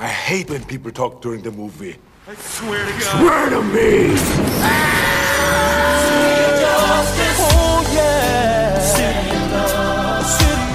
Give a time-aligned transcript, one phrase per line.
[0.00, 1.96] I hate when people talk during the movie.
[2.28, 3.18] I swear to God.
[3.18, 4.14] Swear to me!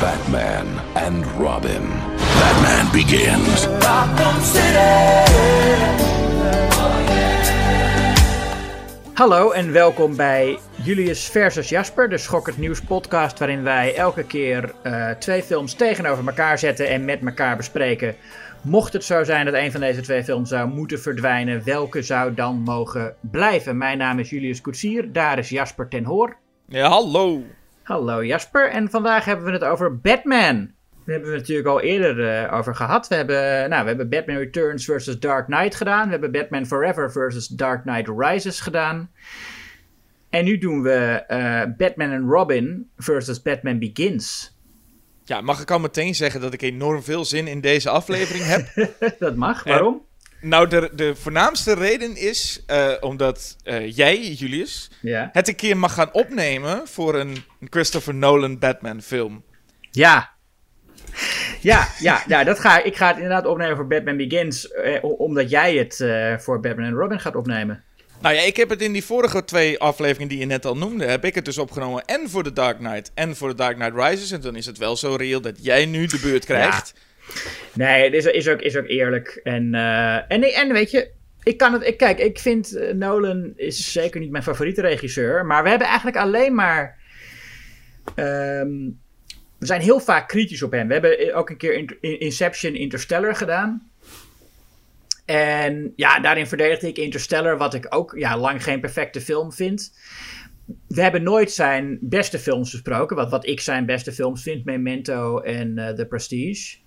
[0.02, 1.88] Batman and Robin.
[2.18, 3.68] Batman begins.
[9.14, 14.74] Hallo en welkom bij Julius versus Jasper, de Schokkend Nieuws podcast waarin wij elke keer
[14.84, 18.16] eh, twee films tegenover elkaar zetten en met elkaar bespreken.
[18.64, 22.34] Mocht het zo zijn dat een van deze twee films zou moeten verdwijnen, welke zou
[22.34, 23.78] dan mogen blijven?
[23.78, 26.38] Mijn naam is Julius Koetsier, daar is Jasper ten Hoor.
[26.68, 27.44] Ja, hallo.
[27.84, 30.56] Hallo Jasper, en vandaag hebben we het over Batman.
[31.06, 33.08] Daar hebben we het natuurlijk al eerder eh, over gehad.
[33.08, 36.06] We hebben, nou, we hebben Batman Returns versus Dark Knight gedaan.
[36.06, 39.12] We hebben Batman Forever versus Dark Knight Rises gedaan.
[40.30, 44.53] En nu doen we eh, Batman and Robin versus Batman Begins.
[45.34, 48.90] Ja, mag ik al meteen zeggen dat ik enorm veel zin in deze aflevering heb?
[49.20, 50.02] Dat mag, waarom?
[50.42, 55.30] nou, de, de voornaamste reden is eh, omdat eh, jij, Julius, Ja.
[55.32, 57.38] het een keer mag gaan opnemen voor een
[57.70, 59.44] Christopher Nolan Batman film.
[59.92, 60.32] Ja.
[61.62, 64.72] Ja, ja, ja dat ga, ik- ga het inderdaad opnemen voor Batman Begins.
[64.72, 67.84] eh, omdat jij het eh, voor Batman and Robin gaat opnemen.
[68.24, 71.06] Nou ja, ik heb het in die vorige twee afleveringen die je net al noemde,
[71.06, 73.96] heb ik het dus opgenomen en voor The Dark Knight en voor The Dark Knight
[73.96, 74.32] Rises.
[74.32, 76.94] En dan is het wel zo reëel dat jij nu de beurt krijgt.
[77.74, 79.40] Nee, het is, is, ook, is ook eerlijk.
[79.44, 81.10] En, eh, en, en weet je,
[81.44, 81.84] ik kan het.
[81.88, 85.46] Ik, kijk, ik vind eh, Nolan is zeker niet mijn favoriete regisseur.
[85.46, 86.98] Maar we hebben eigenlijk alleen maar.
[88.16, 88.70] ehm,
[89.60, 90.88] we zijn heel vaak kritisch op hem.
[90.88, 93.92] We hebben ook een keer in- in- Inception Interstellar gedaan.
[95.26, 99.94] En ja, daarin verdedigde ik Interstellar, wat ik ook ja, lang geen perfecte film vind.
[100.88, 103.16] We hebben nooit zijn beste films besproken.
[103.16, 106.82] Wat, wat ik zijn beste films vind: Memento en eh, The Prestige.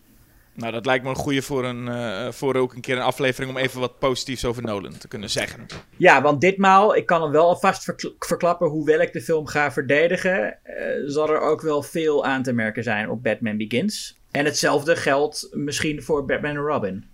[0.56, 3.52] Nou, dat lijkt me een goede voor, een, eh, voor ook een keer een aflevering
[3.52, 5.66] om even wat positiefs over Nolan te kunnen zeggen.
[5.96, 9.72] Ja, want ditmaal, ik kan hem wel alvast verkl- verklappen hoewel ik de film ga
[9.72, 14.18] verdedigen, eh, zal er ook wel veel aan te merken zijn op Batman Begins.
[14.30, 17.04] En hetzelfde geldt misschien voor Batman en Robin.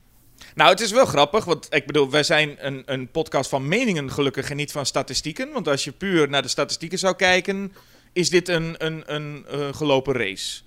[0.55, 4.11] Nou, het is wel grappig, want ik bedoel, wij zijn een, een podcast van meningen
[4.11, 5.53] gelukkig en niet van statistieken.
[5.53, 7.73] Want als je puur naar de statistieken zou kijken,
[8.13, 10.61] is dit een, een, een eh, gelopen race.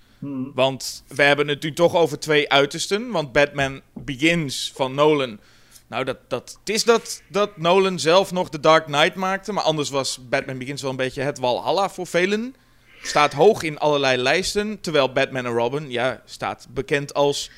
[0.53, 3.11] Want we hebben het nu toch over twee uitersten.
[3.11, 5.39] Want Batman Begins van Nolan.
[5.87, 9.53] Nou, dat, dat, het is dat, dat Nolan zelf nog The Dark Knight maakte.
[9.53, 12.55] Maar anders was Batman Begins wel een beetje het Walhalla voor velen.
[13.01, 14.81] Staat hoog in allerlei lijsten.
[14.81, 17.51] Terwijl Batman en Robin, ja, staat bekend als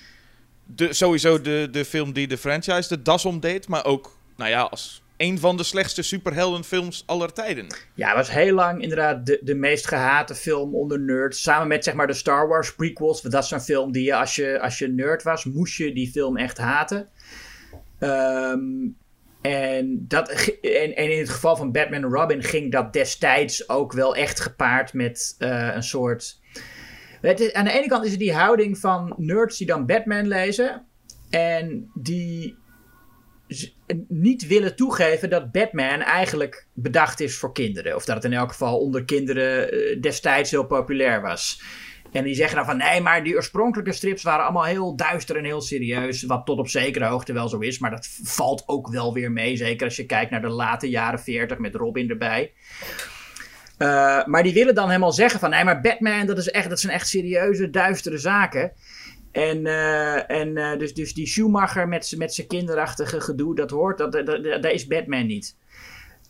[0.75, 3.67] sowieso de, de film die de franchise de das omdeed.
[3.67, 7.67] Maar ook, nou ja, als een van de slechtste superheldenfilms aller tijden.
[7.93, 11.41] Ja, was heel lang inderdaad de, de meest gehate film onder nerds.
[11.41, 13.21] Samen met zeg maar de Star Wars prequels.
[13.21, 16.11] Dat is zo'n film die je als, je als je nerd was, moest je die
[16.11, 17.09] film echt haten.
[17.99, 18.61] Ehm,
[19.41, 20.29] en, dat,
[20.61, 24.39] en, en in het geval van Batman en Robin ging dat destijds ook wel echt
[24.39, 26.39] gepaard met eh, een soort...
[27.21, 30.85] Het aan de ene kant is er die houding van nerds die dan Batman lezen.
[31.29, 32.57] En die
[34.07, 37.95] niet willen toegeven dat Batman eigenlijk bedacht is voor kinderen.
[37.95, 41.61] Of dat het in elk geval onder kinderen eh, destijds heel populair was.
[42.11, 45.43] En die zeggen dan van nee, maar die oorspronkelijke strips waren allemaal heel duister en
[45.43, 46.23] heel serieus.
[46.23, 47.79] Wat tot op zekere hoogte wel zo is.
[47.79, 49.55] Maar dat valt ook wel weer mee.
[49.55, 52.53] Zeker als je kijkt naar de late jaren 40 met Robin erbij.
[53.77, 56.79] Eh, maar die willen dan helemaal zeggen van nee, maar Batman, dat, is echt, dat
[56.79, 58.71] zijn echt serieuze, duistere zaken.
[59.31, 63.97] En, eh, en eh, dus, dus die Schumacher met, met zijn kinderachtige gedoe, dat hoort,
[63.97, 65.57] dat, is Batman niet.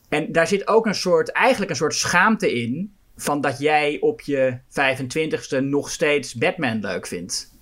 [0.09, 2.95] En daar zit ook een soort, eigenlijk een soort schaamte in.
[3.19, 7.56] Van dat jij op je 25ste nog steeds Batman leuk vindt.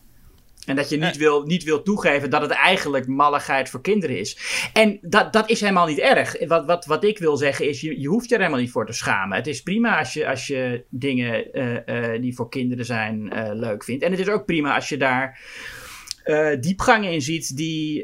[0.66, 1.18] En dat je niet, Eh.
[1.20, 4.38] wil, niet wil toegeven dat het eigenlijk malligheid voor kinderen is.
[4.74, 6.48] En dat, dat is helemaal niet erg.
[6.48, 8.86] Wat, wat, wat ik wil zeggen is, je, je hoeft je er helemaal niet voor
[8.86, 9.38] te schamen.
[9.38, 13.84] Het is prima als je, als je dingen eh, eh, die voor kinderen zijn leuk
[13.84, 14.04] vindt.
[14.04, 15.40] En het is ook prima als je daar
[16.60, 18.04] diepgangen in ziet die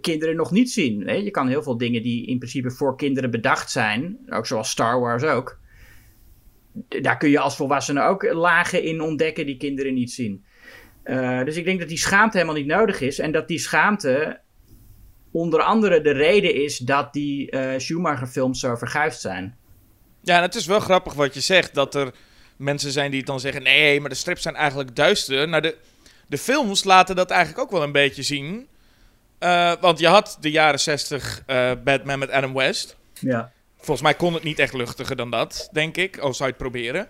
[0.00, 1.06] kinderen nog niet zien.
[1.06, 1.14] Hè?
[1.14, 5.00] Je kan heel veel dingen die in principe voor kinderen bedacht zijn, ook zoals Star
[5.00, 5.58] Wars ook.
[6.88, 10.44] Daar kun je als volwassene ook lagen in ontdekken die kinderen niet zien.
[11.04, 13.18] Eh, dus ik denk dat die schaamte helemaal niet nodig is.
[13.18, 14.40] En dat die schaamte
[15.30, 19.56] onder andere de reden is dat die eh Schumacher-films zo verguisd zijn.
[20.22, 22.14] Ja, en het is wel grappig wat je zegt, dat er
[22.56, 23.62] mensen zijn die dan zeggen...
[23.62, 25.48] nee, maar de strips zijn eigenlijk duister.
[25.48, 25.76] Nou, de,
[26.26, 28.68] de films laten dat eigenlijk ook wel een beetje zien.
[29.38, 32.96] Eh, want je had de jaren 60 eh, Batman met Adam West.
[33.20, 33.52] Ja.
[33.76, 36.62] Volgens mij kon het niet echt luchtiger dan dat, denk ik, al zou je het
[36.62, 37.08] proberen.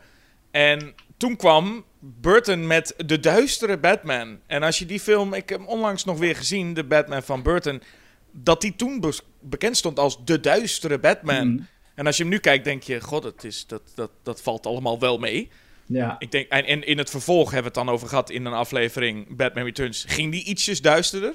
[0.51, 0.95] En
[1.25, 4.39] toen kwam Burton met De Duistere Batman.
[4.47, 7.43] En als je die film, ik heb hem onlangs nog weer gezien, de Batman van
[7.43, 7.83] Burton,
[8.31, 11.53] dat die toen be- bekend stond als De Duistere Batman.
[11.53, 11.63] Mhm.
[11.95, 14.67] En als je hem nu kijkt, denk je, god, het is, dat, dat, dat valt
[14.67, 15.51] allemaal wel mee.
[15.87, 16.17] Ja.
[16.19, 18.53] Ik denk, en, en in het vervolg hebben we het dan over gehad in een
[18.53, 20.05] aflevering Batman Returns.
[20.09, 21.35] Ging die ietsjes duisterder?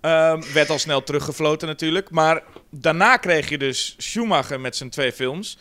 [0.00, 2.10] Ehm, werd al snel teruggefloten natuurlijk.
[2.10, 5.58] Maar daarna kreeg je dus Schumacher met zijn twee films.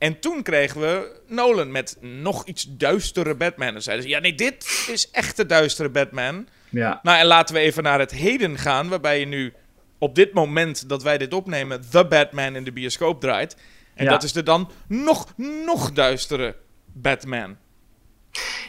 [0.00, 3.74] En toen kregen we Nolan met nog iets duistere Batman.
[3.74, 6.46] En zeiden ze, ja nee, dit is echt de duistere Batman.
[6.70, 7.00] ja.
[7.02, 9.52] Nou, en laten we even naar het heden gaan, waarbij je nu
[9.98, 13.56] op dit moment dat wij dit opnemen, The Batman in de bioscoop draait.
[13.94, 14.10] En Ja.
[14.10, 15.32] dat is de dan nog,
[15.66, 16.56] nog duistere
[16.92, 17.56] Batman.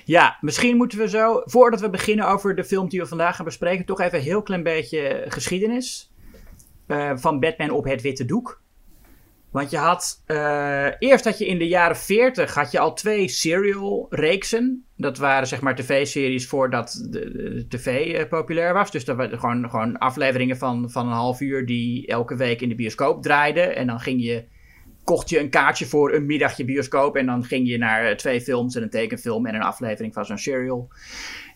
[0.06, 3.46] Ja, misschien moeten we zo, voordat we beginnen over de film die we vandaag gaan
[3.46, 6.12] bespreken, toch even een heel klein beetje geschiedenis
[6.88, 8.62] eh, van Batman op het witte doek.
[9.52, 13.28] Want je had, eh, eerst had je in de jaren 40 had je al twee
[13.28, 14.86] serial reeksen.
[14.98, 18.92] Dat waren zeg maar tv-series voordat de, de tv eh, populair was.
[18.92, 22.70] Dus dat waren gewoon, gewoon afleveringen van, van een half uur die elke week in
[22.70, 23.76] de bioscoop draaiden.
[23.76, 24.46] En dan ging je
[25.04, 27.16] kocht je een kaartje voor een middagje bioscoop.
[27.16, 30.26] En dan ging je naar eh, twee films en een tekenfilm en een aflevering van
[30.26, 30.90] zo'n serial.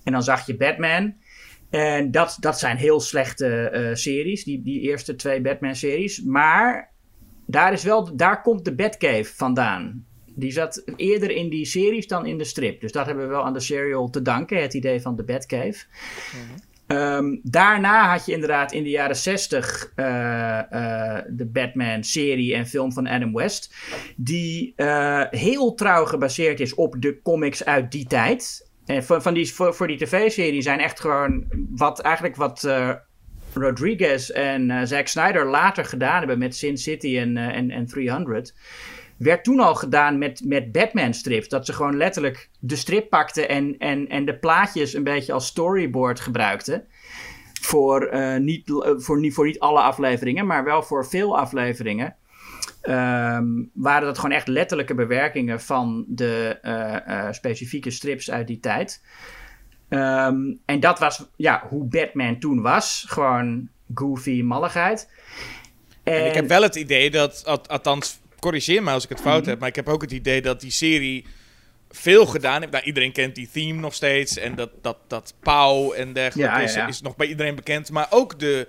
[0.04, 1.16] En dan zag je Batman.
[1.70, 6.22] En dat, dat zijn heel slechte series, die, die eerste twee Batman-series.
[6.24, 6.95] Maar
[7.46, 10.06] daar, is wel, daar komt de Batcave vandaan.
[10.26, 12.82] Die zat eerder in die series dan in de strip.
[12.82, 15.86] Dus dat hebben we wel aan de serial te danken, het idee van de Batcave.
[16.88, 22.94] Ehm, daarna had je inderdaad in de jaren 60 eh, eh, de Batman-serie en film
[22.94, 23.76] van Adam West.
[24.16, 28.70] Die eh, heel trouw gebaseerd is op de comics uit die tijd.
[28.86, 31.46] En van, van die, voor, voor die tv-serie zijn echt gewoon
[31.76, 32.68] wat eigenlijk wat
[33.56, 37.86] Rodriguez en eh, Zack Snyder later gedaan hebben met Sin City en, eh, en, en
[37.86, 38.54] 300
[39.18, 41.50] werd toen al gedaan met, met Batman-strips.
[41.50, 45.46] Dat ze gewoon letterlijk de strip pakten en, en, en de plaatjes een beetje als
[45.46, 46.84] storyboard gebruikten.
[47.62, 52.16] Voor, eh, niet, voor, niet, alle afleveringen, maar wel voor veel afleveringen.
[52.82, 56.58] Ehm, waren dat gewoon echt letterlijke bewerkingen van de
[57.32, 59.02] specifieke strips uit die tijd.
[59.90, 63.06] Ehm, en dat was ja, hoe Batman toen was.
[63.08, 65.10] Gewoon goofy malligheid.
[66.04, 69.42] En ik heb wel het idee dat, al- althans, corrigeer me als ik het fout
[69.42, 69.50] Mhm.
[69.50, 71.26] heb, maar ik heb ook het idee dat die serie
[71.90, 72.72] veel gedaan heeft.
[72.74, 76.60] Nou, iedereen kent die theme nog steeds en dat, dat, dat pauw en dergelijke Ja,
[76.62, 76.88] is, ja.
[76.88, 77.92] is nog bij iedereen bekend.
[77.92, 78.68] Maar ook de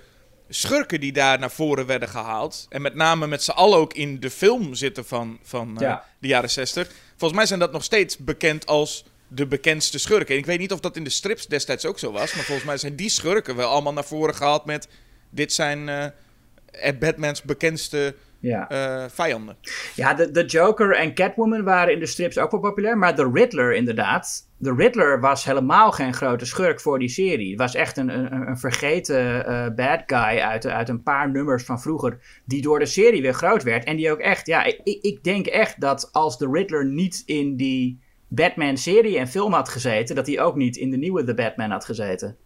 [0.48, 2.66] schurken die daar naar voren werden gehaald.
[2.68, 6.28] En met name met z'n allen ook in de film zitten van, van eh, de
[6.28, 6.90] jaren 60.
[7.16, 10.34] Volgens mij zijn dat nog steeds bekend als de bekendste schurken.
[10.34, 12.66] En ik weet niet of dat in de strips destijds ook zo was, maar volgens
[12.66, 14.88] mij zijn die schurken wel allemaal naar voren gehaald met...
[15.30, 18.68] Dit zijn eh, Batmans bekendste ja.
[18.68, 19.56] eh, vijanden.
[19.94, 22.98] Ja, de, de Joker en Catwoman waren in de strips ook wel populair.
[22.98, 24.48] Maar de Riddler, inderdaad.
[24.58, 27.50] De Riddler was helemaal geen grote schurk voor die serie.
[27.50, 31.64] Het was echt een, een, een vergeten eh, bad guy uit, uit een paar nummers
[31.64, 32.18] van vroeger.
[32.44, 33.84] Die door de serie weer groot werd.
[33.84, 37.56] En die ook echt, ja, ik, ik denk echt dat als de Riddler niet in
[37.56, 40.14] die Batman-serie en film had gezeten.
[40.14, 42.36] dat hij ook niet in de nieuwe The Batman had gezeten.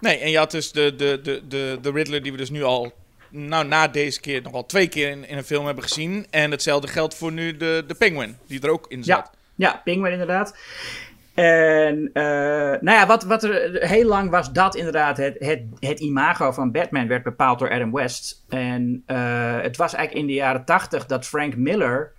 [0.00, 2.62] Nee, en je had dus de, de, de, de, de Riddler die we dus nu
[2.62, 2.92] al,
[3.30, 6.26] nou na deze keer nog al twee keer in, in een film hebben gezien.
[6.30, 9.30] En hetzelfde geldt voor nu de, de Penguin, die er ook in zat.
[9.54, 10.56] Ja, ja Penguin inderdaad.
[11.34, 12.24] En eh,
[12.80, 16.72] nou ja, wat, wat er heel lang was dat inderdaad het, het, het imago van
[16.72, 18.44] Batman werd bepaald door Adam West.
[18.48, 22.12] En eh, het was eigenlijk in de jaren tachtig dat Frank Miller,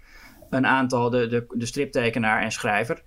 [0.50, 3.02] een aantal, de, de, de striptekenaar en schrijver,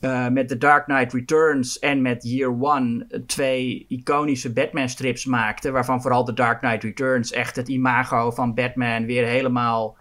[0.00, 5.70] eh, met The Dark Knight Returns en met Year One twee iconische Batman-strips maakte.
[5.70, 9.96] Waarvan vooral The Dark Knight Returns echt het imago van Batman weer helemaal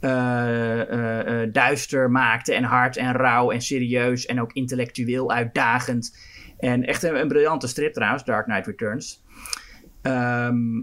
[0.00, 2.54] eh, eh, duister maakte.
[2.54, 6.18] En hard en rauw en serieus en ook intellectueel uitdagend.
[6.58, 9.24] En echt een, een briljante strip trouwens, Dark Knight Returns.
[10.02, 10.82] Ehm,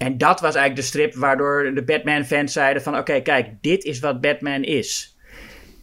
[0.00, 2.96] en dat was eigenlijk de strip waardoor de Batman-fans zeiden van...
[2.96, 5.16] oké, kijk, dit is wat Batman is.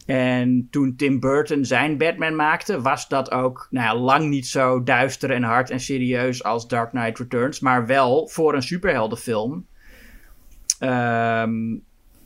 [0.06, 4.82] En toen Tim Burton zijn Batman maakte, was dat ook nou ja, lang niet zo
[4.82, 7.60] duister en hard en serieus als Dark Knight Returns.
[7.60, 9.66] Maar wel voor een superheldenfilm.
[10.78, 11.76] ehm,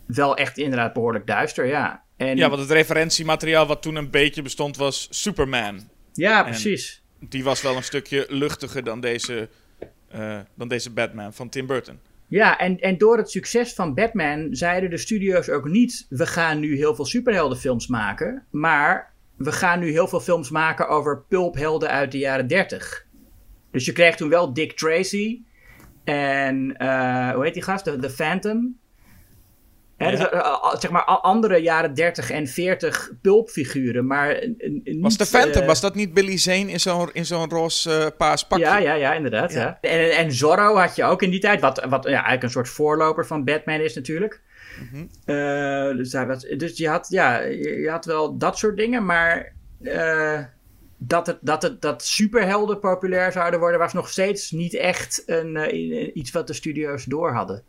[0.07, 2.03] wel echt inderdaad behoorlijk duister, ja.
[2.17, 5.89] En, Ja, want het referentiemateriaal wat toen een beetje bestond was Superman.
[6.13, 7.03] ja, precies.
[7.19, 9.49] Die was wel een stukje luchtiger dan deze,
[10.12, 11.99] eh, dan deze Batman van Tim Burton.
[12.28, 16.07] Ja, en, en door het succes van Batman zeiden de studio's ook niet...
[16.09, 18.47] we gaan nu heel veel superheldenfilms maken...
[18.50, 23.07] maar we gaan nu heel veel films maken over pulphelden uit de jaren 30.
[23.71, 25.42] Dus je kreeg toen wel Dick Tracy
[26.04, 26.76] en...
[26.76, 27.85] eh, hoe heet die gast?
[27.85, 28.78] De, de Phantom.
[30.02, 34.71] Hè, dus, eh, eh, zeg maar andere jaren 30 en 40 pulpfiguren, maar eh, eh,
[34.85, 35.00] niet...
[35.00, 38.06] Was de Phantom, eh, was dat niet Billy Zane in zo'n, in zo'n roze eh,
[38.16, 38.64] paas pakje?
[38.64, 39.52] Ja, ja, ja, inderdaad.
[39.52, 39.78] Ja.
[39.80, 42.68] En, en Zorro had je ook in die tijd, wat, wat ja, eigenlijk een soort
[42.68, 44.40] voorloper van Batman is natuurlijk.
[44.80, 45.04] Mhm.
[45.25, 49.52] Eh, dus, hij was, dus je, had, ja, je, had wel dat soort dingen, maar
[49.82, 50.40] eh,
[50.99, 55.56] dat, het, dat, het, dat superhelden populair zouden worden, was nog steeds niet echt een,
[55.56, 57.62] eh, iets wat de studio's door hadden.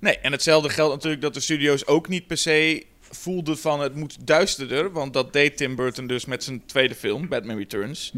[0.00, 3.94] Nee, en hetzelfde geldt natuurlijk dat de studio's ook niet per se voelden van het
[3.94, 4.92] moet duisterder.
[4.92, 8.10] Want dat deed Tim Burton dus met zijn tweede film, Batman Returns.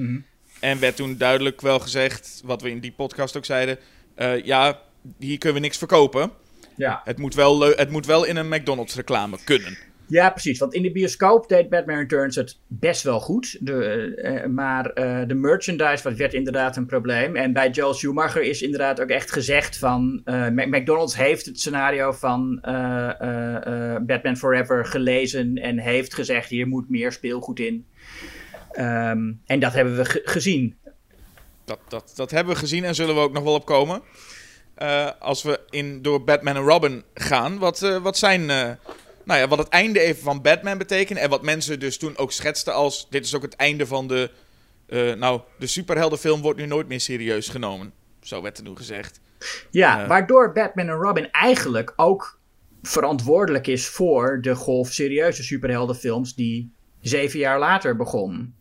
[0.61, 3.79] En werd toen duidelijk wel gezegd, wat we in die podcast ook zeiden...
[4.15, 4.81] eh, ja,
[5.19, 6.31] hier kunnen we niks verkopen.
[6.77, 7.01] Ja.
[7.05, 9.79] Het moet wel, het moet wel in een McDonald's reclame kunnen.
[10.13, 10.59] Ja, precies.
[10.59, 13.57] Want in de bioscoop deed Batman Returns het best wel goed.
[13.61, 17.37] De, eh, maar eh, de merchandise was- werd inderdaad een probleem.
[17.37, 20.21] En bij Joel Schumacher is inderdaad ook echt gezegd van...
[20.25, 25.57] eh, McDonald's heeft het scenario van eh, eh, eh, Batman Forever gelezen...
[25.57, 27.87] en heeft gezegd, hier moet meer speelgoed in.
[28.73, 30.77] Ehm, en dat hebben we ge- gezien.
[31.65, 34.03] Dat, dat, dat hebben we gezien en zullen we ook nog wel opkomen.
[34.75, 38.51] Eh, als we in, door Batman en Robin gaan, wat, eh, wat zijn...
[39.25, 41.19] nou ja, wat het einde even van Batman betekent.
[41.19, 43.07] En wat mensen dus toen ook schetsten als...
[43.11, 44.31] Dit is ook het einde van de...
[44.87, 47.93] eh, nou, de superheldenfilm wordt nu nooit meer serieus genomen.
[48.21, 49.21] Zo werd er toen gezegd.
[49.71, 50.09] Ja, Eh.
[50.09, 52.39] waardoor Batman en Robin eigenlijk ook
[52.83, 58.55] verantwoordelijk is voor de golf serieuze superheldenfilms die zeven jaar later begon.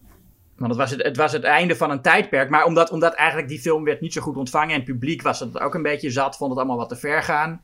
[0.58, 2.50] Want het was het, het was het einde van een tijdperk.
[2.50, 5.40] Maar omdat, omdat eigenlijk die film werd niet zo goed ontvangen en het publiek was
[5.40, 7.62] het ook een beetje zat, vond het allemaal wat te ver gaan.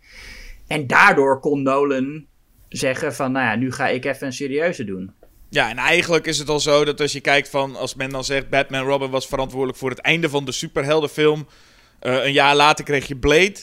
[0.67, 2.25] En daardoor kon Nolan
[2.69, 5.11] zeggen van, nou ja, nu ga ik even een serieuze doen.
[5.49, 7.75] Ja, en eigenlijk is het al zo dat als je kijkt van...
[7.75, 11.47] Als men dan zegt Batman Robin was verantwoordelijk voor het einde van de superheldenfilm.
[11.99, 13.55] eh, een jaar later kreeg je Blade.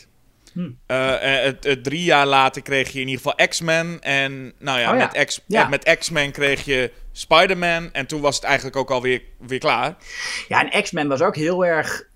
[0.52, 0.70] Hm.
[0.87, 4.00] Eh, eh, het, het drie jaar later kreeg je in ieder geval X-Men.
[4.00, 5.11] En nou ja, Oh ja.
[5.14, 5.68] met, X, Ja.
[5.68, 7.92] met X-Men kreeg je Spider-Man.
[7.92, 9.96] En toen was het eigenlijk ook alweer weer klaar.
[10.49, 12.06] Ja, en X-Men was ook heel erg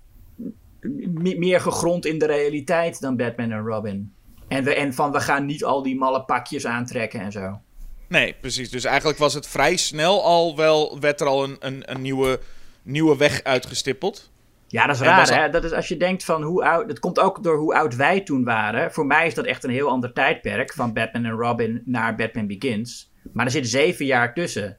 [0.81, 4.13] me- meer gegrond in de realiteit dan Batman en Robin.
[4.49, 7.59] En, we, en van we gaan niet al die malle pakjes aantrekken en zo.
[8.07, 8.69] Nee, precies.
[8.69, 10.99] Dus eigenlijk was het vrij snel al wel...
[10.99, 12.39] werd er al een, een, een nieuwe,
[12.83, 14.31] nieuwe weg uitgestippeld.
[14.67, 15.49] Ja, dat is En raar, hè?
[15.49, 16.87] Dat is als je denkt van hoe oud...
[16.87, 18.91] Dat komt ook door hoe oud wij toen waren.
[18.91, 20.73] Voor mij is dat echt een heel ander tijdperk.
[20.73, 23.11] Van Batman en Robin naar Batman Begins.
[23.33, 24.77] Maar er zit zeven jaar tussen.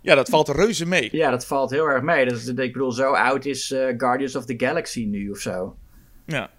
[0.00, 1.08] Ja, dat valt reuze mee.
[1.12, 2.24] Ja, dat valt heel erg mee.
[2.24, 5.76] Dat is, ik bedoel, zo oud is eh, Guardians of the Galaxy nu of zo.
[6.26, 6.50] Ja.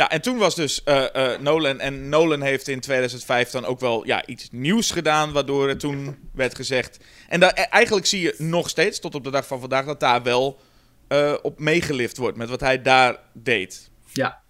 [0.00, 1.80] Ja, en toen was dus eh, Nolan.
[1.80, 5.32] En Nolan heeft in 2005 dan ook wel ja, iets nieuws gedaan.
[5.32, 6.98] Waardoor het toen werd gezegd.
[7.28, 10.00] En daar, eh, eigenlijk zie je nog steeds, tot op de dag van vandaag, dat
[10.00, 10.60] daar wel
[11.08, 12.36] eh, op meegelift wordt.
[12.36, 13.90] Met wat hij daar deed.
[14.12, 14.40] Ja.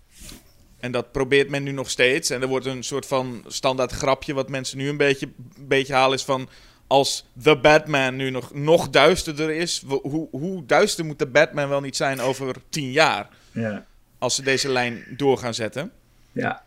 [0.79, 2.31] En dat probeert men nu nog steeds.
[2.31, 4.35] En er wordt een soort van standaard grapje.
[4.35, 5.29] Wat mensen nu een beetje,
[5.59, 6.49] beetje halen is van.
[6.87, 9.83] Als The Batman nu nog, nog duisterder is.
[9.87, 13.29] Hoe, hoe duister moet de Batman wel niet zijn over tien jaar?
[13.53, 13.89] Ja.
[14.21, 15.93] Als ze deze lijn door gaan zetten.
[16.33, 16.63] ja.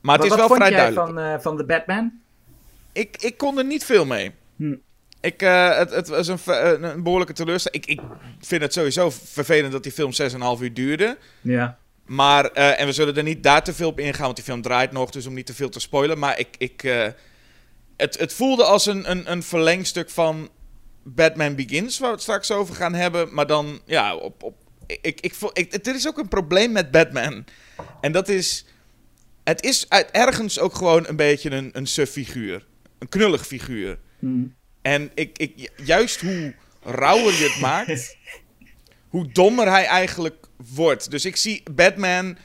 [0.00, 1.06] Maar het wat, is wel wat vond vrij jij duidelijk.
[1.06, 2.12] van, eh, van de Batman?
[2.92, 4.32] Ik, ik kon er niet veel mee.
[4.56, 4.74] Hm.
[5.20, 7.86] Ik, eh, het, het was een, behoorlijke teleurstelling.
[7.86, 8.00] Ik, ik
[8.40, 11.18] vind het sowieso vervelend dat die film 6,5 uur duurde.
[11.40, 11.78] Ja.
[12.08, 14.62] Maar, eh, en we zullen er niet daar te veel op ingaan, want die film
[14.62, 16.18] draait nog, dus om niet te veel te spoilen.
[16.18, 17.06] Maar ik, ik, eh,
[17.96, 20.48] het, het voelde als een, een, een verlengstuk van
[21.02, 23.34] Batman Begins, waar we het straks over gaan hebben.
[23.34, 24.54] Maar dan, ja, op, op,
[24.88, 27.44] ik, ik, ik, er is ook een probleem met Batman.
[28.00, 28.64] En dat is,
[29.44, 32.66] het is uit, ergens ook gewoon een beetje een, een suf figuur.
[32.98, 33.98] Een knullig figuur.
[34.18, 34.44] Hm.
[34.82, 38.16] En ik, ik, juist hoe rauwer je het maakt,
[39.14, 41.10] hoe dommer hij eigenlijk wordt.
[41.10, 42.38] Dus ik zie Batman,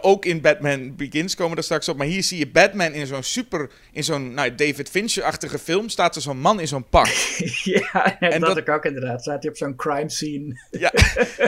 [0.00, 3.06] ook in Batman Begins komen we er straks op, maar hier zie je Batman in
[3.06, 7.06] zo'n super, in zo'n nou, David Fincher-achtige film, staat er zo'n man in zo'n pak.
[7.64, 9.20] ja, En dat, dat- ik ook inderdaad.
[9.22, 10.60] Staat hij op zo'n crime scene.
[10.70, 10.92] Ja.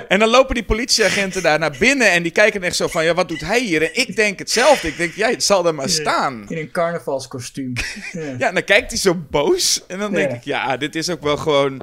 [0.09, 3.15] En dan lopen die politieagenten daar naar binnen en die kijken echt zo van, ja,
[3.15, 3.83] wat doet hij hier?
[3.83, 4.89] En ik denk hetzelfde.
[4.89, 6.45] Ik denk, ja, het zal er maar staan.
[6.49, 7.73] In een carnavalskostuum.
[8.13, 8.21] ja.
[8.39, 9.85] Ja, en dan kijkt hij zo boos.
[9.87, 10.37] En dan denk Ja.
[10.37, 11.81] ik, ja, dit is ook wel gewoon,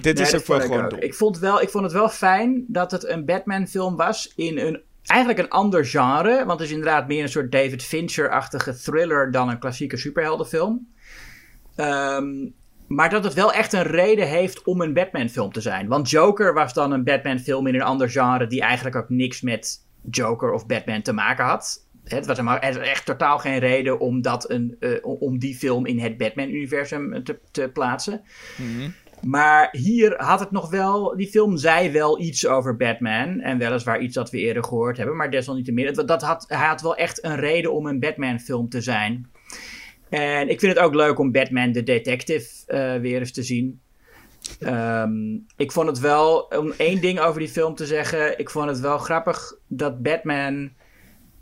[0.00, 0.90] dit Nee, is ook wel ik gewoon ook.
[0.90, 1.00] dom.
[1.00, 4.80] Ik vond, wel, ik vond het wel fijn dat het een Batman-film was in een
[5.06, 6.44] eigenlijk een ander genre.
[6.44, 10.88] Want het is inderdaad meer een soort David Fincher-achtige thriller dan een klassieke superheldenfilm.
[11.76, 12.48] Ehm,
[12.86, 15.88] maar dat het wel echt een reden heeft om een Batman-film te zijn.
[15.88, 19.86] Want Joker was dan een Batman-film in een ander genre die eigenlijk ook niks met
[20.10, 21.86] Joker of Batman te maken had.
[22.04, 22.38] Het was
[22.78, 27.38] echt totaal geen reden om, dat een, eh, om die film in het Batman-universum te,
[27.50, 28.22] te plaatsen.
[29.26, 33.40] Maar hier had het nog wel, die film zei wel iets over Batman.
[33.40, 35.94] En weliswaar iets dat we eerder gehoord hebben, maar desalniettemin.
[35.94, 39.30] Dat had, hij had wel echt een reden om een Batman-film te zijn.
[40.08, 43.80] En ik vind het ook leuk om Batman the Detective uh, weer eens te zien.
[44.60, 48.38] Um, ik vond het wel, om één ding over die film te zeggen.
[48.38, 50.72] Ik vond het wel grappig dat Batman.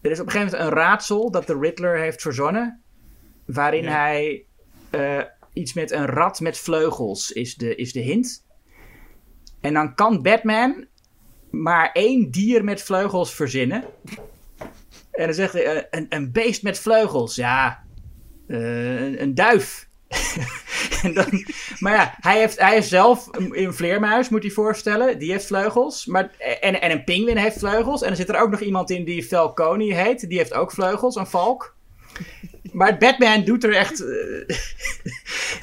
[0.00, 2.82] Er is op een gegeven moment een raadsel dat de Riddler heeft verzonnen.
[3.44, 3.90] Waarin ja.
[3.90, 4.44] hij
[4.90, 5.22] uh,
[5.52, 8.46] iets met een rat met vleugels is de, is de hint.
[9.60, 10.86] En dan kan Batman
[11.50, 13.84] maar één dier met vleugels verzinnen.
[15.10, 17.34] En dan zegt hij: een, een beest met vleugels.
[17.34, 17.82] Ja,
[18.46, 19.88] uh, een, een duif.
[21.02, 21.44] en dan,
[21.78, 25.18] maar ja, hij heeft, hij zelf een, vleermuis, moet je voorstellen.
[25.18, 26.06] Die heeft vleugels.
[26.06, 28.02] Maar, en, en een pinguïn heeft vleugels.
[28.02, 30.28] En er zit er ook nog iemand in die Falcone heet.
[30.28, 31.76] Die heeft ook vleugels, een valk.
[32.62, 34.00] Maar Batman doet er echt.
[34.00, 34.08] Uh,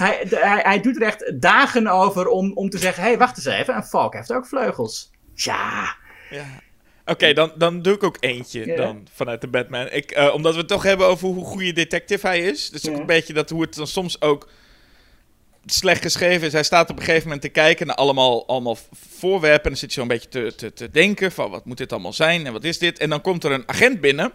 [0.03, 3.37] hij, hij, hij, doet er echt dagen over om, om te zeggen: hé, hey, wacht
[3.37, 3.75] eens even.
[3.75, 5.11] Een valk heeft ook vleugels.
[5.33, 5.95] Ja.
[6.29, 6.45] ja.
[7.01, 9.91] Oké, okay, dan, dan doe ik ook eentje dan vanuit de Batman.
[9.91, 12.69] Ik, uh, omdat we het toch hebben over hoe goede detective hij is.
[12.69, 14.47] Dus ook een beetje dat hoe het dan soms ook
[15.65, 16.53] slecht geschreven is.
[16.53, 19.63] Hij staat op een gegeven moment te kijken naar allemaal, allemaal voorwerpen.
[19.63, 21.91] En dan zit je zo een beetje te, te, te denken van wat moet dit
[21.91, 22.99] allemaal zijn en wat is dit.
[22.99, 24.31] En dan komt er een agent binnen.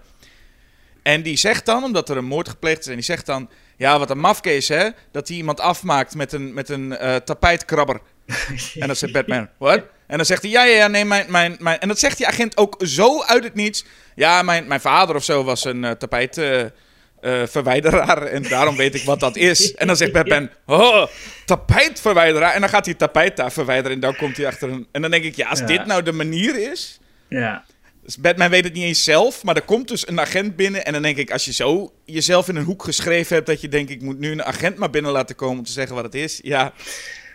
[1.05, 3.51] En die zegt dan, omdat er een moord gepleegd is, en die zegt dan...
[3.77, 4.89] Ja, wat een mafkees, hè?
[5.13, 8.01] Dat hij iemand afmaakt met een, met een uh, tapijtkrabber.
[8.81, 9.83] en dan zegt Batman, wat?
[10.07, 11.79] En dan zegt hij, ja, ja, ja, nee, mijn, mijn, mijn...
[11.79, 13.85] En dat zegt die agent ook zo uit het niets.
[14.15, 18.23] Ja, mijn, mijn vader of zo was een uh, tapijtverwijderaar.
[18.23, 19.75] Uh, en daarom weet ik wat dat is.
[19.75, 21.07] En dan zegt Batman, oh,
[21.45, 22.53] tapijtverwijderaar.
[22.53, 24.87] En dan gaat hij tapijt daar verwijderen en dan komt hij achter een...
[24.93, 25.67] En dan denk ik, ja, als ja.
[25.67, 26.99] dit nou de manier is...
[27.29, 27.65] Ja.
[28.05, 30.85] Dus Batman weet het niet eens zelf, maar er komt dus een agent binnen.
[30.85, 33.47] En dan denk ik, als je zo jezelf in een hoek geschreven hebt...
[33.47, 35.95] dat je denkt, ik moet nu een agent maar binnen laten komen om te zeggen
[35.95, 36.41] wat het is.
[36.43, 36.73] Ja,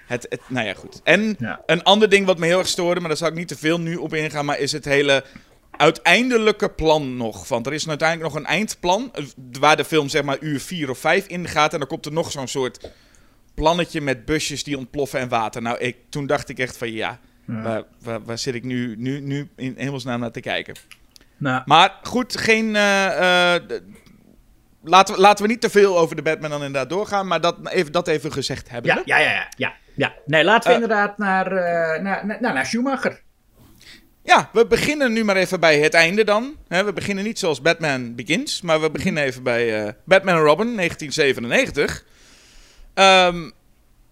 [0.07, 1.01] het, het nou ja, goed.
[1.03, 1.61] En ja.
[1.65, 3.79] een ander ding wat me heel erg stoorde, maar daar zal ik niet te veel
[3.79, 4.45] nu op ingaan...
[4.45, 5.23] maar is het hele
[5.71, 7.47] uiteindelijke plan nog.
[7.47, 9.11] Want er is uiteindelijk nog een eindplan...
[9.59, 11.73] waar de film zeg maar uur vier of vijf in gaat.
[11.73, 12.91] En dan komt er nog zo'n soort
[13.53, 15.61] plannetje met busjes die ontploffen en water.
[15.61, 17.19] Nou, ik, toen dacht ik echt van ja...
[17.49, 17.61] Ja.
[17.61, 20.75] Waar, waar, waar, zit ik nu, nu, nu in hemelsnaam naar te kijken?
[21.37, 21.61] Nou.
[21.65, 22.65] Maar goed, geen.
[22.65, 23.55] Uh, uh,
[24.83, 27.69] laten, we, laten we niet te veel over de Batman dan inderdaad doorgaan, maar dat
[27.69, 28.95] even, dat even gezegd hebben.
[28.95, 30.13] Ja, ja, ja, ja, ja.
[30.25, 31.49] Nee, laten we uh, inderdaad naar,
[32.01, 33.21] naar, naar, naar Schumacher.
[34.23, 36.55] Ja, we beginnen nu maar even bij het einde dan.
[36.67, 40.75] He, we beginnen niet zoals Batman Begins, maar we beginnen even bij Batman en Robin
[40.75, 42.05] 1997.
[42.93, 43.53] Um,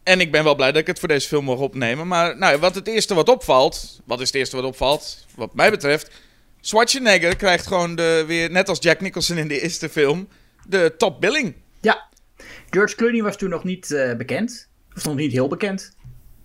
[0.08, 2.08] en ik ben wel blij dat ik het voor deze film mag opnemen.
[2.08, 4.02] Maar nou, wat het eerste wat opvalt.
[4.06, 5.26] Wat is het eerste wat opvalt?
[5.36, 6.12] Wat mij betreft.
[6.62, 10.28] Schwarzenegger krijgt gewoon de, weer, net als Jack Nicholson in de eerste film,
[10.68, 11.56] de top billing.
[11.82, 12.08] Ja.
[12.70, 14.68] George Clooney was toen nog niet uh, bekend.
[14.96, 15.96] Of nog niet heel bekend.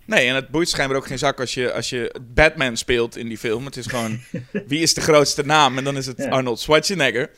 [0.05, 3.29] Nee, en het boeit schijnbaar ook geen zak als je, als je Batman speelt in
[3.29, 3.64] die film.
[3.64, 4.20] Het is gewoon,
[4.66, 5.79] wie is de grootste naam?
[5.79, 6.29] En dan is het ja.
[6.29, 7.31] Arnold Schwarzenegger.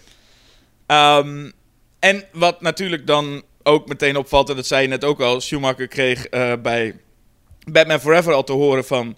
[0.86, 1.52] Um,
[1.98, 5.88] en wat natuurlijk dan ook meteen opvalt, en dat zei je net ook al, Schumacher
[5.88, 7.00] kreeg uh, bij
[7.70, 9.16] Batman Forever al te horen van...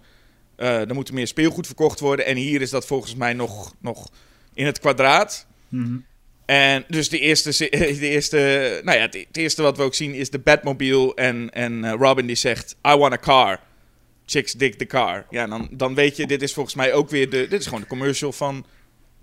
[0.58, 2.26] Uh, er moet meer speelgoed verkocht worden.
[2.26, 4.08] En hier is dat volgens mij nog, nog
[4.54, 5.46] in het kwadraat.
[5.68, 6.04] Mm -hmm.
[6.46, 10.30] En dus de eerste, de eerste, nou ja, het, eerste wat we ook zien is
[10.30, 11.14] de Batmobile.
[11.14, 13.60] En, en uh, Robin die zegt, I want a car.
[14.26, 15.26] Chicks dig the car.
[15.30, 17.80] Ja, dan, dan weet je, dit is volgens mij ook weer de, dit is gewoon
[17.80, 18.66] de commercial van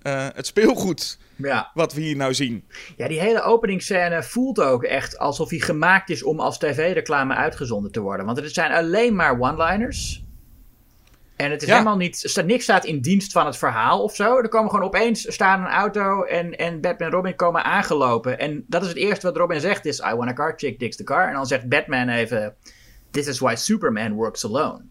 [0.04, 1.20] uh, het speelgoed.
[1.36, 1.72] Ja.
[1.74, 2.68] Wat we hier nou zien.
[2.98, 7.92] Ja, die hele openingsscène voelt ook echt alsof hij gemaakt is om als tv-reclame uitgezonden
[7.92, 8.26] te worden.
[8.26, 10.24] Want het zijn alleen maar one-liners.
[11.36, 11.74] En het is Ja.
[11.74, 12.42] helemaal niet.
[12.46, 14.38] Niks staat in dienst van het verhaal of zo.
[14.38, 18.39] Er komen gewoon opeens staan een auto en, en Batman en Robin komen aangelopen.
[18.39, 20.96] En dat is het eerste wat Robin zegt: is I want a car, chick digs
[20.96, 21.28] the car.
[21.28, 22.56] En dan zegt Batman even:
[23.12, 24.82] This is why Superman works alone.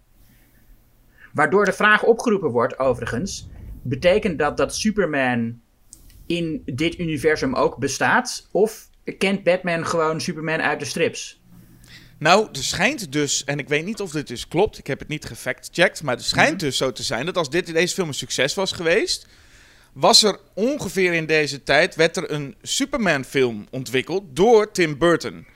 [1.32, 3.48] Waardoor de vraag opgeroepen wordt, overigens:
[3.82, 5.60] betekent dat dat Superman
[6.26, 8.48] in dit universum ook bestaat?
[8.50, 11.40] Of kent Batman gewoon Superman uit de strips?
[12.18, 15.08] Nou, er schijnt dus, en ik weet niet of dit dus klopt, ik heb het
[15.08, 18.14] niet gefact-checked, maar er schijnt dus zo te zijn dat als dit, deze film een
[18.14, 19.26] succes was geweest,
[19.92, 25.46] was er ongeveer in deze tijd, werd er een Superman-film ontwikkeld door Tim Burton.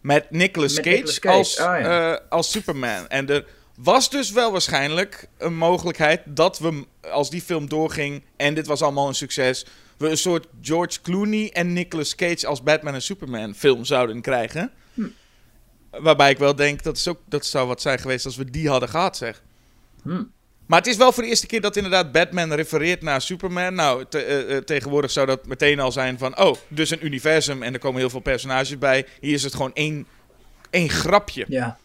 [0.00, 2.12] Met Nicolas Met Cage, Nicolas Cage, Als, oh ja.
[2.12, 3.08] eh, als Superman.
[3.08, 8.54] En er was dus wel waarschijnlijk een mogelijkheid dat we, als die film doorging en
[8.54, 12.94] dit was allemaal een succes, we een soort George Clooney en Nicolas Cage als Batman
[12.94, 14.70] en Superman film zouden krijgen.
[14.94, 15.08] Hm.
[15.90, 18.68] Waarbij ik wel denk, dat, is ook, dat zou wat zijn geweest als we die
[18.68, 19.42] hadden gehad, zeg.
[20.02, 20.22] Hm.
[20.66, 23.74] Maar het is wel voor de eerste keer dat inderdaad Batman refereert naar Superman.
[23.74, 26.38] Nou, te- eh, eh, tegenwoordig zou dat meteen al zijn van...
[26.38, 29.06] Oh, dus een universum en er komen heel veel personages bij.
[29.20, 30.06] Hier is het gewoon één,
[30.70, 31.44] één grapje.
[31.48, 31.78] Ja.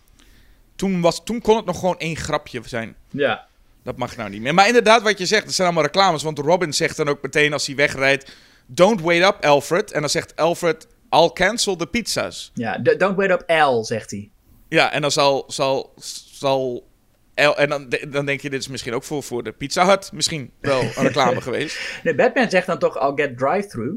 [0.78, 2.96] Toen, was, toen kon het nog gewoon één grapje zijn.
[3.10, 3.48] Ja.
[3.84, 4.54] Dat mag nou niet meer.
[4.54, 6.24] Maar inderdaad, wat je zegt, het zijn allemaal reclames.
[6.24, 8.36] Want Robin zegt dan ook meteen als hij wegrijdt...
[8.66, 9.92] Don't wait up, Alfred.
[9.92, 10.88] En dan zegt Alfred...
[11.10, 12.52] I'll cancel the pizzas.
[12.54, 14.32] Ja, don't wait up L, zegt hij.
[14.70, 15.44] Ja, en dan zal...
[15.48, 15.94] zal,
[16.32, 16.88] zal
[17.34, 20.12] El- en dan, dan denk je, dit is misschien ook voor, voor de Pizza Hut
[20.14, 22.00] misschien wel een reclame geweest.
[22.04, 23.96] Nee, Batman zegt dan toch, I'll get drive-through.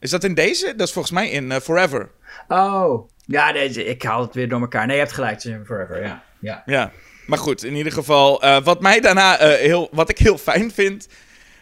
[0.00, 0.74] Is dat in deze?
[0.76, 2.10] Dat is volgens mij in eh, Forever.
[2.48, 3.08] Oh.
[3.30, 4.86] Ja, deze, ik haal het weer door elkaar.
[4.86, 6.22] Nee, je hebt gelijk, is Forever, ja.
[6.40, 6.62] ja.
[6.66, 6.92] Ja,
[7.26, 10.70] maar goed, in ieder geval, eh, wat mij daarna eh, heel, wat ik heel fijn
[10.72, 11.08] vind,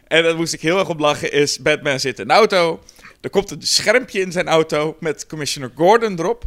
[0.06, 2.82] en daar moest ik heel erg op lachen, is Batman zit in een auto.
[3.20, 6.44] Er komt een schermpje in zijn auto met Commissioner Gordon erop.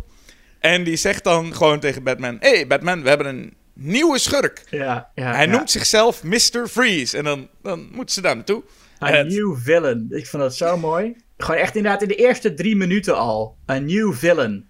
[0.59, 4.63] En die zegt dan gewoon tegen Batman: hey Batman, we hebben een nieuwe schurk.
[4.69, 5.51] Ja, ja, Hij ja.
[5.51, 6.67] noemt zichzelf Mr.
[6.69, 7.17] Freeze.
[7.17, 8.63] En dan, dan moeten ze daar naartoe.
[9.03, 10.07] A Het- new villain.
[10.09, 11.15] Ik vond dat zo mooi.
[11.37, 13.57] Gewoon echt inderdaad in de eerste drie minuten al.
[13.71, 14.68] A new villain.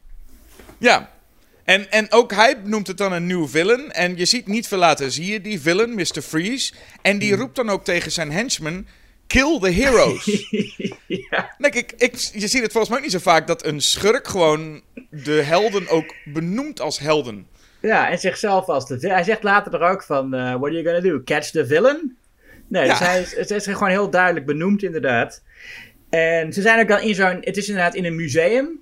[0.80, 1.10] Ja.
[1.64, 3.92] En, en ook hij noemt het dan een nieuw villain.
[3.92, 6.22] En je ziet niet veel later, zie je die villain, Mr.
[6.22, 6.74] Freeze.
[7.02, 8.88] En die roept dan ook tegen zijn henchmen:
[9.28, 10.26] Kill the heroes.
[11.30, 11.56] ja.
[11.60, 14.82] Ik, ik, je ziet het volgens mij ook niet zo vaak dat een schurk gewoon
[15.10, 17.48] de helden ook benoemt als helden.
[17.82, 18.98] ja, en zichzelf als de.
[19.08, 21.24] Hij zegt later er ook van, eh, what are you gonna do?
[21.24, 22.18] Catch the villain?
[22.68, 22.90] Nee, Ja.
[22.90, 25.44] dus hij is, het is gewoon heel duidelijk benoemd inderdaad.
[26.10, 28.79] En ze zijn ook dan in zo'n, het is inderdaad in een museum.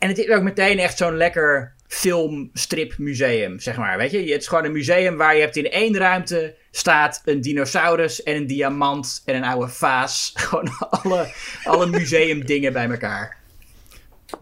[0.00, 3.98] En het is ook meteen echt zo'n lekker filmstripmuseum, zeg maar.
[3.98, 7.40] Weet je, het is gewoon een museum waar je hebt in één ruimte staat een
[7.40, 10.30] dinosaurus en een diamant en een oude vaas.
[10.34, 11.34] Gewoon alle,
[11.64, 13.36] alle museumdingen bij elkaar.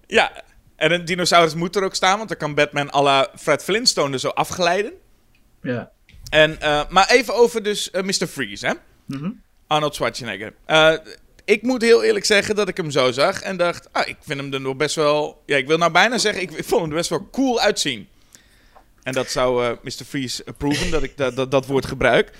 [0.06, 0.42] Ja,
[0.76, 4.12] en een dinosaurus moet er ook staan, want dan kan Batman à la Fred Flintstone
[4.12, 4.92] er zo afglijden.
[5.62, 5.90] Ja.
[6.30, 8.26] En, eh, maar even over dus eh, Mr.
[8.26, 8.72] Freeze, hè?
[9.66, 10.54] Arnold Schwarzenegger.
[10.64, 10.92] Eh,
[11.48, 14.40] ik moet heel eerlijk zeggen dat ik hem zo zag en dacht, ah, ik vind
[14.40, 15.42] hem er nog best wel...
[15.46, 18.08] Ja, ik wil nou bijna zeggen, ik, ik vond hem er best wel cool uitzien.
[19.02, 20.04] En dat zou eh, Mr.
[20.06, 22.32] Freeze approven, dat ik dat, dat, dat woord gebruik.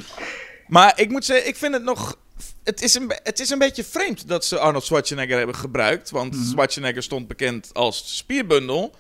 [0.67, 2.19] Maar ik moet zeggen, ik vind het nog...
[2.65, 6.11] Het is, een, het is een beetje vreemd dat ze Arnold Schwarzenegger hebben gebruikt.
[6.11, 8.95] Want Schwarzenegger stond bekend als spierbundel.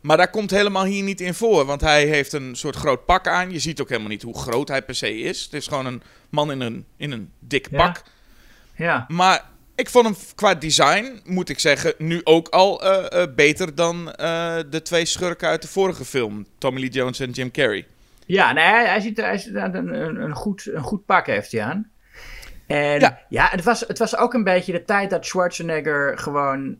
[0.00, 1.64] Maar daar komt helemaal hier niet in voor.
[1.64, 3.50] Want hij heeft een soort groot pak aan.
[3.50, 5.42] Je ziet ook helemaal niet hoe groot hij per se is.
[5.42, 7.96] Het is gewoon een man in een, in een dik pak.
[7.96, 8.12] Ja.
[9.08, 13.74] Maar ik vond hem qua design, moet ik zeggen, nu ook al eh, eh, beter
[13.74, 16.46] dan eh, de twee schurken uit de vorige film.
[16.58, 17.86] Tommy Lee Jones en Jim Carrey.
[18.26, 21.52] Ja, nee, hij, hij ziet, hij ziet een, een, een, goed, een goed pak heeft
[21.52, 21.90] hij aan.
[22.66, 23.18] En Ja.
[23.28, 26.78] ja, het, was, het was ook een beetje de tijd dat Schwarzenegger gewoon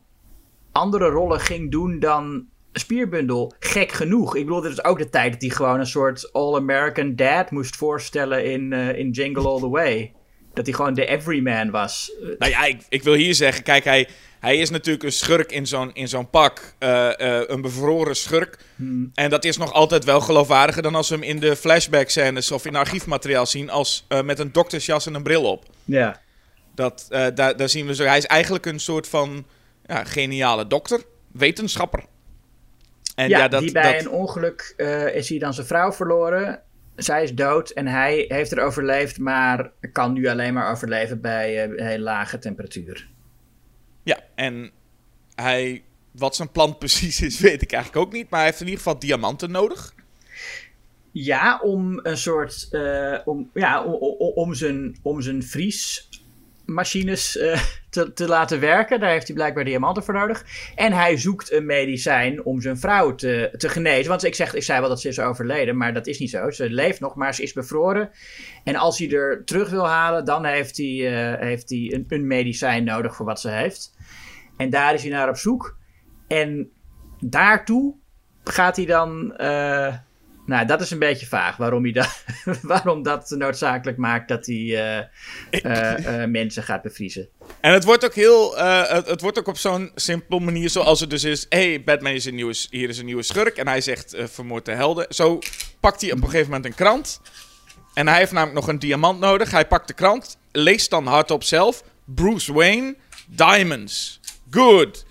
[0.73, 3.55] andere rollen ging doen dan spierbundel.
[3.59, 4.37] Gek genoeg.
[4.37, 7.77] Ik bedoel, dit is ook de tijd dat hij gewoon een soort all-American dad moest
[7.77, 10.13] voorstellen in, in Jingle All The Way.
[10.55, 12.13] Dat hij gewoon de everyman was.
[12.39, 14.09] Nou ja, ik, ik wil hier zeggen, kijk, hij,
[14.45, 16.75] hij is natuurlijk een schurk in zo'n, in zo'n pak.
[16.79, 18.59] eh, eh, een bevroren schurk.
[19.15, 22.51] En dat is nog altijd wel geloofwaardiger dan als we hem in de flashback scènes
[22.51, 25.65] of in archiefmateriaal zien als eh, met een doktersjas en een bril op.
[25.85, 26.21] Ja.
[26.75, 28.05] Dat, daar, daar zien we zo.
[28.05, 29.45] Hij is eigenlijk een soort van
[29.87, 31.01] ja, geniale dokter,
[31.33, 32.05] wetenschapper.
[33.15, 34.75] En ja, ja, dat, die bij dat, een ongeluk
[35.15, 36.63] is hij dan zijn vrouw verloren.
[36.97, 41.65] Zij is dood en hij heeft er overleefd, maar kan nu alleen maar overleven bij
[41.65, 43.09] eh, heel lage temperatuur.
[44.03, 44.71] Ja, en
[45.35, 48.31] hij, wat zijn plan precies is, weet ik eigenlijk ook niet.
[48.31, 49.95] Maar hij heeft in ieder geval diamanten nodig.
[51.13, 52.69] Ja, om een soort.
[52.71, 55.43] eh, om, ja, om, om, om zijn, om zijn
[56.65, 59.01] vriesmachines eh, te, te laten werken.
[59.01, 60.45] Daar heeft hij blijkbaar diamanten voor nodig.
[60.75, 64.09] En hij zoekt een medicijn om zijn vrouw te, te genezen.
[64.09, 66.51] Want ik, zeg, ik zei wel dat ze is overleden, maar dat is niet zo.
[66.51, 68.11] Ze leeft nog, maar ze is bevroren.
[68.65, 72.27] En als hij er terug wil halen, dan heeft hij, eh, heeft hij een, een
[72.27, 73.97] medicijn nodig voor wat ze heeft.
[74.57, 75.77] En daar is hij naar op zoek.
[76.29, 76.71] En
[77.21, 77.95] daartoe
[78.45, 79.37] gaat hij dan.
[79.37, 79.95] eh,
[80.47, 82.25] nou, dat is een beetje vaag waarom, hij dat,
[82.63, 84.99] waarom dat noodzakelijk maakt dat hij eh,
[85.51, 87.29] eh, eh, mensen gaat bevriezen.
[87.61, 88.57] En het wordt ook heel.
[88.59, 91.47] het, het wordt ook op zo'n simpel manier zoals het dus is.
[91.49, 93.57] hey, Batman is een nieuwe, hier is een nieuwe schurk.
[93.57, 95.07] En hij zegt: vermoord de helden.
[95.09, 95.39] Zo
[95.81, 97.21] pakt hij op een gegeven moment een krant.
[97.95, 99.51] En hij heeft namelijk nog een diamant nodig.
[99.51, 104.21] Hij pakt de krant, leest dan hardop zelf: Bruce Wayne, Diamonds.
[104.51, 105.04] Good.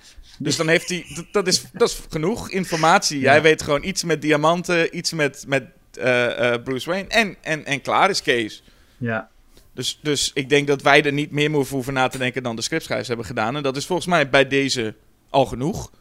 [0.43, 1.05] Dus dan heeft hij.
[1.15, 3.27] Dat, dat, is, dat is genoeg informatie.
[3.27, 7.07] Hij weet gewoon iets met diamanten, iets met, met eh, eh, Bruce Wayne.
[7.07, 8.63] En, en, en klaar is Kees.
[8.97, 9.29] Ja.
[9.73, 12.55] Dus, dus ik denk dat wij er niet meer over hoeven na te denken dan
[12.55, 13.55] de scriptschrijvers hebben gedaan.
[13.55, 14.95] En dat is volgens mij bij deze
[15.29, 15.91] al genoeg.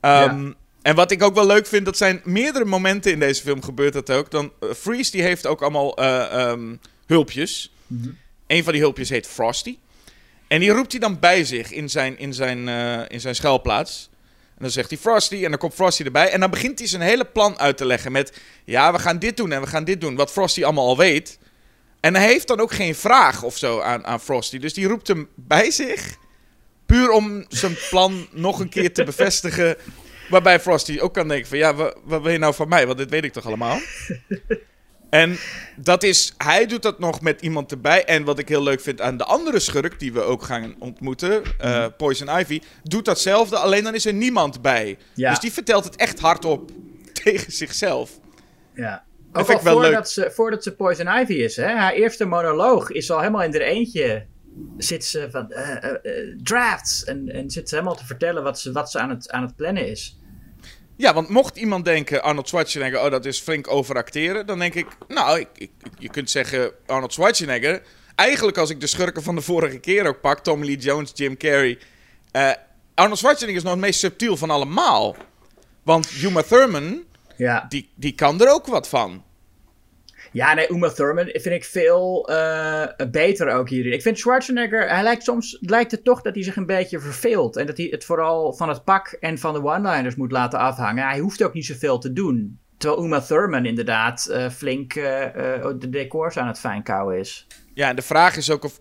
[0.00, 3.62] Ehm, En wat ik ook wel leuk vind, dat zijn meerdere momenten in deze film
[3.62, 4.30] gebeurt dat ook.
[4.30, 7.72] Dan, eh, Freeze die heeft ook allemaal eh, ehm, hulpjes.
[8.46, 9.78] Een van die hulpjes heet Frosty.
[10.48, 14.08] En die roept hij dan bij zich in zijn, in zijn, eh, in zijn schuilplaats.
[14.58, 16.30] En dan zegt hij Frosty en dan komt Frosty erbij.
[16.30, 18.40] En dan begint hij zijn hele plan uit te leggen met...
[18.64, 20.16] Ja, we gaan dit doen en we gaan dit doen.
[20.16, 21.38] Wat Frosty allemaal al weet.
[22.00, 24.58] En hij heeft dan ook geen vraag of zo aan, aan Frosty.
[24.58, 26.16] Dus die roept hem bij zich.
[26.86, 29.76] Puur om zijn plan nog een keer te bevestigen.
[30.28, 31.58] Waarbij Frosty ook kan denken van...
[31.58, 32.86] Ja, wat, wat wil je nou van mij?
[32.86, 33.80] Want dit weet ik toch allemaal?
[35.10, 35.36] En
[35.76, 38.04] dat is, hij doet dat nog met iemand erbij.
[38.04, 41.42] En wat ik heel leuk vind aan de andere schurk die we ook gaan ontmoeten,
[41.64, 44.98] uh, Poison Ivy, doet datzelfde, alleen dan is er niemand bij.
[45.14, 45.30] Ja.
[45.30, 46.70] Dus die vertelt het echt hardop
[47.22, 48.10] tegen zichzelf.
[48.74, 49.06] Ja.
[49.32, 50.26] Dat Ook vind al ik wel voordat, leuk.
[50.28, 51.66] Ze, voordat ze Poison Ivy is, hè?
[51.66, 54.26] haar eerste monoloog is al helemaal in haar eentje.
[54.76, 58.72] Zit ze van eh, eh, drafts en, en zit ze helemaal te vertellen wat ze,
[58.72, 60.17] wat ze aan, het, aan het plannen is.
[60.98, 64.86] Ja, want mocht iemand denken, Arnold Schwarzenegger, oh dat is flink overacteren, dan denk ik,
[65.08, 67.82] nou, ik, ik, je kunt zeggen Arnold Schwarzenegger.
[68.14, 71.36] Eigenlijk als ik de schurken van de vorige keer ook pak, Tommy Lee Jones, Jim
[71.36, 71.78] Carrey.
[72.30, 72.50] eh,
[72.94, 75.16] Arnold Schwarzenegger is nog het meest subtiel van allemaal.
[75.82, 77.02] Want Uma Thurman,
[77.36, 77.66] Ja.
[77.68, 79.24] die, die kan er ook wat van.
[80.32, 83.92] Ja, nee, Uma Thurman vind ik veel eh, beter ook hierin.
[83.92, 87.56] Ik vind Schwarzenegger, hij lijkt soms, lijkt het toch dat hij zich een beetje verveelt.
[87.56, 91.08] En dat hij het vooral van het pak en van de one-liners moet laten afhangen.
[91.08, 92.58] Hij hoeft ook niet zoveel te doen.
[92.76, 95.04] Terwijl Uma Thurman inderdaad eh, flink eh,
[95.78, 97.46] de decors aan het fijnkouwen is.
[97.74, 98.78] Ja, en de vraag is ook of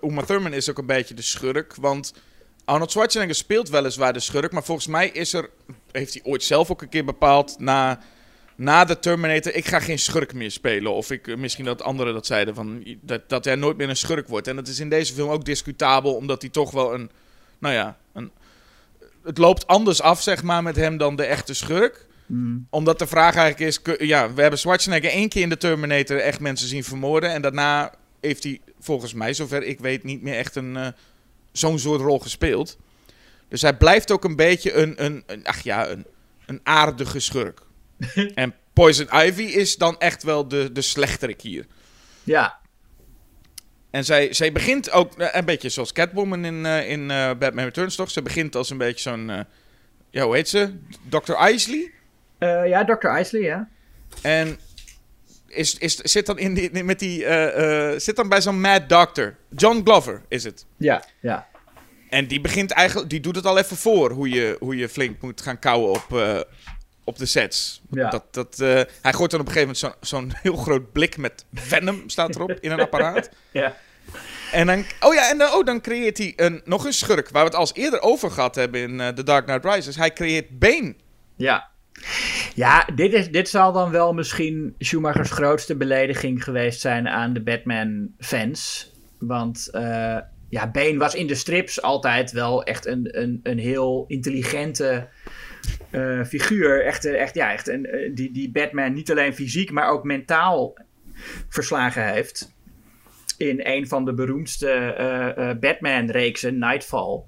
[0.00, 1.74] Uma Thurman is ook een beetje de schurk.
[1.74, 2.12] Want
[2.64, 4.52] Arnold Schwarzenegger speelt weliswaar de schurk.
[4.52, 5.50] Maar volgens mij is er,
[5.92, 8.00] heeft hij ooit zelf ook een keer bepaald na,
[8.58, 9.54] na de Terminator...
[9.54, 10.92] ik ga geen schurk meer spelen.
[10.92, 14.28] Of ik, misschien dat anderen dat zeiden, van, dat, dat hij nooit meer een schurk
[14.28, 14.46] wordt.
[14.46, 17.10] En dat is in deze film ook discutabel, omdat hij toch wel een...
[17.58, 18.30] Nou ja, een,
[19.22, 22.08] het loopt anders af, zeg maar, met hem dan de echte schurk
[22.70, 26.40] omdat de vraag eigenlijk is: ja, we hebben Schwarzenegger één keer in de Terminator echt
[26.40, 27.32] mensen zien vermoorden.
[27.32, 30.88] En daarna heeft hij, volgens mij, zover ik weet, niet meer echt een, eh,
[31.52, 32.78] zo'n soort rol gespeeld.
[33.48, 36.06] Dus hij blijft ook een beetje een, een, een ach ja, een,
[36.46, 37.60] een aardige schurk.
[38.34, 41.66] en Poison Ivy is dan echt wel de, de slechterik hier.
[42.24, 42.58] Ja,
[43.90, 47.64] En zij, zij begint ook eh, een beetje zoals Catwoman in, eh, in eh, Batman
[47.64, 48.10] Returns, toch?
[48.10, 49.46] Ze begint als een beetje zo'n,
[50.10, 50.72] ja, hoe heet ze?
[51.08, 51.48] Dr.
[51.48, 51.92] Isley?
[52.40, 53.18] Ja Dr.
[53.18, 53.68] Isley, ja.
[54.22, 54.58] En
[55.46, 57.20] is, is, zit dan in die, met die,
[58.00, 59.36] zit dan bij zo'n mad doctor.
[59.56, 60.66] John Glover is het.
[60.76, 61.46] Ja, ja.
[62.10, 65.20] En die begint eigenlijk, die doet het al even voor hoe je, hoe je flink
[65.20, 66.10] moet gaan kauwen op,
[67.08, 67.82] op de sets.
[67.90, 68.10] Ja.
[68.10, 71.16] Dat, dat, eh, hij gooit dan op een gegeven moment zo'n zo'n heel groot blik
[71.16, 73.30] met venom, staat erop, in een apparaat.
[73.50, 73.76] ja.
[74.52, 77.42] En dan, oh ja, en dan, oh, dan creëert hij een, nog een schurk, waar
[77.42, 79.96] we het al eens eerder over gehad hebben in eh, The Dark Knight Rises.
[79.96, 80.94] Hij creëert Bane.
[81.36, 81.68] Ja.
[82.54, 87.42] Ja, dit, is, dit zal dan wel misschien Schumachers grootste belediging geweest zijn aan de
[87.42, 88.90] Batman-fans.
[89.18, 90.18] Want eh,
[90.48, 95.08] ja, Bane was in de strips altijd wel echt een, een, een heel intelligente
[95.90, 96.84] eh, figuur.
[96.84, 100.04] Echt, eh, echt, ja, echt een, eh, die, die Batman niet alleen fysiek, maar ook
[100.04, 100.76] mentaal
[101.48, 102.56] verslagen heeft.
[103.36, 107.22] In een van de beroemdste eh, Batman-reeksen, Nightfall.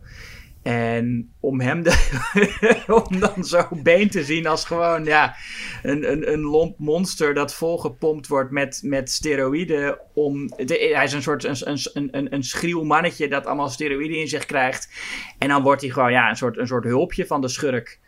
[0.62, 5.34] En om hem de, om dan zo been te zien als gewoon ja,
[5.82, 9.98] een, een, een lomp monster dat volgepompt wordt met, met steroïden.
[10.14, 14.28] Om, hij is een soort een, een, een, een schriel mannetje dat allemaal steroïden in
[14.28, 14.88] zich krijgt.
[15.38, 18.00] En dan wordt hij gewoon ja, een, soort, een soort hulpje van de schurk.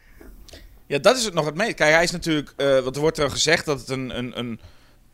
[0.93, 1.75] Ja, dat is het nog het meest.
[1.75, 4.61] Kijk, hij is natuurlijk, eh wat er wordt er gezegd dat het een, een, een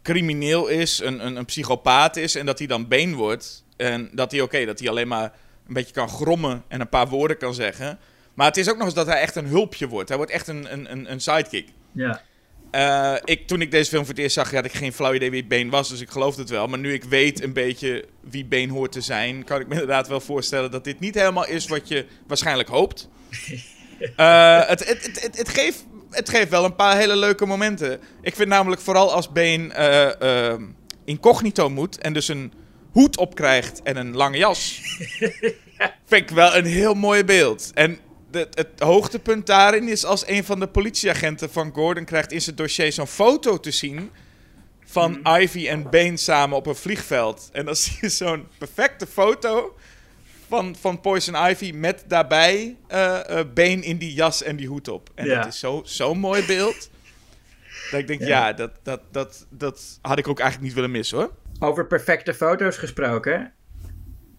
[0.03, 3.65] crimineel is, een, een, een psychopaat is en dat hij dan been wordt.
[3.77, 5.33] En dat hij, oké, dat hij alleen maar
[5.67, 7.99] een beetje kan grommen en een paar woorden kan zeggen.
[8.35, 10.09] Maar het is ook nog eens dat hij echt een hulpje wordt.
[10.09, 11.69] Hij wordt echt een, een, een, een sidekick.
[11.93, 12.23] Ja.
[12.71, 15.31] Eh, ik, toen ik deze film voor het eerst zag, had ik geen flauw idee
[15.31, 16.67] wie Bane was, dus ik geloofde het wel.
[16.67, 20.09] Maar nu ik weet een beetje wie Bane hoort te zijn, kan ik me inderdaad
[20.09, 23.09] wel voorstellen dat dit niet helemaal is wat je waarschijnlijk hoopt.
[24.17, 28.01] Eh, het, het, het, het, geeft, het geeft wel een paar hele leuke momenten.
[28.23, 30.61] Ik vind namelijk vooral als Bane eh, eh,
[31.05, 32.53] incognito moet en dus een
[32.93, 34.81] hoed opkrijgt en een lange jas.
[36.07, 37.71] Vind ik wel een heel mooi beeld.
[37.75, 37.99] En
[38.31, 42.57] de, het hoogtepunt daarin is als een van de politieagenten van Gordon krijgt in zijn
[42.57, 44.11] dossier zo'n foto te zien
[44.85, 47.49] van Ivy en Bane samen op een vliegveld.
[47.53, 49.77] En dan zie je zo'n perfecte foto
[50.49, 54.89] van, van Poison Ivy met daarbij eh eh Bane in die jas en die hoed
[54.89, 55.11] op.
[55.15, 55.35] En Ja.
[55.39, 56.91] dat is zo- zo'n mooi beeld.
[57.91, 58.27] Dat ik denk, Ja.
[58.27, 61.31] ja, dat, dat, dat, dat had ik ook eigenlijk niet willen missen hoor.
[61.61, 63.53] Over perfecte foto's gesproken.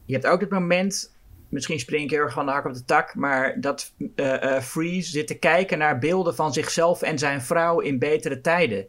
[0.06, 1.14] Je hebt ook het moment,
[1.50, 5.10] misschien spring ik heel erg van de hak op de tak, maar dat eh, Freeze
[5.10, 8.88] zit te kijken naar beelden van zichzelf en zijn vrouw in betere tijden.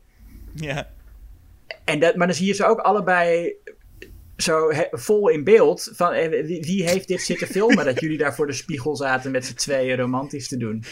[0.55, 0.89] Ja.
[1.85, 3.53] En dat, maar dan zie je ze ook allebei
[4.43, 5.91] zo he- vol in beeld.
[5.95, 7.85] Van, eh, wie, wie heeft dit zitten filmen?
[7.85, 10.85] dat jullie daar voor de spiegel zaten met z'n tweeën romantisch te doen.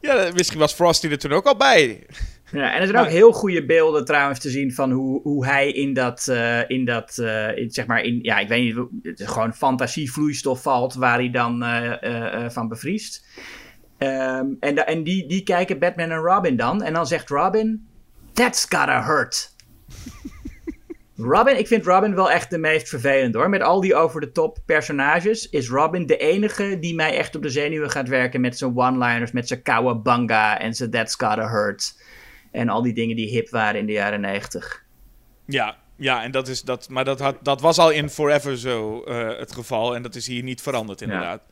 [0.00, 2.06] Ja, misschien was Frosty er toen ook al bij.
[2.52, 5.72] Ja, en er zijn ook heel goede beelden trouwens te zien van hoe, hoe hij
[5.72, 9.20] in dat, eh, in dat eh, in, zeg maar, in, ja, ik weet niet, het
[9.20, 13.26] is gewoon fantasievloeistof valt waar hij dan eh, eh, van bevriest.
[13.98, 16.82] Ehm, en en die, die kijken Batman en Robin dan.
[16.82, 17.86] En dan zegt Robin,
[18.32, 19.54] that's gotta hurt.
[21.22, 23.48] Robin, ik vind Robin wel echt de meest vervelend hoor.
[23.48, 27.90] Met al die over-de-top personages is Robin de enige die mij echt op de zenuwen
[27.90, 32.02] gaat werken met zijn one-liners, met zijn cowabunga en zijn that's gotta hurt.
[32.52, 34.84] En al die dingen die hip waren in de jaren 90.
[35.46, 36.88] Ja, ja en dat is dat.
[36.88, 39.94] Maar dat, had, dat was al in Forever zo eh, het geval.
[39.94, 41.42] En dat is hier niet veranderd, inderdaad.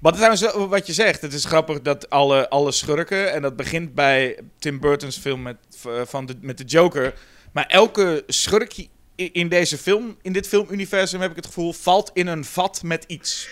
[0.00, 3.32] Wat, trouwens, wel- wat je zegt, het is grappig dat alle, alle schurken.
[3.32, 5.56] En dat begint bij Tim Burton's film met,
[6.04, 7.14] van de, met de Joker.
[7.52, 12.10] Maar elke schurk i- in deze film, in dit filmuniversum, heb ik het gevoel, valt
[12.14, 13.48] in een vat met iets.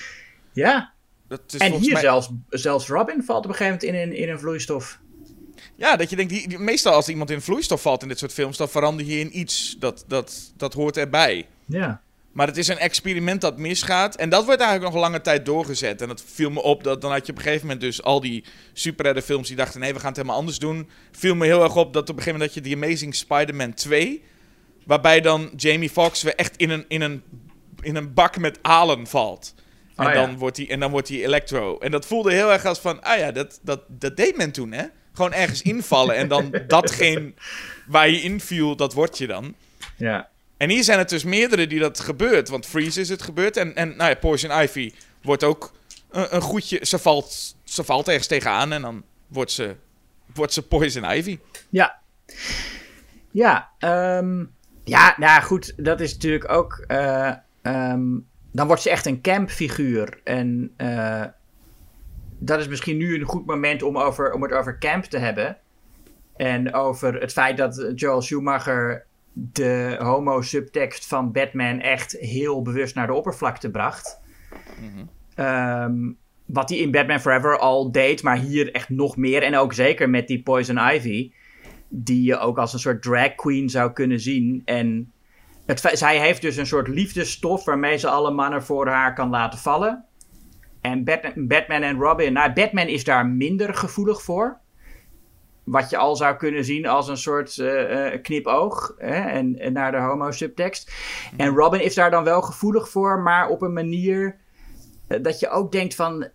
[0.53, 0.93] Ja,
[1.29, 4.23] Dat is en hier mij- zelfs, zelfs Robin valt op een gegeven moment in een,
[4.23, 4.99] in een vloeistof.
[5.75, 8.33] Ja, dat je denkt, die, die- meestal als iemand in vloeistof valt in dit soort
[8.33, 9.77] films, dan verander je in iets.
[9.79, 11.47] Dat, dat, dat hoort erbij.
[11.67, 12.01] Ja.
[12.33, 14.17] Maar het is een experiment dat misgaat.
[14.17, 16.03] En dat wordt eigenlijk nog lange tijd doorgezet.
[16.03, 16.85] En dat viel me op.
[16.85, 18.45] Dat, dan had je op een gegeven moment dus al die
[19.23, 19.81] films die dachten...
[19.81, 20.89] nee, we gaan het helemaal anders doen.
[21.13, 22.55] Viel me heel erg op dat op een gegeven moment...
[22.55, 24.23] dat je The Amazing Spider-Man 2...
[24.91, 27.23] waarbij dan Jamie Foxx weer echt in een, in een,
[27.81, 29.55] in een bak met alen valt.
[29.97, 30.27] En, Oh, ja.
[30.27, 31.79] dan wordt hij, en dan wordt hij Electro.
[31.79, 33.03] En dat voelde heel erg als van...
[33.03, 34.85] ah ja, dat, dat, dat deed men toen, hè?
[35.13, 36.17] Gewoon ergens invallen.
[36.17, 37.33] en dan datgene
[37.87, 39.55] waar je inviel, dat word je dan.
[39.97, 40.29] Ja.
[40.57, 42.49] En hier zijn het dus meerdere die dat gebeurt.
[42.49, 43.57] Want Freeze is het gebeurd.
[43.57, 45.73] En, en nou ja, Poison Ivy wordt ook
[46.11, 46.79] een, een goedje.
[46.83, 49.77] Ze valt, ze valt ergens tegenaan en dan wordt ze,
[50.35, 51.39] wordt ze Poison Ivy.
[51.69, 51.99] Ja.
[53.31, 54.45] Ja, ehm,
[54.85, 56.85] ja, nou goed, dat is natuurlijk ook.
[56.87, 58.19] eh, ehm,
[58.53, 60.21] dan wordt ze echt een campfiguur.
[60.25, 61.25] En eh,
[62.39, 65.57] dat is misschien nu een goed moment om, over, om het over camp te hebben.
[66.37, 73.07] En over het feit dat Joel Schumacher de homo-subtekst van Batman echt heel bewust naar
[73.07, 74.21] de oppervlakte bracht.
[75.35, 76.13] Ehm,
[76.47, 79.43] wat hij in Batman Forever al deed, maar hier echt nog meer.
[79.43, 81.33] En ook zeker met die Poison Ivy
[81.91, 84.63] die je ook als een soort drag queen zou kunnen zien.
[84.65, 85.13] En
[85.67, 89.59] het, zij heeft dus een soort liefdesstof waarmee ze alle mannen voor haar kan laten
[89.59, 90.05] vallen.
[90.81, 94.59] En Batman, Batman en Robin, nou, Batman is daar minder gevoelig voor.
[95.65, 99.73] Wat je al zou kunnen zien als een soort eh, eh, knipoog hè, en, en
[99.73, 100.93] naar de homo-subtekst.
[101.37, 104.37] En Robin is daar dan wel gevoelig voor, maar op een manier
[105.07, 106.29] eh, dat je ook denkt van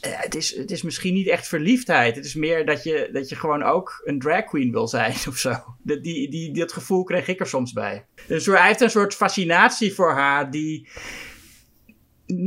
[0.00, 2.16] het, is, het is misschien niet echt verliefdheid.
[2.16, 5.36] Het is meer dat je, dat je gewoon ook een drag queen wil zijn of
[5.36, 5.54] zo.
[5.82, 8.06] Dat, die, die, dat gevoel kreeg ik er soms bij.
[8.26, 10.88] Dus hij heeft een soort fascinatie voor haar die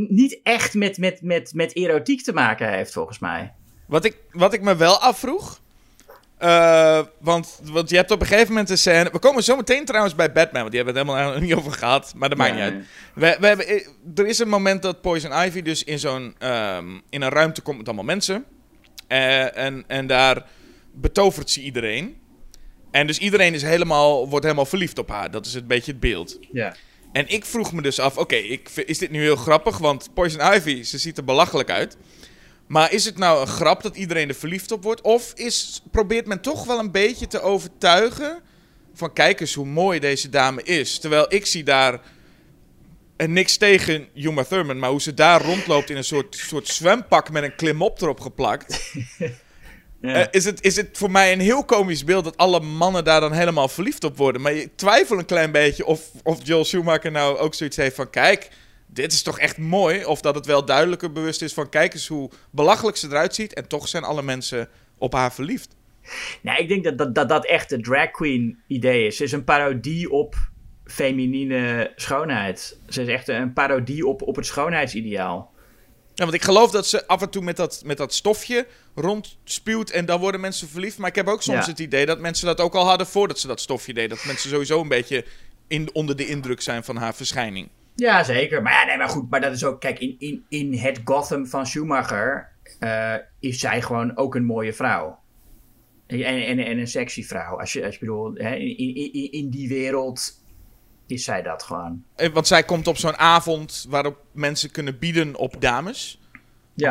[0.10, 3.54] niet echt met, met, met, met erotiek te maken heeft, volgens mij.
[3.88, 5.62] Wat ik, wat ik me wel afvroeg.
[6.40, 9.10] Eh, want, want je hebt op een gegeven moment een scène.
[9.12, 12.14] We komen zo meteen trouwens bij Batman, want die hebben het helemaal niet over gehad.
[12.16, 12.74] Maar dat maakt niet uit.
[13.14, 16.88] We, we hebben, eh, er is een moment dat Poison Ivy dus in zo'n ehm,
[17.10, 18.46] in een ruimte komt met allemaal mensen.
[19.08, 20.46] Eh, en, en daar
[20.94, 22.18] betovert ze iedereen.
[22.92, 25.32] En dus iedereen is helemaal, wordt helemaal verliefd op haar.
[25.32, 26.40] Dat is een beetje het beeld.
[26.52, 26.76] Ja.
[27.12, 28.36] En ik vroeg me dus af, oké,
[28.86, 29.78] is dit nu heel grappig?
[29.78, 31.98] Want Poison Ivy, ze ziet er belachelijk uit.
[32.70, 35.02] Maar is het nou een grap dat iedereen er verliefd op wordt?
[35.02, 38.42] Of is, probeert men toch wel een beetje te overtuigen...
[38.94, 41.00] van kijk eens hoe mooi deze dame is.
[41.00, 42.02] Terwijl ik zie daar...
[43.16, 47.32] En niks tegen Uma Thurman, maar hoe ze daar rondloopt in een soort, soort zwempak
[47.32, 48.80] met een klimop erop geplakt.
[50.02, 50.14] Ja.
[50.14, 53.20] Eh, is, het, is het voor mij een heel komisch beeld dat alle mannen daar
[53.20, 54.42] dan helemaal verliefd op worden.
[54.42, 58.10] Maar ik twijfel een klein beetje of, of Joel Schumacher nou ook zoiets heeft van...
[58.10, 58.50] Kijk,
[58.94, 60.06] dit is toch echt mooi.
[60.06, 61.70] Of dat het wel duidelijker bewust is van...
[61.70, 63.54] Kijk eens hoe belachelijk ze eruit ziet.
[63.54, 65.76] En toch zijn alle mensen op haar verliefd.
[66.42, 69.18] Nou, ik denk dat dat, dat dat echt de drag queen idee is.
[69.18, 70.36] Ze is een parodie op
[70.86, 72.80] feminine schoonheid.
[72.88, 75.52] Ze is echt een parodie op, op het schoonheidsideaal.
[76.14, 79.90] Ja, want ik geloof dat ze af en toe met dat, met dat stofje rondspuwt
[79.90, 80.98] en dan worden mensen verliefd.
[80.98, 81.72] Maar ik heb ook soms Ja.
[81.72, 84.10] het idee dat mensen dat ook al hadden voordat ze dat stofje deden.
[84.10, 85.26] Dat mensen sowieso een beetje
[85.68, 87.70] in, onder de indruk zijn van haar verschijning.
[88.00, 88.62] Ja, zeker.
[88.62, 89.30] Maar ja, nee, maar goed.
[89.30, 93.82] Maar dat is ook, kijk, in, in, in het Gotham van Schumacher eh, is zij
[93.82, 95.20] gewoon ook een mooie vrouw.
[96.08, 97.60] En, en, en een sexy vrouw.
[97.60, 100.44] Als je, als je bedoelt, hè, in, in, in- die wereld
[101.08, 102.04] is zij dat gewoon.
[102.16, 106.20] Eh, Want zij komt op zo'n avond waarop mensen kunnen bieden op dames.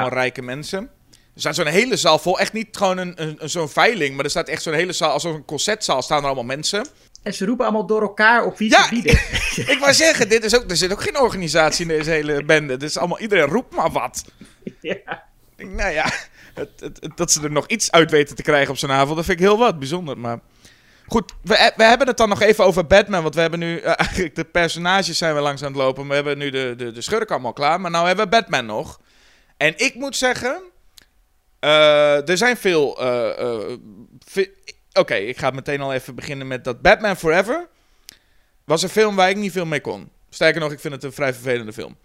[0.01, 0.91] Allemaal rijke mensen.
[1.35, 2.39] Er staat zo'n hele zaal vol.
[2.39, 5.11] Echt niet gewoon een, een, een- zo'n veiling, maar er staat echt zo'n hele zaal.
[5.11, 6.87] Als een concertzaal staan er allemaal mensen.
[7.29, 8.91] En ze roepen allemaal door elkaar op wie Ja.
[9.73, 12.77] Ik wou zeggen, dit is ook, er zit ook geen organisatie in deze hele bende.
[12.77, 14.25] Is allemaal, iedereen roept maar wat.
[14.81, 15.25] ja.
[15.57, 16.11] Nou ja,
[16.55, 19.17] het, het- het- dat ze er nog iets uit weten te krijgen op zo'n avond,
[19.17, 20.19] dat vind ik heel wat bijzonder.
[20.19, 20.39] Maar
[21.07, 23.23] goed, we, we hebben het dan nog even over Batman.
[23.23, 26.09] Want we hebben nu eh, eigenlijk de personages zijn we langs aan het lopen.
[26.09, 27.81] We hebben nu de, de, de schurk allemaal klaar.
[27.81, 29.01] Maar nou hebben we Batman nog.
[29.57, 30.63] En ik moet zeggen,
[31.61, 33.01] eh, er zijn veel.
[33.01, 33.77] eh,
[34.99, 37.69] Oké, ik ga meteen al even beginnen met dat Batman Forever.
[38.65, 40.11] Was een film waar ik niet veel mee kon.
[40.29, 41.97] Sterker nog, ik vind het een vrij vervelende film.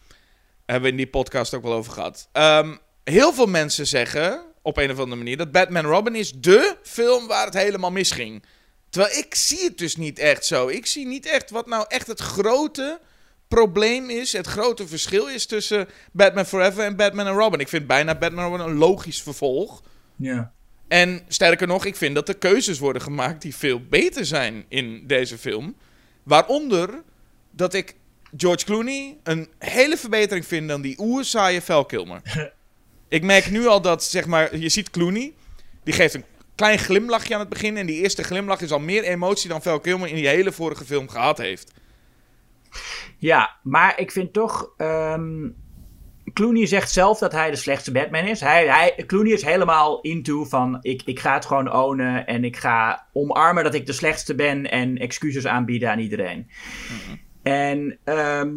[0.65, 2.29] Hebben we in die podcast ook wel over gehad.
[2.31, 6.75] Ehm, heel veel mensen zeggen, op een of andere manier, dat Batman Robin is dé
[6.83, 8.43] film waar het helemaal misging.
[8.89, 10.67] Terwijl ik zie het dus niet echt zo.
[10.67, 12.99] Ik zie niet echt wat nou echt het grote
[13.47, 17.59] probleem is, het grote verschil is tussen Batman Forever en Batman en Robin.
[17.59, 19.81] Ik vind bijna Batman Robin een logisch vervolg.
[20.15, 20.53] Ja.
[20.93, 25.07] En sterker nog, ik vind dat er keuzes worden gemaakt die veel beter zijn in
[25.07, 25.75] deze film.
[26.23, 27.03] Waaronder
[27.51, 27.95] dat ik
[28.37, 32.21] George Clooney een hele verbetering vind dan die oerzaaie Val Kilmer.
[33.07, 35.33] ik merk nu al dat, zeg maar, je ziet Clooney,
[35.83, 36.25] die geeft een
[36.55, 37.77] klein glimlachje aan het begin.
[37.77, 40.85] En die eerste glimlach is al meer emotie dan Val Kilmer in die hele vorige
[40.85, 41.71] film gehad heeft.
[43.17, 44.73] Ja, maar ik vind toch.
[44.77, 45.49] ehm,
[46.33, 48.39] Clooney zegt zelf dat hij de slechtste Batman is.
[48.39, 52.57] Hij, hij, Clooney is helemaal into van ik, ik ga het gewoon ownen en ik
[52.57, 56.47] ga omarmen dat ik de slechtste ben en excuses aanbieden aan iedereen.
[57.43, 58.49] En ehm,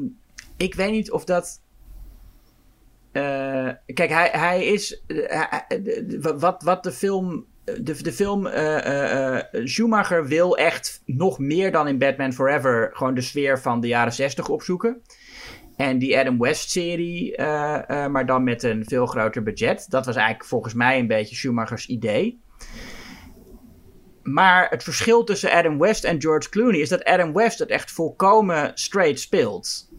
[0.57, 1.61] ik weet niet of dat.
[3.13, 5.03] eh, kijk, hij, hij is.
[5.07, 5.17] eh,
[5.51, 7.47] hij- hij- wat, wat de film.
[7.81, 12.91] De, de film eh, eh, eh, Schumacher wil echt nog meer dan in Batman Forever
[12.93, 15.03] gewoon de sfeer van de jaren 60 opzoeken.
[15.77, 19.87] En die Adam West-serie, eh, eh, maar dan met een veel groter budget.
[19.89, 22.41] Dat was eigenlijk volgens mij een beetje Schumachers idee.
[24.23, 27.91] Maar het verschil tussen Adam West en George Clooney is dat Adam West het echt
[27.91, 29.91] volkomen straight speelt.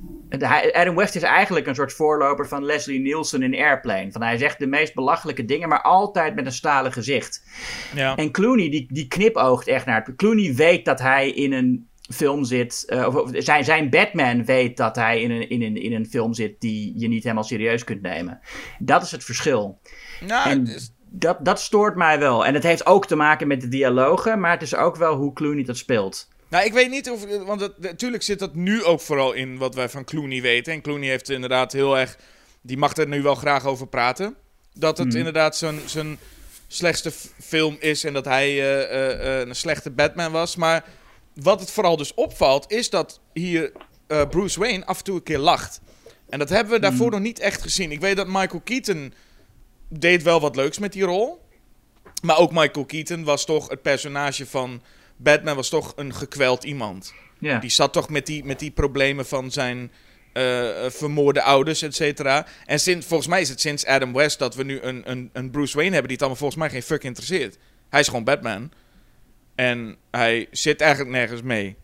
[0.72, 4.12] Adam West is eigenlijk een soort voorloper van Leslie Nielsen in Airplane.
[4.12, 7.44] Van hij zegt de meest belachelijke dingen, maar altijd met een stalen gezicht.
[7.96, 8.16] Ja.
[8.16, 10.16] En Clooney, die, die knipoogt echt naar het.
[10.16, 12.84] Clooney weet dat hij in een film zit.
[12.88, 16.34] eh, of, zijn, zijn Batman weet dat hij in een, in, een, in een film
[16.34, 18.40] zit die je niet helemaal serieus kunt nemen.
[18.80, 19.80] Dat is het verschil.
[20.28, 20.68] Nou, En
[21.10, 22.46] dat, dat stoort mij wel.
[22.46, 25.34] En het heeft ook te maken met de dialogen, maar het is ook wel hoe
[25.34, 26.28] Clooney dat speelt.
[26.50, 27.26] Nou, ik weet niet of.
[27.46, 30.74] Want natuurlijk zit dat nu ook vooral in wat wij van Clooney weten.
[30.74, 32.18] En Clooney heeft inderdaad heel erg.
[32.62, 34.36] Die mag er nu wel graag over praten.
[34.74, 36.18] Dat het inderdaad zijn, zijn
[36.68, 38.04] slechtste film is.
[38.04, 40.56] En dat hij eh, eh, een slechte Batman was.
[40.56, 40.84] Maar
[41.42, 42.72] wat het vooral dus opvalt.
[42.72, 43.72] Is dat hier
[44.08, 45.82] eh, Bruce Wayne af en toe een keer lacht.
[46.30, 47.92] En dat hebben we daarvoor nog niet echt gezien.
[47.92, 49.14] Ik weet dat Michael Keaton.
[49.90, 51.46] deed wel wat leuks met die rol.
[52.22, 54.82] Maar ook Michael Keaton was toch het personage van
[55.18, 57.14] Batman was toch een gekweld iemand.
[57.40, 59.92] Die zat toch met die, met die problemen van zijn
[60.34, 60.44] eh,
[60.88, 62.46] vermoorde ouders, et cetera.
[62.66, 65.50] En sinds, volgens mij is het sinds Adam West dat we nu een, een, een
[65.50, 67.58] Bruce Wayne hebben die het allemaal volgens mij geen fuck interesseert.
[67.90, 68.72] Hij is gewoon Batman.
[69.58, 71.76] En hij zit eigenlijk nergens mee.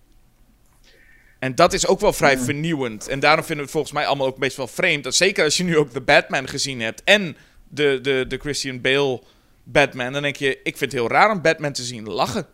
[1.40, 3.08] En dat is ook wel vrij vernieuwend.
[3.08, 5.04] En daarom vinden we het volgens mij allemaal ook best wel vreemd.
[5.04, 7.38] Dat zeker als je nu ook de Batman gezien hebt en
[7.70, 9.22] de, de, de Christian Bale
[9.64, 10.14] Batman.
[10.14, 12.48] Dan denk je, ik vind het heel raar om Batman te zien lachen.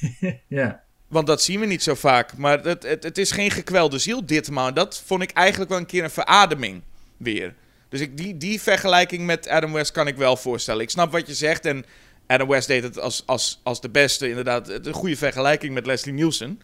[0.46, 0.82] ja.
[1.08, 2.36] Want dat zien we niet zo vaak.
[2.36, 4.74] Maar het, het, het is geen gekwelde ziel ditmaal.
[4.74, 6.82] Dat vond ik eigenlijk wel een keer een verademing
[7.16, 7.54] weer.
[7.88, 10.82] Dus ik, die, die vergelijking met Adam West kan ik wel voorstellen.
[10.82, 11.66] Ik snap wat je zegt.
[11.66, 11.84] En
[12.28, 14.28] Adam West deed het als, als, als de beste.
[14.28, 16.60] Inderdaad, een goede vergelijking met Leslie Nielsen.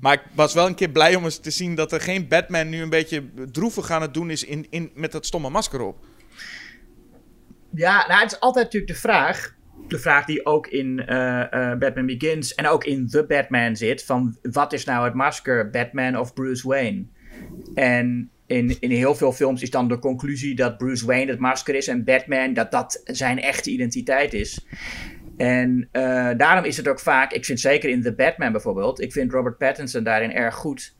[0.00, 2.68] Maar ik was wel een keer blij om eens te zien dat er geen Batman
[2.68, 6.04] nu een beetje droevig aan het doen is in, in, met dat stomme masker op.
[7.70, 9.54] Ja, nou, het is altijd natuurlijk de vraag.
[9.88, 14.04] De vraag die ook in eh, eh, Batman Begins en ook in The Batman zit:
[14.04, 17.04] van wat is nou het masker, Batman of Bruce Wayne?
[17.74, 21.74] En in, in heel veel films is dan de conclusie dat Bruce Wayne het masker
[21.74, 24.66] is en Batman dat dat zijn echte identiteit is.
[25.36, 29.12] En eh, daarom is het ook vaak, ik vind zeker in The Batman bijvoorbeeld, ik
[29.12, 30.94] vind Robert Pattinson daarin erg goed.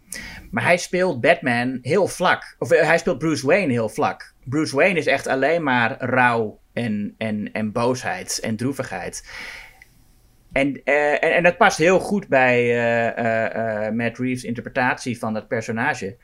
[0.50, 2.56] Maar hij speelt Batman heel vlak.
[2.58, 4.34] Of eh, hij speelt Bruce Wayne heel vlak.
[4.44, 9.28] Bruce Wayne is echt alleen maar rouw en, en, en boosheid en droevigheid.
[10.52, 12.78] En, eh, en, en dat past heel goed bij
[13.14, 16.16] eh, Matt Reeves' interpretatie van dat personage.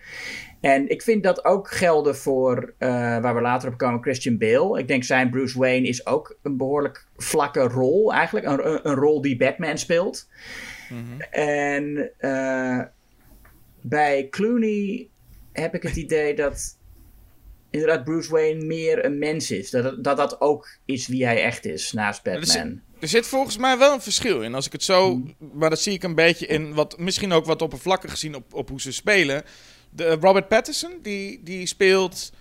[0.60, 2.88] En ik vind dat ook gelden voor, eh,
[3.18, 4.78] waar we later op komen, Christian Bale.
[4.78, 8.46] Ik denk zijn Bruce Wayne is ook een behoorlijk vlakke rol eigenlijk.
[8.46, 10.28] Een, een, rol die Batman speelt.
[11.30, 12.80] En eh,
[13.80, 15.08] bij Clooney
[15.52, 16.78] heb ik het idee dat
[17.70, 19.70] inderdaad Bruce Wayne meer een mens is.
[19.70, 22.80] Dat dat, dat ook is wie hij echt is naast er zit- Batman.
[23.00, 24.54] Er zit volgens mij wel een verschil in.
[24.54, 25.22] Als ik het zo.
[25.52, 26.74] Maar dat zie ik een beetje in.
[26.74, 29.42] Wat, misschien ook wat oppervlakkig gezien op, op hoe ze spelen.
[29.90, 32.32] De, Robert Pattinson, die, die speelt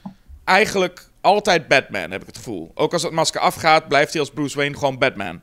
[0.44, 2.72] eigenlijk altijd Batman, heb ik het gevoel.
[2.76, 5.42] Ook als het masker afgaat, blijft hij als Bruce Wayne gewoon Batman.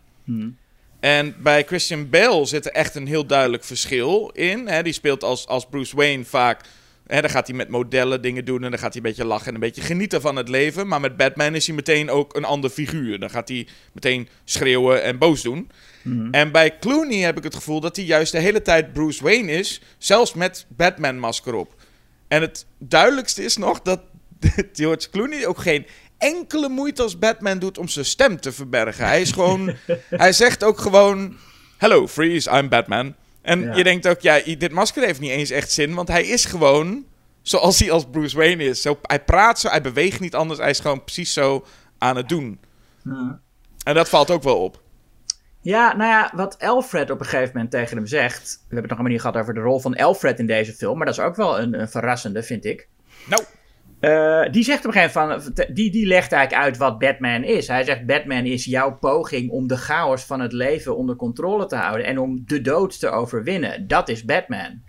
[1.00, 4.68] En bij Christian Bale zit er echt een heel duidelijk verschil in.
[4.68, 6.60] Hè, die speelt als, als Bruce Wayne vaak.
[7.06, 9.46] Hè, dan gaat hij met modellen dingen doen en dan gaat hij een beetje lachen
[9.46, 10.86] en een beetje genieten van het leven.
[10.86, 13.18] Maar met Batman is hij meteen ook een ander figuur.
[13.18, 15.70] Dan gaat hij meteen schreeuwen en boos doen.
[16.30, 19.52] En bij Clooney heb ik het gevoel dat hij juist de hele tijd Bruce Wayne
[19.52, 21.74] is, zelfs met Batman-masker op.
[22.28, 24.00] En het duidelijkste is nog dat
[24.72, 25.86] George Clooney ook geen
[26.18, 29.04] enkele moeite als Batman doet om zijn stem te verbergen.
[29.06, 29.76] Hij is gewoon,
[30.10, 31.36] hij zegt ook gewoon,
[31.76, 33.14] hello Freeze, I'm Batman.
[33.42, 33.74] En Ja.
[33.76, 37.04] je denkt ook, ja, dit masker heeft niet eens echt zin, want hij is gewoon
[37.42, 38.82] zoals hij als Bruce Wayne is.
[38.82, 41.66] Zo, hij praat zo, hij beweegt niet anders, hij is gewoon precies zo
[41.98, 42.60] aan het doen.
[43.84, 44.82] En dat valt ook wel op.
[45.66, 48.42] Ja, nou ja, wat Alfred op een gegeven moment tegen hem zegt.
[48.42, 50.96] We hebben het nog helemaal niet gehad over de rol van Alfred in deze film.
[50.96, 52.88] Maar dat is ook wel een, een verrassende, vind ik.
[53.28, 53.42] Nou,
[54.00, 55.76] Eh, die zegt op een gegeven moment.
[55.76, 57.68] Die, die legt eigenlijk uit wat Batman is.
[57.68, 61.76] Hij zegt: Batman is jouw poging om de chaos van het leven onder controle te
[61.76, 62.06] houden.
[62.06, 63.86] En om de dood te overwinnen.
[63.86, 64.82] Dat is Batman.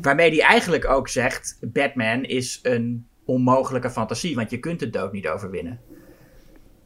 [0.00, 4.34] Waarmee hij eigenlijk ook zegt: Batman is een onmogelijke fantasie.
[4.34, 5.80] Want je kunt de dood niet overwinnen.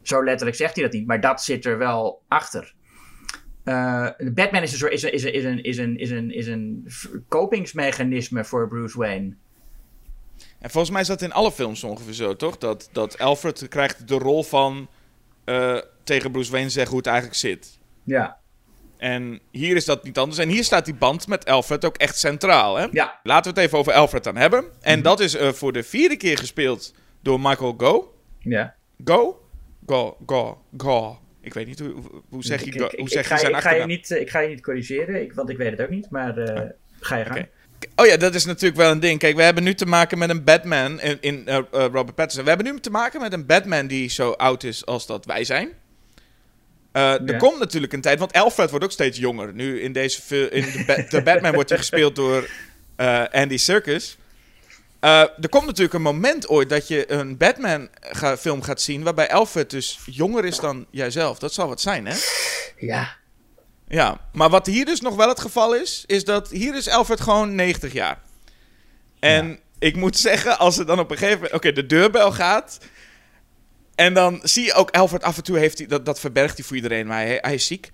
[0.03, 1.07] Zo letterlijk zegt hij dat niet.
[1.07, 2.76] Maar dat zit er wel achter.
[3.67, 6.31] Eh, Batman is een, soort, is een, is een, is een, is een, is een,
[6.35, 9.35] is een kopingsmechanisme voor Bruce Wayne.
[10.59, 12.59] En volgens mij is dat in alle films ongeveer zo, toch?
[12.59, 14.89] Dat, dat Alfred krijgt de rol van
[15.45, 17.79] eh, tegen Bruce Wayne zeggen hoe het eigenlijk zit.
[18.03, 18.39] Ja.
[18.97, 20.39] En hier is dat niet anders.
[20.39, 22.87] En hier staat die band met Alfred ook echt centraal, hè?
[22.91, 23.21] Ja.
[23.23, 24.65] Laten we het even over Alfred dan hebben.
[24.81, 28.15] En dat is eh, voor de vierde keer gespeeld door Michael Go.
[28.39, 28.75] Ja.
[29.05, 29.41] Go?
[29.87, 31.19] Go, go, go.
[31.47, 31.95] Ik weet niet, hoe,
[32.29, 34.31] hoe- zeg je, Ik- hoe zeg ik je zijn ik ga je niet, eh, Ik
[34.31, 36.11] ga je niet corrigeren, ik, want ik weet het ook niet.
[36.11, 36.63] Maar eh,
[37.01, 37.47] ga je gaan.
[37.97, 39.19] Oh ja, dat is natuurlijk wel een ding.
[39.19, 42.43] Kijk, we hebben nu te maken met een Batman in, in eh, Robert Pattinson.
[42.43, 45.45] We hebben nu te maken met een Batman die zo oud is als dat wij
[45.45, 45.69] zijn.
[46.93, 49.53] Er komt natuurlijk een tijd, want Alfred wordt ook steeds jonger.
[49.55, 52.51] Nu in deze in de, Ba- de Batman wordt hij gespeeld door
[53.31, 54.17] Andy Serkis.
[55.07, 59.71] Eh, er komt natuurlijk een moment ooit dat je een Batman-film gaat zien waarbij Alfred
[59.71, 61.39] dus jonger is dan jijzelf.
[61.39, 62.15] Dat zal wat zijn, hè?
[62.79, 63.17] Ja.
[63.89, 67.21] Ja, maar wat hier dus nog wel het geval is, is dat hier is Alfred
[67.21, 68.21] gewoon 90 jaar.
[69.19, 72.79] En ik moet zeggen, als er dan op een gegeven moment, oké, de deurbel gaat.
[73.95, 76.67] En dan zie je ook Alfred af en toe heeft hij, dat, dat verbergt hij
[76.67, 77.91] voor iedereen, maar hij, hij is ziek.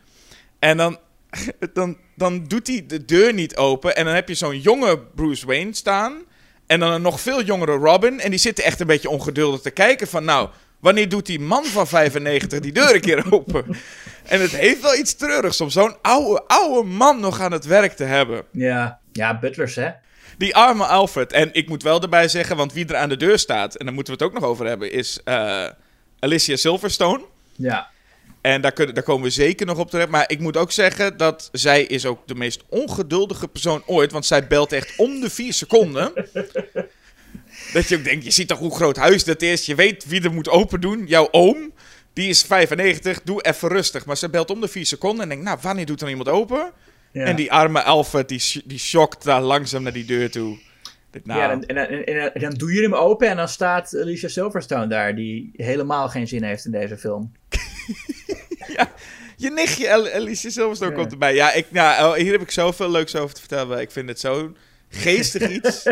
[0.58, 0.98] En dan,
[1.72, 3.96] dan, dan doet hij de deur niet open.
[3.96, 6.30] En dan heb je zo'n jonge Bruce Wayne staan.
[6.73, 8.20] En dan een nog veel jongere Robin.
[8.20, 10.49] En die zitten echt een beetje ongeduldig te kijken van, nou,
[10.81, 13.64] wanneer doet die man van 95 die deur een keer open?
[14.23, 17.93] En het heeft wel iets treurigs om zo'n oude, oude man nog aan het werk
[17.93, 18.45] te hebben.
[18.51, 18.99] Ja.
[19.12, 19.91] Ja, butlers, hè?
[20.39, 21.33] Die arme Alfred.
[21.33, 23.95] En ik moet wel erbij zeggen, want wie er aan de deur staat, en daar
[23.95, 25.66] moeten we het ook nog over hebben, is eh,
[26.18, 27.25] Alicia Silverstone.
[27.57, 27.91] Ja.
[28.43, 30.09] En daar, kunnen, daar komen we zeker nog op terecht.
[30.09, 34.12] Maar ik moet ook zeggen dat zij is ook de meest ongeduldige persoon ooit.
[34.12, 36.12] Want zij belt echt om de vier seconden.
[37.72, 39.66] dat je ook denkt, je ziet toch hoe groot huis dat is.
[39.66, 41.07] Je weet wie er moet open doen.
[41.07, 41.72] Jouw oom,
[42.12, 43.22] die is 95.
[43.22, 44.07] Doe even rustig.
[44.07, 46.72] Maar ze belt om de vier seconden en denkt, nou, wanneer doet er iemand open?
[47.12, 47.24] Ja.
[47.24, 50.59] En die arme Alfred, die, die shockt daar langzaam naar die deur toe.
[51.24, 53.97] Nou, Ja, en, en, en, en- en dan doe je hem open en dan staat
[54.01, 57.32] Alicia Silverstone daar, die helemaal geen zin heeft in deze film.
[59.37, 60.97] Je nichtje, Alicia Silverstone, Ja.
[60.97, 61.35] komt erbij.
[61.35, 63.80] Ja, ik, ja, oh, hier heb ik zoveel leuks over te vertellen.
[63.80, 64.57] Ik vind het zo'n
[64.89, 65.83] geestig iets.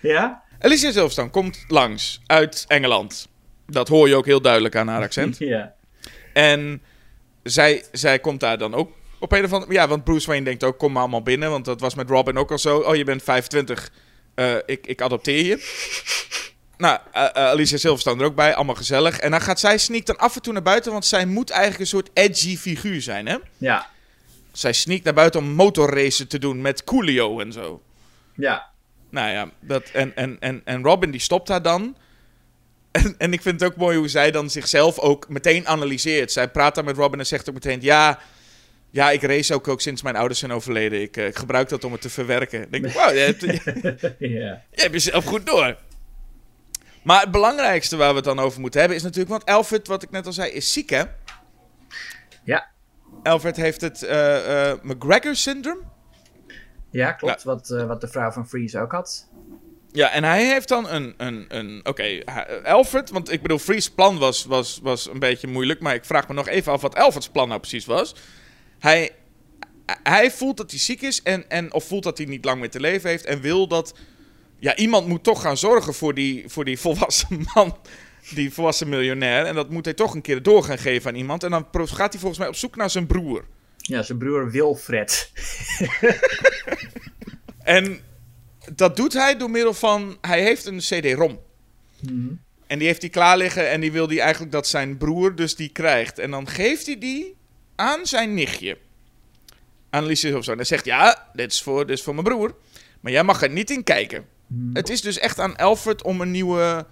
[0.00, 0.42] Ja?
[0.60, 3.28] Alicia Silverstone komt langs uit Engeland.
[3.66, 5.38] Dat hoor je ook heel duidelijk aan haar accent.
[5.54, 5.74] Ja.
[6.32, 6.82] En
[7.42, 9.72] zij, zij komt daar dan ook op een of andere...
[9.72, 11.50] Ja, want Bruce Wayne denkt ook, kom maar allemaal binnen.
[11.50, 12.78] Want dat was met Robin ook al zo.
[12.78, 13.90] Oh, je bent 25.
[14.34, 15.56] eh, ik, ik adopteer je.
[16.78, 18.54] Nou, eh, eh, Alicia Silverstone er ook bij.
[18.54, 19.18] Allemaal gezellig.
[19.18, 20.92] En dan gaat zij sneakt dan af en toe naar buiten.
[20.92, 23.36] Want zij moet eigenlijk een soort edgy figuur zijn, hè?
[23.58, 23.86] Ja.
[24.52, 27.82] Zij sneakt naar buiten om motorracen te doen met Coolio en zo.
[28.34, 28.66] Ja.
[29.10, 31.96] Nou ja, dat, en, en, en, en Robin die stopt haar dan.
[32.90, 36.32] En, en ik vind het ook mooi hoe zij dan zichzelf ook meteen analyseert.
[36.32, 37.78] Zij praat dan met Robin en zegt ook meteen...
[37.82, 38.18] Ja,
[38.90, 41.00] ja ik race ook, ook sinds mijn ouders zijn overleden.
[41.00, 42.62] Ik, eh, ik gebruik dat om het te verwerken.
[42.62, 44.62] Ik denk, wow, je hebt, je, ja.
[44.70, 45.76] je hebt jezelf goed door.
[47.06, 49.30] Maar het belangrijkste waar we het dan over moeten hebben is natuurlijk...
[49.30, 51.02] Want Alfred, wat ik net al zei, is ziek, hè?
[52.44, 52.66] Ja.
[53.22, 55.78] Alfred heeft het eh, eh, McGregor-syndroom.
[56.90, 57.42] Ja, klopt.
[57.42, 59.28] Wat, eh, wat de vrouw van Freeze ook had.
[59.92, 61.14] Ja, en hij heeft dan een...
[61.16, 65.46] een, een Oké, hij- Alfred, want ik bedoel, Free's plan was, was, was een beetje
[65.46, 65.80] moeilijk...
[65.80, 68.14] maar ik vraag me nog even af wat Alfreds plan nou precies was.
[68.78, 69.10] Hij,
[70.02, 72.70] hij voelt dat hij ziek is, en, en, of voelt dat hij niet lang meer
[72.70, 73.24] te leven heeft...
[73.24, 73.94] en wil dat...
[74.58, 77.76] Ja, iemand moet toch gaan zorgen voor die, voor die volwassen man...
[78.34, 79.44] die volwassen miljonair.
[79.44, 81.42] En dat moet hij toch een keer door gaan geven aan iemand.
[81.42, 83.44] En dan gaat hij volgens mij op zoek naar zijn broer.
[83.76, 85.30] Ja, zijn broer Wilfred.
[87.66, 88.00] En
[88.74, 90.18] dat doet hij door middel van.
[90.20, 91.38] Hij heeft een CD-ROM.
[92.66, 93.70] En die heeft hij klaar liggen.
[93.70, 96.18] En die wil hij eigenlijk dat zijn broer dus die krijgt.
[96.18, 97.36] En dan geeft hij die
[97.76, 98.78] aan zijn nichtje.
[99.90, 100.50] Annelies of zo.
[100.50, 102.54] En hij zegt: Ja, dit is, voor, dit is voor mijn broer.
[103.00, 104.26] Maar jij mag er niet in kijken.
[104.72, 106.86] Het is dus echt aan Alfred om een nieuwe,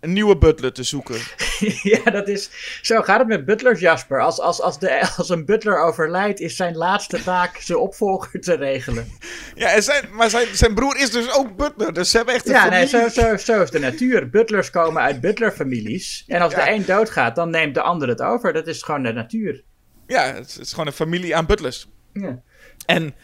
[0.00, 1.16] een nieuwe butler te zoeken.
[1.92, 2.50] ja, dat is.
[2.82, 4.20] Zo gaat het met butlers, Jasper.
[4.22, 8.54] Als, als, als, de, als een butler overlijdt, is zijn laatste taak zijn opvolger te
[8.54, 9.08] regelen.
[9.54, 11.92] Ja, en zijn, maar zijn, zijn broer is dus ook butler.
[11.92, 14.30] Dus ze hebben echt een Ja, nee, zo, zo, zo is de natuur.
[14.30, 16.24] Butlers komen uit butlerfamilies.
[16.26, 16.64] En als Ja.
[16.64, 18.52] de een doodgaat, dan neemt de ander het over.
[18.52, 19.62] Dat is gewoon de natuur.
[20.06, 21.88] Ja, het is, het is gewoon een familie aan butlers.
[22.12, 22.42] Ja.
[22.86, 23.14] En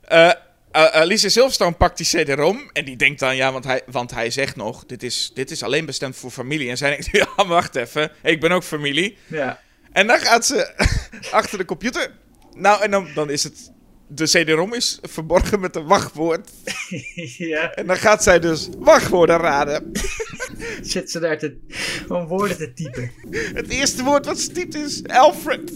[0.00, 0.30] eh
[0.76, 4.30] eh, Alicia Silverstone pakt die CD-ROM en die denkt dan, ja, want hij, want hij
[4.30, 6.70] zegt nog, dit is, dit is alleen bestemd voor familie.
[6.70, 9.16] En zij denkt, ja, maar wacht even, ik ben ook familie.
[9.26, 9.64] ja.
[9.92, 10.74] En dan gaat ze
[11.30, 12.10] achter de computer.
[12.54, 13.72] Nou, en dan, dan is het,
[14.08, 16.50] de CD-ROM is verborgen met een wachtwoord.
[17.52, 17.74] ja.
[17.74, 19.92] En dan gaat zij dus wachtwoorden raden.
[20.82, 21.56] Zit ze daar te,
[22.08, 23.10] om woorden te typen.
[23.54, 25.72] Het eerste woord wat ze typt is Alfred.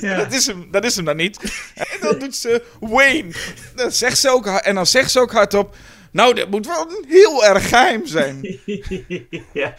[0.00, 0.16] Ja.
[0.16, 1.38] Dat is hem, dat is hem dan niet.
[1.74, 3.32] En dan doet ze Wayne.
[3.74, 5.76] Dan zegt ze ook, en dan zegt ze ook hardop...
[6.10, 8.60] Nou, dat moet wel een heel erg geheim zijn.
[9.52, 9.74] ja.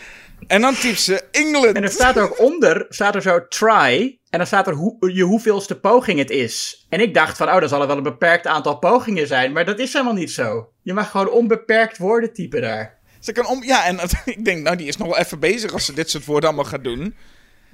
[0.48, 1.76] En dan typt ze England.
[1.76, 4.20] En er staat er ook onder, staat er zo try.
[4.30, 6.86] En dan staat er hoe, je hoeveelste poging het is.
[6.90, 9.52] En ik dacht van, oh, dan zal er wel een beperkt aantal pogingen zijn.
[9.52, 10.70] Maar dat is helemaal niet zo.
[10.82, 12.98] Je mag gewoon onbeperkt woorden typen daar.
[13.20, 13.64] Ze kan om...
[13.64, 16.26] Ja, en ik denk, nou, die is nog wel even bezig als ze dit soort
[16.26, 17.16] woorden allemaal gaat doen.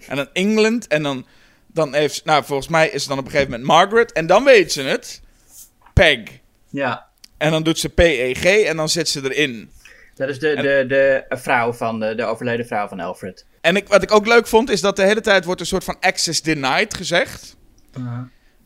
[0.08, 0.88] En dan England.
[0.88, 1.26] En dan,
[1.74, 2.26] dan heeft...
[2.26, 4.12] Nou, volgens mij is het dan op een gegeven moment Margaret.
[4.12, 5.22] En dan weet ze het.
[5.94, 6.20] Peg.
[6.70, 7.08] Ja.
[7.38, 9.70] En dan doet ze P-E-G en dan zet ze erin.
[10.16, 13.46] Dat is de, de, de vrouw van, de, de overleden vrouw van Alfred.
[13.62, 15.84] En ik, wat ik ook leuk vond, is dat de hele tijd wordt een soort
[15.84, 17.56] van access denied gezegd.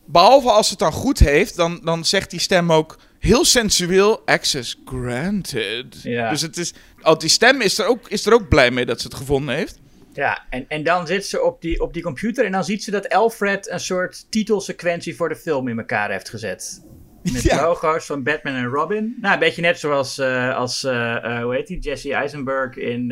[0.04, 4.80] Behalve als het dan goed heeft, dan, dan zegt die stem ook heel sensueel access
[4.84, 6.02] granted.
[6.02, 6.30] Ja.
[6.30, 9.00] Dus het is, oh, die stem is er, ook, is er ook blij mee dat
[9.00, 9.78] ze het gevonden heeft.
[10.18, 12.90] Ja, en, en dan zit ze op die, op die computer en dan ziet ze
[12.90, 16.86] dat Alfred een soort titelsequentie voor de film in elkaar heeft gezet.
[17.22, 17.62] Met Ja.
[17.62, 19.16] logo's van Batman en Robin.
[19.20, 23.10] Nou, een beetje net zoals, eh, als, eh, eh, hoe heet die, Jesse Eisenberg in,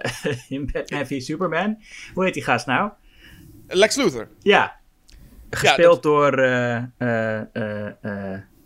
[0.48, 1.78] in Batman v Superman.
[2.14, 2.90] Hoe heet die gast nou?
[3.66, 4.28] Lex Luthor.
[4.38, 4.76] Ja,
[5.50, 6.40] gespeeld Ja, dat- door,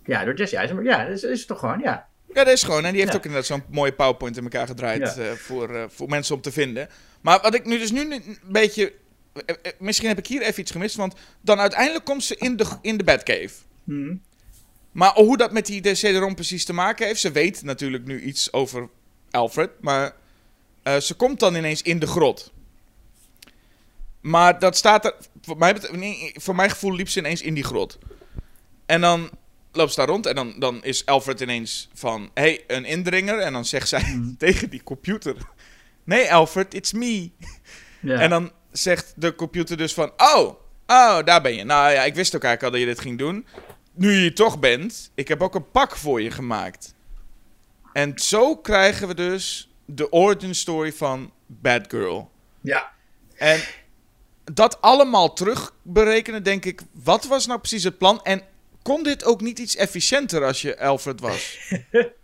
[0.04, 0.88] ja, door Jesse Eisenberg.
[0.88, 2.08] Ja, dat is, is het toch gewoon, ja.
[2.34, 2.84] Ja, dat is gewoon.
[2.84, 3.18] En die heeft Ja.
[3.18, 6.88] ook inderdaad zo'n mooie PowerPoint in elkaar gedraaid voor, voor mensen om te vinden.
[7.22, 8.92] Maar wat ik nu dus nu een beetje...
[9.46, 12.56] eh, eh, Misschien heb ik hier even iets gemist, want dan uiteindelijk komt ze in
[12.56, 13.54] de, in de Batcave.
[13.84, 14.14] Hm.
[14.92, 18.20] Maar hoe dat met die de CD-ROM precies te maken heeft, ze weet natuurlijk nu
[18.20, 18.88] iets over
[19.30, 20.12] Alfred, maar
[20.82, 22.52] eh, ze komt dan ineens in de grot.
[24.20, 25.76] Maar dat staat er, voor, mij,
[26.34, 27.98] voor mijn gevoel liep ze ineens in die grot.
[28.86, 29.30] En dan
[29.72, 33.38] loopt ze daar rond en dan, dan is Alfred ineens van, hey, een indringer.
[33.38, 35.36] En dan zegt zij tegen die computer,
[36.04, 37.30] nee Alfred, it's me.
[38.00, 38.20] Ja.
[38.20, 40.48] En dan zegt de computer dus van, oh,
[40.86, 41.64] oh, daar ben je.
[41.64, 43.46] Nou ja, ik wist ook eigenlijk al dat je dit ging doen.
[43.94, 46.94] Nu je hier toch bent, ik heb ook een pak voor je gemaakt.
[47.92, 52.30] En zo krijgen we dus de origin story van Batgirl.
[52.60, 52.90] ja.
[53.36, 53.60] En
[54.44, 58.22] dat allemaal terugberekenen, denk ik, wat was nou precies het plan?
[58.22, 58.42] En
[58.82, 61.58] kon dit ook niet iets efficiënter als je Alfred was?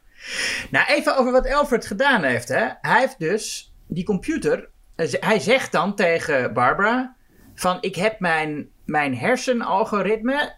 [0.70, 2.48] Nou, even over wat Alfred gedaan heeft.
[2.48, 2.66] Hè.
[2.80, 4.68] Hij heeft dus die computer.
[4.96, 7.16] eh, Hij zegt dan tegen Barbara:
[7.54, 10.56] van ik heb mijn, mijn hersenalgoritme.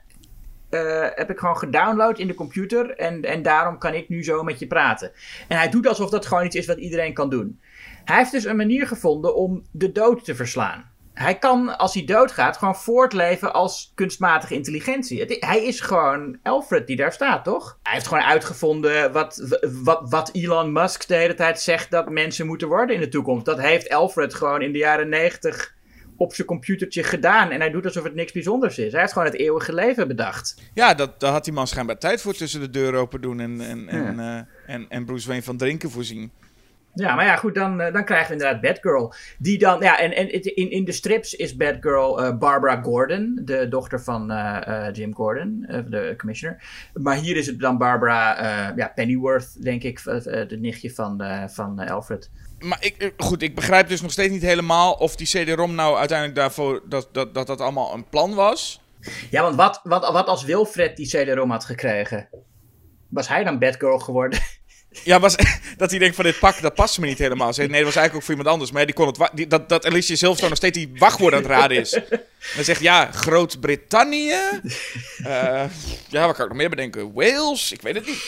[0.70, 2.90] eh, heb ik gewoon gedownload in de computer.
[2.96, 5.12] En, en daarom kan ik nu zo met je praten.
[5.48, 7.60] En hij doet alsof dat gewoon iets is wat iedereen kan doen.
[8.04, 10.89] Hij heeft dus een manier gevonden om de dood te verslaan.
[11.20, 15.20] Hij kan, als hij doodgaat, gewoon voortleven als kunstmatige intelligentie.
[15.20, 17.78] Het hij is gewoon Alfred die daar staat, toch?
[17.82, 22.46] Hij heeft gewoon uitgevonden wat, wat, wat Elon Musk de hele tijd zegt dat mensen
[22.46, 23.44] moeten worden in de toekomst.
[23.44, 25.74] Dat heeft Alfred gewoon in de jaren negentig
[26.16, 27.50] op zijn computertje gedaan.
[27.50, 28.92] En hij doet alsof het niks bijzonders is.
[28.92, 30.70] Hij heeft gewoon het eeuwige leven bedacht.
[30.74, 33.60] Ja, dat, daar had die man schijnbaar tijd voor tussen de deur open doen en,
[33.60, 36.32] en, en, eh, en, en Bruce Wayne van drinken voorzien.
[36.94, 39.14] Ja, maar ja, goed, dan, eh, dan krijgen we inderdaad Batgirl.
[39.38, 43.68] Die dan, ja, en, en in, in de strips is Batgirl eh, Barbara Gordon, de
[43.68, 46.62] dochter van eh, Jim Gordon, de commissioner.
[46.94, 52.30] Maar hier is het dan Barbara ja, Pennyworth, denk ik, de nichtje van, van Alfred.
[52.58, 56.38] Maar ik, goed, ik begrijp dus nog steeds niet helemaal of die CD-ROM nou uiteindelijk
[56.38, 58.82] daarvoor, dat dat, dat dat allemaal een plan was.
[59.30, 62.28] Ja, want wat, wat, wat als Wilfred die CD-ROM had gekregen?
[63.08, 64.40] Was hij dan Batgirl geworden?
[65.04, 65.36] Ja, was,
[65.76, 67.52] dat hij denkt van dit pak, dat past me niet helemaal.
[67.52, 68.70] Zei, nee, dat was eigenlijk ook voor iemand anders.
[68.70, 71.50] Maar die kon het die, dat, dat Alicia Silverstone nog steeds die wachtwoord aan het
[71.50, 71.92] raden is.
[71.92, 72.04] En
[72.54, 74.34] dan zegt ja, Groot-Brittannië.
[75.24, 75.64] Eh,
[76.08, 77.12] ja, wat kan ik nog meer bedenken?
[77.12, 77.72] Wales?
[77.72, 78.22] Ik weet het niet.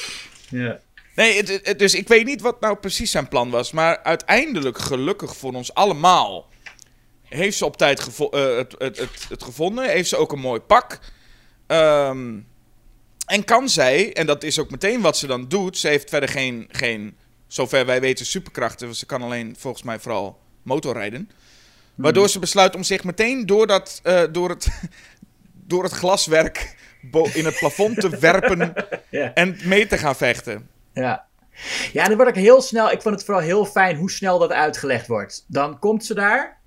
[0.48, 0.78] Ja.
[1.14, 3.72] Nee, het, het- dus ik weet niet wat nou precies zijn plan was.
[3.72, 6.48] Maar uiteindelijk, gelukkig voor ons allemaal,
[7.28, 8.00] heeft ze op tijd
[8.30, 9.88] eh, het, het, het, het gevonden.
[9.88, 10.98] Heeft ze ook een mooi pak.
[11.66, 12.38] Ehm,
[13.32, 15.78] en kan zij, en dat is ook meteen wat ze dan doet.
[15.78, 17.16] Ze heeft verder geen, geen
[17.46, 18.94] zover wij weten, superkrachten.
[18.94, 21.30] Ze kan alleen volgens mij vooral motorrijden.
[21.94, 24.68] Waardoor ze besluit om zich meteen door, dat, eh, door, het,
[25.72, 26.76] door het glaswerk
[27.32, 28.72] in het plafond te werpen
[29.10, 29.34] Ja.
[29.34, 30.68] en mee te gaan vechten.
[30.94, 31.26] Ja.
[31.92, 32.90] Ja, en dan word ik heel snel.
[32.90, 35.44] Ik vond het vooral heel fijn hoe snel dat uitgelegd wordt.
[35.48, 36.60] Dan komt ze daar.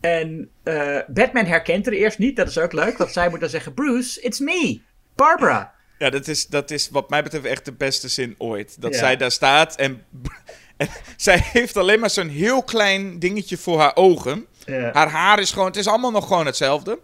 [0.00, 2.36] En eh, Batman herkent haar eerst niet.
[2.36, 2.98] Dat is ook leuk.
[2.98, 4.80] Want zij moet dan zeggen: Bruce, it's me,
[5.14, 5.74] Barbara.
[5.98, 8.80] Ja, dat is, dat is wat mij betreft echt de beste zin ooit.
[8.80, 8.98] Dat Ja.
[8.98, 10.04] zij daar staat en,
[10.76, 14.46] en zij heeft alleen maar zo'n heel klein dingetje voor haar ogen.
[14.64, 14.90] Ja.
[14.92, 16.98] Haar haar is gewoon, het is allemaal nog gewoon hetzelfde.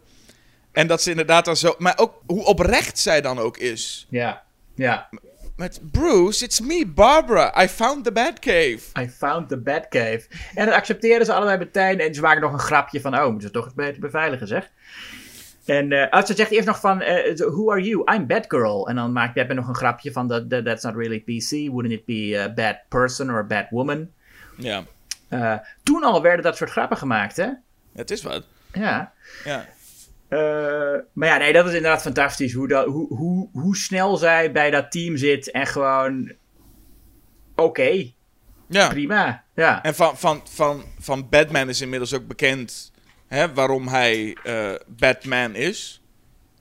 [0.72, 4.06] En dat ze inderdaad dan zo, maar ook hoe oprecht zij dan ook is.
[4.10, 4.42] Ja.
[4.74, 5.08] Ja.
[5.56, 7.62] Met Bruce, it's me, Barbara.
[7.62, 8.78] I found the Batcave.
[9.00, 10.22] I found the Batcave.
[10.54, 12.00] En dat accepteren ze allebei meteen.
[12.00, 14.70] En ze maken nog een grapje van: oh, moeten ze toch beter beveiligen, zeg.
[15.64, 18.14] En oh, ze zegt eerst nog van: eh, Who are you?
[18.14, 18.88] I'm Batgirl.
[18.88, 21.50] En dan maakt Batman nog een grapje van: that, that- That's not really PC.
[21.72, 24.08] Wouldn't it be a bad person or a bad woman?
[24.56, 24.84] Ja,
[25.28, 27.48] Eh, toen al werden dat soort grappen gemaakt, hè?
[27.94, 28.46] het is wat.
[28.72, 29.12] Ja.
[29.44, 29.66] Ja.
[31.12, 32.52] Maar ja, nee, dat is inderdaad fantastisch.
[32.52, 36.32] Hoe, dat, hoe, hoe, hoe snel zij bij dat team zit en gewoon.
[37.56, 38.12] Oké,
[38.66, 38.88] ja.
[38.88, 39.44] prima.
[39.54, 39.82] Ja.
[39.82, 42.91] En van, van, van, van Batman is inmiddels ook bekend
[43.32, 46.02] hè, waarom hij eh, Batman is.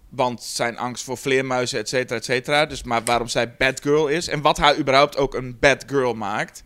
[0.09, 2.65] Want zijn angst voor vleermuizen, et cetera, et cetera.
[2.65, 4.27] Dus maar waarom zij Batgirl is.
[4.27, 6.63] En wat haar überhaupt ook een Batgirl maakt.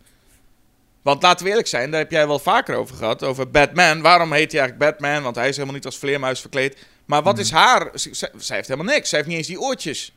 [1.02, 3.22] Want laten we eerlijk zijn, daar heb jij wel vaker over gehad.
[3.22, 4.00] Over Batman.
[4.02, 5.22] Waarom heet hij eigenlijk Batman?
[5.22, 6.86] Want hij is helemaal niet als vleermuis verkleed.
[7.04, 7.90] Maar wat is haar...
[7.94, 9.08] z- z- Zij heeft helemaal niks.
[9.08, 10.12] Zij heeft niet eens die oortjes.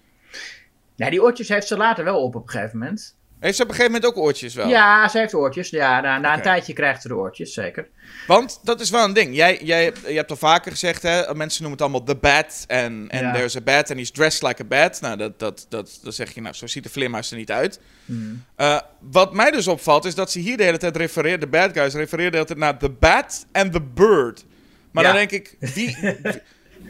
[0.95, 3.15] ja, die oortjes heeft ze later wel op op een gegeven moment.
[3.39, 4.67] Heeft ze op een gegeven moment ook oortjes wel?
[4.67, 5.69] Ja, ze heeft oortjes.
[5.69, 7.87] Ja, na, na een tijdje krijgt ze de oortjes, zeker.
[8.27, 9.35] Want dat is wel een ding.
[9.35, 12.63] Jij, jij, je hebt al vaker gezegd, hè, mensen noemen het allemaal The Bat.
[12.67, 13.33] En Ja.
[13.33, 15.01] there's a bat and he's dressed like a bat.
[15.01, 17.79] Nou, dat, dat, dat, dan zeg je, nou, zo ziet de vleermuis er niet uit.
[18.05, 18.43] Hmm.
[18.55, 21.73] Eh, wat mij dus opvalt, is dat ze hier de hele tijd refereert, de bad
[21.73, 24.45] guys refereert de hele tijd naar The Bat and The Bird.
[24.91, 25.09] Maar Ja.
[25.09, 25.97] dan denk ik, wie,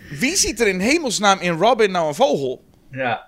[0.10, 2.64] wie ziet er in hemelsnaam in Robin nou een vogel?
[2.92, 3.28] Ja,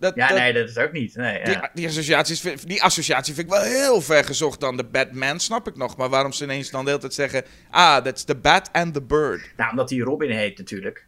[0.00, 1.14] Dat, ja dat- nee, dat is ook niet.
[1.16, 1.70] Nee, die, ja.
[1.74, 5.68] die, associaties, vind- die associatie vind ik wel heel ver gezocht dan de Batman, snap
[5.68, 5.96] ik nog.
[5.96, 7.44] Maar waarom ze ineens dan de hele tijd zeggen...
[7.70, 9.50] Ah, that's the bat and the bird.
[9.56, 11.06] Nou, omdat hij Robin heet natuurlijk.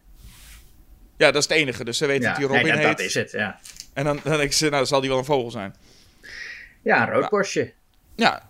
[1.17, 1.83] Ja, dat is het enige.
[1.83, 2.97] Dus ze weten Ja, dat hij Robin nee, dat, heet.
[2.97, 3.59] dat is het, ja.
[3.93, 5.75] En dan, dan denk ik ze, nou, dan zal die wel een vogel zijn.
[6.83, 7.73] Ja, een roodborstje.
[8.15, 8.49] Ja.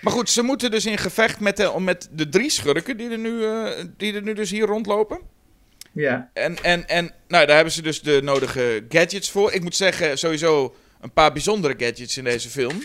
[0.00, 3.18] Maar goed, ze moeten dus in gevecht met de, met de drie schurken die er,
[3.18, 5.20] nu, eh, die er nu dus hier rondlopen.
[5.92, 6.30] Ja.
[6.32, 9.52] En, en, en nou, daar hebben ze dus de nodige gadgets voor.
[9.52, 12.82] Ik moet zeggen, sowieso een paar bijzondere gadgets in deze film.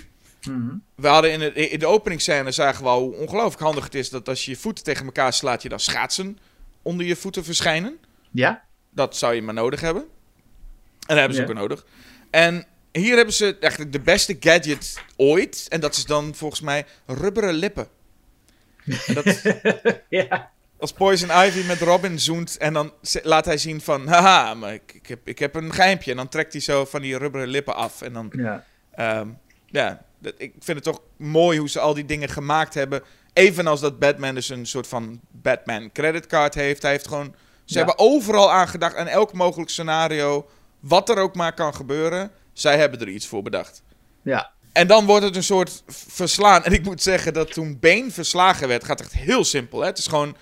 [0.48, 0.74] Mhm.
[0.96, 4.10] We hadden in, het, in de openingsscène zagen we al hoe ongelooflijk handig het is
[4.10, 6.38] dat als je je voeten tegen elkaar slaat, je dan schaatsen
[6.82, 7.98] onder je voeten verschijnen.
[8.32, 8.64] Ja?
[8.90, 10.02] Dat zou je maar nodig hebben.
[10.02, 10.10] En
[11.08, 11.48] dat hebben ze Ja.
[11.48, 11.86] ook nodig.
[12.30, 15.66] En hier hebben ze eigenlijk de beste gadget ooit.
[15.70, 17.88] En dat is dan volgens mij rubberen lippen.
[19.06, 19.42] En dat,
[20.10, 20.52] Ja.
[20.80, 22.92] Als Poison Ivy met Robin zoent en dan
[23.24, 24.08] laat hij zien van...
[24.08, 26.12] Haha, maar ik, ik, heb, ik heb een geimpje.
[26.12, 28.02] En dan trekt hij zo van die rubberen lippen af.
[28.02, 28.32] En dan...
[28.36, 28.64] Ja.
[28.92, 29.28] Ehm,
[29.66, 33.04] ja, dat, ik vind het toch mooi hoe ze al die dingen gemaakt hebben.
[33.34, 36.82] Evenals dat Batman dus een soort van Batman creditcard heeft.
[36.82, 37.36] Hij heeft gewoon...
[37.66, 37.86] Ze Ja.
[37.86, 40.50] hebben overal aan gedacht, aan elk mogelijk scenario.
[40.80, 42.32] Wat er ook maar kan gebeuren.
[42.54, 43.82] Zij hebben er iets voor bedacht.
[44.22, 44.52] Ja.
[44.72, 46.64] En dan wordt het een soort verslaan.
[46.64, 49.80] En ik moet zeggen dat toen Bane verslagen werd, gaat het echt heel simpel.
[49.80, 49.86] Hè?
[49.86, 50.36] Het is gewoon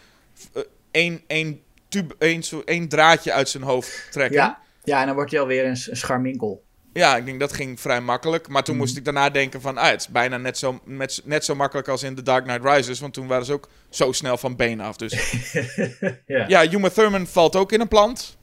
[0.91, 4.37] één, één, tube, één, zo- één draadje uit zijn hoofd trekken.
[4.39, 4.61] Ja.
[4.83, 6.63] Ja, en dan wordt hij alweer een, een scharminkel.
[6.93, 8.47] Ja, ik denk dat ging vrij makkelijk.
[8.47, 9.77] Maar toen moest ik daarna denken van...
[9.77, 12.63] Ah, het is bijna net zo, net, net zo makkelijk als in The Dark Knight
[12.63, 12.99] Rises.
[12.99, 14.95] Want toen waren ze ook zo snel van benen af.
[14.97, 15.13] Dus
[16.25, 16.45] Ja.
[16.47, 18.37] ja, Uma Thurman valt ook in een plant.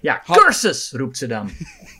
[0.00, 1.50] Ja, Ha- cursus, roept ze dan.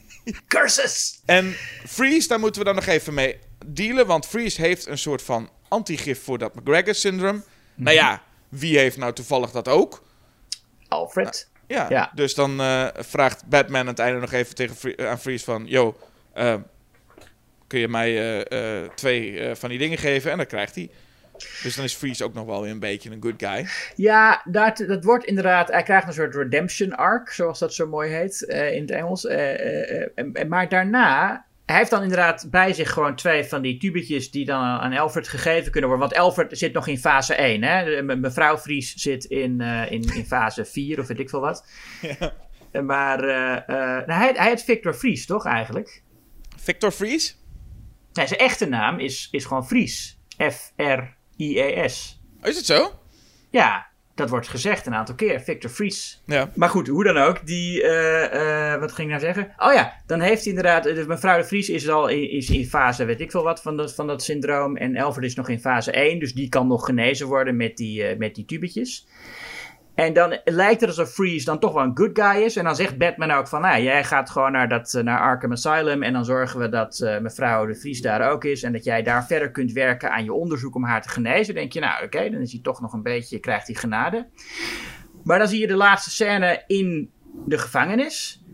[0.49, 1.21] cursus!
[1.25, 1.53] En
[1.87, 4.07] Freeze, daar moeten we dan nog even mee dealen.
[4.07, 7.45] Want Freeze heeft een soort van antigif voor dat McGregor-syndroom.
[7.75, 10.03] Nou ja, wie heeft nou toevallig dat ook?
[10.89, 11.49] Alfred.
[11.67, 12.11] Ja, Ja.
[12.15, 15.67] dus dan eh, vraagt Batman aan het einde nog even tegen aan Freeze van...
[15.67, 15.97] Yo,
[16.33, 16.55] eh,
[17.67, 20.31] kun je mij eh, twee van die dingen geven?
[20.31, 20.91] En dan krijgt hij.
[21.63, 23.67] Dus dan is Freeze ook nog wel weer een beetje een good guy.
[23.97, 25.69] Ja, dat, dat wordt inderdaad.
[25.69, 29.27] Hij krijgt een soort redemption arc, zoals dat zo mooi heet in het Engels.
[29.27, 34.31] En- en- maar daarna hij heeft dan inderdaad bij zich gewoon twee van die tubetjes
[34.31, 36.09] die dan aan Alfred gegeven kunnen worden.
[36.09, 37.63] Want Alfred zit nog in fase 1.
[37.63, 38.03] Hè?
[38.03, 41.65] Mevrouw Vries zit in, eh, in, in fase 4 of weet ik veel wat.
[42.73, 42.83] Ja.
[42.83, 46.03] Maar eh, eh, nou, hij, hij heet Victor Vries, toch eigenlijk?
[46.57, 47.39] Victor Fries?
[48.13, 50.19] Nee, zijn echte naam is, is gewoon Vries.
[50.37, 52.21] F-R-I-E-S.
[52.43, 53.01] Oh, is het zo?
[53.51, 53.90] Ja,
[54.21, 55.41] dat wordt gezegd een aantal keer.
[55.41, 56.23] Victor Vries.
[56.27, 56.51] Ja.
[56.55, 57.47] Maar goed, hoe dan ook.
[57.47, 59.55] Die, eh, eh, wat ging ik nou zeggen?
[59.59, 60.85] Oh ja, dan heeft hij inderdaad.
[60.85, 63.77] Dus mevrouw de Vries is al in, is in fase, weet ik veel wat, van
[63.77, 64.77] dat, van dat syndroom.
[64.77, 66.19] En Alfred is nog in fase 1.
[66.19, 69.07] Dus die kan nog genezen worden met die, eh, met die tubetjes.
[69.95, 72.57] En dan lijkt het alsof Freeze dan toch wel een good guy is.
[72.57, 75.53] En dan zegt Batman ook van, nou, jij gaat gewoon naar, dat, eh, naar Arkham
[75.53, 76.03] Asylum.
[76.03, 78.63] En dan zorgen we dat eh, mevrouw de Vries daar ook is.
[78.63, 81.47] En dat jij daar verder kunt werken aan je onderzoek om haar te genezen.
[81.47, 84.29] Dan denk je, nou oké, dan is hij toch nog een beetje, krijgt hij genade.
[85.25, 87.11] Maar dan zie je de laatste scène in
[87.47, 88.45] de gevangenis.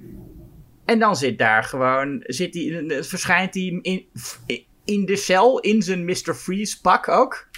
[0.85, 4.07] En dan zit daar gewoon, zit hij, verschijnt hij in,
[4.85, 6.35] in de cel, in zijn Mr.
[6.35, 7.49] Freeze pak ook.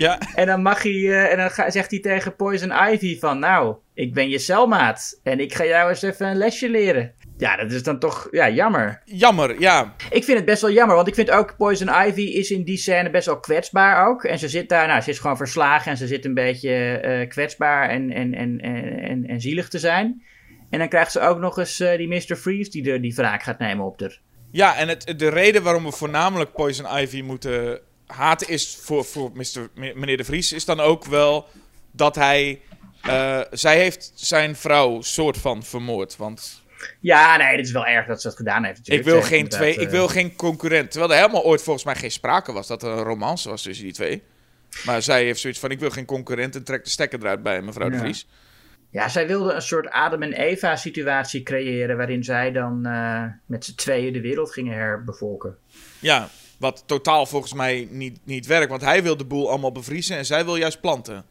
[0.00, 0.18] Ja.
[0.34, 3.76] En dan mag hij, eh, en dan ga- zegt hij tegen Poison Ivy van, nou,
[3.94, 5.20] ik ben je celmaat.
[5.22, 7.12] En ik ga jou eens even een lesje leren.
[7.36, 9.02] Ja, dat is dan toch, ja, jammer.
[9.04, 9.94] Jammer, ja.
[10.10, 12.76] Ik vind het best wel jammer, want ik vind ook Poison Ivy is in die
[12.76, 14.24] scène best wel kwetsbaar ook.
[14.24, 17.28] En ze zit daar, nou, ze is gewoon verslagen en ze zit een beetje eh,
[17.28, 20.22] kwetsbaar en, en, en, en, en, zielig te zijn.
[20.70, 22.36] En dan krijgt ze ook nog eens eh, die Mr.
[22.36, 24.20] Freeze die de, die wraak gaat nemen op haar.
[24.50, 27.80] Ja, en het, de reden waarom we voornamelijk Poison Ivy moeten
[28.10, 29.68] haten is voor, voor Mr.
[29.74, 31.48] meneer De Vries, is dan ook wel
[31.90, 32.60] dat hij.
[33.02, 36.16] eh, zij heeft zijn vrouw soort van vermoord.
[36.16, 36.62] Want
[37.00, 39.68] Ja, nee, het is wel erg dat ze dat gedaan heeft ik wil, geen twee,
[39.68, 40.90] ik inderdaad, wil eh, geen concurrent.
[40.90, 43.84] Terwijl er helemaal ooit volgens mij geen sprake was dat er een romance was tussen
[43.84, 44.22] die twee.
[44.84, 47.62] Maar zij heeft zoiets van: ik wil geen concurrent en trekt de stekker eruit bij
[47.62, 47.98] mevrouw De.
[47.98, 48.26] Vries.
[48.90, 51.96] Ja, zij wilde een soort Adam en Eva situatie creëren...
[51.96, 55.56] waarin zij dan eh, met z'n tweeën de wereld gingen herbevolken.
[55.98, 56.28] Ja,
[56.60, 58.70] wat totaal volgens mij niet, niet werkt.
[58.70, 61.24] Want hij wil de boel allemaal bevriezen en zij wil juist planten.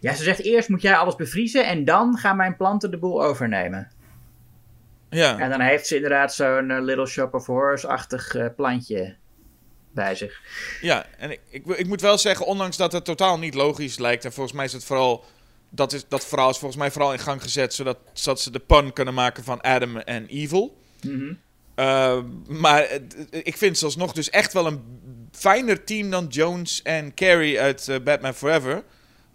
[0.00, 1.66] Ja, ze zegt eerst moet jij alles bevriezen...
[1.66, 3.90] en dan gaan mijn planten de boel overnemen.
[5.10, 5.38] Ja.
[5.38, 9.16] En dan heeft ze inderdaad zo'n eh, Little Shop of Horrors-achtig eh, plantje
[9.90, 10.40] bij zich.
[10.80, 14.24] Ja, en ik, ik, ik moet wel zeggen, ondanks dat het totaal niet logisch lijkt,
[14.24, 15.24] en volgens mij is het vooral.
[15.68, 18.58] Dat, is, dat verhaal is volgens mij vooral in gang gezet zodat, zodat ze de
[18.58, 20.76] pun kunnen maken van Adam en Evil.
[21.02, 21.34] Mhm.
[21.76, 22.18] Uh,
[22.48, 22.88] maar
[23.30, 24.82] ik vind ze alsnog dus echt wel een
[25.32, 28.84] fijner team dan Jones en Carrie uit eh, Batman Forever.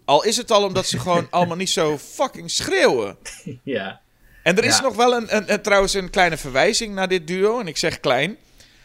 [0.04, 3.16] Al is het al omdat ze gewoon allemaal niet zo fucking schreeuwen.
[3.62, 4.00] Ja.
[4.42, 4.82] En er is Ja.
[4.82, 7.60] nog wel een, een, een- trouwens een kleine verwijzing naar dit duo.
[7.60, 8.36] En ik zeg klein.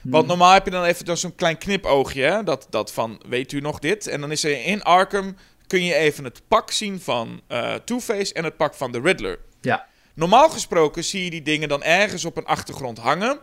[0.02, 2.22] Want normaal heb je dan even zo'n klein knipoogje.
[2.24, 2.44] Hè?
[2.44, 4.08] Dat, dat van, weet u nog dit?
[4.08, 5.36] En dan is er in Arkham,
[5.68, 9.40] kun je even het pak zien van eh, Two-Face en het pak van de Riddler.
[9.62, 9.88] Ja.
[10.16, 13.40] Normaal gesproken zie je die dingen dan ergens op een achtergrond hangen.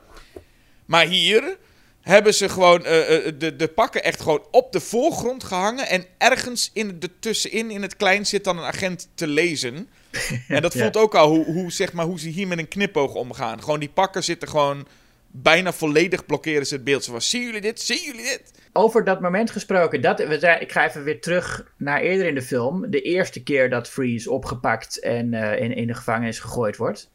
[0.84, 1.56] Maar hier
[2.00, 5.88] hebben ze gewoon eh, eh, de, de pakken echt gewoon op de voorgrond gehangen.
[5.88, 9.88] En ergens in de tussenin, in het klein, zit dan een agent te lezen.
[10.48, 10.80] En dat Ja.
[10.80, 13.62] voelt ook al hoe, hoe, zeg maar, hoe ze hier met een knipoog omgaan.
[13.62, 14.86] Gewoon die pakken zitten gewoon
[15.32, 17.04] bijna volledig blokkeren ze het beeld.
[17.04, 17.80] Zo van, zien jullie dit?
[17.80, 18.52] Zien jullie dit?
[18.72, 22.34] Over dat moment gesproken, dat, we zijn, ik ga even weer terug naar eerder in
[22.34, 22.90] de film.
[22.90, 27.12] De eerste keer dat Freeze opgepakt en eh, in, in de gevangenis gegooid wordt.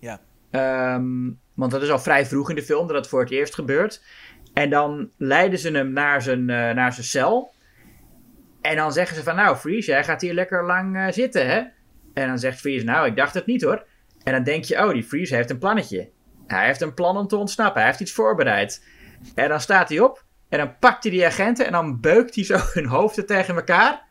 [0.00, 0.20] Ja.
[0.50, 3.54] Ehm, want dat is al vrij vroeg in de film dat het voor het eerst
[3.54, 4.02] gebeurt.
[4.54, 7.54] En dan leiden ze hem naar zijn, eh, naar zijn cel.
[8.60, 11.62] En dan zeggen ze van, nou Freeze, jij gaat hier lekker lang eh, zitten, hè?
[12.14, 13.86] En dan zegt Freeze, nou, ik dacht het niet hoor.
[14.22, 16.10] En dan denk je, oh, die Freeze heeft een plannetje.
[16.46, 17.80] Hij heeft een plan om te ontsnappen.
[17.80, 18.84] Hij heeft iets voorbereid.
[19.34, 20.24] En dan staat hij op.
[20.48, 21.66] En dan pakt hij die agenten.
[21.66, 24.02] En dan beukt hij zo hun hoofden tegen elkaar.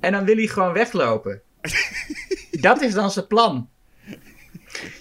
[0.00, 1.42] En dan wil hij gewoon weglopen.
[2.60, 3.68] Dat is dan zijn plan.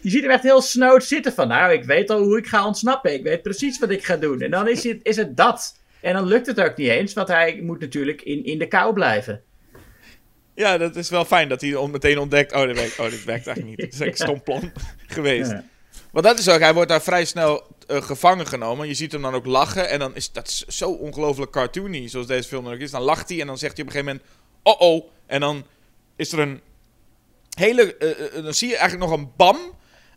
[0.02, 1.48] Je ziet hem echt heel snood zitten van...
[1.48, 3.14] Nou, ik weet al hoe ik ga ontsnappen.
[3.14, 4.42] Ik weet precies wat ik ga doen.
[4.42, 5.80] En dan is het, is het dat.
[6.02, 7.14] En dan lukt het ook niet eens.
[7.14, 9.42] Want hij moet natuurlijk in, in de kou blijven.
[10.56, 12.54] Ja, dat is wel fijn dat hij meteen ontdekt...
[12.54, 13.92] Oh, dit werkt, oh, dit werkt eigenlijk niet.
[13.92, 14.72] Dat is echt een stom plan
[15.08, 15.52] geweest.
[15.52, 15.64] Ja.
[16.12, 18.88] Want dat is ook, hij wordt daar vrij snel eh, gevangen genomen.
[18.88, 19.90] Je ziet hem dan ook lachen.
[19.90, 22.92] En dan is dat is zo ongelooflijk cartoony, zoals deze film ook is.
[22.92, 25.10] Dan lacht hij en dan zegt hij op een gegeven moment: Oh oh.
[25.26, 25.66] En dan
[26.16, 26.62] is er een
[27.58, 27.98] hele.
[27.98, 29.58] eh, eh, dan zie je eigenlijk nog een bam.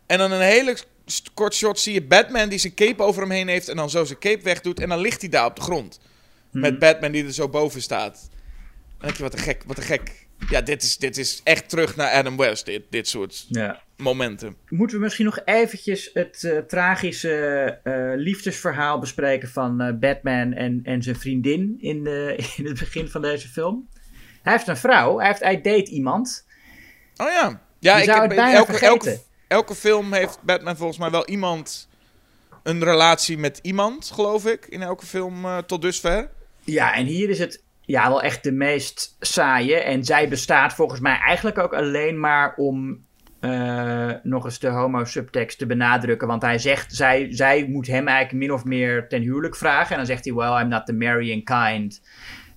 [0.05, 0.77] En dan een hele
[1.33, 3.69] kort shot zie je Batman die zijn cape over hem heen heeft.
[3.69, 4.79] En dan zo zijn cape wegdoet.
[4.79, 5.99] En dan ligt hij daar op de grond.
[6.51, 8.29] Met Batman die er zo boven staat.
[8.97, 10.27] Dan denk je: Wat een gek, wat een gek.
[10.49, 13.83] Ja, dit is, dit is echt terug naar Adam West, dit, dit soort Ja.
[13.97, 14.55] Momenten.
[14.69, 20.79] Moeten we misschien nog eventjes het eh, tragische eh, liefdesverhaal bespreken van eh, Batman en,
[20.83, 23.87] en zijn vriendin in, de, in het begin van deze film?
[24.41, 26.45] Hij heeft een vrouw, hij, heeft, hij date iemand.
[27.17, 27.63] Oh ja.
[27.79, 31.89] Ja, bijna elke, elke, elke film heeft Batman volgens mij wel iemand
[32.63, 36.29] een relatie met iemand, geloof ik, in elke film tot dusver.
[36.63, 39.75] Ja, en hier is het ja, wel echt de meest saaie.
[39.75, 43.05] En zij bestaat volgens mij eigenlijk ook alleen maar om
[43.39, 46.27] eh, nog eens de homo-subtekst te benadrukken.
[46.27, 49.91] Want hij zegt, zij, zij moet hem eigenlijk min of meer ten huwelijk vragen.
[49.91, 52.01] En dan zegt hij, well, I'm not the marrying kind.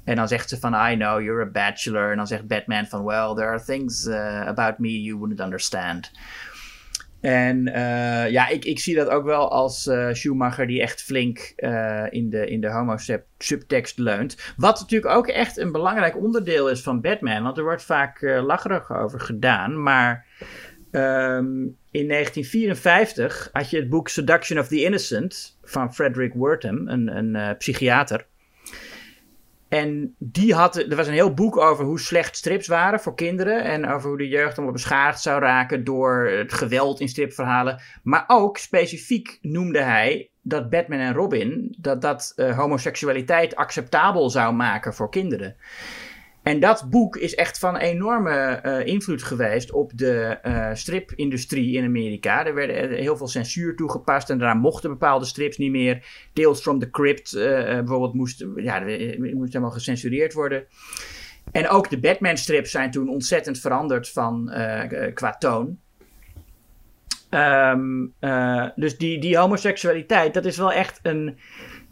[0.05, 2.11] En dan zegt ze van, I know, you're a bachelor.
[2.11, 6.11] En dan zegt Batman van, well, there are things uh, about me you wouldn't understand.
[7.21, 11.39] En uh, ja, ik, ik zie dat ook wel als Schumacher die echt flink
[12.11, 14.53] in de, in de homo-subtekst leunt.
[14.57, 17.43] Wat natuurlijk ook echt een belangrijk onderdeel is van Batman.
[17.43, 19.83] Want er wordt vaak lacherig over gedaan.
[19.83, 20.27] Maar
[20.91, 27.17] um, in 1954 had je het boek Seduction of the Innocent van Frederick Wertham, een,
[27.17, 28.27] een psychiater.
[29.69, 33.65] En die had, er was een heel boek over hoe slecht strips waren voor kinderen.
[33.65, 37.81] En over hoe de jeugd allemaal beschadigd zou raken door het geweld in stripverhalen.
[38.03, 44.55] Maar ook specifiek noemde hij dat Batman en Robin, dat dat uh, homoseksualiteit acceptabel zou
[44.55, 45.57] maken voor kinderen.
[46.49, 51.85] En dat boek is echt van enorme uh, invloed geweest op de uh, stripindustrie in
[51.85, 52.47] Amerika.
[52.47, 56.05] Er werd heel veel censuur toegepast en daarna mochten bepaalde strips niet meer.
[56.33, 58.81] Tales from the Crypt uh, bijvoorbeeld moest, ja,
[59.19, 60.67] moest helemaal gecensureerd worden.
[61.53, 64.53] En ook de Batman-strips zijn toen ontzettend veranderd van,
[65.15, 65.79] qua toon.
[67.31, 68.15] Um,
[68.75, 71.39] dus die, die homoseksualiteit, dat is wel echt een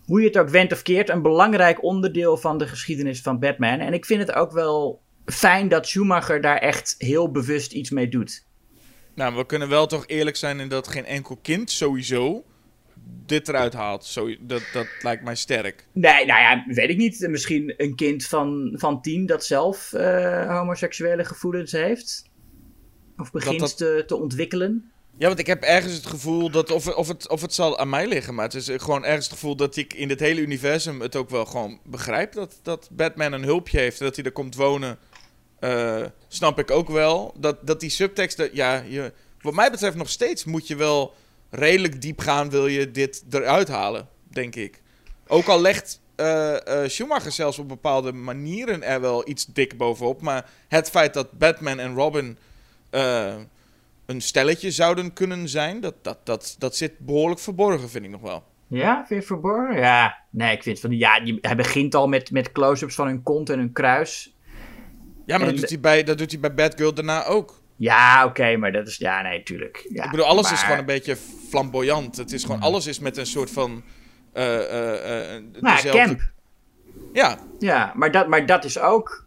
[0.07, 3.79] hoe je het ook went of keert, een belangrijk onderdeel van de geschiedenis van Batman.
[3.79, 8.09] En ik vind het ook wel fijn dat Schumacher daar echt heel bewust iets mee
[8.09, 8.45] doet.
[9.15, 12.45] Nou, we kunnen wel toch eerlijk zijn in dat geen enkel kind sowieso
[13.27, 14.05] dit eruit haalt.
[14.05, 15.87] Zo, dat, dat lijkt mij sterk.
[15.93, 17.27] Nee, nou ja, weet ik niet.
[17.29, 22.31] Misschien een kind van, van tien dat zelf uh, homoseksuele gevoelens heeft.
[23.17, 23.79] Of begint dat dat...
[23.79, 24.91] Te, te ontwikkelen.
[25.19, 27.89] Ja, want ik heb ergens het gevoel dat, of, of, het, of het zal aan
[27.89, 31.01] mij liggen, maar het is gewoon ergens het gevoel dat ik in dit hele universum
[31.01, 32.33] het ook wel gewoon begrijp.
[32.33, 34.99] Dat, dat Batman een hulpje heeft dat hij er komt wonen,
[35.61, 37.35] uh, snap ik ook wel.
[37.37, 41.15] Dat, dat die subteksten, ja, je, wat mij betreft nog steeds moet je wel
[41.51, 44.83] redelijk diep gaan, wil je dit eruit halen, denk ik.
[45.27, 46.57] Ook al legt uh,
[46.87, 51.79] Schumacher zelfs op bepaalde manieren er wel iets dik bovenop, maar het feit dat Batman
[51.79, 52.39] en Robin
[54.07, 55.81] een stelletje zouden kunnen zijn.
[55.81, 58.45] Dat, dat, dat, dat zit behoorlijk verborgen, vind ik nog wel.
[58.69, 59.77] Ja, vind je verborgen?
[59.77, 63.51] Ja, nee, ik vind van ja, hij begint al met, met close-ups van hun kont
[63.51, 64.37] en hun kruis.
[65.27, 67.61] Ja, maar dat, doet hij bij, dat doet hij bij Batgirl daarna ook.
[67.77, 69.87] Ja, oké, maar dat is, ja, nee, tuurlijk.
[69.93, 71.17] Ja, ik bedoel, alles is gewoon een beetje
[71.49, 72.17] flamboyant.
[72.17, 73.83] Het is gewoon, alles is met een soort van.
[74.35, 76.21] Uh, uh, uh, nou, camp.
[77.13, 77.39] Ja.
[77.59, 79.27] Ja, maar dat, maar dat is ook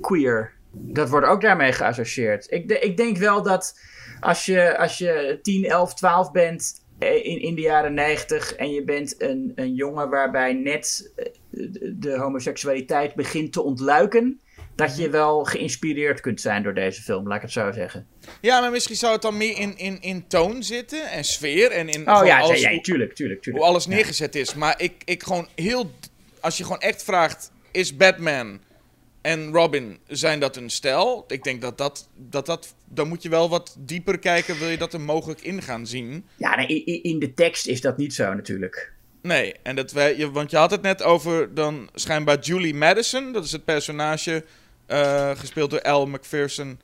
[0.00, 0.52] queer.
[0.70, 2.50] Dat wordt ook daarmee geassocieerd.
[2.50, 3.78] Ik, de, ik denk wel dat
[4.22, 8.70] als je, als je 10, 11, 12 bent eh, in, in de jaren 90 en
[8.70, 11.26] je bent een, een jongen waarbij net eh,
[11.92, 14.40] de, homoseksualiteit begint te ontluiken,
[14.74, 18.06] dat je wel geïnspireerd kunt zijn door deze film, laat ik het zo zeggen.
[18.40, 21.88] Ja, maar misschien zou het dan meer in, in, in toon zitten en sfeer en
[21.88, 23.64] in oh, ja, alles, ja, ja, tuurlijk, tuurlijk, tuurlijk.
[23.64, 24.54] hoe alles neergezet is.
[24.54, 25.90] Maar ik, ik gewoon heel,
[26.40, 28.60] als je gewoon echt vraagt, is Batman
[29.22, 31.24] en Robin zijn dat een stel.
[31.28, 32.74] Ik denk dat dat, dat dat.
[32.84, 34.58] Dan moet je wel wat dieper kijken.
[34.58, 36.24] Wil je dat er mogelijk in gaan zien?
[36.36, 38.92] Ja, nee, in de tekst is dat niet zo natuurlijk.
[39.22, 43.32] Nee, en dat wij, want je had het net over dan schijnbaar Julie Madison.
[43.32, 44.44] Dat is het personage
[44.88, 46.80] uh, gespeeld door Elle McPherson.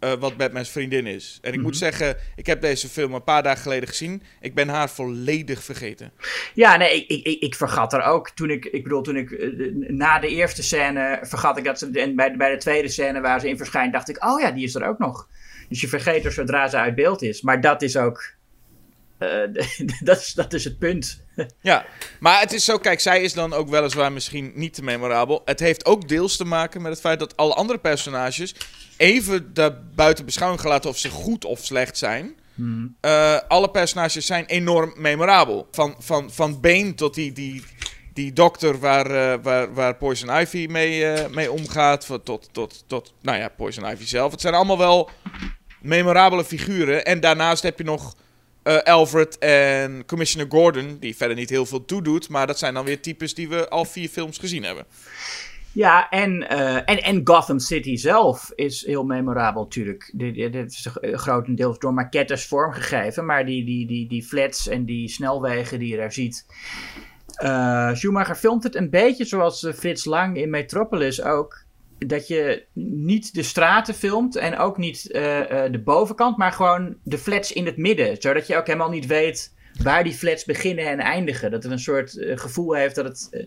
[0.00, 1.38] Uh, wat Batman's vriendin is.
[1.42, 1.78] En ik moet mhm.
[1.78, 4.22] zeggen, ik heb deze film een paar dagen geleden gezien.
[4.40, 6.12] Ik ben haar volledig vergeten.
[6.54, 8.30] Ja, nee, ik, ik, ik vergat er ook.
[8.30, 11.90] Toen ik, ik bedoel, toen ik uh, na de eerste scène vergat ik dat ze.
[11.92, 14.64] En bij, bij de tweede scène waar ze in verschijnt, dacht ik, oh ja, die
[14.64, 15.28] is er ook nog.
[15.68, 17.42] Dus je vergeet er zodra ze uit beeld is.
[17.42, 18.34] Maar dat is ook.
[19.18, 19.28] Uh,
[20.04, 21.24] dat, is, dat is het punt.
[21.60, 21.86] ja,
[22.20, 25.42] maar het is zo, kijk, zij is dan ook weliswaar misschien niet te memorabel.
[25.44, 28.54] Het heeft ook deels te maken met het feit dat alle andere personages
[28.96, 32.34] even de buiten beschouwing gelaten of ze goed of slecht zijn.
[32.54, 32.96] Hmm.
[33.00, 35.68] Uh, alle personages zijn enorm memorabel.
[35.70, 37.64] Van, van, van Bane tot die, die,
[38.12, 42.06] die dokter waar, uh, waar, waar Poison Ivy mee, uh, mee omgaat.
[42.24, 44.30] Tot, tot, tot, nou ja, Poison Ivy zelf.
[44.30, 45.10] Het zijn allemaal wel
[45.80, 47.04] memorabele figuren.
[47.04, 48.14] En daarnaast heb je nog
[48.84, 52.28] Alfred en Commissioner Gordon, die verder niet heel veel toedoet.
[52.28, 54.84] Maar dat zijn dan weer types die we al vier films gezien hebben.
[55.76, 60.12] Ja, en, uh, en, en Gotham City zelf is heel memorabel natuurlijk.
[60.14, 65.78] Dit, is grotendeels door maquettes vormgegeven, maar die, die, die, die flats en die snelwegen
[65.78, 66.46] die je daar ziet.
[67.42, 71.64] Uh, Schumacher filmt het een beetje zoals eh, Frits Lang in Metropolis ook.
[71.98, 75.12] Dat je niet de straten filmt en ook niet uh,
[75.70, 78.16] de bovenkant, maar gewoon de flats in het midden.
[78.20, 81.50] Zodat je ook helemaal niet weet waar die flats beginnen en eindigen.
[81.50, 83.46] Dat het een soort eh, gevoel heeft dat het eh,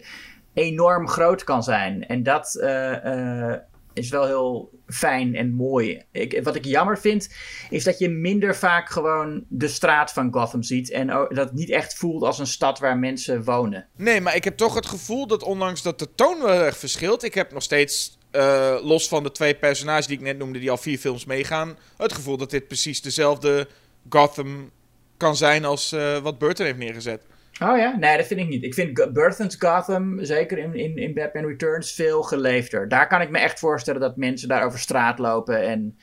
[0.54, 2.08] enorm groot kan zijn.
[2.08, 3.60] En dat eh, eh,
[3.94, 6.04] is wel heel fijn en mooi.
[6.12, 7.34] Ik, wat ik jammer vind,
[7.70, 10.92] is dat je minder vaak gewoon de straat van Gotham ziet.
[10.92, 13.88] En dat het niet echt voelt als een stad waar mensen wonen.
[13.96, 17.24] Nee, maar ik heb toch het gevoel dat ondanks dat de toon wel erg verschilt,
[17.24, 20.72] ik heb nog steeds, eh, los van de twee personages die ik net noemde, die
[20.72, 23.68] al vier films meegaan, het gevoel dat dit precies dezelfde
[24.10, 24.72] Gotham
[25.18, 27.22] kan zijn als eh, wat Burton heeft neergezet.
[27.62, 27.96] Oh ja?
[27.98, 28.64] Nee, dat vind ik niet.
[28.64, 32.88] Ik vind Burton's Gotham, zeker in, in, in Batman Returns, veel geleefder.
[32.88, 35.98] Daar kan ik me echt voorstellen dat mensen daar over straat lopen en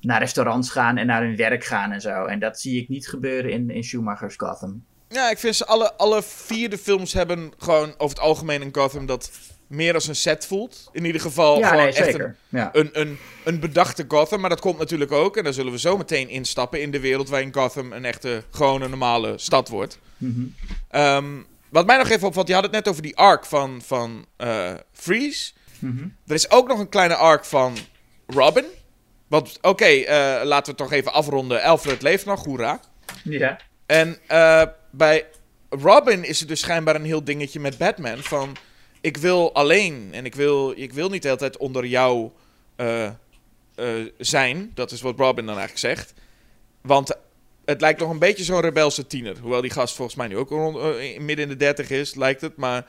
[0.00, 2.24] naar restaurants gaan en naar hun werk gaan en zo.
[2.24, 4.84] En dat zie ik niet gebeuren in, in Schumacher's Gotham.
[5.08, 8.74] Ja, ik vind ze alle, alle vier de films hebben gewoon over het algemeen een
[8.74, 9.30] Gotham dat
[9.66, 10.88] meer als een set voelt.
[10.92, 12.24] In ieder geval ja, gewoon nee, echt zeker.
[12.24, 12.70] een, Ja.
[12.72, 14.40] een, een, een bedachte Gotham.
[14.40, 17.28] Maar dat komt natuurlijk ook, en daar zullen we zo meteen instappen, in de wereld
[17.28, 19.98] waarin Gotham een echte, gewone, normale stad wordt.
[20.16, 20.44] Mhm.
[20.90, 21.24] Ehm,
[21.68, 24.72] wat mij nog even opvalt, je had het net over die arc van, van eh,
[24.92, 25.52] Freeze.
[25.78, 26.04] Mhm.
[26.26, 27.76] Er is ook nog een kleine arc van
[28.26, 28.64] Robin.
[29.26, 31.62] Want, oké, eh, laten we het toch even afronden.
[31.62, 32.80] Alfred leeft nog, hoera.
[33.24, 33.60] Ja.
[33.86, 35.26] En eh, bij
[35.70, 38.18] Robin is het dus schijnbaar een heel dingetje met Batman.
[38.18, 38.56] Van,
[39.06, 42.30] ik wil alleen en ik wil, ik wil niet de hele tijd onder jou
[42.76, 43.12] eh, eh,
[44.18, 44.70] zijn.
[44.74, 46.14] Dat is wat Robin dan eigenlijk zegt.
[46.80, 47.16] Want
[47.64, 49.38] het lijkt nog een beetje zo'n rebelse tiener.
[49.38, 52.40] Hoewel die gast volgens mij nu ook rond, eh, midden in de dertig is, lijkt
[52.40, 52.56] het.
[52.56, 52.84] Maar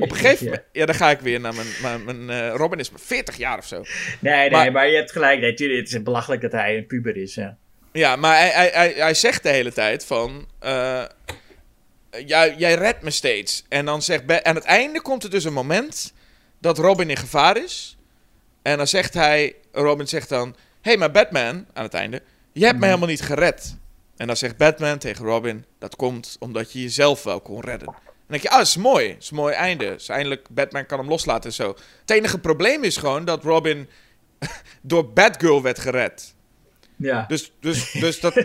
[0.00, 0.50] op een gegeven Ja.
[0.50, 0.62] moment...
[0.72, 1.68] Ja, dan ga ik weer naar mijn...
[2.04, 3.82] mijn, mijn Robin is maar 40 jaar of zo.
[4.20, 5.40] Nee, nee, Maar- maar, je hebt gelijk.
[5.40, 7.34] Nee, het is belachelijk dat hij een puber is.
[7.34, 7.56] Ja.
[7.92, 10.46] Ja, maar hij, hij, hij, hij zegt de hele tijd van...
[12.10, 13.64] eh, jij, jij redt me steeds.
[13.68, 14.26] En dan zegt...
[14.26, 16.12] Ba- aan het einde komt er dus een moment...
[16.58, 17.96] dat Robin in gevaar is.
[18.62, 19.54] En dan zegt hij...
[19.72, 20.48] Robin zegt dan...
[20.48, 21.66] Hé, hey, maar Batman...
[21.72, 22.22] aan het einde...
[22.52, 23.76] Je hebt me helemaal niet gered.
[24.16, 25.64] En dan zegt Batman tegen Robin...
[25.78, 27.88] Dat komt omdat je jezelf wel kon redden.
[27.88, 28.50] En dan denk je...
[28.50, 29.16] Ah, dat is mooi.
[29.18, 29.84] Is een mooi einde.
[29.84, 30.46] Dus eindelijk...
[30.50, 31.76] Batman kan hem loslaten en zo.
[32.00, 33.24] Het enige probleem is gewoon...
[33.24, 33.88] dat Robin...
[34.80, 36.34] door Batgirl werd gered.
[36.96, 37.24] Ja.
[37.28, 38.44] Dus, dus, dus dat,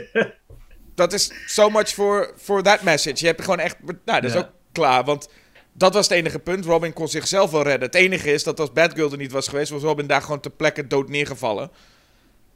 [0.96, 3.16] dat is so much for, for that message.
[3.20, 3.76] Je hebt gewoon echt...
[3.84, 4.40] Nou, dat is Ja.
[4.40, 5.30] ook klaar, want
[5.74, 6.66] dat was het enige punt.
[6.66, 7.86] Robin kon zichzelf wel redden.
[7.88, 9.72] Het enige is dat als Batgirl er niet was geweest...
[9.72, 11.72] was Robin daar gewoon ter plekke dood neergevallen.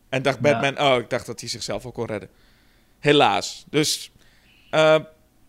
[0.09, 0.59] En dacht Ja.
[0.59, 0.87] Batman...
[0.91, 2.29] Oh, ik dacht dat hij zichzelf ook kon redden.
[2.99, 3.65] Helaas.
[3.69, 4.11] Dus...
[4.69, 4.99] eh,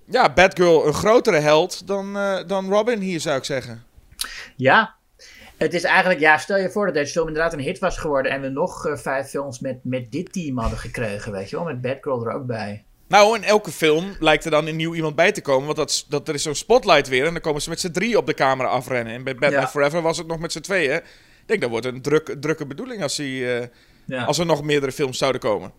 [0.05, 3.85] ja, Batgirl een grotere held dan, eh, dan Robin hier, zou ik zeggen.
[4.57, 4.95] Ja.
[5.61, 8.33] Het is eigenlijk, ja, stel je voor dat deze film inderdaad een hit was geworden
[8.33, 11.65] en we nog eh, vijf films met, met dit team hadden gekregen, weet je wel,
[11.65, 12.85] met Batgirl er ook bij.
[13.09, 15.65] Nou, in elke film lijkt er dan een nieuw iemand bij te komen.
[15.65, 17.27] Want dat, dat, er is zo'n spotlight weer.
[17.27, 19.15] En dan komen ze met z'n drie op de camera afrennen.
[19.15, 19.69] En bij Batman Ja.
[19.69, 20.97] Forever was het nog met z'n tweeën.
[20.97, 21.03] Ik
[21.47, 23.67] denk dat wordt een druk, drukke bedoeling als, hij, eh,
[24.05, 24.25] Ja.
[24.25, 25.73] als er nog meerdere films zouden komen.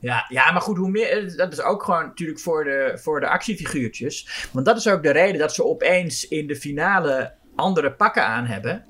[0.00, 3.20] Ja, ja, maar goed, hoe meer, eh, dat is ook gewoon natuurlijk voor de, voor
[3.20, 4.48] de actiefiguurtjes.
[4.52, 8.44] Want dat is ook de reden dat ze opeens in de finale andere pakken aan
[8.46, 8.84] hebben.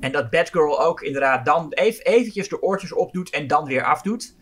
[0.00, 4.36] En dat Batgirl ook inderdaad dan even, eventjes de oortjes opdoet en dan weer afdoet.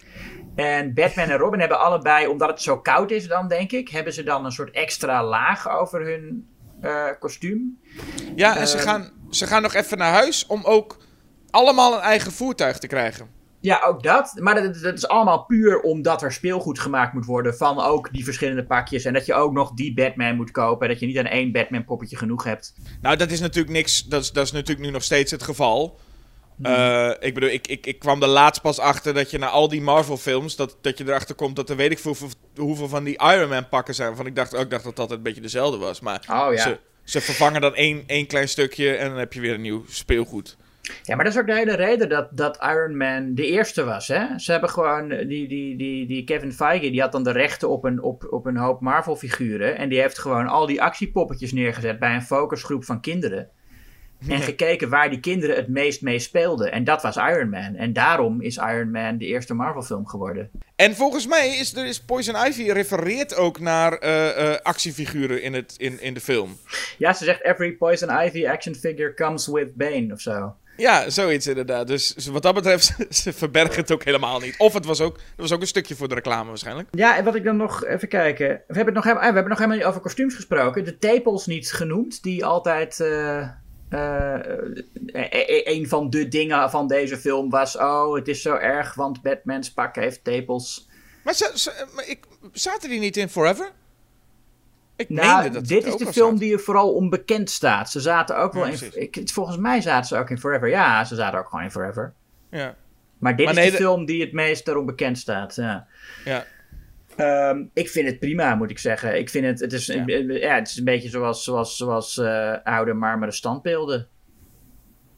[0.55, 4.13] En Batman en Robin hebben allebei, omdat het zo koud is dan denk ik, hebben
[4.13, 6.49] ze dan een soort extra laag over hun
[6.81, 7.81] eh, kostuum.
[8.37, 8.87] Ja, en ze, Ehm.
[8.87, 10.97] gaan, ze gaan nog even naar huis om ook
[11.51, 13.31] allemaal een eigen voertuig te krijgen.
[13.61, 14.33] Ja, ook dat.
[14.41, 18.25] Maar dat, dat is allemaal puur omdat er speelgoed gemaakt moet worden van ook die
[18.25, 19.05] verschillende pakjes.
[19.05, 20.89] En dat je ook nog die Batman moet kopen.
[20.89, 22.75] Dat je niet aan één Batman poppetje genoeg hebt.
[23.01, 24.05] Nou, dat is natuurlijk niks.
[24.05, 25.99] Dat is, dat is natuurlijk nu nog steeds het geval.
[26.57, 26.65] Hmm.
[26.65, 29.69] Eh, ik bedoel, ik, ik, ik kwam er laatst pas achter dat je na al
[29.69, 30.57] die Marvel-films.
[30.57, 33.49] Dat, dat je erachter komt dat er weet ik veel hoeveel, hoeveel van die Iron
[33.49, 34.17] Man-pakken zijn.
[34.17, 36.01] Van ik dacht, oh, ik dacht dat dat een beetje dezelfde was.
[36.01, 36.63] Maar Oh ja.
[36.63, 39.85] ze, ze vervangen dan één, één klein stukje en dan heb je weer een nieuw
[39.89, 40.57] speelgoed.
[41.03, 44.09] Ja, maar dat is ook de hele reden dat, dat Iron Man de eerste was.
[44.09, 44.39] Hè?
[44.39, 47.69] Ze hebben gewoon, eh, die, die, die, die Kevin Feige, die had dan de rechten
[47.69, 49.77] op een, op, op een hoop Marvel figuren.
[49.77, 53.49] En die heeft gewoon al die actiepoppetjes neergezet bij een focusgroep van kinderen.
[54.29, 56.73] En gekeken waar die kinderen het meest mee speelden.
[56.73, 57.75] En dat was Iron Man.
[57.75, 60.51] En daarom is Iron Man de eerste Marvel film geworden.
[60.77, 65.55] En volgens mij is, er is Poison Ivy refereert ook naar eh, eh, actiefiguren in,
[65.55, 66.57] het, in, in de film.
[66.99, 70.55] Ja, ze zegt every Poison Ivy action figure comes with Bane of zo.
[70.77, 71.87] Ja, zoiets inderdaad.
[71.87, 74.55] Dus wat dat betreft, ze verbergen het ook helemaal niet.
[74.59, 76.89] Of het was ook, het was ook een stukje voor de reclame waarschijnlijk.
[76.91, 78.47] Ja, en wat ik dan nog even kijken.
[78.49, 80.85] We hebben het nog, helemaal- ah, we hebben nog helemaal niet over kostuums gesproken.
[80.85, 83.01] De tepels niet genoemd, die altijd.
[83.01, 83.39] eh,
[83.89, 84.35] eh,
[85.13, 87.77] eh, een van de dingen van deze film was.
[87.77, 90.89] Oh, het is zo erg, want Batman's pak heeft tepels.
[91.25, 91.35] Maar,
[92.53, 93.71] zaten die niet in Forever?
[94.97, 97.91] Ik Nou, dat dit is de film die er vooral onbekend staat.
[97.91, 98.79] Ze zaten ook wel in.
[98.93, 100.69] Ik, volgens mij zaten ze ook in Forever.
[100.69, 102.13] Ja, ze zaten ook gewoon in Forever.
[102.51, 102.75] Ja,
[103.19, 105.55] Maar dit Maar is nee, de de- film die het meest erom bekend staat.
[105.55, 105.87] Ja.
[106.25, 106.45] ja.
[107.17, 109.19] Ehm, ik vind het prima, moet ik zeggen.
[109.19, 110.55] Ik vind het, het is, een, ja.
[110.55, 114.09] het is een beetje zoals, zoals, zoals eh, oude marmeren standbeelden.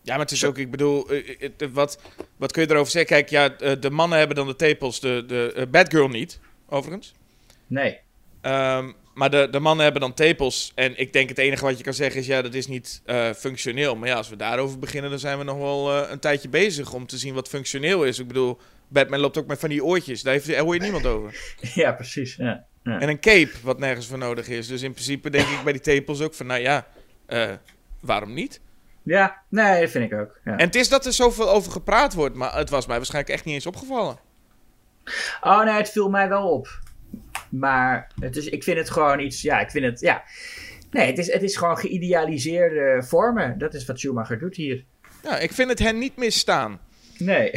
[0.03, 2.01] Ja, maar het is ook, ik bedoel, eh, eh, wat,
[2.37, 3.11] wat kun je erover zeggen?
[3.11, 7.15] Kijk, ja, de mannen hebben dan de tepels, de, de Batgirl niet, overigens.
[7.67, 7.99] Nee.
[8.41, 10.73] Ehm, maar de, de mannen hebben dan tepels.
[10.75, 13.31] En ik denk het enige wat je kan zeggen is, ja, dat is niet eh,
[13.31, 13.97] functioneel.
[13.97, 16.93] Maar ja, als we daarover beginnen, dan zijn we nog wel eh, een tijdje bezig
[16.93, 18.19] om te zien wat functioneel is.
[18.19, 18.59] Ik bedoel,
[18.89, 20.23] Batman loopt ook met van die oortjes.
[20.23, 21.57] Daar, heeft, daar hoor je niemand over.
[21.75, 22.37] Ja, precies.
[22.37, 22.65] Ja.
[22.83, 23.01] Ja.
[23.01, 24.67] En een cape, wat nergens voor nodig is.
[24.67, 26.87] Dus in principe denk ik bij die tepels ook van, nou ja,
[27.27, 27.53] eh,
[28.01, 28.61] waarom niet?
[29.03, 30.41] ja, nee, dat vind ik ook.
[30.45, 30.53] Ja.
[30.53, 33.45] En het is dat er zoveel over gepraat wordt, maar het was mij waarschijnlijk echt
[33.45, 34.19] niet eens opgevallen.
[35.41, 36.81] Oh nee, het viel mij wel op.
[37.51, 40.23] Maar het is, ik vind het gewoon iets, ja, ik vind het, ja.
[40.91, 43.59] Nee, het is, het is gewoon geïdealiseerde vormen.
[43.59, 44.85] Dat is wat Schumacher doet hier.
[45.23, 46.81] Ja, ik vind het hen niet misstaan.
[47.19, 47.51] Nee,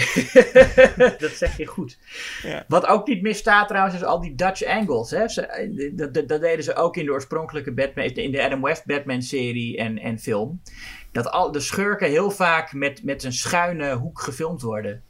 [1.17, 1.97] dat zeg je goed.
[2.43, 2.65] Ja.
[2.67, 5.11] Wat ook niet misstaat trouwens, is al die Dutch angles.
[5.11, 5.27] Hè?
[5.27, 8.85] Ze, dat, dat, dat deden ze ook in de oorspronkelijke Batman, in de Adam West
[8.85, 10.61] Batman-serie en, en film.
[11.11, 15.03] Dat al de schurken heel vaak met, met een schuine hoek gefilmd worden.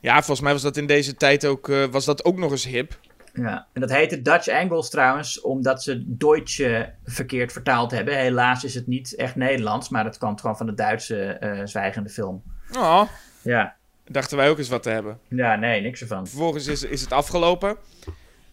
[0.00, 2.66] Ja, volgens mij was dat in deze tijd ook, eh, was dat ook nog eens
[2.66, 2.98] hip.
[3.32, 8.16] Ja, en dat heette Dutch Angles trouwens, omdat ze Deutsche verkeerd vertaald hebben.
[8.16, 12.08] Helaas is het niet echt Nederlands, maar dat kwam gewoon van de Duitse eh, zwijgende
[12.08, 12.42] film.
[12.78, 13.02] Oh,
[13.42, 13.76] Ja.
[14.06, 15.18] dachten wij ook eens wat te hebben.
[15.28, 16.26] ja, nee, niks ervan.
[16.26, 17.76] Vervolgens is, is het afgelopen.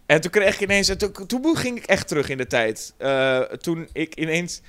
[0.06, 0.89] En toen kreeg ik ineens...
[0.89, 2.93] en Toen, toen ging ik echt terug in de tijd.
[2.97, 4.61] Eh, toen ik ineens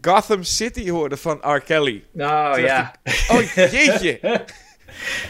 [0.00, 1.60] Gotham City hoorde van R.
[1.60, 2.04] Kelly.
[2.16, 2.94] Oh Toen ja.
[3.02, 4.20] ik, oh jeetje.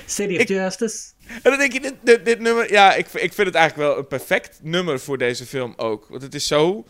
[0.07, 1.12] City of Justice.
[1.43, 2.73] En dan denk je, dit, dit, dit nummer...
[2.73, 6.07] Ja, ik, ik vind het eigenlijk wel een perfect nummer voor deze film ook.
[6.09, 6.85] Want het is zo...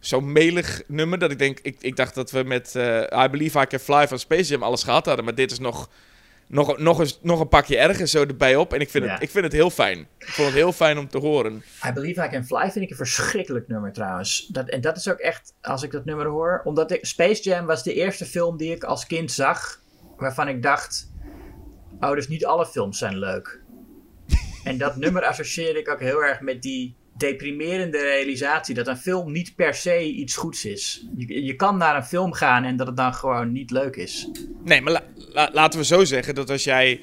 [0.00, 1.58] Zo'n melig nummer dat ik denk...
[1.62, 4.62] Ik, ik dacht dat we met eh, I Believe I Can Fly van Space Jam
[4.62, 5.24] alles gehad hadden.
[5.24, 5.88] Maar dit is nog,
[6.46, 8.72] nog, nog, eens, nog een pakje erger zo erbij op.
[8.72, 9.12] En ik vind, Ja.
[9.12, 9.98] het, ik vind het heel fijn.
[10.18, 11.62] Ik vond het heel fijn om te horen.
[11.86, 14.46] I Believe I Can Fly vind ik een verschrikkelijk nummer trouwens.
[14.46, 16.60] Dat, en dat is ook echt, als ik dat nummer hoor...
[16.64, 19.80] Omdat ik, Space Jam was de eerste film die ik als kind zag...
[20.16, 21.10] waarvan ik dacht...
[22.00, 23.60] Oh, dus niet alle films zijn leuk.
[24.68, 28.74] En dat nummer associeerde ik ook heel erg met die deprimerende realisatie...
[28.74, 31.06] dat een film niet per se iets goeds is.
[31.16, 34.28] Je, je kan naar een film gaan en dat het dan gewoon niet leuk is.
[34.64, 37.00] Nee, maar la- la- laten we zo zeggen dat als jij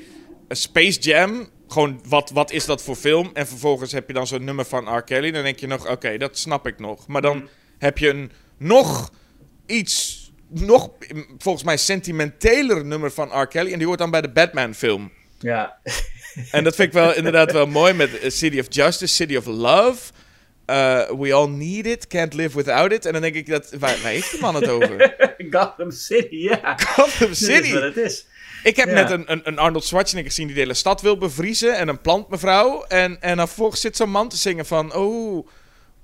[0.47, 3.29] een Space Jam, gewoon wat, wat is dat voor film?
[3.33, 5.03] En vervolgens heb je dan zo'n nummer van R.
[5.03, 7.07] Kelly, dan denk je nog, oké, dat snap ik nog.
[7.07, 9.11] Maar dan heb je een nog
[9.65, 13.47] iets, nog mm, volgens mij sentimenteler nummer van R.
[13.47, 13.71] Kelly.
[13.71, 15.11] En die hoort dan bij de Batman film.
[15.39, 15.77] Ja,
[16.51, 19.45] En dat vind ik wel inderdaad wel mooi met eh, City of Justice, City of
[19.45, 20.11] Love.
[20.65, 23.05] eh, we all need it, can't live without it.
[23.05, 25.15] En dan denk ik, dat, waar, waar heeft de man het over?
[25.51, 26.77] Gotham City, ja.
[26.77, 27.73] Gotham Dat is City.
[27.73, 28.25] wat het is.
[28.63, 28.93] Ik heb Ja.
[28.93, 31.77] net een, een, een Arnold Schwarzenegger gezien die de hele stad wil bevriezen.
[31.77, 32.83] En een plantmevrouw.
[32.83, 34.93] En, en dan vervolgens zit zo'n man te zingen van...
[34.95, 35.47] Oh,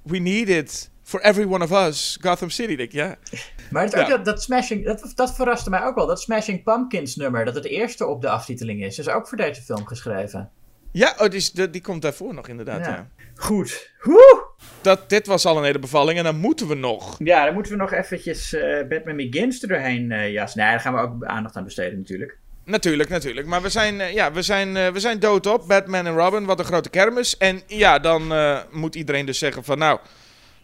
[0.03, 2.17] we need it for every one of us.
[2.21, 2.75] Gotham City.
[2.75, 3.15] Denk ik, ja.
[3.71, 6.07] Maar het, ook dat, dat Smashing, dat, dat verraste mij ook wel.
[6.07, 9.61] Dat Smashing Pumpkins nummer, dat het eerste op de aftiteling is, is ook voor deze
[9.61, 10.49] film geschreven.
[10.91, 12.91] Ja, oh, die, is- die, die komt daarvoor nog inderdaad, ja.
[12.91, 13.07] Ja.
[13.35, 13.91] Goed.
[14.01, 14.43] Woe!
[14.81, 16.17] Dat, dit was al een hele bevalling.
[16.17, 17.15] En dan moeten we nog.
[17.19, 20.59] Ja, dan moeten we nog eventjes eh, Batman Begins er doorheen eh jassen.
[20.59, 22.37] Nee, daar gaan we ook aandacht aan besteden natuurlijk.
[22.65, 23.47] Natuurlijk, natuurlijk.
[23.47, 25.67] Maar we zijn, eh, ja, we zijn, eh, we zijn doodop.
[25.67, 27.37] Batman en Robin, wat een grote kermis.
[27.37, 29.77] En ja, dan eh, moet iedereen dus zeggen van...
[29.77, 29.99] Nou,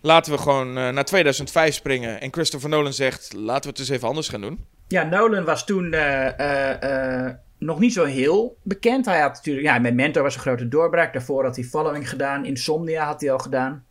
[0.02, 2.22] laten we gewoon eh, naar 2005 springen.
[2.22, 3.34] En Christopher Nolan zegt...
[3.34, 4.66] Laten we het eens even anders gaan doen.
[4.88, 9.06] Ja, Nolan was toen eh, eh, nog niet zo heel bekend.
[9.06, 11.14] Hij had natuurlijk, ja, Memento was een grote doorbraak.
[11.14, 12.46] Daarvoor had hij Following gedaan.
[12.46, 13.86] Insomnia had hij al gedaan.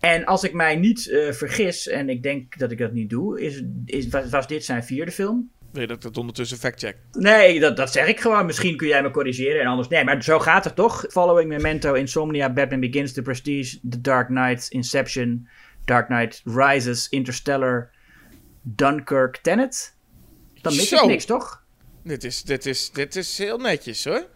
[0.00, 3.62] En als ik mij niet vergis, en ik denk dat ik dat niet doe, is,
[3.84, 5.50] is, was dit zijn vierde film.
[5.70, 6.96] Wil je dat ik dat ondertussen factcheck?
[7.12, 8.46] Nee, dat, dat zeg ik gewoon.
[8.46, 9.88] Misschien kun jij me corrigeren en anders.
[9.88, 11.04] Nee, maar zo gaat het toch?
[11.08, 15.48] Following Memento, Insomnia, Batman Begins, The Prestige, The Dark Knight, Inception,
[15.84, 17.90] Dark Knight Rises, Interstellar,
[18.62, 19.96] Dunkirk, Tenet.
[20.60, 21.06] Dan mis Zo.
[21.06, 21.64] niks, toch?
[22.04, 24.26] Dit is, dit, is, dit is heel netjes hoor.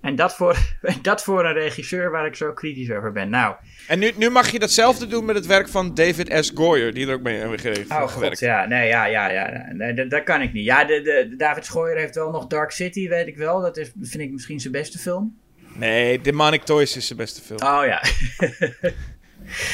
[0.00, 0.56] En dat voor,
[1.02, 3.28] dat voor een regisseur waar ik zo kritisch over ben.
[3.30, 3.54] Nou,
[3.88, 6.50] En nu, nu mag je datzelfde doen met het werk van David S.
[6.54, 8.38] Goyer, die er ook mee heeft oh god, gewerkt.
[8.38, 10.64] ja, nee, ja, ja, ja, nee, dat, dat kan ik niet.
[10.64, 13.60] Ja, de, de, David Schooier heeft wel nog Dark City, weet ik wel.
[13.60, 15.36] Dat is, vind ik misschien zijn beste film.
[15.74, 17.60] Nee, Demonic Toys is zijn beste film.
[17.62, 18.02] Oh ja.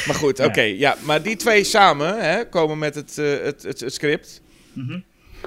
[0.06, 0.60] Maar goed, oké.
[0.60, 4.42] ja, maar die twee samen hè, komen met het, eh, het, het, het script
[4.72, 4.98] Mhm.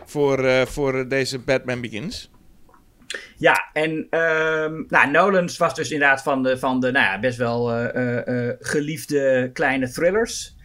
[0.05, 2.29] voor, eh, voor deze Batman Begins.
[3.37, 7.37] Ja, en ehm nou, Nolans was dus inderdaad van de, van de nou ja, best
[7.37, 10.57] wel eh, eh, eh, geliefde kleine thrillers.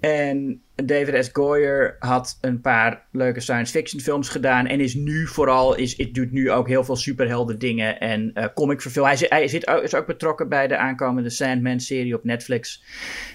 [0.00, 1.30] En David S.
[1.32, 4.66] Goyer had een paar leuke science fiction films gedaan.
[4.66, 8.44] En is nu vooral, is, is, doet nu ook heel veel superhelden dingen en uh,
[8.54, 9.06] comic verfilm.
[9.06, 12.84] Hij, hij zit, is ook betrokken bij de aankomende Sandman-serie op Netflix.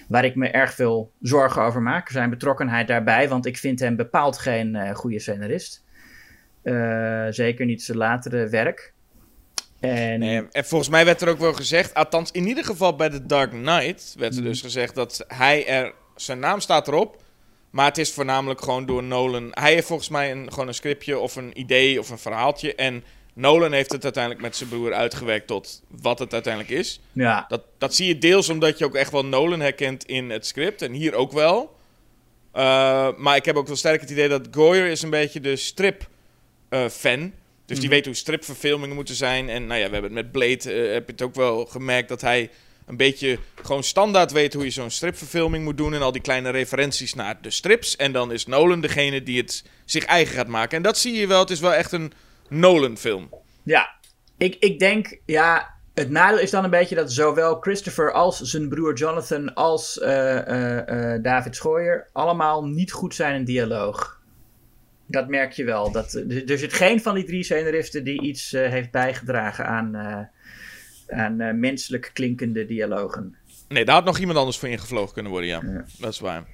[0.08, 2.08] Waar ik me erg veel zorgen over maak.
[2.08, 5.81] Zijn betrokkenheid daarbij, want ik vind hem bepaald geen goede scenarist.
[6.62, 8.92] Uh, zeker niet zijn latere werk.
[9.80, 10.18] En...
[10.18, 13.26] Nee, en volgens mij werd er ook wel gezegd, althans in ieder geval bij The
[13.26, 17.22] Dark Knight, werd er dus gezegd dat hij er, zijn naam staat erop,
[17.70, 19.48] maar het is voornamelijk gewoon door Nolan.
[19.50, 23.04] Hij heeft volgens mij een, gewoon een scriptje of een idee of een verhaaltje en
[23.34, 27.00] Nolan heeft het uiteindelijk met zijn broer uitgewerkt tot wat het uiteindelijk is.
[27.12, 27.44] Ja.
[27.48, 30.82] Dat, dat zie je deels omdat je ook echt wel Nolan herkent in het script
[30.82, 31.76] en hier ook wel.
[32.54, 35.56] Uh, maar ik heb ook wel sterk het idee dat Goyer is een beetje de
[35.56, 36.08] strip
[36.72, 37.32] uh, fan
[37.72, 39.48] dus die weet hoe stripverfilmingen moeten zijn.
[39.48, 42.08] En nou ja, we hebben het met Blade, uh, heb je het ook wel gemerkt
[42.08, 42.50] dat hij
[42.86, 45.94] een beetje gewoon standaard weet hoe je zo'n stripverfilming moet doen.
[45.94, 47.96] En al die kleine referenties naar de strips.
[47.96, 50.76] En dan is Nolan degene die het zich eigen gaat maken.
[50.76, 52.12] En dat zie je wel, het is wel echt een
[52.48, 53.30] Nolan-film.
[53.62, 53.90] Ja,
[54.38, 58.68] ik, ik denk, ja, het nadeel is dan een beetje dat zowel Christopher als zijn
[58.68, 64.21] broer Jonathan als uh, uh, uh, David Schooier allemaal niet goed zijn in dialoog.
[65.12, 65.92] Dat merk je wel.
[65.92, 66.12] Dat,
[66.46, 70.18] er zit geen van die drie scenaristen die iets uh, heeft bijgedragen aan, uh,
[71.18, 73.36] aan uh, menselijk klinkende dialogen.
[73.68, 75.60] Nee, daar had nog iemand anders voor ingevlogen kunnen worden, ja.
[75.64, 75.84] ja.
[75.98, 76.44] Dat is waar.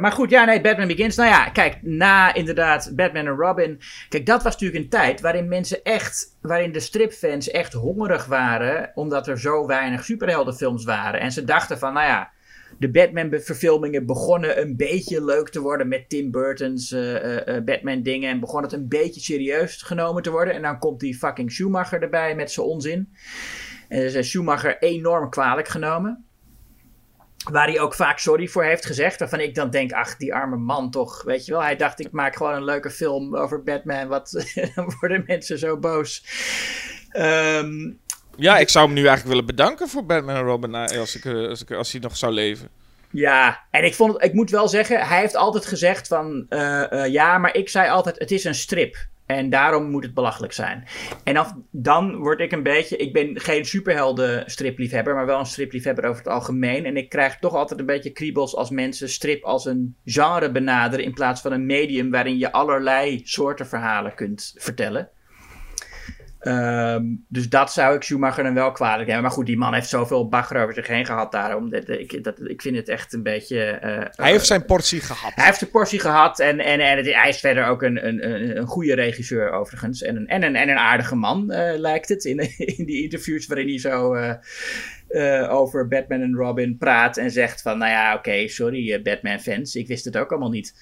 [0.00, 1.16] maar goed, ja, nee, Batman Begins.
[1.16, 3.80] Nou ja, kijk, na inderdaad Batman en Robin.
[4.08, 8.90] Kijk, dat was natuurlijk een tijd waarin mensen echt, waarin de stripfans echt hongerig waren,
[8.94, 11.20] omdat er zo weinig superheldenfilms waren.
[11.20, 12.30] En ze dachten van, nou ja,
[12.80, 18.30] de Batman-verfilmingen begonnen een beetje leuk te worden met Tim Burton's uh, uh, Batman-dingen.
[18.30, 20.54] En begon het een beetje serieus genomen te worden.
[20.54, 23.12] En dan komt die fucking Schumacher erbij met zijn onzin.
[23.88, 26.24] En is Schumacher enorm kwalijk genomen.
[27.50, 29.18] Waar hij ook vaak sorry voor heeft gezegd.
[29.18, 31.22] Waarvan ik dan denk, ach, die arme man toch.
[31.22, 34.08] Weet je wel, hij dacht, ik maak gewoon een leuke film over Batman.
[34.08, 34.44] Wat
[34.74, 36.24] dan worden mensen zo boos.
[37.16, 38.00] Um,
[38.40, 41.62] ja, ik zou hem nu eigenlijk willen bedanken voor Batman en Robin als, ik, als,
[41.62, 42.68] ik, als hij nog zou leven.
[43.10, 46.46] Ja, en ik, vond het, ik moet wel zeggen, hij heeft altijd gezegd van...
[46.48, 49.08] Uh, ja, maar ik zei altijd, het is een strip.
[49.26, 50.84] En daarom moet het belachelijk zijn.
[51.24, 52.96] En af, dan word ik een beetje...
[52.96, 56.84] Ik ben geen superhelden stripliefhebber, maar wel een stripliefhebber over het algemeen.
[56.84, 61.04] En ik krijg toch altijd een beetje kriebels als mensen strip als een genre benaderen...
[61.04, 65.08] in plaats van een medium waarin je allerlei soorten verhalen kunt vertellen.
[66.42, 69.22] Um, dus dat zou ik Schumacher dan wel kwalijk hebben.
[69.22, 71.70] Maar goed, die man heeft zoveel bagger over zich heen gehad daarom.
[71.70, 73.80] Dat, ik, dat, ik vind het echt een beetje...
[73.84, 75.32] Uh, hij heeft zijn portie gehad.
[75.34, 76.38] Hij heeft zijn portie gehad.
[76.38, 80.02] En, en, en het, hij is verder ook een, een, een goede regisseur overigens.
[80.02, 82.24] En een, en een, en een aardige man uh, lijkt het.
[82.24, 82.38] In,
[82.78, 84.14] in die interviews waarin hij zo...
[84.14, 84.32] Uh,
[85.10, 87.78] uh, over Batman en Robin praat en zegt van...
[87.78, 89.74] Nou ja, oké, okay, sorry Batman fans.
[89.74, 90.74] Ik wist het ook allemaal niet.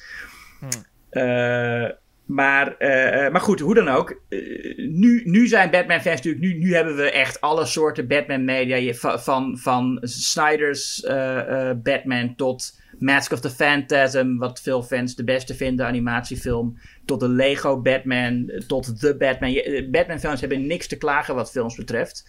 [0.59, 0.69] Hmm.
[1.11, 1.89] Uh,
[2.29, 4.21] maar, uh, maar goed, hoe dan ook.
[4.29, 6.45] Uh, nu, nu zijn Batman-fans natuurlijk...
[6.45, 8.93] Nu, nu hebben we echt alle soorten Batman-media.
[9.19, 14.37] Van, van Snyder's uh, Batman tot Mask of the Phantasm...
[14.37, 16.79] wat veel fans de beste vinden, animatiefilm...
[17.05, 19.63] tot de Lego Batman, tot The Batman.
[19.91, 22.29] Batman-fans hebben niks te klagen wat films betreft.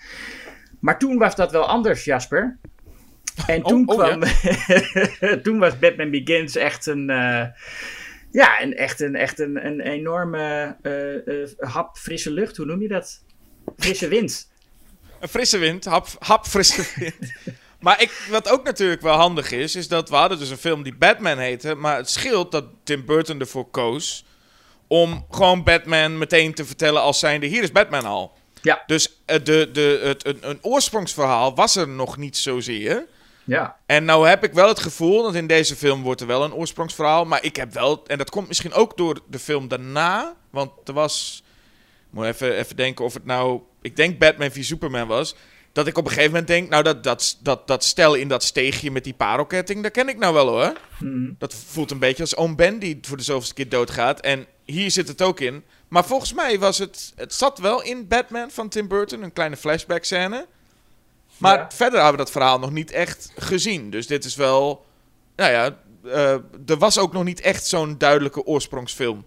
[0.79, 2.57] Maar toen was dat wel anders, Jasper.
[3.47, 4.23] En toen oh, oh, kwam...
[5.19, 5.37] Ja.
[5.43, 7.09] toen was Batman Begins echt een...
[8.31, 12.57] Ja, en echt een, echt een, een enorme uh, hap frisse lucht.
[12.57, 13.23] Hoe noem je dat?
[13.77, 14.51] Frisse wind.
[15.19, 17.33] Een frisse wind, hap, hap frisse wind.
[17.79, 20.83] maar ik, wat ook natuurlijk wel handig is, is dat we hadden dus een film
[20.83, 21.75] die Batman heette.
[21.75, 24.25] Maar het scheelt dat Tim Burton ervoor koos
[24.87, 28.37] om gewoon Batman meteen te vertellen als zijnde, hier is Batman al.
[28.61, 28.83] Ja.
[28.85, 33.07] Dus uh, de, de, het, een, een oorsprongsverhaal was er nog niet zozeer.
[33.49, 33.77] Ja.
[33.85, 36.53] En nou heb ik wel het gevoel, dat in deze film wordt er wel een
[36.53, 37.25] oorsprongsverhaal.
[37.25, 40.35] Maar ik heb wel, en dat komt misschien ook door de film daarna.
[40.49, 41.43] Want er was,
[42.09, 45.35] ik moet even, even denken of het nou, ik denk Batman v Superman was.
[45.71, 48.43] Dat ik op een gegeven moment denk, nou dat, dat, dat, dat stel in dat
[48.43, 50.73] steegje met die parelketting, dat ken ik nou wel hoor.
[50.97, 51.35] Hmm.
[51.37, 54.19] Dat voelt een beetje als oom Ben die voor de zoveelste keer doodgaat.
[54.19, 55.63] En hier zit het ook in.
[55.87, 59.57] Maar volgens mij was het, het zat wel in Batman van Tim Burton, een kleine
[59.57, 60.47] flashback scène.
[61.39, 61.69] Maar ja.
[61.69, 63.89] verder hebben we dat verhaal nog niet echt gezien.
[63.89, 64.85] Dus dit is wel.
[65.35, 66.33] Nou ja, uh,
[66.65, 69.25] er was ook nog niet echt zo'n duidelijke oorsprongsfilm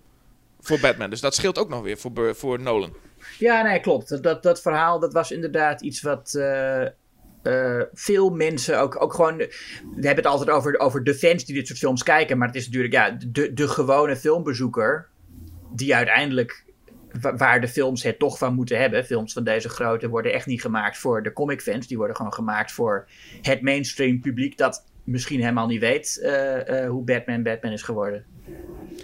[0.60, 1.10] voor Batman.
[1.10, 2.97] Dus dat scheelt ook nog weer voor, voor Nolan.
[3.39, 4.22] Ja, nee, klopt.
[4.22, 6.34] Dat, dat, verhaal dat was inderdaad iets wat.
[6.36, 6.86] Uh,
[7.43, 9.36] uh, veel mensen ook, ook gewoon.
[9.36, 9.47] We
[9.93, 12.39] hebben het altijd over, over de fans die dit soort films kijken.
[12.39, 15.09] Maar het is natuurlijk ja, de, de gewone filmbezoeker.
[15.74, 16.64] Die uiteindelijk
[17.20, 19.05] waar de films het toch van moeten hebben.
[19.05, 21.86] Films van deze grootte worden echt niet gemaakt voor de comicfans.
[21.86, 23.09] Die worden gewoon gemaakt voor
[23.43, 28.24] het mainstream publiek dat misschien helemaal niet weet eh, eh, hoe Batman Batman is geworden.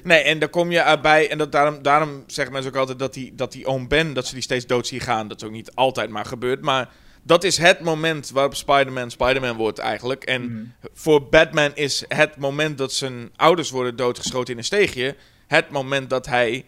[0.02, 1.30] Nee, en daar kom je erbij.
[1.30, 4.26] En dat, daarom, daarom zeggen mensen ook altijd dat die, dat die oom Ben, dat
[4.26, 5.28] ze die steeds dood zien gaan.
[5.28, 6.62] Dat is ook niet altijd maar gebeurt.
[6.62, 6.88] Maar
[7.22, 10.24] dat is het moment waarop Spider-Man Spider-Man wordt eigenlijk.
[10.24, 15.16] En voor Batman is het moment dat zijn ouders worden doodgeschoten in een steegje.
[15.46, 16.64] Het moment dat hij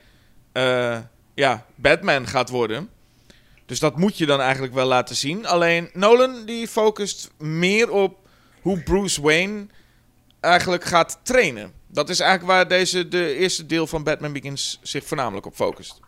[0.52, 0.98] eh,
[1.40, 2.88] ja, Batman gaat worden.
[3.66, 5.46] Dus dat moet je dan eigenlijk wel laten zien.
[5.46, 8.18] Alleen Nolan die focust meer op
[8.60, 9.66] hoe Bruce Wayne
[10.40, 11.72] eigenlijk gaat trainen.
[11.86, 16.00] Dat is eigenlijk waar deze, de eerste deel van Batman Begins zich voornamelijk op focust.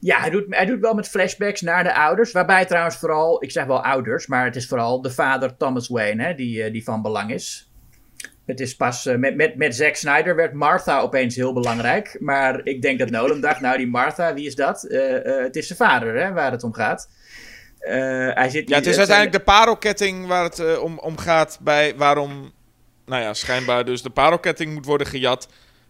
[0.00, 2.32] Ja, hij doet, hij doet wel met flashbacks naar de ouders.
[2.32, 6.22] Waarbij trouwens vooral, ik zeg wel ouders, maar het is vooral de vader Thomas Wayne
[6.22, 7.65] hè, die, eh, die van belang is.
[8.46, 12.16] Het is pas eh, met, met, met Zack Snyder werd Martha opeens heel belangrijk.
[12.20, 14.84] Maar ik denk dat Nolan dacht, nou die Martha, wie is dat?
[14.84, 17.08] Eh, eh, het is zijn vader hè, waar het om gaat.
[17.78, 22.52] Hij zit Ja, het is uiteindelijk de parelketting waar het om, om gaat bij waarom,
[23.06, 25.48] nou ja, schijnbaar dus de parelketting moet worden gejat.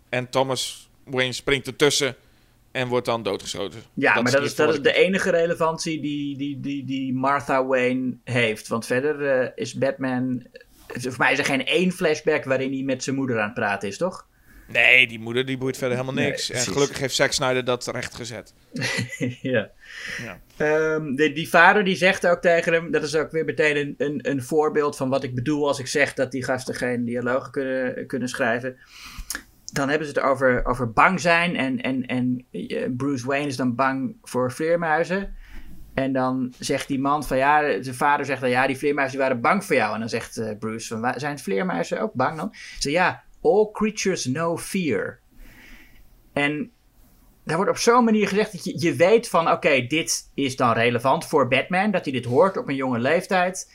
[0.08, 2.16] En Thomas Wayne springt ertussen
[2.72, 3.80] en wordt dan doodgeschoten.
[3.94, 7.14] Ja, maar dat in is, dat is ieder de enige relevantie die, die, die, die
[7.14, 8.68] Martha Wayne heeft.
[8.68, 10.46] Want verder is Batman.
[10.86, 13.88] Voor mij is er geen één flashback waarin hij met zijn moeder aan het praten
[13.88, 14.26] is, toch?
[14.68, 16.50] Nee, die moeder die boeit verder helemaal Nee, niks.
[16.50, 18.54] en gelukkig heeft Zack Snyder dat recht gezet.
[19.42, 19.70] ja.
[20.22, 20.40] Ja.
[20.56, 23.94] Ehm, de, die vader die zegt ook tegen hem, dat is ook weer meteen een,
[23.98, 27.50] een, een voorbeeld van wat ik bedoel als ik zeg dat die gasten geen dialogen
[27.50, 28.76] kunnen, kunnen schrijven.
[29.72, 33.56] Dan hebben ze het over, over bang zijn en, en, en eh, Bruce Wayne is
[33.56, 35.34] dan bang voor vleermuizen.
[35.96, 39.40] En dan zegt die man van ja, zijn vader zegt dan ja, die vleermuizen waren
[39.40, 39.94] bang voor jou.
[39.94, 42.54] En dan zegt eh, Bruce van "Wa- zijn vleermuizen ook bang dan?
[42.78, 45.18] Ze ja, all creatures know fear.
[46.32, 46.70] En
[47.44, 50.72] daar wordt op zo'n manier gezegd dat je, je weet van oké, dit is dan
[50.72, 53.72] relevant voor Batman, dat hij dit hoort op een jonge leeftijd.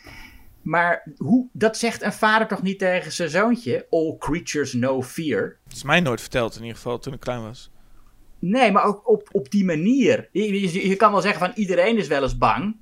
[0.62, 3.88] Maar hoe, dat zegt een vader toch niet tegen zijn zoontje?
[3.90, 5.58] All creatures know fear.
[5.64, 7.71] Dat is mij nooit verteld, in ieder geval toen ik klein was.
[8.42, 10.30] Nee, maar ook op, op die manier.
[10.32, 12.76] Je, je, je kan wel zeggen van iedereen is wel eens bang.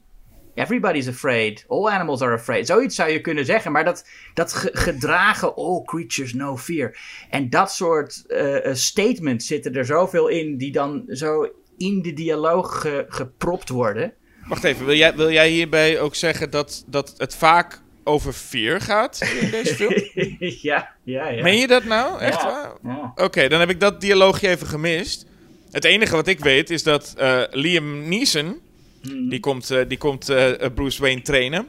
[0.56, 1.65] Everybody's afraid.
[1.68, 2.68] All animals are afraid.
[2.68, 3.72] Zoiets zou je kunnen zeggen.
[3.72, 6.98] Maar dat, dat ge- gedragen all creatures know fear.
[7.30, 12.81] En dat soort eh, statements zitten er zoveel in die dan zo in de dialoog
[12.81, 14.14] ge- gepropt worden.
[14.48, 18.81] Wacht even, wil jij, wil jij hierbij ook zeggen dat, dat het vaak over fear
[18.81, 19.94] gaat in deze film?
[20.40, 21.44] ja, ja, ja.
[21.44, 22.19] Meen je dat nou?
[22.19, 22.95] Echt Ja, waar?
[22.95, 23.11] ja.
[23.15, 25.26] Oké, dan heb ik dat dialoogje even gemist.
[25.72, 28.60] Het enige wat ik weet is dat eh, Liam Neeson,
[29.02, 29.30] Hmm.
[29.30, 31.68] die komt, eh, die komt eh, Bruce Wayne trainen.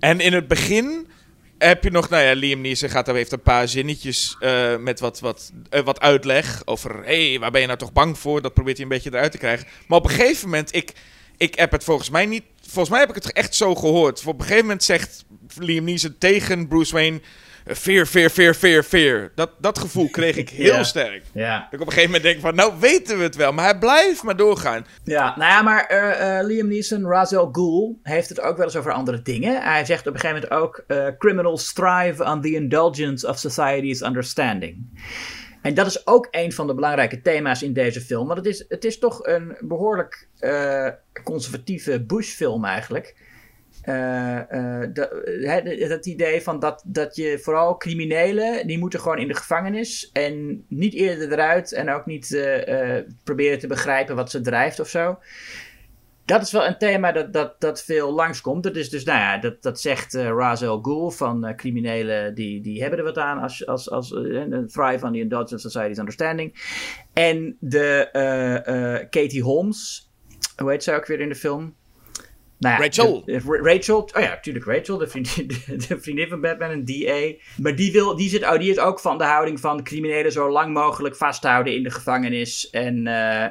[0.00, 1.06] En in het begin
[1.58, 4.36] heb je nog, nou ja, Liam Neeson gaat daar heeft een paar zinnetjes
[4.80, 5.52] met wat, wat,
[5.84, 8.42] wat uitleg over, hé, hey, waar ben je nou toch bang voor?
[8.42, 9.66] Dat probeert hij een beetje eruit te krijgen.
[9.86, 10.92] Maar op een gegeven moment, ik,
[11.36, 14.26] ik heb het volgens mij niet, volgens mij heb ik het echt zo gehoord.
[14.26, 15.24] Op een gegeven moment zegt
[15.58, 17.20] Liam Neeson tegen Bruce Wayne,
[17.64, 19.32] fear, fear, fear, fear, fear.
[19.34, 20.82] Dat, dat gevoel kreeg ik heel Ja.
[20.82, 21.22] sterk.
[21.32, 21.58] Ja.
[21.58, 23.78] Dat ik op een gegeven moment denk van, nou weten we het wel, maar hij
[23.78, 24.86] blijft maar doorgaan.
[25.04, 28.66] Ja, nou ja, maar eh, eh, Liam Neeson, Ra's al Ghul, heeft het ook wel
[28.66, 29.62] eens over andere dingen.
[29.62, 34.00] Hij zegt op een gegeven moment ook: eh, Criminals thrive on the indulgence of society's
[34.00, 34.76] understanding.
[35.62, 38.26] En dat is ook een van de belangrijke thema's in deze film.
[38.26, 40.88] Want het is, het is toch een behoorlijk eh,
[41.24, 43.14] conservatieve Bush-film eigenlijk.
[43.84, 44.80] Eh,
[45.88, 50.64] dat, idee van dat, dat je vooral criminelen, die moeten gewoon in de gevangenis en
[50.68, 55.18] niet eerder eruit en ook niet eh, proberen te begrijpen wat ze drijft of zo.
[56.24, 58.62] Dat is wel een thema dat, dat, dat veel langskomt.
[58.62, 62.80] Dat is dus, nou ja, dat, dat zegt Ra's al Ghul van criminelen die, die
[62.80, 66.54] hebben er wat aan als, als, als een thrive on the indulgence society's understanding.
[67.12, 68.08] En de
[69.10, 70.10] Katie Holmes,
[70.56, 71.74] hoe heet ze ook weer in de film?
[72.64, 73.22] Nou ja, Rachel.
[73.24, 76.84] de- de- Rachel, oh ja, natuurlijk Rachel, de vriendin, de, de vriendin van Batman, een
[76.84, 77.44] DA.
[77.62, 80.50] Maar die, wil, die, zit, oh, die is ook van de houding van criminelen zo
[80.50, 82.70] lang mogelijk vasthouden in de gevangenis.
[82.70, 83.50] En, eh, eh,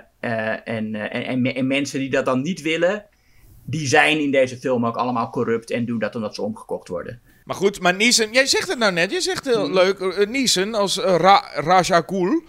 [0.63, 3.05] en, eh, en, en, en mensen die dat dan niet willen,
[3.65, 7.21] die zijn in deze film ook allemaal corrupt en doen dat omdat ze omgekocht worden.
[7.43, 9.73] Maar goed, maar Neeson, jij zegt het nou net, je zegt heel Hmm.
[9.73, 12.43] leuk, Neeson als Ra Raja Ghul.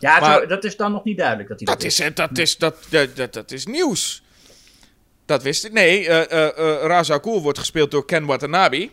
[0.00, 2.08] Ja, Maar- zo, dat is dan nog niet duidelijk dat hij dat, Dat is, eh,
[2.14, 4.22] dat, is, dat, dat, dat, dat is nieuws.
[5.26, 5.72] Dat wist ik.
[5.72, 8.90] Nee, eh eh eh, Raja Ghul wordt gespeeld door Ken Watanabe.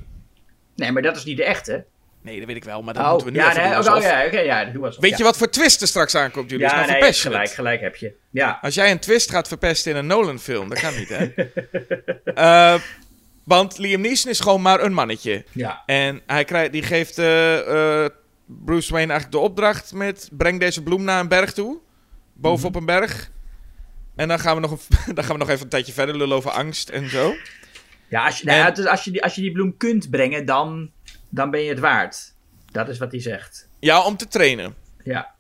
[0.76, 1.86] Nee, maar dat is niet de echte.
[2.22, 3.94] Nee, dat weet ik wel, maar dat Oh, moeten we nu ja, even nee, doen
[3.94, 5.18] oh, ja, ja, Weet ja.
[5.18, 6.66] je wat voor twist er straks aankomt, jullie?
[6.66, 7.16] Ja, nou nee, het.
[7.18, 8.14] gelijk, gelijk heb je.
[8.32, 8.60] Ja.
[8.62, 11.32] Als jij een twist gaat verpesten in een Nolan-film, dat kan niet, hè?
[12.34, 12.76] Eh,
[13.44, 15.46] want Liam Neeson is gewoon maar een mannetje.
[15.52, 15.84] Ja.
[15.86, 18.12] En hij krijgt, die geeft eh, eh,
[18.46, 20.30] Bruce Wayne eigenlijk de opdracht met...
[20.32, 21.80] breng deze bloem naar een berg toe.
[22.34, 23.32] Bovenop een berg.
[24.16, 24.80] En dan gaan, we nog een,
[25.16, 27.36] dan gaan we nog even een tijdje verder lullen over angst en zo.
[28.08, 30.92] Ja, als je, nou En- als, je die, als je die bloem kunt brengen, dan
[31.30, 32.34] dan ben je het waard.
[32.72, 33.68] Dat is wat hij zegt.
[33.80, 34.76] Ja, om te trainen.
[35.04, 35.32] Ja.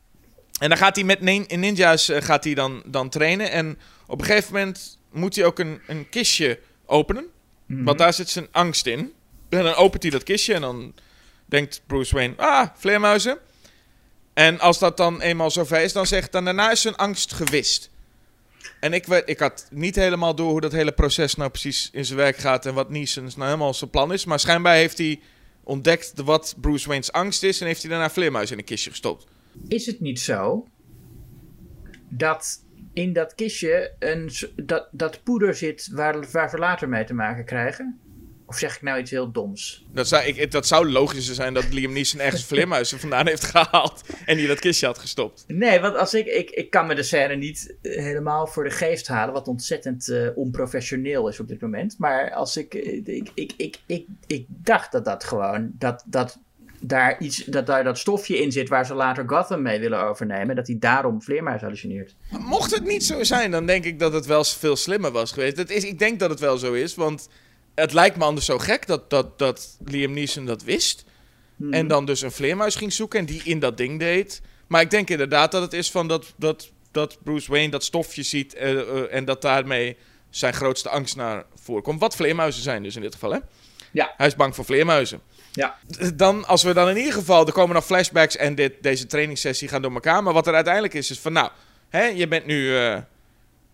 [0.59, 3.51] En dan gaat hij met nin- ninja's eh, gaat hij dan, dan trainen.
[3.51, 7.25] En op een gegeven moment moet hij ook een, een kistje openen.
[7.65, 9.13] Want daar zit zijn angst in.
[9.49, 10.93] En dan opent hij dat kistje en dan
[11.45, 12.33] denkt Bruce Wayne...
[12.37, 13.37] Ah, vleermuizen.
[14.33, 17.89] En als dat dan eenmaal zover is, dan zegt dan daarna is zijn angst gewist.
[18.79, 22.17] En ik, ik had niet helemaal door hoe dat hele proces nou precies in zijn
[22.17, 22.65] werk gaat...
[22.65, 24.25] en wat Neeson's nou helemaal zijn plan is.
[24.25, 25.19] Maar schijnbaar heeft hij
[25.63, 27.61] ontdekt wat Bruce Wayne's angst is...
[27.61, 29.27] en heeft hij daarna vleermuizen in een kistje gestopt.
[29.67, 30.67] Is het niet zo
[32.09, 32.63] dat
[32.93, 37.45] in dat kistje een, dat, dat poeder zit waar, waar we later mee te maken
[37.45, 37.99] krijgen?
[38.51, 39.85] Of zeg ik nou iets heel doms?
[39.93, 44.01] Dat zou, ik, dat zou logischer zijn dat Liam Neeson ergens vleermuizen vandaan heeft gehaald.
[44.25, 45.43] En die dat kistje had gestopt.
[45.47, 48.69] Nee, want als ik, ik, ik kan me de scène niet eh, helemaal voor de
[48.69, 51.95] geest halen, wat ontzettend eh, onprofessioneel is op dit moment.
[51.97, 56.39] Maar als ik, eh, ik, ik, ik, ik, ik dacht dat dat gewoon, dat, dat
[56.79, 60.55] daar iets, dat daar dat stofje in zit waar ze later Gotham mee willen overnemen,
[60.55, 62.15] dat hij daarom vleermuis hallucineert.
[62.29, 65.57] Mocht het niet zo zijn, dan denk ik dat het wel veel slimmer was geweest.
[65.57, 67.29] Het is, ik denk dat het wel zo is, want
[67.81, 71.05] het lijkt me anders zo gek dat, dat, dat Liam Neeson dat wist.
[71.71, 74.41] En dan dus een vleermuis ging zoeken en die in dat ding deed.
[74.67, 78.23] Maar ik denk inderdaad dat het is van dat, dat, dat Bruce Wayne dat stofje
[78.23, 79.97] ziet eh, eh, en dat daarmee
[80.29, 81.99] zijn grootste angst naar voren komt.
[81.99, 83.39] Wat vleermuizen zijn dus in dit geval, hè?
[83.91, 84.13] Ja.
[84.17, 85.21] Hij is bang voor vleermuizen.
[85.51, 85.75] Ja.
[86.15, 89.67] Dan, als we dan in ieder geval, er komen nog flashbacks en dit, deze trainingssessie
[89.67, 90.23] gaan door elkaar.
[90.23, 91.49] Maar wat er uiteindelijk is, is van nou,
[91.89, 92.97] hè, je bent nu, eh,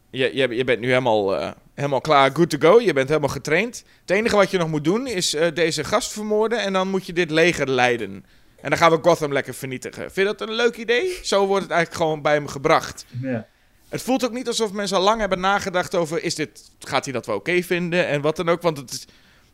[0.10, 2.80] je, je, je bent nu helemaal, helemaal klaar, good to go.
[2.80, 3.84] Je bent helemaal getraind.
[4.02, 7.06] Het enige wat je nog moet doen is eh, deze gast vermoorden en dan moet
[7.06, 8.26] je dit leger leiden.
[8.62, 10.02] En dan gaan we Gotham lekker vernietigen.
[10.02, 11.20] Vind je dat een leuk idee?
[11.24, 13.06] Zo wordt het eigenlijk gewoon bij hem gebracht.
[13.22, 13.48] Ja.
[13.90, 16.24] Het voelt ook niet alsof mensen al lang hebben nagedacht over...
[16.24, 18.62] Is dit, gaat hij dat wel oké vinden en wat dan ook.
[18.62, 19.02] Want het is,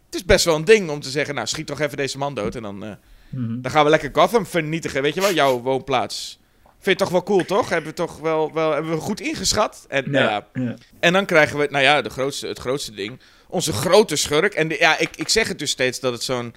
[0.06, 1.36] het is best wel een ding om te zeggen...
[1.36, 2.92] Nou, schiet toch even deze man dood en dan, eh,
[3.30, 3.62] Mhm.
[3.62, 5.02] dan gaan we lekker Gotham vernietigen.
[5.02, 6.40] Weet je wel, jouw woonplaats.
[6.84, 7.70] Vind je toch wel cool, toch?
[7.70, 9.86] Hebben we toch wel, wel hebben we goed ingeschat?
[9.88, 10.76] En, ja, ja.
[11.00, 13.20] en dan krijgen we, nou ja, de grootste, het grootste ding.
[13.48, 14.54] Onze grote schurk.
[14.54, 16.56] En de- ja, ik, ik zeg het dus steeds dat het zo'n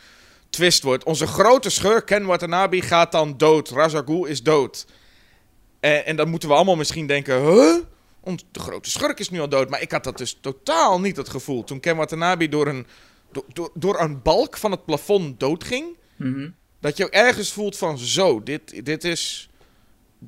[0.50, 1.04] twist wordt.
[1.04, 3.68] Onze grote schurk, Ken Watanabe, gaat dan dood.
[3.68, 4.86] Ghul is dood.
[5.80, 7.76] En, en dan moeten we allemaal misschien denken, huh?
[8.20, 9.70] Ons, de grote schurk is nu al dood.
[9.70, 11.64] Maar ik had dat dus totaal niet het gevoel.
[11.64, 12.86] Toen Ken Watanabe door een,
[13.32, 15.96] door, door, door een balk van het plafond doodging.
[16.16, 16.48] Mhm.
[16.80, 19.48] Dat je ook ergens voelt van, zo, dit, dit is...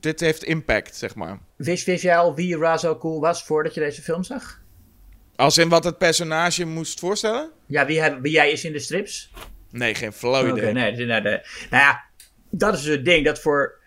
[0.00, 1.38] Dit heeft impact, zeg maar.
[1.56, 4.60] Wist, wist jij al wie al Ghul was voordat je deze film zag?
[5.36, 7.50] Als in wat het personage moest voorstellen?
[7.66, 9.30] Ja, wie, hij- wie jij is in de strips?
[9.70, 10.72] Nee, geen flauw Oké, idee.
[10.72, 11.28] nee, de- nou, de,
[11.70, 12.04] nou ja,
[12.50, 13.24] dat is het ding.
[13.24, 13.78] Dat voor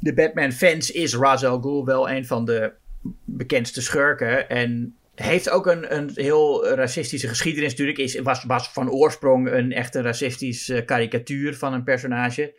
[0.00, 2.72] de Batman-fans is Ra's al Ghul wel een van de
[3.24, 4.48] bekendste schurken.
[4.48, 7.98] En heeft ook een, een heel racistische geschiedenis natuurlijk.
[7.98, 12.54] Is, was, was van oorsprong een echte racistische karikatuur van een personage.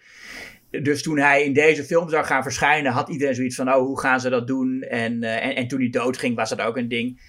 [0.70, 4.00] Dus toen hij in deze film zou gaan verschijnen, had iedereen zoiets van: oh, hoe
[4.00, 4.82] gaan ze dat doen?
[4.82, 7.22] En, eh, en, en toen hij doodging, was dat ook een ding.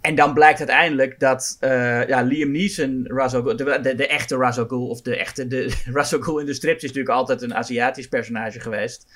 [0.00, 4.58] En dan blijkt uiteindelijk dat eh, ja, Liam Neeson, Ghul, de, de, de echte Ra's
[4.58, 7.42] al Ghul, of de echte de, Ra's al Ghul in de strips is natuurlijk altijd
[7.42, 9.06] een Aziatisch personage geweest.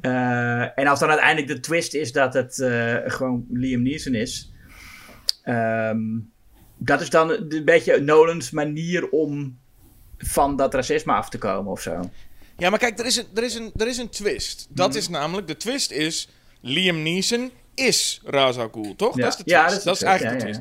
[0.00, 2.54] Eh, en als dan uiteindelijk de twist is dat het
[3.06, 4.52] gewoon Liam Neeson is,
[5.42, 5.98] ehm,
[6.76, 9.58] dat is dan een beetje Nolan's manier om
[10.18, 12.10] van dat racisme af te komen of zo.
[12.56, 14.66] Ja, maar kijk, er is een, er is een, er is een twist.
[14.68, 14.98] Dat Mhm.
[14.98, 16.28] is namelijk, de twist is...
[16.60, 19.16] Liam Neeson is Ra's al Ghul, toch?
[19.16, 19.22] Ja.
[19.22, 19.56] Dat is de twist.
[19.62, 20.60] Ja, dat dat is, eigenlijk de twist.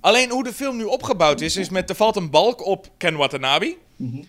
[0.00, 1.90] Alleen hoe de film nu opgebouwd is, is met...
[1.90, 3.76] Er valt een balk op Ken Watanabe.
[3.96, 4.22] Mhm.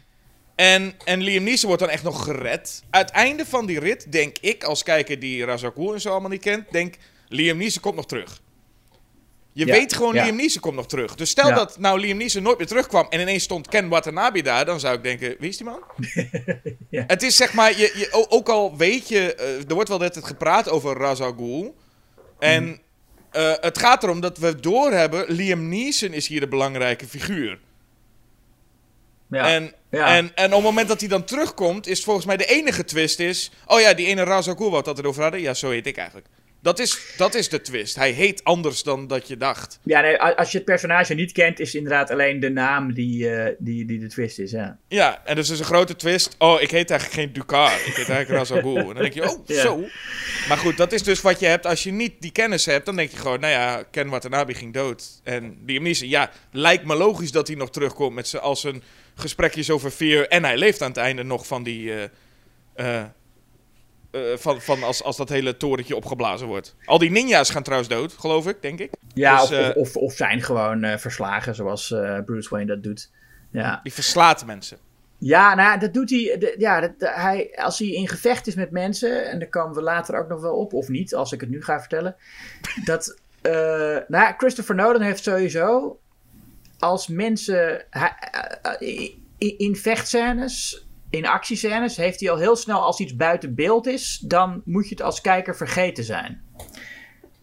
[0.56, 2.84] En, en Liam Neeson wordt dan echt nog gered.
[2.90, 6.30] Uiteinde van die rit, denk ik, als kijker die Ra's al Ghul en zo allemaal
[6.30, 6.72] niet kent...
[6.72, 6.96] Denk,
[7.28, 8.42] Liam Neeson komt nog terug.
[9.54, 10.24] Je Ja, weet gewoon, ja.
[10.24, 11.16] Liam Neeson komt nog terug.
[11.16, 11.56] Dus stel Ja.
[11.56, 13.06] dat nou Liam Neeson nooit meer terugkwam...
[13.10, 14.66] en ineens stond Ken Watanabe daar...
[14.66, 15.80] dan zou ik denken, wie is die man?
[16.92, 20.20] Het is zeg maar, je, je, ook al weet je, eh, er wordt wel net
[20.26, 21.76] gepraat over Ghul.
[22.40, 22.76] En Mhm.
[23.32, 27.60] eh, het gaat erom dat we doorhebben, Liam Neeson is hier de belangrijke figuur.
[29.30, 29.50] Ja.
[29.54, 30.16] En, Ja.
[30.18, 33.20] en, en op het moment dat hij dan terugkomt, is volgens mij de enige twist
[33.20, 33.52] is...
[33.66, 35.88] Oh ja, die ene Ra's al Ghul wat we het erover hadden, ja, zo heet
[35.88, 36.28] ik eigenlijk.
[36.62, 37.96] Dat is, dat is de twist.
[37.96, 39.80] Hij heet anders dan dat je dacht.
[39.84, 43.56] Ja, nee, als je het personage niet kent, is inderdaad alleen de naam die, eh,
[43.60, 44.52] die, die de twist is.
[44.52, 44.78] Ja.
[44.88, 46.36] Ja, en dus is een grote twist.
[46.38, 47.74] Oh, ik heet eigenlijk geen Ducar.
[47.86, 48.78] Ik heet eigenlijk Ghul.
[48.78, 49.62] En dan denk je, oh, Ja.
[49.62, 49.84] zo.
[50.48, 51.66] Maar goed, dat is dus wat je hebt.
[51.66, 53.40] Als je niet die kennis hebt, dan denk je gewoon...
[53.40, 55.22] Nou ja, Ken Watanabe ging dood.
[55.24, 58.16] En Liam Neeson, ja, lijkt me logisch dat hij nog terugkomt...
[58.16, 58.84] met z'n als een
[59.16, 60.26] gesprekjes over fear.
[60.26, 61.94] En hij leeft aan het einde nog van die...
[61.94, 62.04] eh,
[62.76, 63.04] eh,
[64.12, 66.76] eh, van, van als, als dat hele torentje opgeblazen wordt.
[66.86, 68.92] Al die ninja's gaan trouwens dood, geloof ik, denk ik.
[69.14, 72.68] Ja, Dus, of, eh, of, of, of zijn gewoon eh, verslagen zoals eh, Bruce Wayne
[72.68, 73.12] dat doet.
[73.52, 73.80] Ja.
[73.84, 74.78] Die verslaat mensen.
[75.18, 76.36] Ja, nou, ja, dat doet hij.
[76.40, 77.52] de- ja, dat, de- hij.
[77.56, 80.56] Als hij in gevecht is met mensen, en daar komen we later ook nog wel
[80.56, 82.16] op, of niet, als ik het nu ga vertellen.
[82.86, 83.18] Dat.
[83.42, 86.00] eh, nou, Christopher Nolan heeft sowieso.
[86.80, 87.86] Als mensen.
[87.90, 88.16] hij-
[88.62, 93.56] eh, eh, in, in vechtscènes, in actiescènes, heeft hij al heel snel, als iets buiten
[93.56, 96.42] beeld is, dan moet je het als kijker vergeten zijn.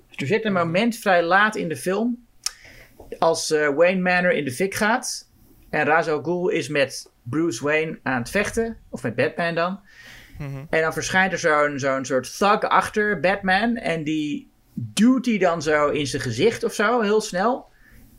[0.06, 2.26] Dus er zit een moment vrij laat in de film.
[3.18, 5.30] Als eh, Wayne Manor in de fik gaat.
[5.70, 8.76] En Ra's al Ghul is met Bruce Wayne aan het vechten.
[8.90, 9.80] Of met Batman dan.
[10.70, 13.76] En dan verschijnt er zo'n zo'n soort thug achter Batman.
[13.76, 17.66] En die duwt hij dan zo in zijn gezicht of zo, heel snel.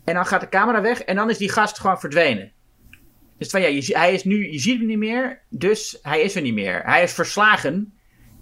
[0.03, 2.52] En dan gaat de camera weg en dan is die gast gewoon verdwenen.
[3.38, 6.35] Dus van ja, je, hij is nu, je ziet hem niet meer, dus hij is
[6.35, 6.81] er niet meer.
[6.84, 7.93] Hij is verslagen,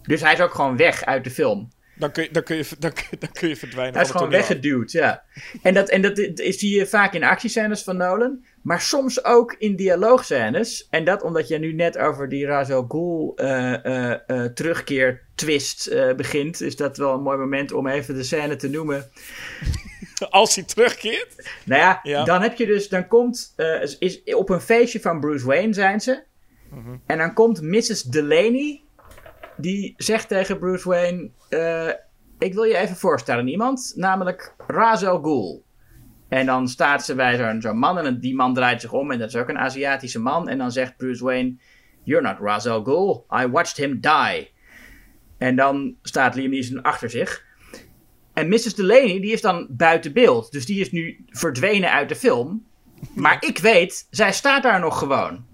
[0.02, 1.70] dus hij is ook gewoon weg uit de film.
[1.98, 3.94] Dan kun je, dan kun je, dan kun je, dan kun je verdwijnen.
[3.94, 5.24] Hij is gewoon weggeduwd, ja.
[5.62, 8.46] En dat, en dat is zie je vaak in actiescènes van Nolan.
[8.62, 10.88] Maar soms ook in dialoogscènes.
[10.90, 15.22] En dat omdat je nu net over die Ra's al Ghul eh, eh, eh, terugkeer
[15.36, 16.62] twist eh, begint.
[16.62, 19.10] Is dat wel een mooi moment om even de scène te noemen.
[20.30, 21.50] Als hij terugkeert.
[21.66, 22.24] Nou ja, Ja.
[22.24, 26.02] dan heb je dus, dan komt, eh, is, op een feestje van Bruce Wayne zijn
[26.02, 26.24] ze.
[27.06, 28.02] En dan komt Mrs.
[28.04, 28.82] Delaney,
[29.58, 31.90] die zegt tegen Bruce Wayne, eh,
[32.40, 35.64] ik wil je even voorstellen aan iemand, namelijk Ra's al Ghul.
[36.30, 39.28] En dan staat ze bij zo'n man en die man draait zich om en dat
[39.28, 40.50] is ook een Aziatische man.
[40.50, 41.56] En dan zegt Bruce Wayne,
[42.04, 44.52] you're not Ra's al Ghul, I watched him die.
[45.38, 47.45] En dan staat Liam Neeson achter zich.
[48.36, 48.76] En Mrs.
[48.76, 50.52] Delaney, die is dan buiten beeld.
[50.52, 52.66] Dus die is nu verdwenen uit de film.
[53.14, 55.46] Maar ik weet, zij staat daar nog gewoon.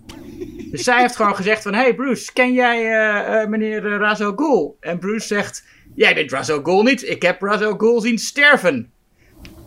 [0.71, 1.73] Dus zij heeft gewoon gezegd van...
[1.73, 4.77] Hey Bruce, ken jij eh, eh, meneer uh, Ra's al Ghul?
[4.79, 5.63] En Bruce zegt...
[5.95, 7.09] Jij bent al Ghul niet.
[7.09, 8.91] Ik heb al Ghul zien sterven.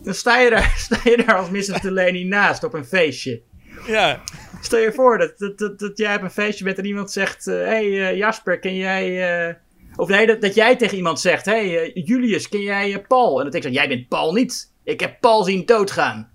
[0.02, 1.80] Dan sta je daar, sta je daar als Mrs.
[1.80, 3.42] Delaney naast op een feestje.
[3.86, 4.22] Ja.
[4.60, 7.44] Stel je voor dat, dat, dat, dat jij op een feestje bent en iemand zegt...
[7.44, 9.58] Hé hey, eh, Jasper, ken jij...
[9.96, 11.44] Of nee, dat, dat jij tegen iemand zegt...
[11.44, 13.38] Hey, eh, Julius, ken jij eh, Paul?
[13.38, 14.72] En dat ik zeg, jij bent Paul niet.
[14.84, 16.32] Ik heb Paul zien doodgaan.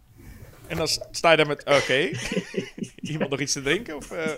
[0.67, 2.09] En dan sta je daar met, oké,
[3.11, 3.95] iemand nog iets te drinken?
[3.95, 4.31] Of, eh?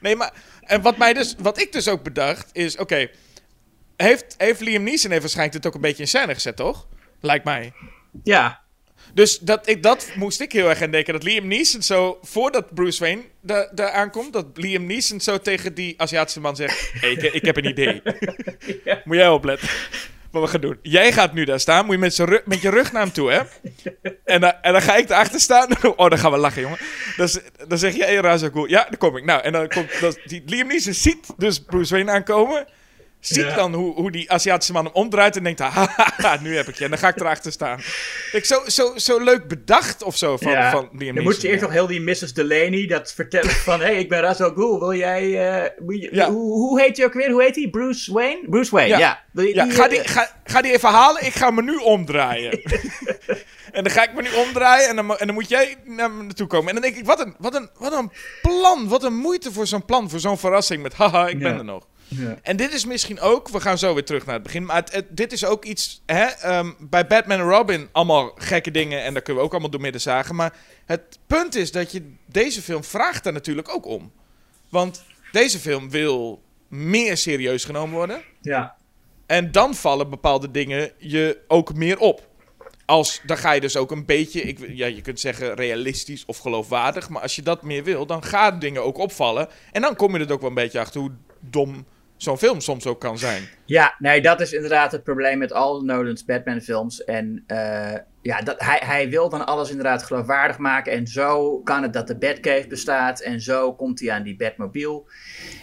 [0.00, 3.10] Nee, maar, en wat, mij dus, wat ik dus ook bedacht is, oké,
[3.96, 6.86] heeft, heeft Liam Neeson heeft waarschijnlijk dit ook een beetje in scène gezet, toch?
[7.20, 7.72] Lijkt mij.
[8.22, 8.60] Ja,
[9.14, 11.12] Dus dat, ik, dat moest ik heel erg aan denken.
[11.12, 15.74] Dat Liam Neeson zo, voordat Bruce Wayne daar daar aankomt, dat Liam Neeson zo tegen
[15.74, 18.02] die Aziatische man zegt: hey, ik, ik heb een idee.
[19.04, 19.68] Moet jij opletten.
[20.30, 20.78] Wat we gaan doen.
[20.82, 21.84] Jij gaat nu daar staan.
[21.84, 23.40] Moet je met, rug- met je rug naar hem toe, hè?
[24.24, 25.68] En, dan- en dan ga ik erachter staan.
[25.96, 26.78] Oh, dan gaan we lachen, jongen.
[27.16, 27.28] Dan,
[27.68, 28.66] dan zeg je, hey, Ghul.
[28.68, 29.24] Ja, dan kom ik.
[29.24, 30.00] Nou, en dan komt...
[30.00, 32.66] Dat, die, Liam Neeson ziet dus Bruce Wayne aankomen.
[33.20, 33.54] Ziet Ja.
[33.54, 35.60] dan hoe, hoe die Aziatische man hem omdraait en denkt...
[35.60, 36.84] Haha, nu heb ik je.
[36.84, 37.78] En dan ga ik erachter staan.
[38.32, 40.70] Ik, zo, zo, zo leuk bedacht of zo van, ja.
[40.70, 41.14] van Liam Neeson.
[41.14, 41.66] Dan moet je eerst ja.
[41.66, 42.34] nog heel die Mrs.
[42.34, 43.80] Delaney dat vertellen van...
[43.80, 44.78] Hé, hey, ik ben Ra's al Ghul.
[44.78, 45.48] Wil jij...
[45.62, 46.30] eh, moet je- Ja.
[46.30, 47.30] hoe, hoe heet hij ook weer?
[47.30, 47.68] Hoe heet hij?
[47.70, 48.40] Bruce Wayne?
[48.48, 49.24] Bruce Wayne, ja.
[49.32, 51.24] Je Ja, die, ga eh, die, ga, ga die even halen.
[51.26, 52.50] Ik ga me nu omdraaien.
[53.72, 56.22] en dan ga ik me nu omdraaien en dan, en dan moet jij naar me
[56.22, 56.68] naartoe komen.
[56.68, 58.10] En dan denk ik, wat een, wat een, wat een
[58.42, 58.88] plan.
[58.88, 60.10] Wat een moeite voor zo'n plan.
[60.10, 61.58] Voor zo'n verrassing met, haha, ik ben Ja.
[61.58, 61.86] er nog.
[62.08, 62.38] Ja.
[62.42, 64.64] En dit is misschien ook, we gaan zo weer terug naar het begin.
[64.64, 68.70] Maar het, het- dit is ook iets, hè, ehm, bij Batman en Robin allemaal gekke
[68.70, 69.02] dingen.
[69.02, 70.34] En daar kunnen we ook allemaal door midden zagen.
[70.34, 70.56] Maar
[70.86, 74.12] het punt is dat je, deze film vraagt daar natuurlijk ook om.
[74.68, 78.22] Want deze film wil meer serieus genomen worden.
[78.40, 78.76] ja.
[79.26, 82.26] En dan vallen bepaalde dingen je ook meer op.
[82.86, 86.38] Als, dan ga je dus ook een beetje, ik, ja, je kunt zeggen realistisch of
[86.38, 87.08] geloofwaardig.
[87.08, 89.48] Maar als je dat meer wil, dan gaan dingen ook opvallen.
[89.72, 91.10] En dan kom je er ook wel een beetje achter hoe
[91.40, 91.86] dom
[92.18, 93.42] zo'n film soms ook kan zijn.
[93.64, 97.04] Ja, nee, dat is inderdaad het probleem met al Nolan's Batman-films.
[97.04, 100.92] En eh, ja, dat, hij, hij wil dan alles inderdaad geloofwaardig maken.
[100.92, 103.20] En zo kan het dat de Batcave bestaat.
[103.20, 105.02] En zo komt hij aan die Batmobile.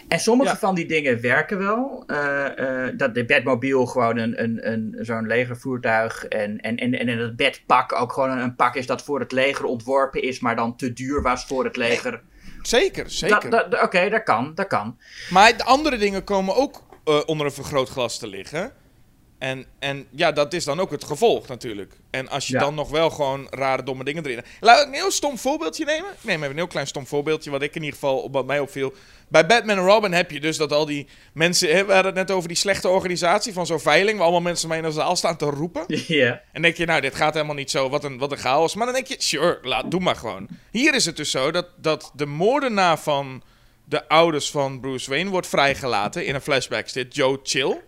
[0.08, 0.56] En sommige Ja.
[0.56, 2.04] van die dingen werken wel.
[2.06, 6.24] Eh, eh, dat de Batmobile gewoon een, een, een, zo'n legervoertuig.
[6.24, 9.32] En, en, en, en het Batpak ook gewoon een, een pak is dat voor het
[9.32, 10.40] leger ontworpen is.
[10.40, 12.22] Maar dan te duur was voor het leger.
[12.66, 13.50] Zeker, zeker.
[13.50, 14.98] Dat- Oké, dat kan, dat kan.
[15.30, 18.72] Maar de andere dingen komen ook eh, onder een vergrootglas te liggen.
[19.38, 21.92] En, en ja, dat is dan ook het gevolg natuurlijk.
[22.10, 22.58] En als je Ja.
[22.60, 24.44] dan nog wel gewoon rare, domme dingen erin...
[24.60, 26.10] Laat ik een heel stom voorbeeldje nemen.
[26.10, 28.46] Ik neem even een heel klein stom voorbeeldje, wat ik in ieder geval, op wat
[28.46, 28.92] mij opviel.
[29.28, 31.68] Bij Batman en Robin heb je dus dat al die mensen...
[31.68, 34.16] Hè, we hadden het net over die slechte organisatie van zo'n veiling...
[34.16, 35.84] waar allemaal mensen mee in de zaal staan te roepen.
[36.06, 36.42] Ja.
[36.52, 38.74] En denk je, nou, dit gaat helemaal niet zo, wat een, wat een chaos.
[38.74, 40.48] Maar dan denk je, sure, laat, doe maar gewoon.
[40.70, 43.42] Hier is het dus zo dat, dat de moordenaar van
[43.84, 46.26] de ouders van Bruce Wayne wordt vrijgelaten.
[46.26, 47.80] In een flashback zit Joe Chill.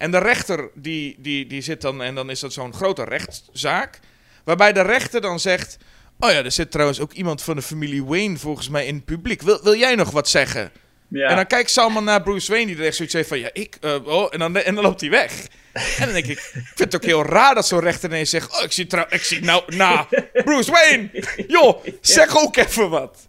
[0.00, 4.00] En de rechter, die, die, die zit dan, en dan is dat zo'n grote rechtszaak.
[4.44, 5.78] Waarbij de rechter dan zegt,
[6.18, 9.04] Oh ja, er zit trouwens ook iemand van de familie Wayne volgens mij in het
[9.04, 9.42] publiek.
[9.42, 10.72] Wil, wil jij nog wat zeggen?
[11.08, 11.28] Ja.
[11.28, 13.38] En dan kijkt Salman naar Bruce Wayne, die er echt zoiets heeft van...
[13.38, 13.76] Ja, ik...
[13.80, 15.32] eh, oh, en, dan, en dan loopt hij weg.
[15.72, 16.38] En dan denk ik...
[16.38, 18.58] Ik vind het ook heel raar dat zo'n rechter ineens zegt...
[18.58, 19.76] Oh, ik zie, trouw, ik zie nou...
[19.76, 21.10] Nou, Bruce Wayne!
[21.48, 23.28] Joh, zeg ook even wat.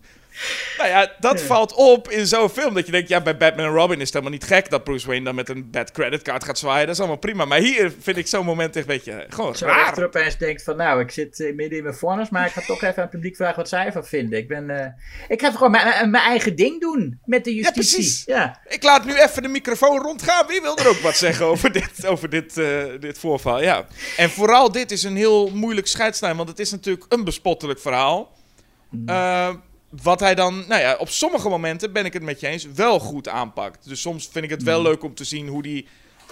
[0.77, 2.73] Nou ja, dat valt op in zo'n film.
[2.73, 4.69] Dat je denkt, ja, bij Batman en Robin is het helemaal niet gek...
[4.69, 6.85] dat Bruce Wayne dan met een bad creditcard gaat zwaaien.
[6.85, 7.45] Dat is allemaal prima.
[7.45, 9.25] Maar hier vind ik zo'n moment echt een beetje...
[9.29, 10.03] Gewoon Zo raar.
[10.03, 12.81] opeens denkt van, nou, ik zit eh, midden in mijn vonnis, maar ik ga toch
[12.81, 14.39] even aan het publiek vragen wat zij ervan vinden.
[14.39, 14.87] Ik ben, eh,
[15.27, 17.93] ik ga gewoon mijn, eigen ding doen met de justitie.
[17.95, 18.23] precies.
[18.25, 20.47] Ja, Ik laat nu even de microfoon rondgaan.
[20.47, 23.61] Wie wil er ook wat zeggen over dit, over dit, eh, dit voorval?
[23.61, 23.85] Ja.
[24.17, 26.37] En vooral dit is een heel moeilijk scheidslijn.
[26.37, 28.39] Want het is natuurlijk een bespottelijk verhaal.
[29.05, 29.49] Eh,
[30.03, 32.99] wat hij dan, nou ja, op sommige momenten ben ik het met je eens, wel
[32.99, 33.87] goed aanpakt.
[33.87, 35.85] Dus soms vind ik het wel leuk om te zien hoe hij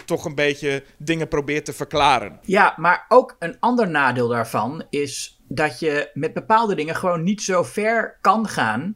[0.06, 2.40] toch een beetje dingen probeert te verklaren.
[2.42, 7.42] Ja, maar ook een ander nadeel daarvan is dat je met bepaalde dingen gewoon niet
[7.42, 8.96] zo ver kan gaan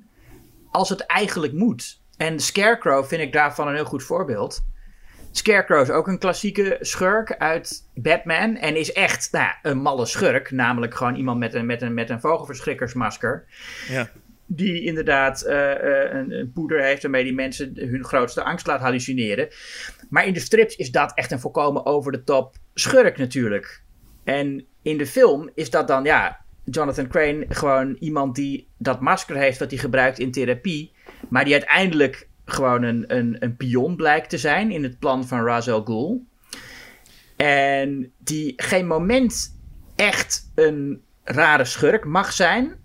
[0.72, 2.02] als het eigenlijk moet.
[2.18, 4.64] En Scarecrow vind ik daarvan een heel goed voorbeeld.
[5.32, 8.56] Scarecrow is ook een klassieke schurk uit Batman.
[8.56, 10.52] En is echt nou, een malle schurk.
[10.52, 13.46] Namelijk gewoon iemand met een, met een, met een vogelverschrikkersmasker.
[13.88, 14.10] Ja.
[14.56, 18.82] Die inderdaad eh, eh, een, een poeder heeft waarmee die mensen hun grootste angst laat
[18.82, 19.48] hallucineren.
[20.10, 23.84] Maar in de strips is dat echt een volkomen over de top schurk natuurlijk.
[24.24, 29.36] En in de film is dat dan, ja, Jonathan Crane gewoon iemand die dat masker
[29.36, 30.92] heeft wat hij gebruikt in therapie.
[31.30, 35.46] Maar die uiteindelijk gewoon een, een, een pion blijkt te zijn in het plan van
[35.46, 36.26] Ra's al Ghul.
[37.36, 39.60] En die geen moment
[39.96, 42.82] echt een rare schurk mag zijn.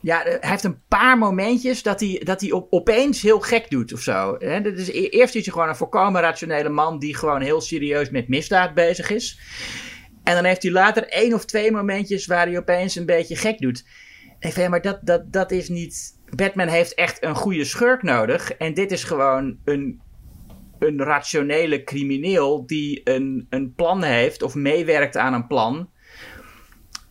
[0.00, 3.70] Ja, eh, hij heeft een paar momentjes dat hij, dat hij op, opeens heel gek
[3.70, 4.36] doet of zo.
[4.36, 8.10] Dat is, e- eerst is hij gewoon een volkomen rationele man die gewoon heel serieus
[8.10, 9.40] met misdaad bezig is.
[10.24, 13.58] En dan heeft hij later één of twee momentjes waar hij opeens een beetje gek
[13.58, 13.84] doet.
[14.38, 16.16] Ik vind, maar dat, dat, dat is niet...
[16.36, 18.52] Batman heeft echt een goede schurk nodig.
[18.52, 20.00] En dit is gewoon een,
[20.78, 25.90] een rationele crimineel die een, een plan heeft of meewerkt aan een plan.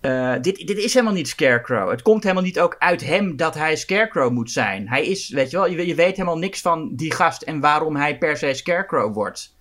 [0.02, 1.90] Eh, dit, dit is helemaal niet Scarecrow.
[1.90, 4.90] Het komt helemaal niet ook uit hem dat hij Scarecrow moet zijn.
[4.90, 7.96] Hij is, weet je wel, je, je weet helemaal niks van die gast en waarom
[7.96, 9.56] hij per se Scarecrow wordt.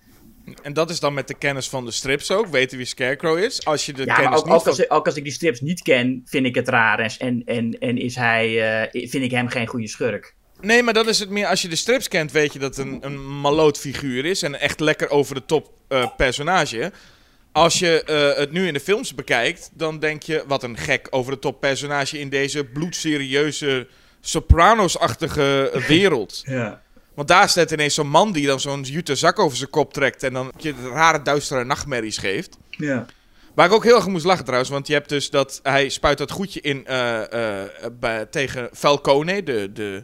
[0.61, 2.47] En dat is dan met de kennis van de strips ook.
[2.47, 3.65] Weten wie Scarecrow is.
[3.65, 4.69] Als je de Ja, kennis ook, niet ook, van...
[4.71, 7.15] als, ik- ook als ik die strips niet ken, vind ik het raar.
[7.17, 10.35] En, en, en, is hij, eh, vind ik hem geen goede schurk.
[10.61, 11.45] Nee, maar dan is het meer...
[11.47, 14.41] Als je de strips kent, weet je dat het een, een maloot figuur is.
[14.43, 16.91] En een echt lekker over de top eh, personage.
[17.57, 20.43] Als je eh, het nu in de films bekijkt, dan denk je...
[20.47, 23.87] Wat een gek over de top personage in deze bloedserieuze...
[24.21, 26.41] Sopranos-achtige wereld.
[26.45, 26.81] Ja.
[27.13, 30.23] Want daar staat ineens zo'n man die dan zo'n jute zak over zijn kop trekt...
[30.23, 32.57] en dan je rare, duistere nachtmerries geeft.
[32.69, 33.05] ja.
[33.53, 36.17] Waar ik ook heel erg moest lachen trouwens, want je hebt dus dat hij spuit
[36.17, 37.69] dat goedje in eh, eh,
[37.99, 40.03] bij, tegen Falcone, de, de,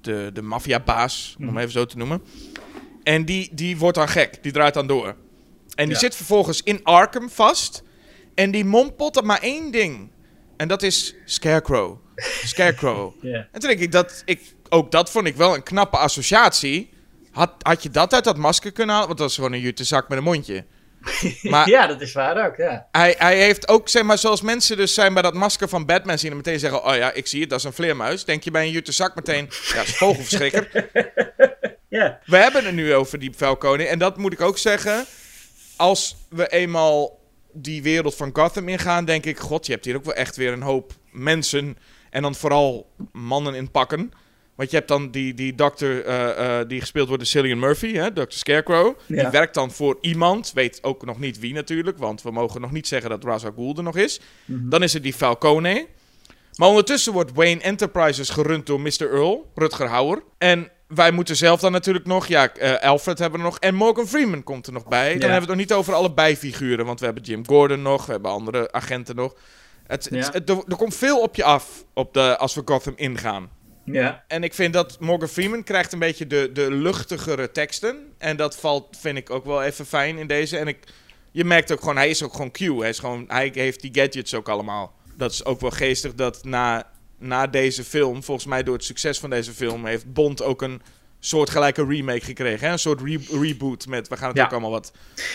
[0.00, 2.22] de, de maffiabaas, om hem even zo te noemen.
[3.02, 5.14] En die, die wordt dan gek, die draait dan door.
[5.74, 6.00] En die Ja.
[6.00, 7.82] zit vervolgens in Arkham vast
[8.34, 10.10] en die mompelt er maar één ding.
[10.56, 11.98] En dat is Scarecrow.
[12.44, 13.12] Scarecrow.
[13.52, 16.90] En toen denk ik dat ik, ook dat vond ik wel een knappe associatie.
[17.32, 19.08] Had, had je dat uit dat masker kunnen halen?
[19.08, 20.64] Want dat is gewoon een jute zak met een mondje.
[21.42, 22.86] Maar ja, dat is waar ook, ja.
[22.92, 26.18] hij, hij heeft ook, zeg maar, zoals mensen dus zijn bij dat masker van Batman
[26.18, 28.24] zien en meteen zeggen: Oh ja, ik zie het, dat is een vleermuis.
[28.24, 30.68] Denk je bij een jute zak meteen: Ja, dat is vogelverschrikker.
[31.88, 33.84] Ja, we hebben het nu over die Falcone.
[33.84, 35.04] En dat moet ik ook zeggen.
[35.80, 37.20] Als we eenmaal
[37.52, 40.52] die wereld van Gotham ingaan, denk ik: God, je hebt hier ook wel echt weer
[40.52, 41.76] een hoop mensen.
[42.10, 44.12] En dan vooral mannen in pakken.
[44.54, 47.92] Want je hebt dan die, die dokter eh, eh, die gespeeld wordt door Cillian Murphy,
[47.92, 48.24] hè, Dr.
[48.28, 48.98] Scarecrow.
[49.06, 52.70] Die werkt dan voor iemand, weet ook nog niet wie natuurlijk, want we mogen nog
[52.70, 54.20] niet zeggen dat Ra's al Ghul er nog is.
[54.46, 55.86] Dan is het die Falcone.
[56.56, 59.12] Maar ondertussen wordt Wayne Enterprises gerund door Mr.
[59.12, 60.22] Earl, Rutger Hauer.
[60.38, 63.58] En wij moeten zelf dan natuurlijk nog, ja, eh, Alfred hebben we nog.
[63.58, 65.10] En Morgan Freeman komt er nog bij.
[65.12, 68.06] Dan hebben we het nog niet over alle bijfiguren, want we hebben Jim Gordon nog,
[68.06, 69.34] we hebben andere agenten nog.
[69.86, 70.30] Het, het- Ja.
[70.32, 73.50] het- er, er komt veel op je af op de, als we Gotham ingaan.
[73.84, 74.24] ja.
[74.28, 77.96] En ik vind dat Morgan Freeman krijgt een beetje de, de luchtigere teksten.
[78.18, 80.58] En dat valt, vind ik, ook wel even fijn in deze.
[80.58, 80.78] En ik,
[81.32, 82.58] je merkt ook gewoon, hij is ook gewoon Q.
[82.58, 84.94] Hij, is gewoon, hij heeft die gadgets ook allemaal.
[85.16, 89.18] Dat is ook wel geestig dat na, na deze film, volgens mij door het succes
[89.18, 90.82] van deze film, heeft Bond ook een
[91.22, 92.66] soortgelijke remake gekregen.
[92.66, 92.72] Hè?
[92.72, 94.44] Een soort re- reboot met, we gaan het Ja.
[94.44, 94.92] ook allemaal wat...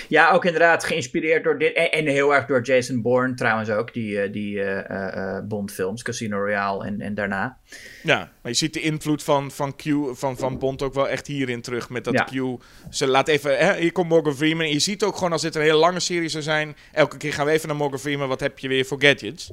[0.08, 1.74] Ja, ook inderdaad geïnspireerd door dit.
[1.76, 6.02] En, en heel erg door Jason Bourne trouwens ook, die, eh, die eh, eh, Bond-films,
[6.04, 7.58] Casino Royale en, en daarna.
[8.04, 11.28] Ja, maar je ziet de invloed van, van Q, van, van Bond ook wel echt
[11.28, 11.90] hierin terug.
[11.90, 12.24] Met dat Ja.
[12.24, 14.66] Q, ze laat even, hè, hier komt Morgan Freeman.
[14.66, 17.34] En je ziet ook gewoon als dit een hele lange serie zou zijn, elke keer
[17.34, 19.52] gaan we even naar Morgan Freeman, wat heb je weer voor gadgets?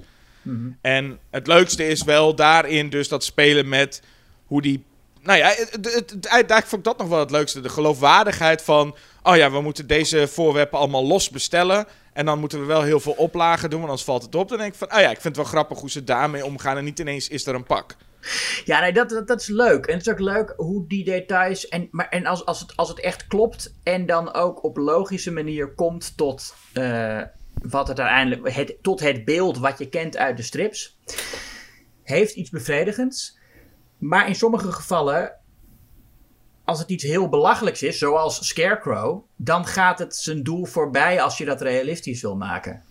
[0.81, 4.03] En het leukste is wel daarin dus dat spelen met
[4.47, 4.85] hoe die...
[5.23, 7.61] Nou ja, het, het, het- eigenlijk vond ik dat nog wel het leukste.
[7.61, 8.97] De geloofwaardigheid van...
[9.23, 11.87] Oh ja, we moeten deze voorwerpen allemaal los bestellen.
[12.13, 14.49] En dan moeten we wel heel veel oplagen doen, want anders valt het op.
[14.49, 16.77] Dan denk ik van, oh ja, ik vind het wel grappig hoe ze daarmee omgaan.
[16.77, 17.97] En niet ineens is er een pak.
[18.65, 19.87] Ja, nee, dat, dat, dat is leuk.
[19.87, 21.69] En het is ook leuk hoe die details.
[21.69, 23.75] En, maar, en als, als, het, als het echt klopt.
[23.83, 26.55] En dan ook op logische manier komt tot.
[26.73, 27.21] eh,
[27.69, 28.55] wat het uiteindelijk.
[28.55, 30.99] Het, tot het beeld wat je kent uit de strips.
[32.03, 33.39] Heeft iets bevredigends.
[33.99, 35.33] Maar in sommige gevallen.
[36.65, 39.25] Als het iets heel belachelijks is, zoals Scarecrow.
[39.37, 42.83] dan gaat het zijn doel voorbij als je dat realistisch wil maken.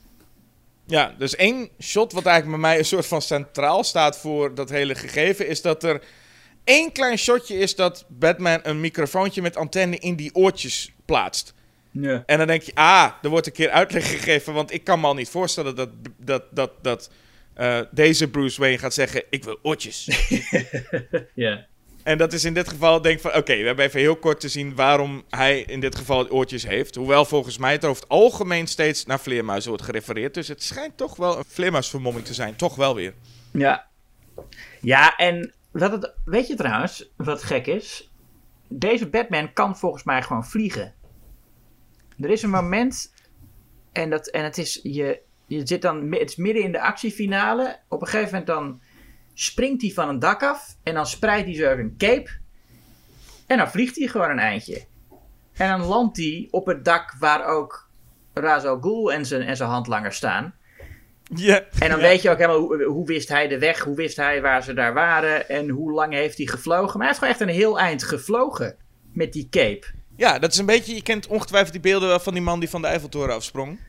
[0.85, 4.69] Ja, dus één shot wat eigenlijk bij mij een soort van centraal staat voor dat
[4.69, 6.03] hele gegeven, is dat er
[6.63, 11.53] één klein shotje is dat Batman een microfoontje met antenne in die oortjes plaatst.
[11.91, 12.23] Ja.
[12.25, 15.07] En dan denk je, ah, er wordt een keer uitleg gegeven, want ik kan me
[15.07, 17.11] al niet voorstellen dat, dat, dat, dat
[17.53, 20.09] eh, deze Bruce Wayne gaat zeggen, ik wil oortjes.
[21.33, 21.65] ja.
[22.03, 24.39] En dat is in dit geval, denk ik van, oké, we hebben even heel kort
[24.39, 26.95] te zien waarom hij in dit geval oortjes heeft.
[26.95, 30.33] Hoewel volgens mij het over het algemeen steeds naar vleermuizen wordt gerefereerd.
[30.33, 33.13] Dus het schijnt toch wel een vleermuisvermomming te zijn, toch wel weer.
[33.51, 33.87] Ja.
[34.81, 38.11] Ja, en wat het, weet je trouwens, wat gek is?
[38.67, 40.93] Deze Batman kan volgens mij gewoon vliegen.
[42.21, 43.13] Er is een moment,
[43.91, 47.79] en, dat, en het is, je, je zit dan, het is midden in de actiefinale.
[47.87, 48.81] Op een gegeven moment dan
[49.33, 52.29] springt hij van een dak af en dan spreidt hij zo een cape.
[53.47, 54.85] En dan vliegt hij gewoon een eindje.
[55.53, 57.89] En dan landt hij op het dak waar ook
[58.33, 60.55] Ra's al Ghul en zijn, en zijn handlanger staan.
[61.35, 61.63] Ja.
[61.79, 64.41] En dan weet je ook helemaal hoe, hoe wist hij de weg, hoe wist hij
[64.41, 66.99] waar ze daar waren en hoe lang heeft hij gevlogen.
[66.99, 68.75] Maar hij heeft gewoon echt een heel eind gevlogen
[69.13, 69.87] met die cape.
[70.15, 72.69] Ja, dat is een beetje, je kent ongetwijfeld die beelden wel van die man die
[72.69, 73.79] van de Eiffeltoren afsprong.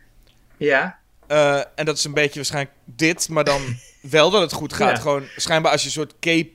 [0.56, 3.60] Ja, Eh, en dat is een beetje waarschijnlijk dit, maar dan
[4.00, 4.96] wel dat het goed gaat.
[4.96, 5.02] Ja.
[5.02, 6.52] Gewoon, schijnbaar als je een soort cape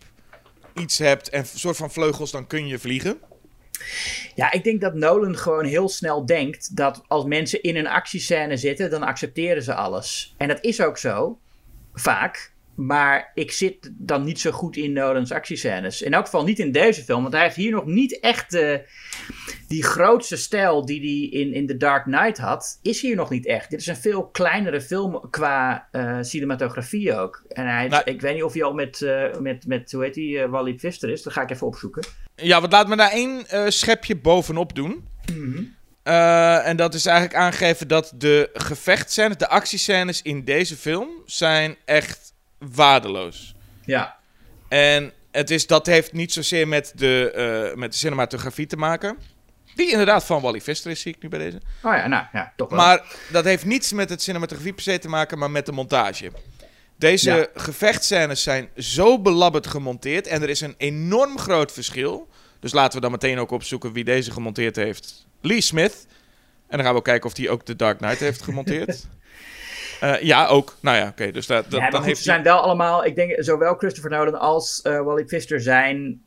[0.75, 3.17] iets hebt en een soort van vleugels, dan kun je vliegen.
[4.35, 8.57] ja, ik denk dat Nolan gewoon heel snel denkt dat als mensen in een actiescène
[8.57, 10.33] zitten, dan accepteren ze alles.
[10.37, 11.39] En dat is ook zo,
[11.93, 12.51] vaak.
[12.75, 16.01] Maar ik zit dan niet zo goed in Nolans actiescènes.
[16.01, 18.81] In elk geval niet in deze film, want hij heeft hier nog niet echt de,
[19.67, 23.45] die grootste stijl die hij in, in The Dark Knight had, is hier nog niet
[23.45, 23.69] echt.
[23.69, 27.43] Dit is een veel kleinere film qua eh, cinematografie ook.
[27.49, 30.13] En hij, Nou- ik weet niet of hij al met, eh, met, met hoe heet
[30.13, 31.21] die, eh, Wally Pfister is.
[31.23, 32.03] Dat ga ik even opzoeken.
[32.35, 35.07] Ja, wat laat me daar één schepje bovenop doen.
[36.03, 41.75] Eh, en dat is eigenlijk aangegeven dat de gevechtscènes, de actiescènes in deze film zijn
[41.85, 43.55] echt waardeloos.
[43.85, 44.15] Ja.
[44.67, 49.17] En het is, dat heeft niet zozeer met de, met de cinematografie te maken.
[49.77, 51.57] Die inderdaad van Wally Pfister is, zie ik nu bij deze.
[51.57, 52.79] Oh ja, nou ja, toch wel.
[52.79, 56.31] Maar dat heeft niets met het cinematografie per se te maken, maar met de montage.
[56.95, 57.47] Deze Ja.
[57.55, 62.27] gevechtscènes zijn zo belabberd gemonteerd en er is een enorm groot verschil.
[62.59, 65.25] Dus laten we dan meteen ook opzoeken wie deze gemonteerd heeft.
[65.41, 66.05] Lee Smith.
[66.67, 69.05] En dan gaan we ook kijken of hij ook de Dark Knight heeft gemonteerd.
[69.99, 70.75] Eh, ja, ook.
[70.79, 71.31] Nou ja, oké.
[71.31, 72.41] dus dat, dat, ja, maar dan goed, heeft ze hij...
[72.41, 76.21] zijn wel allemaal, ik denk, zowel Christopher Nolan als eh, Wally Pfister zijn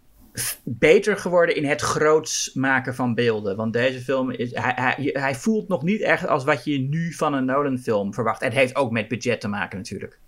[0.65, 3.57] beter geworden in het groots maken van beelden.
[3.57, 7.12] Want deze film is, hij, hij, hij voelt nog niet echt als wat je nu
[7.12, 8.40] van een Nolan film verwacht.
[8.40, 10.19] En het heeft ook met budget te maken natuurlijk.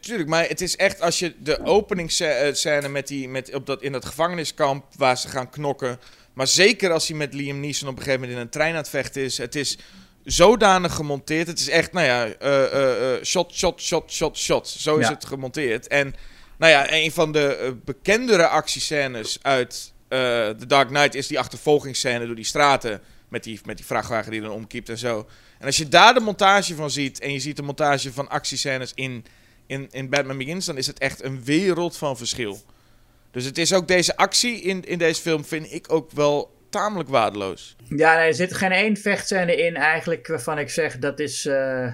[0.00, 3.92] Tuurlijk, maar het is echt als je de openingsscène met die, met, op dat, in
[3.92, 5.98] dat gevangeniskamp waar ze gaan knokken.
[6.32, 8.76] Maar zeker als hij met Liam Neeson op een gegeven moment in een trein aan
[8.76, 9.38] het vechten is.
[9.38, 9.78] Het is
[10.24, 11.46] zodanig gemonteerd.
[11.46, 14.68] Het is echt, nou ja, eh, eh, eh, shot, shot, shot, shot, shot.
[14.68, 15.12] Zo is Ja.
[15.12, 15.86] het gemonteerd.
[15.86, 16.14] En
[16.58, 20.18] nou ja, een van de eh, bekendere actiescènes uit eh
[20.48, 23.00] The Dark Knight is die achtervolgingsscène door die straten.
[23.28, 25.28] Met die, met die vrachtwagen die dan omkiept en zo.
[25.58, 28.92] En als je daar de montage van ziet en je ziet de montage van actiescènes
[28.94, 29.24] in,
[29.66, 32.62] in, in Batman Begins, dan is het echt een wereld van verschil.
[33.30, 37.08] Dus het is ook deze actie in, in deze film, vind ik ook wel tamelijk
[37.08, 37.76] waardeloos.
[37.96, 41.46] Ja, er zit geen één vechtscène in eigenlijk waarvan ik zeg dat is.
[41.46, 41.92] eh,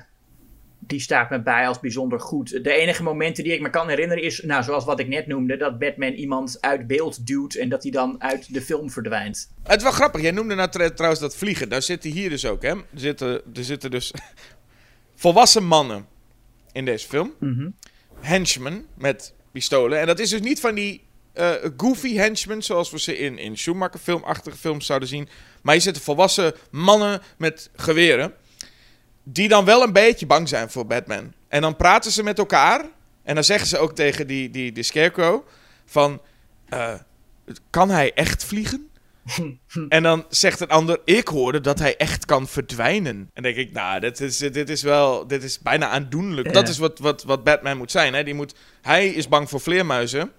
[0.86, 2.64] die staat me bij als bijzonder goed.
[2.64, 5.56] De enige momenten die ik me kan herinneren is, nou, zoals wat ik net noemde,
[5.56, 9.52] dat Batman iemand uit beeld duwt en dat hij dan uit de film verdwijnt.
[9.62, 11.68] Het is wel grappig, jij noemde nou trouwens dat vliegen.
[11.68, 12.70] Daar zitten hier dus ook, hè.
[12.70, 14.12] Er zitten, er zitten dus
[15.14, 16.06] volwassen mannen
[16.72, 17.34] in deze film.
[18.20, 20.00] Henchmen met pistolen.
[20.00, 21.02] En dat is dus niet van die
[21.32, 25.28] eh, goofy henchmen zoals we ze in, in Schumacher-filmachtige films zouden zien.
[25.62, 28.34] Maar hier zitten volwassen mannen met geweren.
[29.24, 31.32] Die dan wel een beetje bang zijn voor Batman.
[31.48, 32.84] En dan praten ze met elkaar.
[33.22, 35.46] En dan zeggen ze ook tegen die, die, die Scarecrow
[35.84, 36.20] van...
[36.68, 36.94] eh,
[37.70, 38.88] kan hij echt vliegen?
[39.88, 43.16] en dan zegt een ander, ik hoorde dat hij echt kan verdwijnen.
[43.16, 46.52] En dan denk ik, nou, dit is, dit is wel, dit is bijna aandoenlijk.
[46.52, 48.14] Dat is wat, wat, wat Batman moet zijn.
[48.14, 48.24] Hè?
[48.24, 50.32] Die moet, hij is bang voor vleermuizen.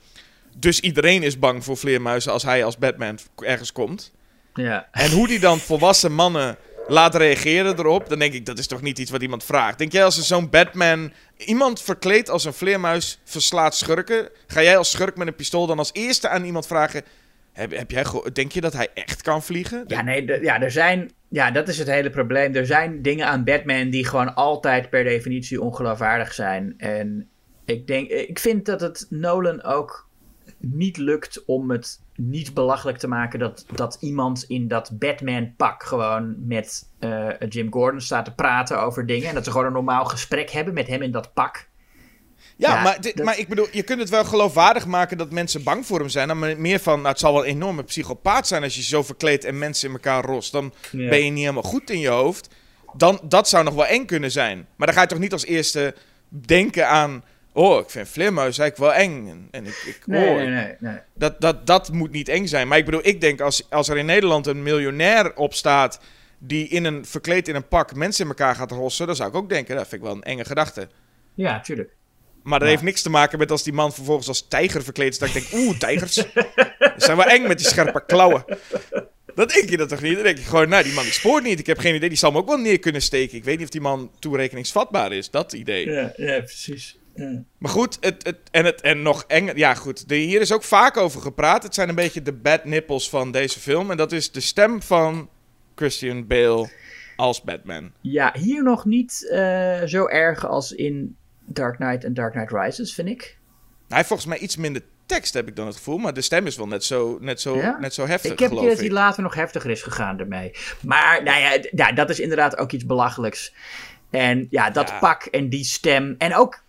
[0.57, 4.14] Dus iedereen is bang voor vleermuizen als hij als Batman ergens komt.
[4.53, 4.88] Ja.
[4.91, 6.57] En hoe die dan volwassen mannen
[6.88, 9.78] laat reageren erop, dan denk ik, dat is toch niet iets wat iemand vraagt.
[9.78, 14.78] Denk jij als er zo'n Batman, iemand verkleed als een vleermuis verslaat schurken, ga jij
[14.78, 17.03] als schurk met een pistool dan als eerste aan iemand vragen,
[17.53, 19.84] heb, heb jij, denk je dat hij echt kan vliegen?
[19.88, 21.12] Ja, nee, ja, er zijn.
[21.30, 22.56] Ja, dat is het hele probleem.
[22.56, 26.74] Er zijn dingen aan Batman die gewoon altijd per definitie ongeloofwaardig zijn.
[26.78, 27.30] En
[27.66, 30.05] ik denk, ik vind dat het Nolan ook
[30.74, 36.36] niet lukt om het niet belachelijk te maken dat, dat iemand in dat Batman-pak gewoon
[36.48, 39.28] met eh, Jim Gordon staat te praten over dingen.
[39.30, 41.68] En dat ze gewoon een normaal gesprek hebben met hem in dat pak.
[42.58, 45.32] Ja, Ja, maar, dit- dat- maar ik bedoel, je kunt het wel geloofwaardig maken dat
[45.32, 46.28] mensen bang voor hem zijn.
[46.28, 49.44] Dan meer van, nou, het zal wel een enorme psychopaat zijn als je zo verkleedt
[49.44, 50.52] en mensen in elkaar rost.
[50.52, 51.10] Dan Ja.
[51.10, 52.50] ben je niet helemaal goed in je hoofd.
[52.94, 54.68] Dan, dat zou nog wel eng kunnen zijn.
[54.76, 55.96] Maar dan ga je toch niet als eerste
[56.30, 57.24] denken aan...
[57.57, 59.27] Oh, ik vind vleermuis eigenlijk wel eng.
[59.27, 60.98] En, en ik, ik, Nee, oh, nee, nee, nee.
[61.14, 62.68] Dat, dat, dat moet niet eng zijn.
[62.68, 65.99] Maar ik bedoel, ik denk als, als er in Nederland een miljonair opstaat...
[66.40, 69.07] die in een, verkleed in een pak mensen in elkaar gaat rossen...
[69.07, 70.88] dan zou ik ook denken, dat vind ik wel een enge gedachte.
[71.34, 71.90] Ja, tuurlijk.
[72.44, 72.73] Maar dat Ja.
[72.73, 75.19] heeft niks te maken met als die man vervolgens als tijger verkleed is.
[75.19, 76.14] Dat ik denk, oeh, tijgers.
[76.98, 78.45] Zijn wel eng met die scherpe klauwen.
[79.36, 80.14] Dat denk je dat toch niet?
[80.15, 81.60] Dan denk je gewoon, nou, die man die spoort niet.
[81.60, 83.38] Ik heb geen idee, die zal me ook wel neer kunnen steken.
[83.38, 85.30] Ik weet niet of die man toerekeningsvatbaar is.
[85.30, 85.90] Dat idee.
[85.90, 86.98] Ja, ja precies.
[87.16, 87.44] Ja.
[87.58, 89.58] Maar goed, het, het, en, het, en nog enger...
[89.58, 90.10] Ja, goed.
[90.10, 91.64] De, hier is ook vaak over gepraat.
[91.64, 93.92] Het zijn een beetje de bad nipples van deze film.
[93.92, 95.30] En dat is de stem van
[95.76, 96.70] Christian Bale
[97.16, 97.92] als Batman.
[98.02, 101.16] Ja, hier nog niet eh, zo erg als in
[101.46, 103.38] Dark Knight en Dark Knight Rises, vind ik.
[103.88, 105.98] Hij heeft volgens mij iets minder tekst, heb ik dan het gevoel.
[105.98, 107.78] Maar de stem is wel net zo, net zo, Ja?
[107.80, 110.52] net zo heftig, ik heb idee dat hij later nog heftiger is gegaan ermee.
[110.82, 113.54] Maar nou ja, dat is inderdaad ook iets belachelijks.
[114.10, 115.00] En ja, dat Ja.
[115.00, 116.16] pak en die stem.
[116.18, 116.64] En ook,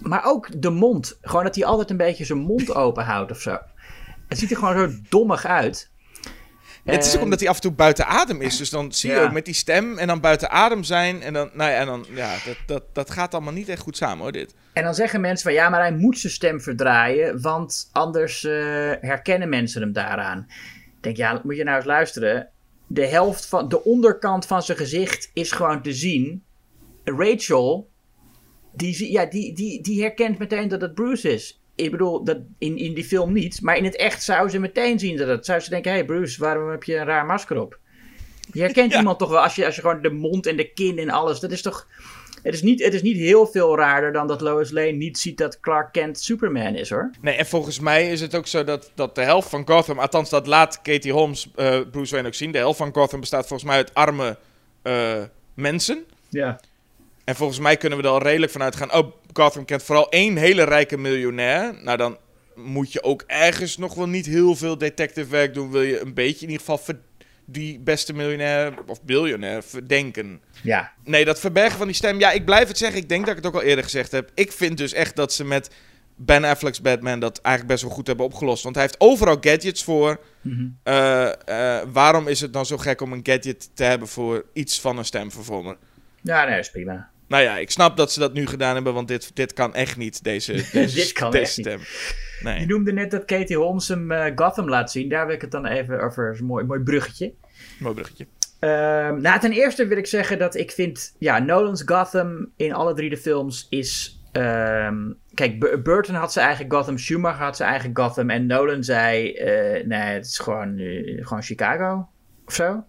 [0.00, 1.18] maar ook de mond.
[1.22, 3.58] Gewoon dat hij altijd een beetje zijn mond open houdt of zo.
[4.28, 5.90] Het ziet er gewoon zo dommig uit.
[6.84, 8.56] Ja, het is ook omdat hij af en toe buiten adem is.
[8.56, 9.22] Dus dan zie je Ja.
[9.24, 11.22] ook met die stem en dan buiten adem zijn.
[11.22, 13.96] En dan, nou ja, en dan, ja dat, dat, dat gaat allemaal niet echt goed
[13.96, 14.54] samen hoor, dit.
[14.72, 18.52] En dan zeggen mensen van ja, maar hij moet zijn stem verdraaien, want anders eh,
[19.00, 20.46] herkennen mensen hem daaraan.
[20.96, 22.48] Ik denk, ja, moet je nou eens luisteren.
[22.86, 26.44] De helft van de onderkant van zijn gezicht is gewoon te zien.
[27.04, 27.90] Rachel,
[28.76, 31.60] die, ja, die, die, die herkent meteen dat het Bruce is.
[31.74, 34.98] Ik bedoel, dat in, in die film niet, maar in het echt zou ze meteen
[34.98, 35.44] zien dat het.
[35.44, 37.78] Zou ze denken: hé hey Bruce, waarom heb je een raar masker op?
[38.52, 38.98] Je herkent Ja.
[38.98, 41.40] iemand toch wel als je, als je gewoon de mond en de kin en alles.
[41.40, 41.86] Dat is toch.
[42.42, 45.38] Het is, niet, het is niet heel veel raarder dan dat Lois Lane niet ziet
[45.38, 47.10] dat Clark Kent Superman is hoor.
[47.20, 50.30] Nee, en volgens mij is het ook zo dat, dat de helft van Gotham, althans
[50.30, 52.52] dat laat Katie Holmes eh, Bruce Wayne ook zien.
[52.52, 54.36] De helft van Gotham bestaat volgens mij uit arme
[54.82, 55.22] eh,
[55.54, 56.04] mensen.
[56.28, 56.60] Ja.
[57.26, 58.94] En volgens mij kunnen we er al redelijk vanuit gaan.
[58.94, 61.74] Oh, Gotham kent vooral één hele rijke miljonair.
[61.82, 62.18] Nou, dan
[62.54, 65.70] moet je ook ergens nog wel niet heel veel detective werk doen.
[65.70, 66.94] Wil je een beetje in ieder geval
[67.44, 70.40] die beste miljonair of biljonair verdenken.
[70.62, 70.92] Ja.
[71.04, 72.18] Nee, dat verbergen van die stem.
[72.18, 73.00] Ja, ik blijf het zeggen.
[73.00, 74.30] Ik denk dat ik het ook al eerder gezegd heb.
[74.34, 75.70] Ik vind dus echt dat ze met
[76.16, 78.62] Ben Affleck's Batman dat eigenlijk best wel goed hebben opgelost.
[78.62, 80.20] Want hij heeft overal gadgets voor.
[80.40, 80.66] Mhm.
[80.82, 84.80] Eh, eh, waarom is het dan zo gek om een gadget te hebben voor iets
[84.80, 85.76] van een stemvervormer?
[86.22, 87.10] Ja, nee, dat is prima.
[87.28, 89.96] Nou ja, ik snap dat ze dat nu gedaan hebben, want dit, dit kan echt
[89.96, 91.66] niet, deze, deze, Dit kan deze echt niet.
[91.66, 91.80] stem.
[91.80, 95.08] Je Nee, noemde net dat Katie Holmes hem eh, Gotham laat zien.
[95.08, 96.32] Daar wil ik het dan even over.
[96.32, 97.32] Is een mooi, mooi bruggetje.
[97.78, 98.26] mooi bruggetje.
[98.58, 101.14] Ehm, nou, ten eerste wil ik zeggen dat ik vind...
[101.18, 104.20] Ja, Nolan's Gotham in alle drie de films is...
[104.32, 108.30] ehm, kijk, Burton had zijn eigen Gotham, Schumacher had zijn eigen Gotham...
[108.30, 112.08] en Nolan zei, eh, nee, het is gewoon, eh, gewoon Chicago
[112.46, 112.84] of zo.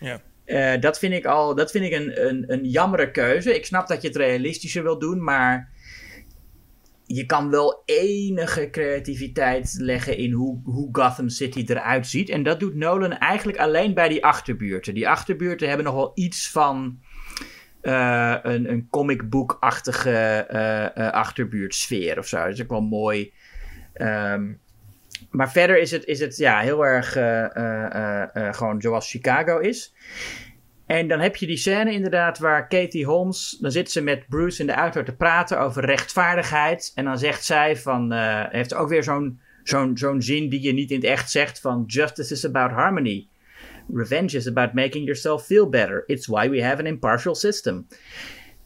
[0.00, 0.20] Ja.
[0.50, 3.54] Eh, dat vind ik al, dat vind ik een, een, een jammere keuze.
[3.54, 5.70] Ik snap dat je het realistischer wil doen, maar
[7.06, 12.28] je kan wel enige creativiteit leggen in hoe, hoe Gotham City eruit ziet.
[12.28, 14.94] En dat doet Nolan eigenlijk alleen bij die achterbuurten.
[14.94, 17.00] Die achterbuurten hebben nog wel iets van
[17.80, 22.38] eh, een, een comic book-achtige eh, achterbuurtsfeer of zo.
[22.38, 23.32] Dat is ook wel mooi.
[23.92, 24.52] Ehm,
[25.30, 29.58] maar verder is het, is het ja, heel erg eh, eh, eh, gewoon zoals Chicago
[29.58, 29.94] is.
[30.86, 34.60] En dan heb je die scène inderdaad waar Katie Holmes, dan zit ze met Bruce
[34.60, 36.92] in de auto te praten over rechtvaardigheid.
[36.94, 38.12] En dan zegt zij van,
[38.50, 41.84] heeft ook weer zo'n zo'n zo'n zin die je niet in het echt zegt van
[41.86, 43.28] justice is about harmony.
[43.94, 46.02] Revenge is about making yourself feel better.
[46.06, 47.86] It's why we have an impartial system.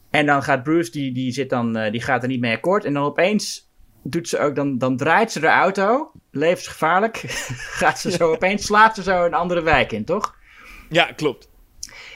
[0.09, 2.85] En dan gaat Bruce, die, die, zit dan, die gaat er niet mee akkoord.
[2.85, 3.64] En dan opeens
[4.07, 7.17] doet ze ook, dan, dan draait ze de auto, levensgevaarlijk,
[7.81, 10.35] gaat ze zo opeens, slaat ze zo een andere wijk in, toch?
[10.89, 11.49] Ja, klopt.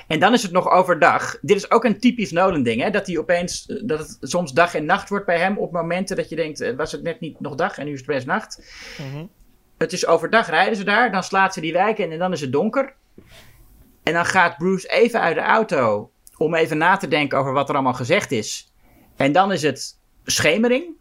[0.08, 1.38] En dan is het nog overdag.
[1.42, 2.90] Dit is ook een typisch Nolan ding, hè?
[2.90, 6.16] Dat hij opeens, eh, dat het soms dag en nacht wordt bij hem op momenten
[6.16, 8.26] dat je denkt, eh, was het net niet nog dag en nu is het best
[8.26, 8.64] nacht.
[9.78, 12.42] Het is overdag rijden ze daar, dan slaat ze die wijk in en dan is
[12.42, 12.94] het donker.
[14.04, 17.70] En dan gaat Bruce even uit de auto om even na te denken over wat
[17.70, 18.74] er allemaal gezegd is.
[19.16, 20.98] En dan is het schemering.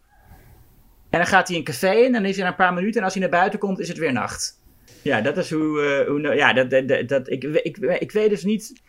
[1.10, 3.05] En dan gaat hij een café in dan is hij na een paar minuten en
[3.05, 4.60] als hij naar buiten komt is het weer nacht.
[5.02, 5.82] Ja, dat is hoe.
[5.82, 8.82] eh, hoe ja, dat, dat, dat, dat- ik, ik, ik weet dus niet.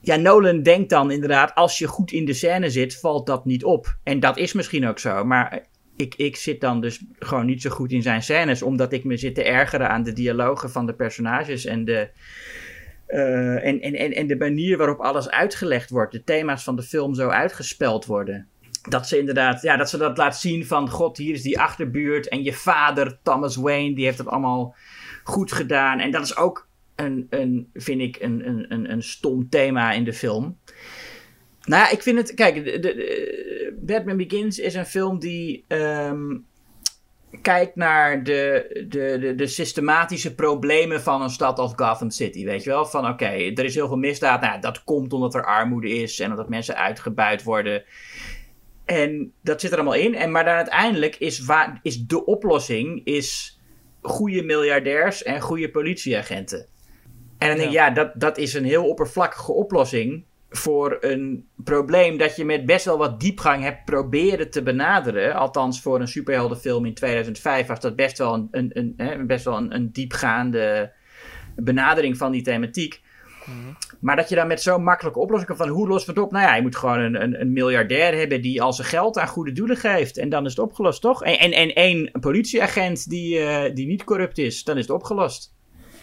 [0.00, 3.64] Ja, Nolan denkt dan inderdaad, als je goed in de scène zit, valt dat niet
[3.64, 3.96] op.
[4.02, 5.24] En dat is misschien ook zo.
[5.24, 5.62] Maar
[5.96, 9.16] ik, ik zit dan dus gewoon niet zo goed in zijn scènes, omdat ik me
[9.16, 12.08] zit te ergeren aan de dialogen van de personages en de.
[13.06, 16.12] eh, en, en, en, en de manier waarop alles uitgelegd wordt.
[16.12, 18.48] De thema's van de film zo uitgespeld worden.
[18.88, 22.28] Dat ze inderdaad, ja, dat ze dat laat zien van, god, hier is die achterbuurt.
[22.28, 24.74] En je vader, Thomas Wayne, die heeft het allemaal
[25.24, 25.98] goed gedaan.
[25.98, 30.04] En dat is ook een, een vind ik, een, een, een, een stom thema in
[30.04, 30.58] de film.
[31.64, 36.36] Nou ja, ik vind het, kijk, de, de- Batman Begins is een film die ehm,
[37.42, 42.44] kijkt naar de, de, de, de systematische problemen van een stad als Gotham City.
[42.44, 42.86] Weet je wel?
[42.86, 44.40] Van oké, er is heel veel misdaad.
[44.40, 47.84] Nou, dat komt omdat er armoede is en omdat mensen uitgebuit worden.
[48.88, 50.14] En dat zit er allemaal in.
[50.14, 53.58] En, maar dan uiteindelijk is, wa- is de oplossing is
[54.00, 56.66] goede miljardairs en goede politieagenten.
[57.38, 62.16] En dan denk ik, ja, dat, dat is een heel oppervlakkige oplossing voor een probleem
[62.18, 65.34] dat je met best wel wat diepgang hebt proberen te benaderen.
[65.34, 69.44] Althans, voor een superheldenfilm in 2005 was dat best wel een, een, een, hè, best
[69.44, 70.92] wel een, een diepgaande
[71.56, 73.00] benadering van die thematiek.
[73.98, 76.34] Maar dat je dan met zo'n makkelijke oplossing van hoe lossen we het op?
[76.34, 79.28] Nou ja, je moet gewoon een, een, een miljardair hebben die al zijn geld aan
[79.28, 80.18] goede doelen geeft.
[80.18, 81.24] En dan is het opgelost, toch?
[81.24, 85.54] En, en, en één politieagent die, eh, die niet corrupt is, dan is het opgelost.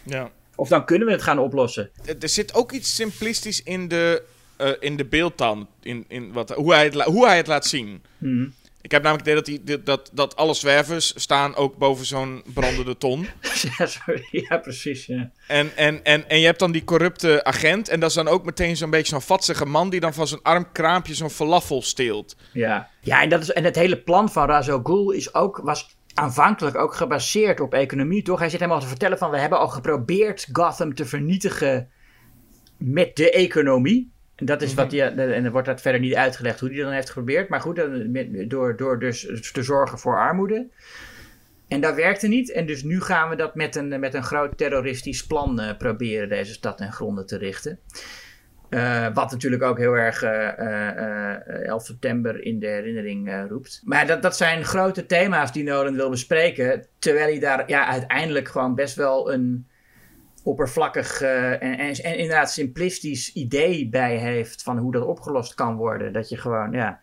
[0.04, 0.32] Ja.
[0.56, 1.90] Of dan kunnen we het gaan oplossen.
[2.20, 4.24] Er zit ook iets simplistisch in de,
[4.58, 5.68] eh, in de beeldtaal.
[5.82, 8.04] In, in wat, hoe, hij het hoe hij het laat zien.
[8.18, 8.48] Mhm.
[8.86, 12.44] Ik heb namelijk het idee dat, die, dat, dat alle zwervers staan ook boven zo'n
[12.54, 13.28] brandende ton.
[13.78, 14.28] ja, sorry.
[14.32, 15.06] ja, precies.
[15.06, 15.32] Ja.
[15.48, 17.90] En, en, en, en je hebt dan die corrupte agent.
[17.90, 20.42] En dat is dan ook meteen zo'n beetje zo'n vatsige man die dan van zijn
[20.44, 22.36] arm kraampje zo'n falafel steelt.
[22.54, 25.98] Ja, ja en, dat is, en het hele plan van Razo Ghul is ook, was
[26.14, 28.40] aanvankelijk ook gebaseerd op economie, toch?
[28.40, 31.90] Hij zit helemaal te vertellen van, we hebben al geprobeerd Gotham te vernietigen
[32.78, 34.14] met de economie.
[34.36, 36.92] En dat is wat hij, en dan wordt dat verder niet uitgelegd hoe hij dan
[36.92, 37.50] heeft geprobeerd.
[37.50, 40.68] Maar goed, met- door, door dus te zorgen voor armoede.
[41.68, 42.52] En dat werkte niet.
[42.52, 46.30] En dus nu gaan we dat met een, met een groot terroristisch plan eh, proberen
[46.30, 47.80] deze stad ten gronde te richten.
[48.70, 53.44] Eh, wat natuurlijk ook heel erg eh, eh, eh, 11 september in de herinnering eh,
[53.50, 53.82] roept.
[53.84, 56.86] Maar dat, dat zijn grote thema's die Nolan wil bespreken.
[57.00, 59.68] Terwijl hij daar ja, uiteindelijk gewoon best wel een
[60.46, 65.76] oppervlakkig eh, en, en, en inderdaad simplistisch idee bij heeft van hoe dat opgelost kan
[65.76, 66.14] worden.
[66.14, 67.00] Dat je gewoon, ja.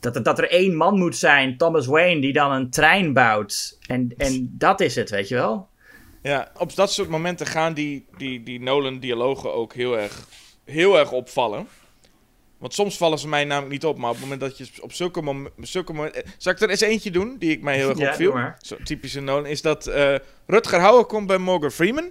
[0.00, 3.78] Dat, er- dat er één man moet zijn, Thomas Wayne, die dan een trein bouwt.
[3.86, 5.68] En, en dat is het, weet je wel?
[6.22, 10.28] Ja, op dat soort momenten gaan die, die, die Nolan-dialogen ook heel erg,
[10.64, 11.66] heel erg opvallen.
[12.58, 14.92] Want soms vallen ze mij namelijk niet op, maar op het moment dat je op
[14.92, 16.22] zulke, mom zulke momenten...
[16.38, 18.32] Zal ik er eens eentje doen, die ik mij heel erg Ja, opviel?
[18.32, 18.58] maar.
[18.60, 20.14] Zo typische Nolan, is dat eh,
[20.46, 22.10] Rutger Hauer komt bij Morgan Freeman.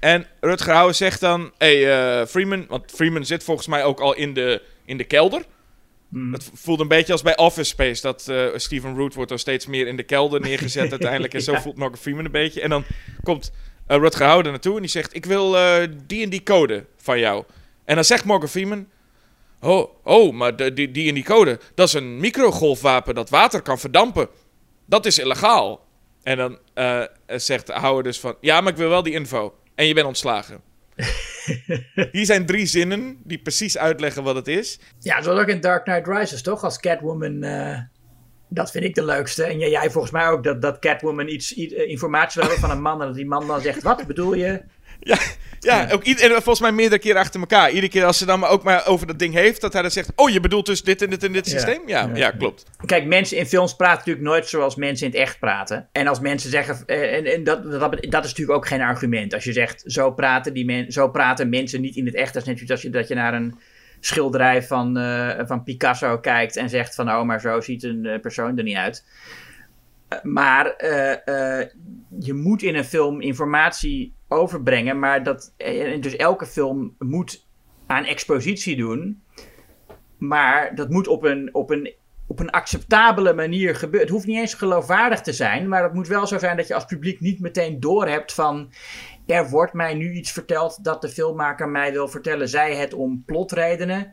[0.00, 4.14] En Rutger Hauer zegt dan, hey eh, Freeman, want Freeman zit volgens mij ook al
[4.14, 5.42] in de, in de kelder.
[6.08, 6.32] Hmm.
[6.32, 8.02] Het voelt een beetje als bij Office Space.
[8.02, 11.34] Dat eh Steven Root wordt dan steeds meer in de kelder neergezet uiteindelijk.
[11.34, 11.60] En zo Ja.
[11.60, 12.60] voelt Morgan Freeman een beetje.
[12.60, 12.84] En dan
[13.22, 13.52] komt
[13.86, 15.14] eh, Rutger Hauer er naartoe en die zegt...
[15.14, 15.56] Ik wil
[16.06, 17.44] die en die code van jou.
[17.84, 18.88] En dan zegt Morgan Freeman...
[19.60, 21.58] Oh, oh maar de, die, die en die code...
[21.74, 24.28] Dat is een microgolfwapen dat water kan verdampen.
[24.86, 25.86] Dat is illegaal.
[26.22, 26.58] En dan
[27.26, 28.36] zegt Hauer dus van...
[28.40, 29.54] Ja, maar ik wil wel die info.
[29.80, 30.60] En je bent ontslagen.
[32.12, 34.78] Hier zijn drie zinnen die precies uitleggen wat het is.
[34.98, 36.64] Ja, zoals ook in Dark Knight Rises, toch?
[36.64, 37.42] Als Catwoman.
[37.42, 37.78] eh,
[38.48, 39.44] dat vind ik de leukste.
[39.44, 42.68] En jij, jij volgens mij ook dat, dat Catwoman iets, iets, eh, informatie wil hebben
[42.68, 43.00] van een man.
[43.00, 44.62] En dat die man dan zegt: Wat bedoel je?
[45.00, 45.18] Ja,
[45.60, 47.68] ja, Ook ieder, en volgens mij meerdere keren achter elkaar.
[47.68, 49.90] Iedere keer als ze dan maar ook maar over dat ding heeft, dat hij dan
[49.90, 51.52] zegt: Oh, je bedoelt dus dit en dit en dit Ja.
[51.52, 51.80] systeem?
[51.86, 52.30] Ja, ja, Ja.
[52.30, 52.64] klopt.
[52.86, 55.88] Kijk, mensen in films praten natuurlijk nooit zoals mensen in het echt praten.
[55.92, 56.78] En als mensen zeggen.
[56.86, 59.34] eh, En, en dat, dat, dat is natuurlijk ook geen argument.
[59.34, 62.34] Als je zegt: Zo praten, die men, zo praten mensen niet in het echt.
[62.34, 63.58] Dat is net als je, dat je naar een
[64.00, 66.56] schilderij van, eh, van Picasso kijkt.
[66.56, 69.04] En zegt: van, Oh, maar zo ziet een eh, persoon er niet uit.
[70.08, 71.68] Eh, Maar eh, eh,
[72.20, 74.98] je moet in een film informatie overbrengen.
[74.98, 77.46] Maar dat, eh, dus elke film moet
[77.86, 79.22] aan expositie doen.
[80.18, 81.94] Maar dat moet op een, op een
[82.30, 84.02] op een acceptabele manier gebeurt.
[84.02, 86.74] Het hoeft niet eens geloofwaardig te zijn, maar het moet wel zo zijn dat je
[86.74, 88.72] als publiek niet meteen doorhebt van.
[89.26, 92.48] Er wordt mij nu iets verteld dat de filmmaker mij wil vertellen.
[92.48, 94.12] Zij het om plotredenen,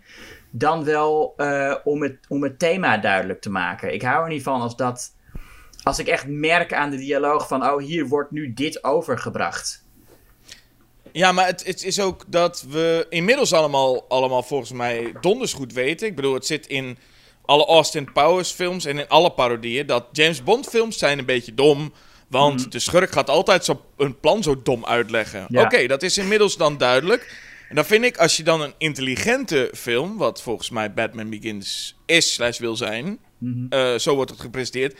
[0.51, 3.93] dan wel eh, om, het, om het thema duidelijk te maken.
[3.93, 5.15] Ik hou er niet van als dat.
[5.83, 7.63] Als ik echt merk aan de dialoog van.
[7.63, 9.86] Oh, hier wordt nu dit overgebracht.
[11.17, 15.73] Ja, maar het, het is ook dat we inmiddels allemaal, allemaal volgens mij donders goed
[15.73, 16.07] weten.
[16.07, 16.97] Ik bedoel, het zit in
[17.45, 19.85] alle Austin Powers films en in alle parodieën.
[19.85, 21.93] Dat James Bond films zijn een beetje dom.
[22.27, 25.45] Want de schurk gaat altijd zo een plan zo dom uitleggen.
[25.49, 25.61] Ja.
[25.61, 27.45] Oké, dat is inmiddels dan duidelijk.
[27.69, 31.95] En dan vind ik, als je dan een intelligente film, wat volgens mij Batman Begins
[32.05, 33.19] is slash wil zijn,
[33.69, 34.99] eh, zo wordt het gepresenteerd,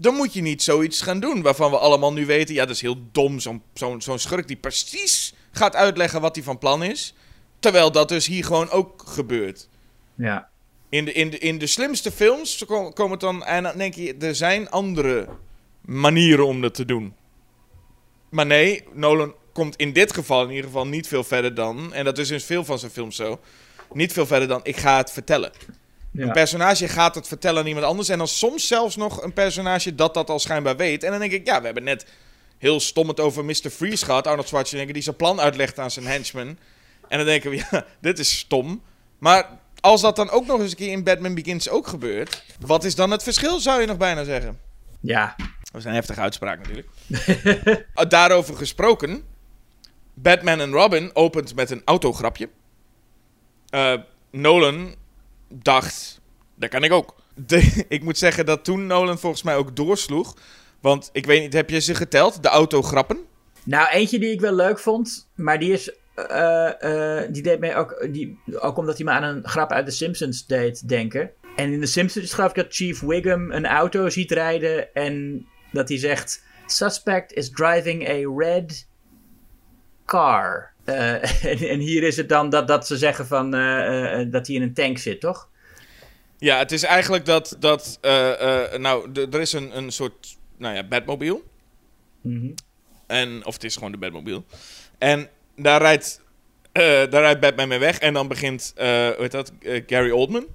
[0.00, 2.80] dan moet je niet zoiets gaan doen waarvan we allemaal nu weten, ja, dat is
[2.80, 7.14] heel dom, zo'n zo'n zo'n schurk die precies gaat uitleggen wat hij van plan is.
[7.58, 9.68] Terwijl dat dus hier gewoon ook gebeurt.
[10.14, 10.48] Ja.
[10.88, 13.44] In de, in de, in de slimste films ko- komen het dan...
[13.44, 15.28] En dan denk je, er zijn andere
[15.80, 17.14] manieren om dat te doen.
[18.28, 21.92] Maar nee, Nolan komt in dit geval in ieder geval niet veel verder dan...
[21.92, 23.40] En dat is in veel van zijn films zo.
[23.92, 25.52] Niet veel verder dan, ik ga het vertellen.
[26.14, 28.08] Een personage gaat het vertellen aan iemand anders.
[28.08, 31.04] En dan soms zelfs nog een personage dat dat al schijnbaar weet.
[31.04, 32.06] En dan denk ik, ja, we hebben net
[32.58, 33.70] heel stom het over Mr.
[33.70, 34.26] Freeze gehad.
[34.26, 36.58] Arnold Schwarzenegger die zijn plan uitlegt aan zijn henchman.
[37.08, 38.82] En dan denken we, ja, dit is stom.
[39.18, 42.42] Maar als dat dan ook nog eens een keer in Batman Begins ook gebeurt...
[42.60, 44.58] Wat is dan het verschil, zou je nog bijna zeggen?
[45.00, 45.36] ja.
[45.72, 46.88] Dat is een heftige uitspraak natuurlijk.
[47.94, 49.24] Uh, Daarover gesproken.
[50.14, 52.48] Batman en Robin opent met een autograpje.
[53.68, 53.94] Eh,
[54.30, 54.94] Nolan
[55.50, 56.20] dacht,
[56.54, 57.14] dat kan ik ook.
[57.34, 60.36] De- ik moet zeggen dat toen Nolan volgens mij ook doorsloeg.
[60.80, 62.42] Want ik weet niet, heb je ze geteld?
[62.42, 63.18] De autograppen?
[63.64, 65.92] Nou, eentje die ik wel leuk vond, maar die is.
[66.14, 68.06] eh, eh, die deed mij ook.
[68.10, 71.30] Die, ook omdat hij me aan een grap uit The Simpsons deed denken.
[71.56, 74.94] En in The Simpsons geloof ik dat Chief Wiggum een auto ziet rijden.
[74.94, 78.86] En dat hij zegt: Suspect is driving a red
[80.06, 80.69] car.
[80.90, 84.46] Eh, en, en hier is het dan dat, dat ze zeggen van, eh, eh, dat
[84.46, 85.48] hij in een tank zit, toch?
[86.38, 87.56] Ja, het is eigenlijk dat.
[87.58, 87.98] dat
[88.78, 90.36] nou, er is een, een soort.
[90.56, 91.40] Nou ja, Batmobile.
[93.06, 94.42] En, of het is gewoon de Batmobile.
[94.98, 96.22] En daar rijdt,
[96.72, 97.98] daar rijdt Batman mee weg.
[97.98, 99.52] En dan begint, hoe heet dat,
[99.86, 100.46] Gary Oldman.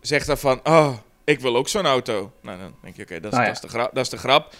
[0.00, 2.32] Zegt dan van, oh, ik wil ook zo'n auto.
[2.42, 3.44] Nou, dan denk je, oké, dat, is- ja.
[3.44, 4.54] dat, is de grap, dat is de grap.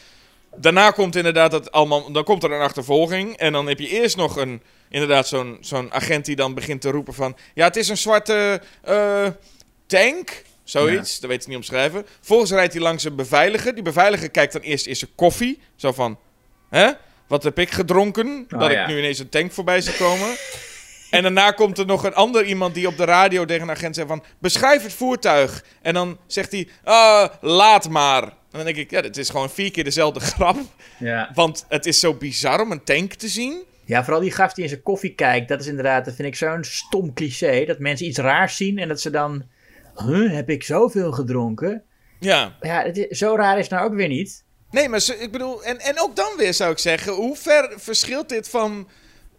[0.57, 3.37] Daarna komt inderdaad dat allemaal, dan komt er een achtervolging.
[3.37, 6.91] En dan heb je eerst nog een, inderdaad zo'n zo'n agent die dan begint te
[6.91, 7.37] roepen van...
[7.55, 9.27] Ja, het is een zwarte eh,
[9.87, 10.43] tank.
[10.65, 12.07] Zoiets, dat weet ik niet omschrijven.
[12.17, 13.75] Vervolgens rijdt hij langs een beveiliger.
[13.75, 15.61] Die beveiliger kijkt dan eerst in zijn koffie.
[15.77, 16.19] Zo van,
[16.69, 16.91] hè?
[17.27, 18.47] Wat heb ik gedronken?
[18.51, 18.83] Oh, dat ja.
[18.83, 20.37] ik nu ineens een tank voorbij zie komen.
[21.11, 23.95] En daarna komt er nog een ander iemand die op de radio tegen een agent
[23.95, 24.25] zegt van...
[24.39, 25.65] Beschrijf het voertuig.
[25.83, 28.33] En dan zegt hij, ah, laat maar.
[28.51, 30.57] Dan denk ik, ja, dit is gewoon vier keer dezelfde grap.
[30.99, 31.31] Ja.
[31.35, 33.63] Want het is zo bizar om een tank te zien.
[33.85, 36.35] Ja, vooral die gast die in zijn koffie kijkt, dat is inderdaad, dat vind ik
[36.37, 37.65] zo'n stom cliché.
[37.65, 39.45] Dat mensen iets raars zien en dat ze dan,
[40.07, 41.83] huh, heb ik zoveel gedronken?
[42.21, 42.57] Ja.
[42.61, 44.45] Ja, het is- zo raar is het nou ook weer niet.
[44.71, 45.65] Nee, maar ze- ik bedoel...
[45.65, 47.13] En, en ook dan weer zou ik zeggen...
[47.13, 48.89] Hoe ver verschilt dit van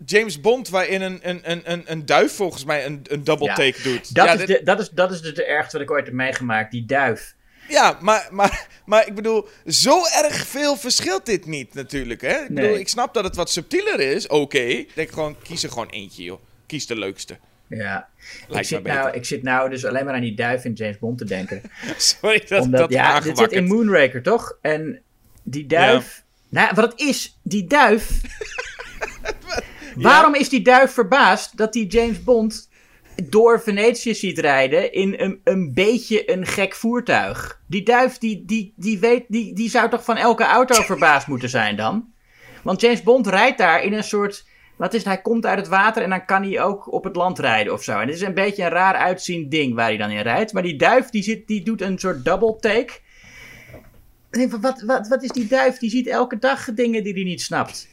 [0.05, 0.69] James Bond...
[0.69, 4.15] waarin een, een, een, een, een duif volgens mij een, een double Ja, take doet?
[4.15, 6.05] Dat, ja, is, dit- de, dat, is, dat is dus de ergste wat ik ooit
[6.05, 7.35] heb meegemaakt, die duif.
[7.69, 12.41] Ja, maar, maar, maar ik bedoel, zo erg veel verschilt dit niet natuurlijk, hè?
[12.41, 14.57] Ik bedoel, ik snap dat het wat subtieler is, oké.
[14.57, 16.39] Ik denk gewoon, kies er gewoon eentje, joh.
[16.65, 17.37] Kies de leukste.
[17.67, 18.09] Ja,
[18.49, 21.17] ik zit, nou, ik zit nou dus alleen maar aan die duif in James Bond
[21.17, 21.61] te denken.
[21.97, 24.57] Sorry dat Omdat, dat ja, dit zit in Moonraker, toch?
[24.61, 25.01] En
[25.43, 26.23] die duif...
[26.49, 28.09] Nou, wat het is, die duif...
[29.95, 32.69] Waarom is die duif verbaasd dat die James Bond
[33.15, 37.61] door Venetië ziet rijden in een, een beetje een gek voertuig?
[37.67, 41.49] Die duif, die, die, die, weet, die, die zou toch van elke auto verbaasd moeten
[41.49, 42.09] zijn dan?
[42.63, 44.49] Want James Bond rijdt daar in een soort...
[44.77, 45.13] Wat is het?
[45.13, 47.83] Hij komt uit het water en dan kan hij ook op het land rijden of
[47.83, 47.99] zo.
[47.99, 50.53] En het is een beetje een raar uitziend ding waar hij dan in rijdt.
[50.53, 52.93] Maar die duif die, zit, die doet een soort double take.
[54.61, 55.77] Wat, wat, wat is die duif?
[55.77, 57.87] Die ziet elke dag dingen die hij niet snapt.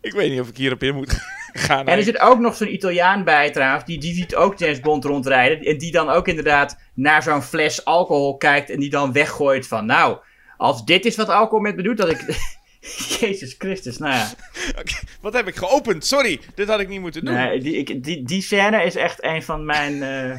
[0.00, 1.18] Ik weet niet of ik hierop in moet
[1.52, 1.86] gaan.
[1.86, 3.84] En er zit ook nog zo'n Italiaan bij trouwens.
[3.84, 5.60] Die, die ziet ook James Bond rondrijden.
[5.60, 8.70] En die dan ook inderdaad naar zo'n fles alcohol kijkt.
[8.70, 9.86] En die dan weggooit van...
[9.86, 10.18] Nou,
[10.56, 12.24] als dit is wat alcohol met me doet, dat ik...
[13.20, 14.30] Jezus Christus, nou ja.
[15.20, 16.06] Wat heb ik geopend?
[16.06, 17.34] Sorry, dit had ik niet moeten doen.
[17.34, 20.02] Nee, die, ik, die, die scène is echt een van mijn...
[20.02, 20.36] eh,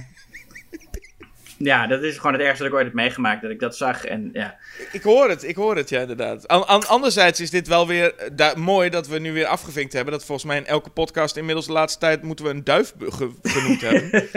[1.58, 3.42] Ja, dat is gewoon het ergste dat ik ooit heb meegemaakt.
[3.42, 4.56] Dat ik dat zag en ja.
[4.92, 6.48] Ik hoor het, ik hoor het, ja, inderdaad.
[6.48, 10.14] An- an- anderzijds is dit wel weer eh, mooi dat we nu weer afgevinkt hebben.
[10.14, 13.32] Dat volgens mij in elke podcast inmiddels de laatste tijd moeten we een duif ge-
[13.44, 14.30] genoemd hebben.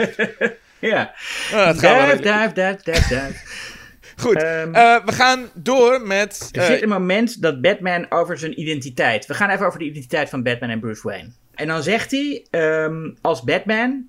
[0.79, 1.13] Ja.
[1.51, 3.43] Nou, dat Duif, wel- duif, duif, duif, duif.
[4.21, 6.49] Goed, Ehm, eh, we gaan door met...
[6.51, 9.25] Er eh, zit een moment dat Batman over zijn identiteit.
[9.25, 11.29] We gaan even over de identiteit van Batman en Bruce Wayne.
[11.55, 14.05] En dan zegt hij ehm, als Batman: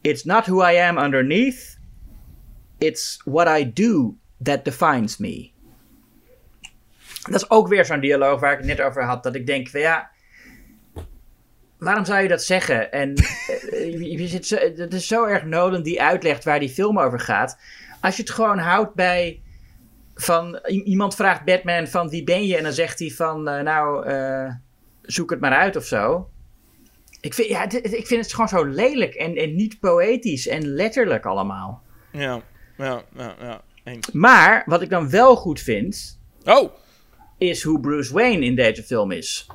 [0.00, 1.77] It's not who I am underneath.
[2.78, 5.50] It's what I do that defines me.
[7.22, 9.22] Dat is ook weer zo'n dialoog waar ik het net over had.
[9.22, 10.10] Dat ik denk: van ja.
[11.78, 12.92] Waarom zou je dat zeggen?
[12.92, 16.68] En eh, je, je zit zo, het is zo erg Nolan die uitlegt waar die
[16.68, 17.58] film over gaat.
[18.00, 19.42] Als je het gewoon houdt bij
[20.14, 24.06] van iemand vraagt Batman van wie ben je en dan zegt hij van eh, nou
[24.06, 24.52] eh,
[25.02, 26.30] zoek het maar uit of zo.
[27.20, 31.26] Ik vind, ja, ik vind het gewoon zo lelijk en, en niet poëtisch en letterlijk
[31.26, 31.82] allemaal.
[32.12, 32.42] Ja,
[32.78, 33.62] ja, ja, ja.
[33.84, 34.10] Eens.
[34.12, 36.72] Maar wat ik dan wel goed vind Oh,
[37.38, 39.46] is hoe Bruce Wayne in deze film is.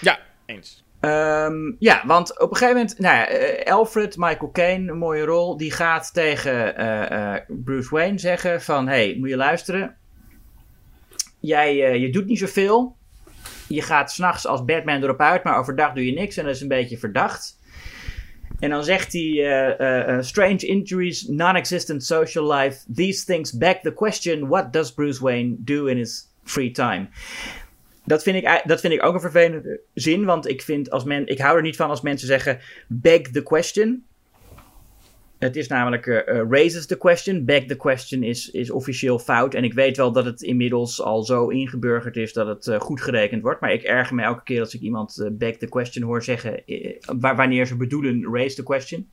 [0.00, 0.84] ja, eens.
[1.00, 5.24] Ehm, ja, want op een gegeven moment, nou ja, eh, Alfred, Michael Caine, een mooie
[5.24, 9.96] rol, die gaat tegen eh, eh, Bruce Wayne zeggen van, hey, moet je luisteren,
[11.40, 12.96] jij, je doet niet zoveel,
[13.68, 16.60] je gaat s'nachts als Batman erop uit, maar overdag doe je niks en dat is
[16.60, 17.58] een beetje verdacht.
[18.64, 23.80] En dan zegt hij, eh, eh, eh, strange injuries, non-existent social life, these things beg
[23.80, 27.08] the question, what does Bruce Wayne do in his free time?
[28.04, 31.26] Dat vind, ik, dat vind ik ook een vervelende zin, want ik, vind als men,
[31.26, 32.58] ik hou er niet van als mensen zeggen
[32.88, 34.04] beg the question.
[35.44, 37.44] Het is namelijk eh, eh, raises the question.
[37.44, 39.54] Beg the question is, is officieel fout.
[39.54, 43.00] En ik weet wel dat het inmiddels al zo ingeburgerd is dat het eh, goed
[43.00, 43.60] gerekend wordt.
[43.60, 46.62] Maar ik erger me elke keer als ik iemand beg the question hoor zeggen
[47.18, 49.10] wa- wanneer ze bedoelen raise the question.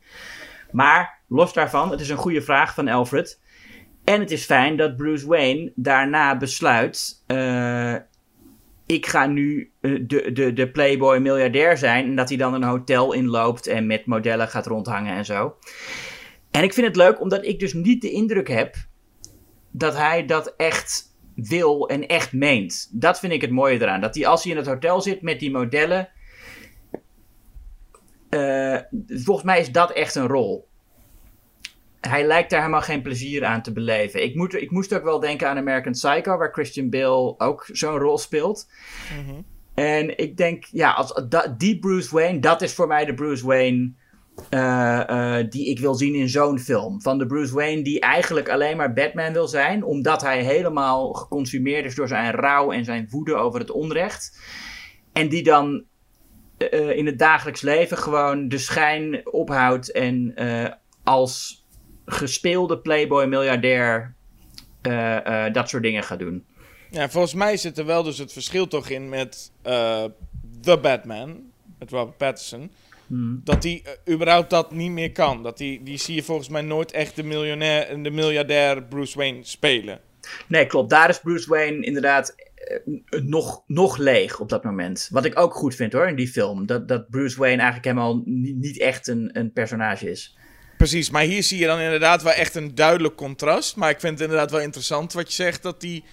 [0.72, 3.42] Maar los daarvan, het is een goede vraag van Alfred.
[4.04, 7.24] En het is fijn dat Bruce Wayne daarna besluit.
[8.86, 12.06] ik ga nu de, de, de playboy miljardair zijn.
[12.06, 15.56] En dat hij dan een hotel inloopt en met modellen gaat rondhangen en zo.
[16.52, 18.76] En ik vind het leuk omdat ik dus niet de indruk heb
[19.72, 22.90] dat hij dat echt wil en echt meent.
[22.92, 24.02] Dat vind ik het mooie eraan.
[24.02, 26.10] Dat hij als hij in het hotel zit met die modellen.
[28.30, 30.70] eh, volgens mij is dat echt een rol.
[32.02, 34.24] Hij lijkt daar helemaal geen plezier aan te beleven.
[34.24, 37.98] Ik, moet, ik moest ook wel denken aan American Psycho, waar Christian Bale ook zo'n
[37.98, 38.70] rol speelt.
[39.74, 41.22] En ik denk, ja, als,
[41.58, 43.94] die Bruce Wayne, dat is voor mij de Bruce Wayne
[45.50, 47.02] die ik wil zien in zo'n film.
[47.02, 51.86] Van de Bruce Wayne die eigenlijk alleen maar Batman wil zijn, omdat hij helemaal geconsumeerd
[51.86, 54.40] is door zijn rouw en zijn woede over het onrecht.
[55.14, 55.84] En die dan
[56.58, 60.72] eh, in het dagelijks leven gewoon de schijn ophoudt en eh,
[61.04, 61.66] als
[62.06, 64.16] gespeelde playboy miljardair
[64.82, 66.46] eh, eh, dat soort dingen gaat doen.
[66.90, 70.04] Ja, volgens mij zit er wel dus het verschil toch in met eh
[70.62, 71.42] The Batman,
[71.80, 72.72] met Robert Pattinson.
[73.44, 75.44] Dat hij eh, überhaupt dat niet meer kan.
[75.44, 79.44] Dat die, die zie je volgens mij nooit echt de, miljonair, de miljardair Bruce Wayne
[79.44, 80.00] spelen.
[80.48, 80.90] Nee, klopt.
[80.90, 85.08] Daar is Bruce Wayne inderdaad eh, nog, nog leeg op dat moment.
[85.12, 86.66] Wat ik ook goed vind hoor, in die film.
[86.66, 90.38] Dat, dat Bruce Wayne eigenlijk helemaal niet, niet echt een, een personage is.
[90.78, 93.76] Precies, maar hier zie je dan inderdaad wel echt een duidelijk contrast.
[93.76, 96.04] Maar ik vind het inderdaad wel interessant wat je zegt, dat die,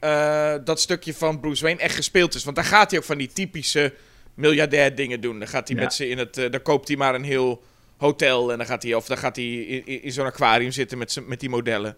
[0.00, 2.44] eh, dat stukje van Bruce Wayne echt gespeeld is.
[2.44, 3.94] Want daar gaat hij ook van die typische
[4.36, 5.38] miljardair dingen doen.
[5.38, 5.82] Dan gaat hij Ja.
[5.82, 7.62] met ze in het, eh, dan koopt hij maar een heel
[7.96, 10.98] hotel en dan gaat hij, of dan gaat hij in, in, in zo'n aquarium zitten
[10.98, 11.96] met, met die modellen.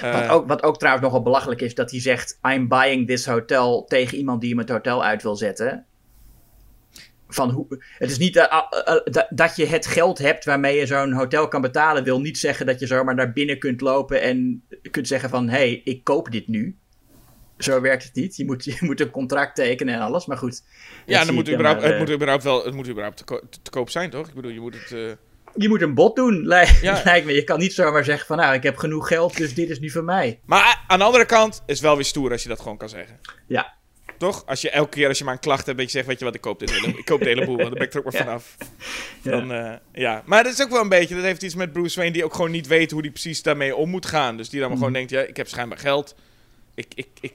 [0.00, 3.26] Eh, Wat ook, wat ook trouwens nogal belachelijk is, dat hij zegt: I'm buying this
[3.26, 5.84] hotel tegen iemand die hem het hotel uit wil zetten.
[7.28, 7.66] Van hoe,
[7.98, 8.62] het is niet eh, eh,
[8.94, 12.38] eh, dat- dat je het geld hebt waarmee je zo'n hotel kan betalen, wil niet
[12.38, 16.04] zeggen dat je zomaar naar binnen kunt lopen en kunt zeggen van hé, hey, ik
[16.04, 16.76] koop dit nu.
[17.58, 18.36] Zo werkt het niet.
[18.36, 20.62] Je moet, je moet een contract tekenen en alles, maar goed.
[21.06, 23.70] ja, dan moet maar, het eh, moet überhaupt wel, het moet überhaupt te, ko- te
[23.70, 24.28] koop zijn, toch?
[24.28, 24.92] Ik bedoel, je moet het...
[24.92, 25.12] eh,
[25.56, 27.00] Je moet een bod doen, lijkt, Ja.
[27.04, 27.32] lijkt me.
[27.32, 29.90] Je kan niet zomaar zeggen van nou, ik heb genoeg geld, dus dit is nu
[29.90, 30.40] voor mij.
[30.44, 32.88] Maar aan de andere kant is het wel weer stoer als je dat gewoon kan
[32.88, 33.18] zeggen.
[33.46, 33.72] Ja,
[34.18, 34.46] Toch?
[34.46, 36.24] Als je elke keer als je maar een klacht hebt, dat je zegt, weet je
[36.24, 37.98] wat, ik koop dit hele, ik koop de hele boel, want dan ben ik er
[37.98, 38.56] ook maar vanaf.
[39.22, 39.30] Ja.
[39.30, 40.22] Dan, eh, ja.
[40.26, 42.34] Maar dat is ook wel een beetje, dat heeft iets met Bruce Wayne, die ook
[42.34, 44.36] gewoon niet weet hoe hij precies daarmee om moet gaan.
[44.36, 44.86] Dus die dan maar Mhm.
[44.86, 46.14] gewoon denkt, ja, ik heb schijnbaar geld,
[46.74, 47.32] ik, ik, ik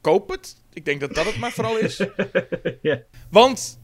[0.00, 0.56] koop het.
[0.72, 2.00] Ik denk dat dat het maar vooral is.
[2.82, 3.02] Ja.
[3.30, 3.78] Want,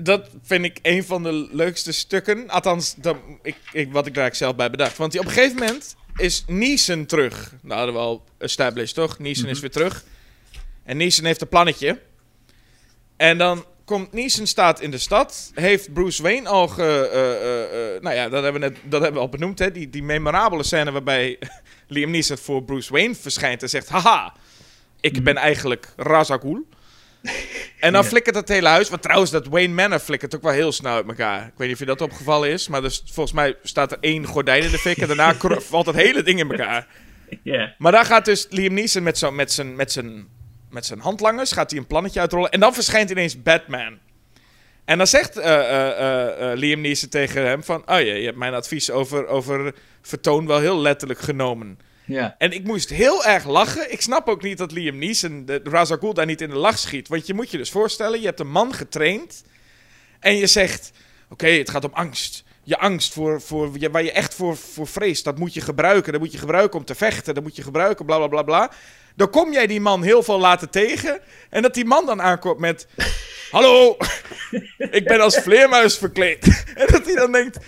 [0.00, 4.22] dat vind ik een van de leukste stukken, althans, dat, ik, ik, wat ik daar
[4.22, 4.96] eigenlijk zelf bij bedacht.
[4.96, 7.54] Want die, op een gegeven moment is Neeson terug.
[7.62, 9.18] Nou, hadden we al established, toch?
[9.18, 9.28] Mhm.
[9.28, 10.04] is weer terug.
[10.84, 12.00] En Neeson heeft een plannetje.
[13.16, 15.50] En dan komt Neeson staat in de stad.
[15.54, 16.82] Heeft Bruce Wayne al ge...
[17.12, 19.58] eh, eh, eh, nou ja, dat hebben we, net, dat hebben we al benoemd.
[19.58, 19.72] Hè?
[19.72, 21.38] Die, die memorabele scène waarbij
[21.88, 23.88] Liam Neeson voor Bruce Wayne verschijnt en zegt...
[23.88, 24.34] Haha,
[25.00, 26.66] ik ben eigenlijk Ghul.
[27.80, 28.08] En dan Ja.
[28.08, 28.88] flikkert het hele huis.
[28.88, 31.46] Want trouwens, dat Wayne Manor flikkert ook wel heel snel uit elkaar.
[31.46, 32.68] Ik weet niet of je dat opgevallen is.
[32.68, 34.96] Maar dus, volgens mij staat er één gordijn in de fik.
[34.96, 36.86] En daarna valt het hele ding in elkaar.
[37.78, 40.28] Maar daar gaat dus Liam Neeson met, met, zijn, met, zijn,
[40.70, 42.50] met zijn handlangers gaat hij een plannetje uitrollen.
[42.50, 43.98] En dan verschijnt ineens Batman.
[44.84, 47.80] En dan zegt eh, eh, eh, Liam Neeson tegen hem van...
[47.80, 51.78] Oh ja, je hebt mijn advies over, over vertoon wel heel letterlijk genomen.
[52.08, 52.34] Ja.
[52.38, 53.92] En ik moest heel erg lachen.
[53.92, 55.60] Ik snap ook niet dat Liam Neeson de
[55.98, 57.08] Ghul daar niet in de lach schiet.
[57.08, 59.44] Want je moet je dus voorstellen, je hebt een man getraind.
[60.20, 60.90] En je zegt,
[61.30, 62.44] oké, het gaat om angst.
[62.62, 66.12] Je angst voor, voor, je- waar je echt voor, voor vreest, dat moet je gebruiken.
[66.12, 67.34] Dat moet je gebruiken om te vechten.
[67.34, 68.70] Dat moet je gebruiken, bla bla bla bla.
[69.16, 71.20] Dan kom jij die man heel veel laten tegen.
[71.50, 72.86] En dat die man dan aankomt met...
[73.50, 73.96] Hallo,
[74.90, 76.46] ik ben als vleermuis verkleed.
[76.74, 77.58] En dat hij dan denkt...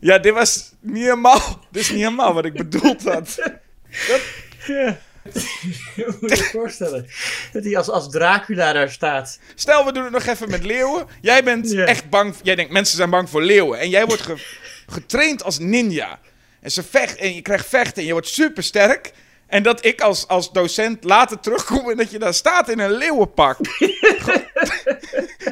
[0.00, 1.66] Ja, dit was niet helemaal...
[1.70, 3.38] Dit is niet helemaal wat ik bedoeld had.
[4.66, 4.98] Ja.
[6.20, 7.06] moet je je voorstellen.
[7.52, 9.38] Dat hij als, als Dracula daar staat.
[9.54, 11.06] Stel, we doen het nog even met leeuwen.
[11.20, 11.84] Jij bent Ja.
[11.84, 12.34] echt bang.
[12.42, 13.78] Jij denkt, mensen zijn bang voor leeuwen.
[13.78, 14.44] En jij wordt ge-
[14.86, 16.18] getraind als ninja.
[16.60, 19.12] En, ze vecht, en je krijgt vechten en je wordt super sterk.
[19.46, 22.92] En dat ik als, als docent later terugkom en dat je daar staat in een
[22.92, 23.58] leeuwenpak.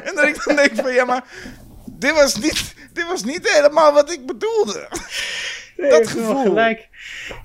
[0.07, 1.23] en dat ik dan denk van, ja, maar
[1.85, 4.87] dit was niet, dit was niet helemaal wat ik bedoelde.
[5.77, 6.41] Nee, Dat gevoel.
[6.43, 6.87] gelijk.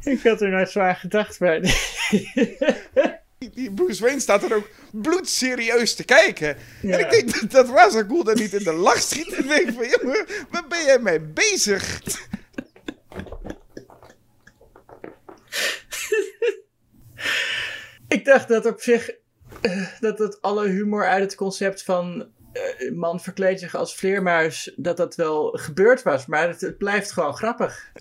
[0.02, 1.40] Ik had er nooit zo aan gedacht.
[1.40, 1.60] Maar...
[3.54, 6.56] Die- Bruce Wayne staat er ook bloedserieus te kijken.
[6.82, 6.98] Ja.
[6.98, 7.68] En ik denk dat, dat
[8.06, 9.32] Ghul daar niet in de lach schiet.
[9.34, 12.00] En denk van, jongen, waar ben jij mee bezig?
[18.08, 19.10] Ik dacht dat op zich.
[19.60, 22.28] eh, dat het alle humor uit het concept van.
[22.52, 24.72] eh, man verkleedt zich als vleermuis.
[24.76, 26.26] dat dat wel gebeurd was.
[26.26, 27.92] Maar het, het blijft gewoon grappig.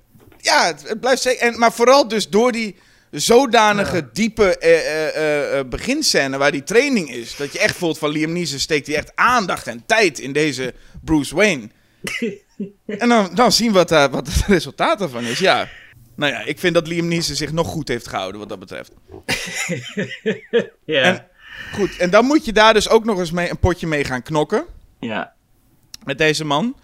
[0.42, 1.42] Ja, het, het blijft zeker.
[1.42, 2.76] En, maar vooral dus door die
[3.12, 7.36] zodanige diepe eh, beginscène waar die training is.
[7.36, 10.74] Dat je echt voelt van Liam Neeson steekt hij echt aandacht en tijd in deze
[11.04, 11.70] Bruce Wayne.
[13.02, 15.40] en dan, dan zien we wat, daar wat het resultaat ervan is.
[15.40, 15.68] Ja.
[16.16, 18.92] Nou ja, ik vind dat Liam Neeson zich nog goed heeft gehouden wat dat betreft.
[20.86, 21.02] Ja.
[21.02, 21.26] En-
[21.74, 24.22] Goed, en dan moet je daar dus ook nog eens mee, een potje mee gaan
[24.24, 24.66] knokken.
[25.00, 25.34] ja.
[26.04, 26.76] met deze man.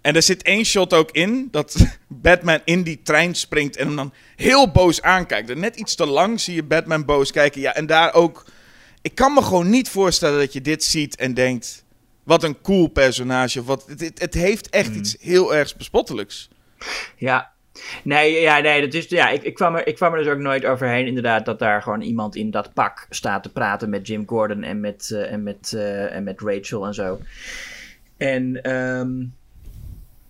[0.00, 1.76] En er zit één shot ook in dat
[2.08, 5.50] Batman in die trein springt en hem dan heel boos aankijkt.
[5.50, 7.60] En net iets te lang zie je Batman boos kijken.
[7.60, 8.44] Ja, en daar ook.
[9.02, 11.84] Ik kan me gewoon niet voorstellen dat je dit ziet en denkt:
[12.30, 13.64] wat een cool personage.
[13.64, 16.50] Wat, het, het, heeft echt iets heel ergs bespottelijks.
[17.16, 17.50] Ja.
[18.02, 20.38] Nee, ja, nee dat is, ja, ik, ik, kwam er, ik kwam er dus ook
[20.38, 24.22] nooit overheen, inderdaad, dat daar gewoon iemand in dat pak staat te praten met Jim
[24.26, 27.20] Gordon en met, eh, en met, eh, en met Rachel en zo.
[28.16, 29.10] En ehm,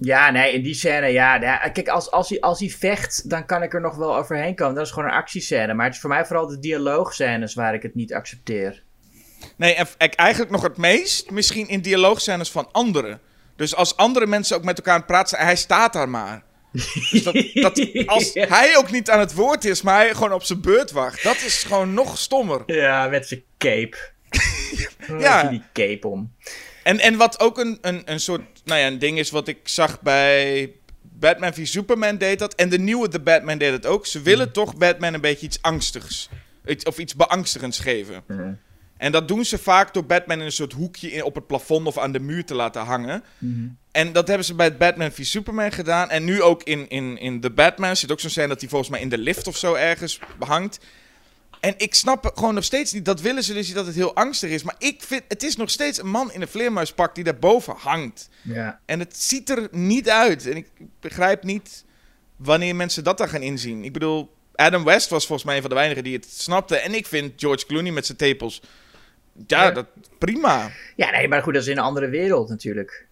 [0.00, 3.46] ja, nee, in die scène, ja, ja kijk, als, als, hij, als hij vecht, dan
[3.46, 4.74] kan ik er nog wel overheen komen.
[4.74, 5.74] Dat is gewoon een actiescène.
[5.74, 8.82] Maar het is voor mij vooral de dialoogscènes waar ik het niet accepteer.
[9.56, 13.20] Nee, en en eigenlijk nog het meest misschien in dialoogscènes van anderen.
[13.56, 16.42] Dus als andere mensen ook met elkaar praten hij staat daar maar.
[16.72, 20.42] Dus dat, dat als hij ook niet aan het woord is, maar hij gewoon op
[20.42, 21.22] zijn beurt wacht.
[21.22, 22.62] Dat is gewoon nog stommer.
[22.80, 23.96] Ja, met zijn cape.
[25.06, 25.18] Ja.
[25.18, 25.48] ja.
[25.48, 26.32] die cape om.
[26.82, 29.58] En, en wat ook een, een, een soort, nou ja, een ding is wat ik
[29.64, 30.72] zag bij
[31.02, 32.54] Batman v Superman deed dat.
[32.54, 34.06] En de nieuwe The Batman deed het ook.
[34.06, 36.28] Ze willen toch Batman een beetje iets angstigs.
[36.84, 38.22] Of iets beangstigends geven.
[38.26, 38.52] Mhm.
[38.96, 41.86] En dat doen ze vaak door Batman in een soort hoekje in, op het plafond
[41.86, 43.24] of aan de muur te laten hangen.
[43.90, 46.10] En dat hebben ze bij Batman v Superman gedaan.
[46.10, 48.90] En nu ook in, in, in The Batman zit ook zo'n scène dat hij volgens
[48.90, 50.78] mij in de lift of zo ergens hangt.
[51.60, 54.14] En ik snap gewoon nog steeds niet, dat willen ze dus niet dat het heel
[54.14, 54.62] angstig is.
[54.62, 58.28] Maar ik vind, het is nog steeds een man in een vleermuispak die daarboven hangt.
[58.42, 58.80] Ja.
[58.86, 60.46] En het ziet er niet uit.
[60.46, 60.68] En ik
[61.00, 61.84] begrijp niet
[62.36, 63.84] wanneer mensen dat dan gaan inzien.
[63.84, 66.76] Ik bedoel, Adam West was volgens mij een van de weinigen die het snapte.
[66.76, 68.62] En ik vind George Clooney met zijn tepels,
[69.46, 69.70] ja, Ja.
[69.70, 69.86] dat
[70.18, 70.70] prima.
[70.96, 73.06] Ja, nee, maar goed, dat is in een andere wereld natuurlijk.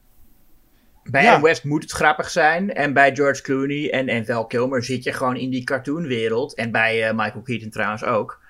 [1.10, 1.40] Bij Ja.
[1.40, 2.74] West moet het grappig zijn.
[2.74, 6.54] En bij George Clooney en, en Val Kilmer zit je gewoon in die cartoonwereld.
[6.54, 8.40] En bij eh, Michael Keaton trouwens ook.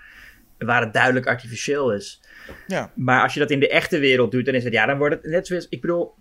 [0.59, 2.21] Waar het duidelijk artificieel is.
[2.67, 2.93] Ja.
[2.95, 5.15] Maar als je dat in de echte wereld doet, dan is het ja, dan wordt
[5.15, 5.67] het net zoals.
[5.69, 6.15] Ik bedoel,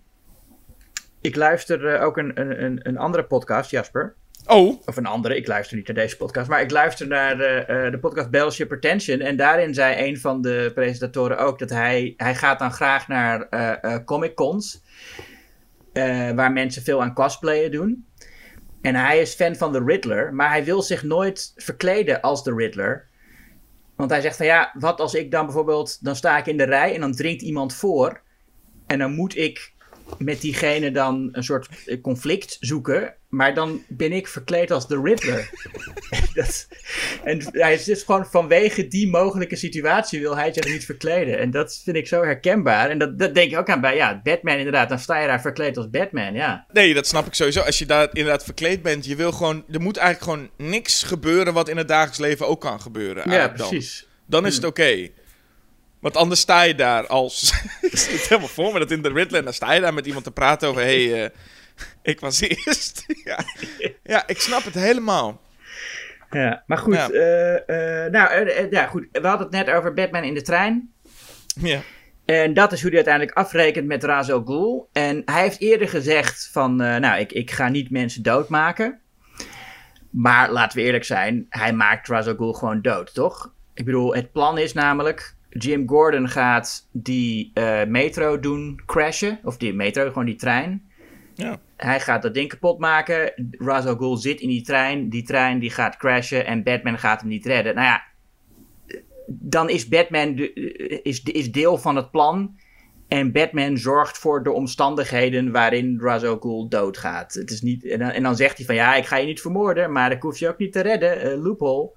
[1.20, 4.14] ik luister eh, ook een, een, een, andere podcast, Jasper.
[4.46, 6.48] Oh, Of een andere, ik luister niet naar deze podcast.
[6.48, 9.20] Maar ik luister naar de, eh, de podcast Battleship Pretension.
[9.20, 13.48] En daarin zei een van de presentatoren ook dat hij, hij gaat dan graag naar
[14.04, 14.82] Comic Cons.
[15.98, 18.06] Eh, waar mensen veel aan cosplayen doen.
[18.82, 20.34] En hij is fan van de Riddler.
[20.34, 23.06] Maar hij wil zich nooit verkleden als de Riddler.
[23.96, 26.04] Want hij zegt van ja, wat als ik dan bijvoorbeeld...
[26.04, 28.20] Dan sta ik in de rij en dan dringt iemand voor.
[28.86, 29.72] En dan moet ik
[30.18, 33.14] met diegene dan een soort eh, conflict zoeken.
[33.28, 35.50] Maar dan ben ik verkleed als de Riddler.
[36.34, 36.68] dat,
[37.24, 41.38] en hij is dus gewoon vanwege die mogelijke situatie wil hij zich niet verkleden.
[41.38, 42.90] En dat vind ik zo herkenbaar.
[42.90, 44.88] En dat, dat denk ik ook aan bij, ja, Batman inderdaad.
[44.88, 46.66] Dan sta je daar verkleed als Batman, ja.
[46.72, 47.60] Nee, dat snap ik sowieso.
[47.60, 49.64] Als je daar inderdaad verkleed bent, je wil gewoon...
[49.70, 53.30] Er moet eigenlijk gewoon niks gebeuren wat in het dagelijks leven ook kan gebeuren.
[53.30, 54.06] Ja, precies.
[54.26, 55.08] Dan is het oké.
[56.00, 57.52] Want anders sta je daar als...
[57.90, 59.44] ik helemaal voor me, dat in de Riddler...
[59.44, 60.82] dan sta je daar met iemand te praten over...
[60.82, 61.30] Hé, hey, eh,
[62.02, 63.04] ik was eerst.
[63.24, 63.38] ja.
[64.02, 65.40] ja, ik snap het helemaal.
[66.30, 66.94] Ja, maar goed.
[66.94, 67.10] Ja.
[67.10, 69.06] eh, eh, nou, eh, ja, goed.
[69.12, 70.92] We hadden het net over Batman in de trein.
[71.60, 71.80] Ja.
[72.24, 74.88] En dat is hoe hij uiteindelijk afrekent met Ra's al Ghul.
[74.92, 79.00] En hij heeft eerder gezegd van, nou, ik, ik ga niet mensen doodmaken.
[80.10, 83.52] Maar laten we eerlijk zijn, hij maakt Ra's al Ghul gewoon dood, toch?
[83.74, 87.52] Ik bedoel, het plan is namelijk, Jim Gordon gaat die
[87.86, 89.38] metro doen crashen.
[89.42, 90.87] Of die metro, gewoon die trein.
[91.38, 91.60] Ja.
[91.76, 93.32] Hij gaat dat ding kapot maken.
[93.50, 95.08] Ra's al Ghul zit in die trein.
[95.08, 97.74] Die trein die gaat crashen en Batman gaat hem niet redden.
[97.74, 98.02] Nou ja,
[99.26, 100.52] dan is Batman de,
[101.02, 102.56] is, is deel van het plan.
[103.08, 107.34] En Batman zorgt voor de omstandigheden waarin Ra's al Ghul doodgaat.
[107.34, 110.12] Het is niet, en, dan, zegt hij van ja, ik ga je niet vermoorden, maar
[110.12, 111.20] ik hoef je ook niet te redden.
[111.20, 111.90] eh, loophole.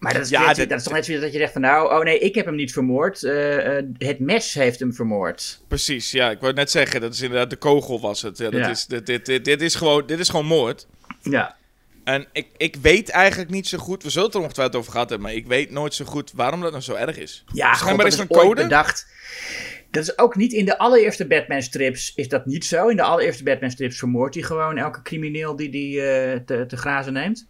[0.00, 1.60] Maar dat is, Ja, net, dat- dat is toch net zoiets dat je zegt van
[1.60, 3.22] nou, oh nee, ik heb hem niet vermoord.
[3.22, 5.60] eh, eh, het mes heeft hem vermoord.
[5.68, 6.30] Precies, ja.
[6.30, 8.38] Ik wou net zeggen, dat is inderdaad de kogel was het.
[8.38, 8.68] Ja, dat Ja.
[8.70, 10.86] Is, dit, dit, dit, dit, is gewoon, dit is gewoon moord.
[11.22, 11.56] Ja.
[12.04, 15.08] En ik, ik weet eigenlijk niet zo goed, we zullen het er ongetwijfeld over gehad
[15.08, 17.44] hebben, maar ik weet nooit zo goed waarom dat nou zo erg is.
[17.52, 18.62] Ja, Schijnbaar is dat een code.
[18.62, 19.06] bedacht.
[19.90, 22.88] Dat is ook niet in de allereerste Batman strips is dat niet zo.
[22.88, 26.76] In de allereerste Batman strips vermoordt hij gewoon elke crimineel die die eh, te, te
[26.76, 27.46] grazen neemt.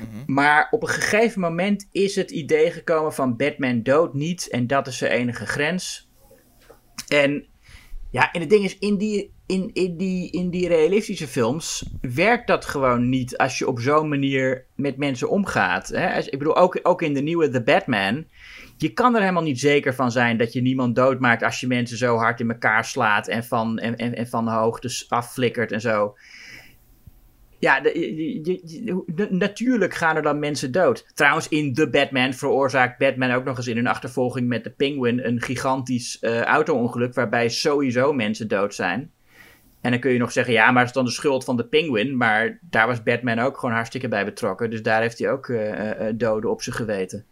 [0.00, 0.32] Mhm.
[0.32, 4.86] Maar op een gegeven moment is het idee gekomen van Batman dood niet en dat
[4.86, 6.08] is zijn enige grens.
[7.08, 7.46] En
[8.10, 12.46] ja, en het ding is, in die, in, in, die, in die realistische films werkt
[12.46, 15.88] dat gewoon niet als je op zo'n manier met mensen omgaat.
[15.88, 16.18] Hè?
[16.18, 18.24] Ik bedoel, ook, ook in de nieuwe The Batman.
[18.76, 21.96] Je kan er helemaal niet zeker van zijn dat je niemand doodmaakt als je mensen
[21.96, 25.80] zo hard in elkaar slaat en van, en, en, en van de hoogtes afflikkert en
[25.80, 26.14] zo.
[27.64, 31.06] Ja, de- natuurlijk gaan er dan mensen dood.
[31.14, 35.26] Trouwens, in The Batman veroorzaakt Batman ook nog eens in een achtervolging met de Penguin
[35.26, 39.10] een gigantisch eh, auto-ongeluk waarbij sowieso mensen dood zijn.
[39.80, 41.66] En dan kun je nog zeggen, ja, maar het is dan de schuld van de
[41.66, 42.16] Penguin.
[42.16, 44.70] Maar daar was Batman ook gewoon hartstikke bij betrokken.
[44.70, 47.24] Dus daar heeft hij ook eh, eh, doden op zijn geweten.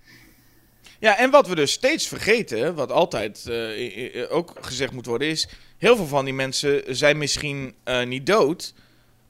[0.98, 3.50] Ja, en wat we dus steeds vergeten, wat altijd
[4.30, 5.48] ook gezegd moet worden, is...
[5.78, 8.74] Heel veel van die mensen zijn misschien niet dood...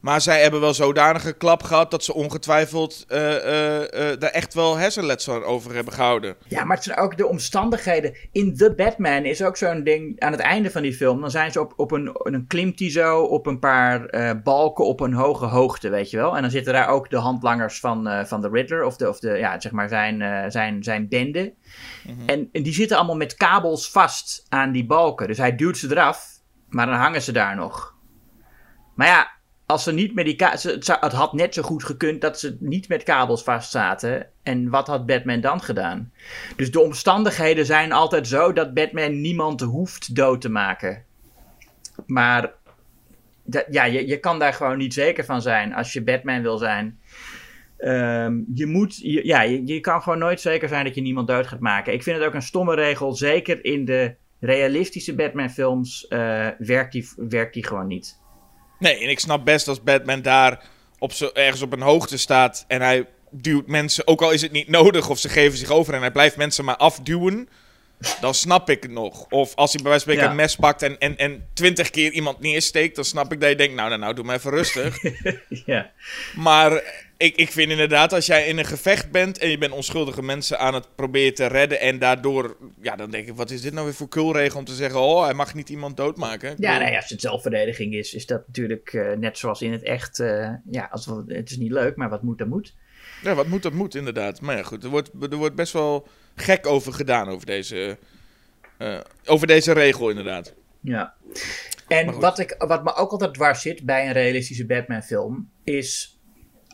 [0.02, 4.54] Maar zij hebben wel zodanige klap gehad dat ze ongetwijfeld eh, eh, eh, daar echt
[4.54, 6.36] wel hersenletsel over hebben gehouden.
[6.48, 8.16] Ja, maar het zijn ook de omstandigheden.
[8.32, 11.20] In The Batman is ook zo'n ding aan het einde van die film.
[11.20, 14.06] Dan zijn ze op, op een, een klimt die zo op een paar
[14.42, 16.36] balken op een hoge hoogte, weet je wel.
[16.36, 19.30] En dan zitten daar ook de handlangers van, van de Riddler, of, de, of de,
[19.30, 21.54] ja, zeg maar zijn, zijn, zijn bende.
[22.26, 25.26] en, en die zitten allemaal met kabels vast aan die balken.
[25.26, 26.26] Dus hij duwt ze eraf,
[26.68, 27.94] maar dan hangen ze daar nog.
[28.94, 32.38] Maar ja, als ze niet met die ze- het, had net zo goed gekund dat
[32.38, 34.26] ze niet met kabels vast zaten.
[34.42, 36.12] En wat had Batman dan gedaan?
[36.56, 41.04] Dus de omstandigheden zijn altijd zo dat Batman niemand hoeft dood te maken.
[42.06, 42.52] Maar
[43.70, 47.00] ja, je, je kan daar gewoon niet zeker van zijn als je Batman wil zijn.
[47.76, 51.28] Ehm, je, moet, je, ja, je, je kan gewoon nooit zeker zijn dat je niemand
[51.28, 51.92] dood gaat maken.
[51.92, 53.12] Ik vind het ook een stomme regel.
[53.12, 58.20] Zeker in de realistische Batman-films eh, werkt, die, werkt die gewoon niet.
[58.82, 60.62] Nee, en ik snap best als Batman daar
[60.98, 64.52] op zo, ergens op een hoogte staat en hij duwt mensen, ook al is het
[64.52, 67.48] niet nodig of ze geven zich over en hij blijft mensen maar afduwen,
[68.20, 69.26] dan snap ik het nog.
[69.28, 70.30] Of als hij bij wijze van spreken Ja.
[70.30, 73.56] een mes pakt en, en, en twintig keer iemand neersteekt, dan snap ik dat je
[73.56, 74.98] denkt, nou, nou, nou doe maar even rustig.
[75.66, 75.90] ja.
[76.36, 76.82] maar
[77.22, 80.58] ik, ik vind inderdaad, als jij in een gevecht bent en je bent onschuldige mensen
[80.58, 83.84] aan het proberen te redden en daardoor, ja, dan denk ik, wat is dit nou
[83.84, 86.50] weer voor kulregel om te zeggen, oh, hij mag niet iemand doodmaken.
[86.50, 89.62] Ik Ja, bedoel- nou ja, als het zelfverdediging is, is dat natuurlijk eh, net zoals
[89.62, 90.18] in het echt.
[90.20, 92.74] eh, ja, als, we- het is niet leuk, maar wat moet, dat moet.
[93.22, 94.40] Ja, wat moet, dat moet inderdaad.
[94.40, 97.98] Maar ja, goed, er wordt, er wordt best wel gek over gedaan over deze,
[98.78, 100.54] eh, over deze regel inderdaad.
[100.80, 101.14] Ja.
[101.88, 106.18] En wat, ik, wat me ook altijd dwars zit bij een realistische Batman-film, is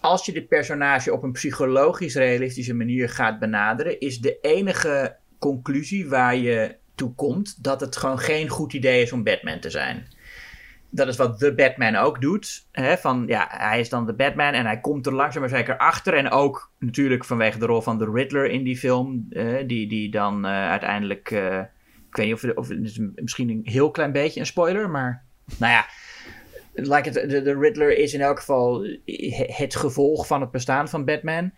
[0.01, 6.09] als je dit personage op een psychologisch realistische manier gaat benaderen, is de enige conclusie
[6.09, 10.17] waar je toe komt dat het gewoon geen goed idee is om Batman te zijn.
[10.91, 12.67] Dat is wat The Batman ook doet.
[12.73, 12.97] Hè?
[12.97, 16.15] Van, ja, hij is dan de Batman en hij komt er langzaam maar zeker achter.
[16.15, 19.27] En ook natuurlijk vanwege de rol van de Riddler in die film.
[19.67, 21.31] die, die dan eh, uiteindelijk...
[21.31, 21.61] eh,
[22.09, 25.25] ik weet niet of, of het is misschien een heel klein beetje een spoiler, maar...
[25.59, 25.87] Nou ja,
[26.87, 28.87] like het, de, de Riddler is in elk geval
[29.47, 31.53] het gevolg van het bestaan van Batman.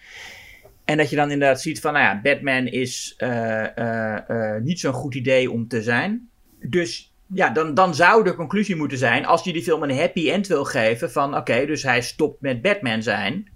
[0.85, 4.93] En dat je dan inderdaad ziet van, nou ja, Batman is uh, uh, niet zo'n
[4.93, 6.29] goed idee om te zijn.
[6.61, 10.31] Dus ja, dan, dan zou de conclusie moeten zijn, als je die film een happy
[10.31, 13.49] end wil geven, van oké, dus hij stopt met Batman zijn.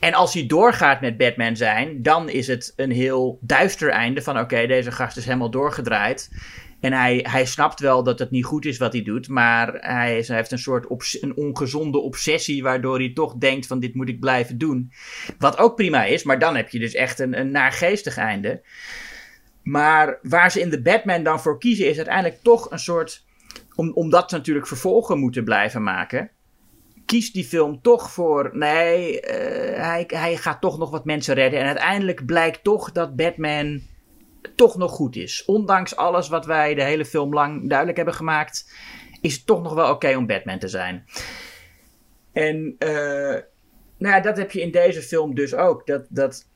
[0.00, 4.38] En als hij doorgaat met Batman zijn, dan is het een heel duister einde van
[4.38, 6.30] oké, deze gast is helemaal doorgedraaid.
[6.84, 10.24] En hij, hij snapt wel dat het niet goed is wat hij doet, maar hij,
[10.26, 10.86] hij heeft een soort
[11.20, 14.92] een ongezonde obsessie waardoor hij toch denkt van dit moet ik blijven doen.
[15.38, 18.62] Wat ook prima is, maar dan heb je dus echt een, een naargeestig einde.
[19.62, 23.24] Maar waar ze in de Batman dan voor kiezen is uiteindelijk toch een soort,
[23.74, 26.30] om, omdat ze natuurlijk vervolgen moeten blijven maken,
[27.06, 29.20] kiest die film toch voor, nee, uh,
[29.80, 31.60] hij, hij gaat toch nog wat mensen redden.
[31.60, 33.82] En uiteindelijk blijkt toch dat Batman
[34.54, 35.44] toch nog goed is.
[35.44, 38.74] Ondanks alles wat wij de hele film lang duidelijk hebben gemaakt,
[39.20, 41.04] is het toch nog wel oké om Batman te zijn.
[42.32, 43.38] En uh,
[43.98, 45.86] nou ja, dat heb je in deze film dus ook.
[45.86, 46.46] Dat, dat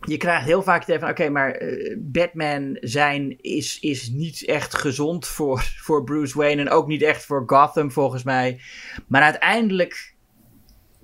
[0.00, 4.74] je krijgt heel vaak het van, oké, maar uh, Batman zijn is, is niet echt
[4.74, 8.60] gezond voor, voor Bruce Wayne en ook niet echt voor Gotham volgens mij.
[9.06, 10.14] Maar uiteindelijk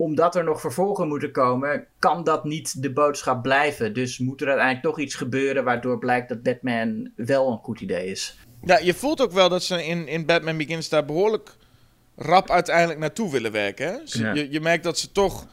[0.05, 3.95] omdat er nog vervolgen moeten komen, kan dat niet de boodschap blijven.
[3.95, 8.07] Dus moet er uiteindelijk toch iets gebeuren waardoor blijkt dat Batman wel een goed idee
[8.07, 8.39] is.
[8.65, 11.57] Ja, je voelt ook wel dat ze in, in Batman Begins daar behoorlijk
[12.17, 13.87] rap uiteindelijk naartoe willen werken.
[13.87, 14.33] Hè?
[14.33, 15.47] je, je merkt dat ze toch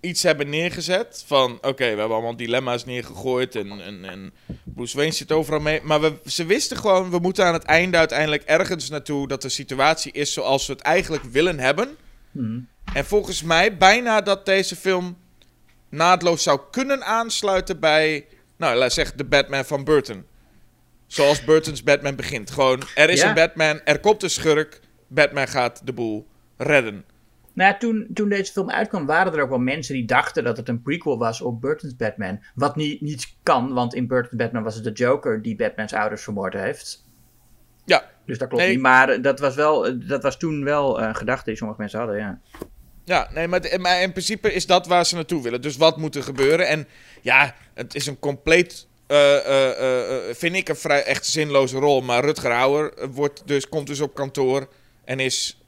[0.00, 1.24] iets hebben neergezet.
[1.26, 3.56] Van oké, we hebben allemaal dilemma's neergegooid.
[3.56, 4.32] En, en, en
[4.64, 5.80] Bruce Wayne zit overal mee.
[5.82, 9.28] Maar we, ze wisten gewoon, we moeten aan het einde uiteindelijk ergens naartoe.
[9.28, 11.96] Dat de situatie is zoals we het eigenlijk willen hebben.
[12.32, 12.68] Hmm.
[12.94, 15.16] En volgens mij bijna dat deze film
[15.88, 20.24] naadloos zou kunnen aansluiten bij, nou, laat zeggen, de Batman van Burton.
[21.06, 22.50] Zoals Burton's Batman begint.
[22.50, 27.04] Gewoon, er is een Batman, er komt een schurk, Batman gaat de boel redden.
[27.52, 30.68] Nou, toen, toen deze film uitkwam, waren er ook wel mensen die dachten dat het
[30.68, 32.42] een prequel was op Burton's Batman.
[32.54, 36.22] Wat niet, niet kan, want in Burton's Batman was het de Joker die Batman's ouders
[36.22, 37.06] vermoord heeft.
[37.84, 38.10] Ja.
[38.26, 38.80] Dus dat klopt niet.
[38.80, 42.40] Maar dat was, wel, dat was toen wel een gedachte die sommige mensen hadden, ja.
[43.04, 45.60] Ja, nee, maar, maar, in principe is dat waar ze naartoe willen.
[45.60, 46.68] Dus wat moet er gebeuren?
[46.68, 46.88] En
[47.20, 52.00] ja, het is een compleet, uh, uh, vind ik, een vrij echt zinloze rol.
[52.00, 54.68] Maar Rutger Hauer wordt dus, komt dus op kantoor
[55.04, 55.60] en is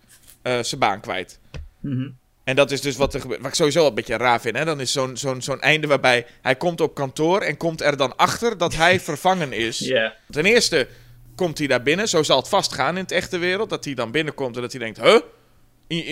[0.42, 1.38] zijn baan kwijt.
[1.80, 3.40] Mm En dat is dus wat er gebeurt.
[3.40, 4.56] Wat ik sowieso een beetje raar vind.
[4.56, 4.64] Hè?
[4.64, 8.16] Dan is zo'n zo'n zo'n einde waarbij hij komt op kantoor en komt er dan
[8.16, 9.78] achter dat hij vervangen is.
[9.78, 10.10] Yeah.
[10.30, 10.88] Ten eerste
[11.34, 12.08] komt hij daar binnen.
[12.08, 13.70] Zo zal het vast gaan in het echte wereld.
[13.70, 15.20] Dat hij dan binnenkomt en dat hij denkt, huh?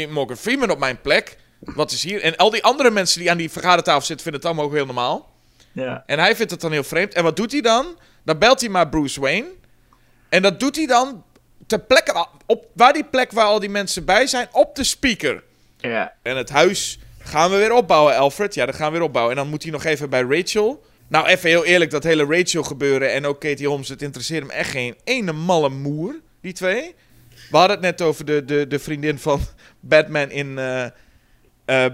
[0.08, 1.36] Morgan Freeman op mijn plek.
[1.58, 2.20] Wat is hier?
[2.20, 4.86] En al die andere mensen die aan die vergadertafel zitten, vinden het allemaal ook heel
[4.86, 5.30] normaal.
[5.72, 6.02] Ja.
[6.06, 7.14] En hij vindt het dan heel vreemd.
[7.14, 7.98] En wat doet hij dan?
[8.24, 9.46] Dan belt hij maar Bruce Wayne.
[10.28, 11.24] En dat doet hij dan
[11.66, 15.42] ter plekke, op waar die plek waar al die mensen bij zijn, op de speaker.
[15.78, 16.12] Ja.
[16.22, 18.54] En het huis gaan we weer opbouwen, Alfred.
[18.54, 19.36] Ja, dat gaan we weer opbouwen.
[19.36, 20.84] En dan moet hij nog even bij Rachel.
[21.08, 24.50] Nou, even heel eerlijk, dat hele Rachel gebeuren en ook Katie Holmes, het interesseert hem
[24.50, 26.94] echt geen ene malle moer, die twee.
[27.50, 29.40] We hadden het net over de, de, de vriendin van
[29.82, 30.86] Batman in uh,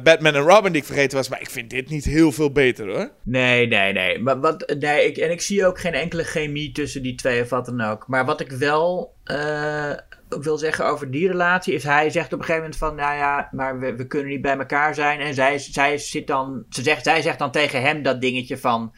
[0.02, 1.28] Batman en Robin die ik vergeten was.
[1.28, 3.10] Maar ik vind dit niet heel veel beter hoor.
[3.22, 4.18] Nee, nee, nee.
[4.18, 7.48] Maar wat, nee ik, en ik zie ook geen enkele chemie tussen die twee of
[7.48, 8.08] wat dan ook.
[8.08, 9.92] Maar wat ik wel uh,
[10.28, 11.84] wil zeggen over die relatie is...
[11.84, 12.94] Hij zegt op een gegeven moment van...
[12.94, 15.20] Nou ja, maar we, we kunnen niet bij elkaar zijn.
[15.20, 18.94] En zij, zij, zit dan, ze zegt, zij zegt dan tegen hem dat dingetje van...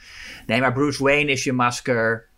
[0.46, 2.28] Nee, maar Bruce Wayne is je masker...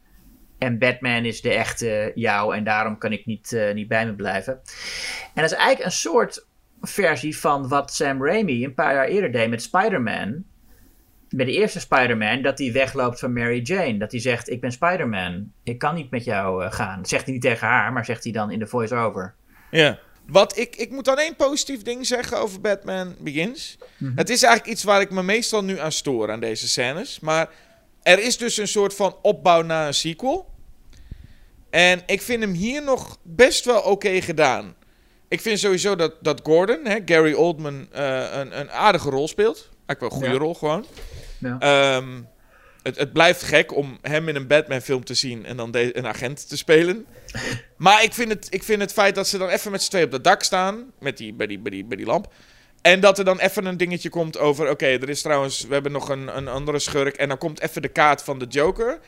[0.62, 4.14] En Batman is de echte jou en daarom kan ik niet, uh, niet bij me
[4.14, 4.52] blijven.
[5.34, 6.46] En dat is eigenlijk een soort
[6.80, 10.44] versie van wat Sam Raimi een paar jaar eerder deed met Spider-Man.
[11.28, 13.98] Bij de eerste Spider-Man, dat hij wegloopt van Mary Jane.
[13.98, 16.98] Dat hij zegt, ik ben Spider-Man, ik kan niet met jou uh, gaan.
[16.98, 19.34] Dat zegt hij niet tegen haar, maar zegt hij dan in de voice-over.
[19.70, 19.98] Ja.
[20.26, 23.78] Wat ik, ik moet dan één positief ding zeggen over Batman Begins.
[23.78, 24.16] Mm -hmm.
[24.16, 27.20] Het is eigenlijk iets waar ik me meestal nu aan stoor, aan deze scènes.
[27.20, 27.50] Maar
[28.02, 30.50] er is dus een soort van opbouw naar een sequel.
[31.72, 34.74] En ik vind hem hier nog best wel oké gedaan.
[35.28, 39.68] Ik vind sowieso dat, dat Gordon, hè, Gary Oldman, uh, een, een aardige rol speelt.
[39.86, 40.38] Eigenlijk wel een goede ja.
[40.38, 40.86] rol gewoon.
[41.38, 41.96] Ja.
[41.96, 42.28] Um,
[42.82, 46.06] het, het blijft gek om hem in een Batman-film te zien en dan de, een
[46.06, 47.06] agent te spelen.
[47.76, 50.04] maar ik vind, het, ik vind het feit dat ze dan even met z'n twee
[50.04, 52.32] op dat dak staan, met die, bij, die, bij, die, bij die lamp.
[52.82, 54.64] En dat er dan even een dingetje komt over...
[54.64, 55.66] Oké, okay, er is trouwens...
[55.66, 57.16] We hebben nog een, een andere schurk.
[57.16, 59.00] En dan komt even de kaart van de Joker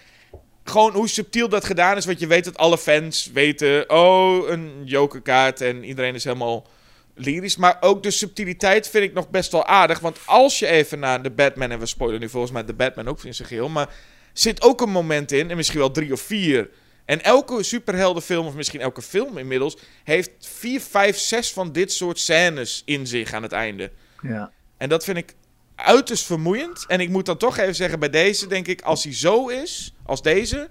[0.64, 2.04] gewoon hoe subtiel dat gedaan is.
[2.04, 3.90] Want je weet dat alle fans weten.
[3.90, 5.60] Oh, een jokerkaart.
[5.60, 6.66] En iedereen is helemaal
[7.14, 7.56] lyrisch.
[7.56, 10.00] Maar ook de subtiliteit vind ik nog best wel aardig.
[10.00, 11.70] Want als je even naar de Batman.
[11.70, 13.68] En we spoilen nu volgens mij de Batman ook in zijn geheel.
[13.68, 13.88] Maar
[14.32, 15.50] zit ook een moment in.
[15.50, 16.70] En misschien wel drie of vier.
[17.04, 22.18] En elke superheldenfilm, of misschien elke film inmiddels, heeft vier, vijf, zes van dit soort
[22.18, 23.90] scènes in zich aan het einde.
[24.22, 24.52] Ja.
[24.76, 25.34] En dat vind ik
[25.76, 26.84] uiterst vermoeiend.
[26.88, 29.94] En ik moet dan toch even zeggen, bij deze denk ik, als hij zo is,
[30.06, 30.68] als deze,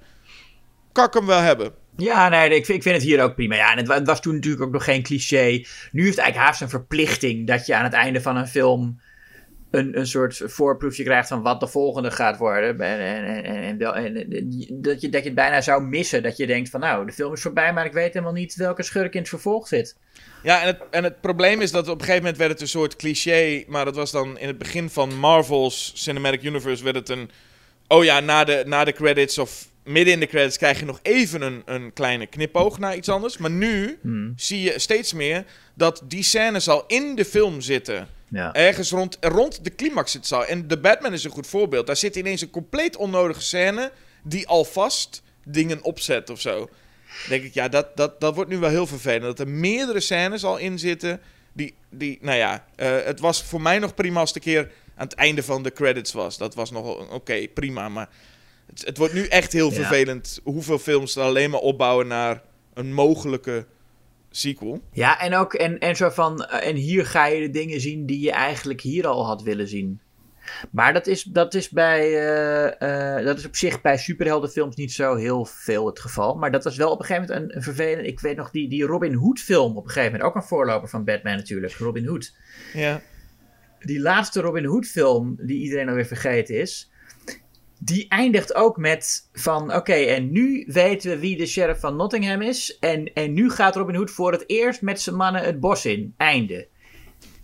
[0.91, 1.73] kan ik hem wel hebben.
[1.97, 3.55] Ja, nee, ik vind, ik vind het hier ook prima.
[3.55, 5.65] Ja, en het, wa- het was toen natuurlijk ook nog geen cliché.
[5.91, 9.01] Nu heeft eigenlijk haast een verplichting dat je aan het einde van een film
[9.73, 12.79] een, een soort voorproefje krijgt van wat de volgende gaat worden.
[12.79, 14.49] En, en, en, en, wel- en- en-
[14.81, 16.23] dat, je, dat je het bijna zou missen.
[16.23, 18.83] Dat je denkt van nou, de film is voorbij, maar ik weet helemaal niet welke
[18.83, 19.97] schurk in het vervolg zit.
[20.43, 22.67] Ja, en het, en het probleem is dat op een gegeven moment werd het een
[22.67, 23.63] soort cliché.
[23.67, 27.29] Maar dat was dan in het begin van Marvel's Cinematic Universe werd het een...
[27.87, 30.99] Oh ja, na de, na de credits of midden in de credits krijg je nog
[31.01, 33.37] even een, een kleine knipoog naar iets anders.
[33.37, 33.99] Maar nu
[34.35, 35.43] zie je steeds meer
[35.73, 38.07] dat die scènes al in de film zitten.
[38.33, 38.53] Ja.
[38.53, 40.45] Ergens rond, rond de climax zit ze al.
[40.45, 41.87] En The Batman is een goed voorbeeld.
[41.87, 43.91] Daar zit ineens een compleet onnodige scène
[44.23, 46.57] die alvast dingen opzet of zo.
[46.57, 49.23] Dan denk ik, ja, dat, dat, dat wordt nu wel heel vervelend.
[49.23, 51.21] Dat er meerdere scènes al in zitten.
[51.53, 54.71] Die, die nou ja, eh, het was voor mij nog prima als het een keer
[54.95, 56.37] aan het einde van de credits was.
[56.37, 57.89] Dat was nog oké, prima.
[57.89, 58.09] Maar
[58.67, 59.75] het, het wordt nu echt heel Ja.
[59.75, 62.41] vervelend hoeveel films er alleen maar opbouwen naar
[62.73, 63.65] een mogelijke
[64.35, 64.81] sequel.
[64.91, 68.05] Ja, en ook, en, en zo van, eh, en hier ga je de dingen zien
[68.05, 70.01] die je eigenlijk hier al had willen zien.
[70.71, 74.91] Maar dat is, dat is, bij, eh, eh, dat is op zich bij superheldenfilms niet
[74.91, 76.35] zo heel veel het geval.
[76.35, 78.07] Maar dat was wel op een gegeven moment een, een vervelend.
[78.07, 80.29] Ik weet nog die, die Robin Hood film op een gegeven moment.
[80.29, 81.73] Ook een voorloper van Batman natuurlijk.
[81.73, 82.35] Robin Hood.
[82.73, 83.01] Ja.
[83.79, 86.91] Die laatste Robin Hood film, die iedereen alweer vergeten is.
[87.85, 92.41] Die eindigt ook met van oké, en nu weten we wie de sheriff van Nottingham
[92.41, 92.77] is.
[92.79, 96.13] En, en nu gaat Robin Hood voor het eerst met zijn mannen het bos in.
[96.17, 96.67] Einde.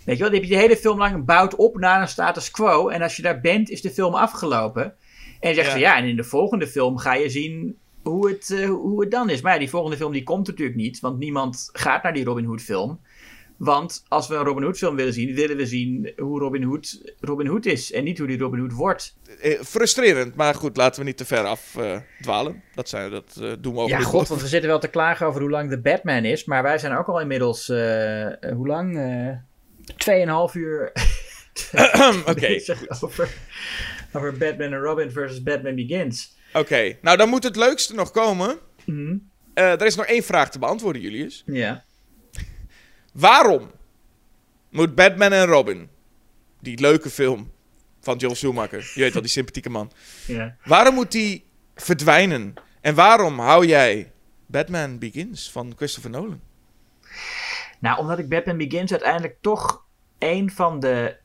[0.05, 2.51] Weet je wel, dan heb je de hele film lang bouwt op naar een status
[2.51, 2.87] quo.
[2.87, 4.93] En als je daar bent, is de film afgelopen.
[5.39, 5.71] En je zegt Ja.
[5.71, 9.11] van ja, en in de volgende film ga je zien hoe het, eh, hoe het
[9.11, 9.41] dan is.
[9.41, 10.99] Maar ja, die volgende film die komt natuurlijk niet.
[10.99, 12.99] Want niemand gaat naar die Robin Hood film.
[13.59, 17.13] Want als we een Robin Hood film willen zien, willen we zien hoe Robin Hood
[17.19, 17.91] Robin Hood is.
[17.91, 19.15] En niet hoe die Robin Hood wordt.
[19.41, 22.05] Eh, frustrerend, maar goed, laten we niet te ver afdwalen.
[22.21, 22.63] dwalen.
[22.75, 25.27] dat zijn, dat eh, doen we ook Ja, god, want we zitten wel te klagen
[25.27, 26.45] over hoe lang de Batman is.
[26.45, 28.97] Maar wij zijn ook al inmiddels, eh, eh, hoe lang?
[28.97, 29.35] Eh,
[29.97, 30.91] Tweeënhalf uur
[32.25, 33.29] Oké, bezig over,
[34.13, 36.37] over Batman en Robin versus Batman Begins.
[36.53, 36.97] oké.
[37.01, 38.57] Nou, dan moet het leukste nog komen.
[38.85, 39.17] Mhm.
[39.53, 41.43] Eh, er is nog één vraag te beantwoorden, Julius.
[41.45, 41.83] Ja.
[43.19, 43.71] Waarom
[44.69, 45.89] moet Batman en Robin,
[46.59, 47.51] die leuke film
[48.01, 49.91] van Joel Schumacher, je weet wel, die sympathieke man,
[50.63, 52.53] waarom moet die verdwijnen?
[52.81, 54.11] En waarom hou jij
[54.45, 56.41] Batman Begins van Christopher Nolan?
[57.79, 59.85] Nou, omdat ik Batman Begins uiteindelijk toch
[60.19, 61.17] een van de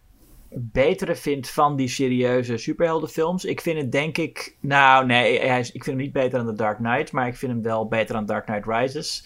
[0.48, 3.44] betere vind van die serieuze superheldenfilms.
[3.44, 4.56] Ik vind het denk ik...
[4.60, 7.36] Nou, nee, hij is, ik vind hem niet beter dan The Dark Knight, maar ik
[7.36, 9.24] vind hem wel beter dan Dark Knight Rises.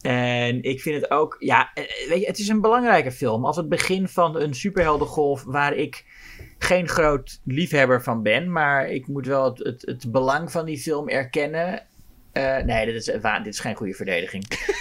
[0.00, 1.36] En ik vind het ook...
[1.38, 3.44] Ja, eh, weet je, het is een belangrijke film.
[3.44, 6.04] Als het begin van een superheldengolf waar ik
[6.58, 10.78] geen groot liefhebber van ben, maar ik moet wel het, het, het belang van die
[10.78, 11.86] film erkennen.
[12.32, 14.44] Eh, nee, dit is, dit is geen goede verdediging.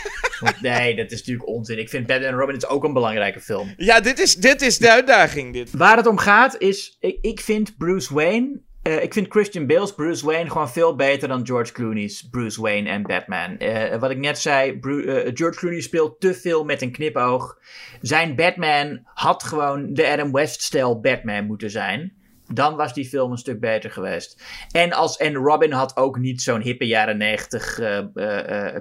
[0.62, 1.80] Nee, dat is natuurlijk onzin.
[1.80, 3.74] Ik vind Batman en Robin is ook een belangrijke film.
[3.78, 5.72] Ja, dit is, dit is de uitdaging, dit.
[5.72, 9.94] Waar het om gaat is, ik, ik vind Bruce Wayne, eh, ik vind Christian Bale's
[9.94, 13.58] Bruce Wayne gewoon veel beter dan George Clooney's Bruce Wayne en Batman.
[13.58, 17.60] Eh, wat ik net zei, eh, George Clooney speelt te veel met een knipoog.
[18.02, 22.14] Zijn Batman had gewoon de Adam West-stijl Batman moeten zijn.
[22.54, 24.44] Dan was die film een stuk beter geweest.
[24.72, 27.80] En, als, en Robin had ook niet zo'n hippe jaren negentig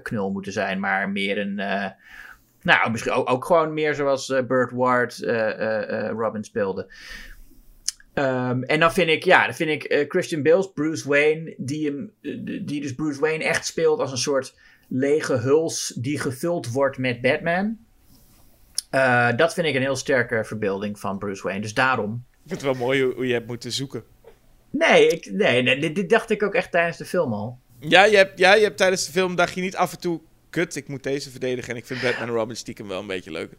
[0.02, 1.54] knul moeten zijn, maar meer een...
[2.62, 5.18] nou, misschien ook, ook gewoon meer zoals Burt Ward
[6.16, 6.92] Robin speelde.
[8.16, 11.86] Ehm, en dan vind ik, ja, dan vind ik eh, Christian Bale's Bruce Wayne, die,
[11.86, 12.12] hem,
[12.66, 14.54] die dus Bruce Wayne echt speelt als een soort
[14.88, 17.78] lege huls die gevuld wordt met Batman.
[18.90, 21.60] Eh, dat vind ik een heel sterke verbeelding van Bruce Wayne.
[21.60, 22.24] Dus daarom.
[22.30, 24.04] Ik vind het wel mooi hoe, je hebt moeten zoeken.
[24.70, 27.58] Nee, ik, nee, nee dit, dit dacht ik ook echt tijdens de film al.
[27.80, 30.20] Ja je, hebt, ja, je hebt tijdens de film, dacht je niet af en toe...
[30.50, 33.30] Kut, ik moet deze verdedigen en ik vind Batman en Robin stiekem wel een beetje
[33.30, 33.56] leuker.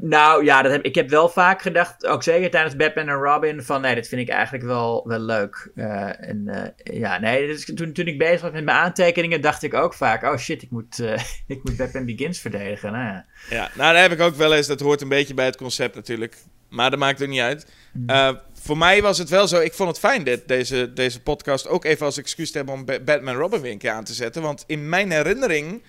[0.00, 3.62] Nou ja, dat heb, ik heb wel vaak gedacht, ook zeker tijdens Batman en Robin,
[3.62, 5.70] van nee, dit vind ik eigenlijk wel, wel leuk.
[5.74, 9.62] Eh, en eh, ja, nee, dus toen, toen ik bezig was met mijn aantekeningen, dacht
[9.62, 12.92] ik ook vaak, oh shit, ik moet, eh, ik moet Batman Begins verdedigen.
[12.92, 13.26] Nou, ja.
[13.50, 14.66] Ja, nou, daar heb ik ook wel eens.
[14.66, 16.36] Dat hoort een beetje bij het concept natuurlijk.
[16.68, 17.66] Maar dat maakt ook niet uit.
[18.06, 19.60] Eh, voor mij was het wel zo.
[19.60, 22.84] Ik vond het fijn, dit, deze, deze podcast ook even als excuus te hebben om
[22.84, 24.42] Ba- Batman Robin weer een keer aan te zetten.
[24.42, 25.82] Want in mijn herinnering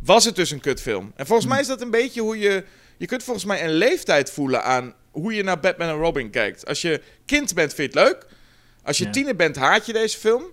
[0.00, 1.12] was het dus een kutfilm.
[1.16, 2.64] En volgens mij is dat een beetje hoe je.
[3.00, 6.66] Je kunt volgens mij een leeftijd voelen aan hoe je naar Batman en Robin kijkt.
[6.66, 8.26] Als je kind bent, vind je het leuk.
[8.82, 9.10] Als je Ja.
[9.10, 10.44] tiener bent, haat je deze film.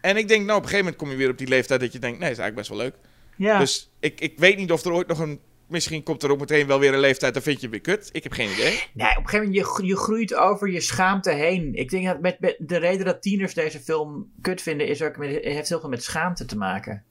[0.00, 1.92] En ik denk, nou, op een gegeven moment kom je weer op die leeftijd dat
[1.92, 2.94] je denkt, nee, is eigenlijk best wel leuk.
[3.36, 3.58] Ja.
[3.58, 5.40] Dus ik, ik weet niet of er ooit nog een...
[5.66, 8.08] Misschien komt er ook meteen wel weer een leeftijd, dan vind je weer kut.
[8.12, 8.80] Ik heb geen idee.
[8.92, 11.74] Nee, op een gegeven moment, je, je groeit over je schaamte heen.
[11.74, 15.16] Ik denk dat met, met de reden dat tieners deze film kut vinden, is ook
[15.16, 17.04] met, heeft heel veel met schaamte te maken.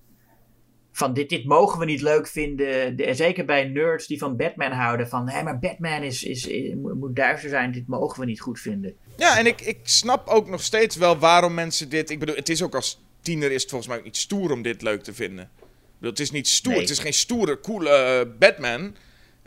[0.94, 2.96] Van dit, dit mogen we niet leuk vinden.
[2.96, 5.08] De- en zeker bij nerds die van Batman houden.
[5.08, 7.72] Van hé, maar Batman is, is, is- moet duister zijn.
[7.72, 8.94] Dit mogen we niet goed vinden.
[9.18, 12.10] Ja, en ik, ik snap ook nog steeds wel waarom mensen dit...
[12.10, 14.62] Ik bedoel, het is ook als tiener is het volgens mij ook niet stoer om
[14.62, 15.44] dit leuk te vinden.
[15.44, 15.60] Ik
[15.98, 16.72] bedoel, het is niet stoer.
[16.74, 16.82] Nee.
[16.82, 18.96] Het is geen stoere, coole eh, Batman.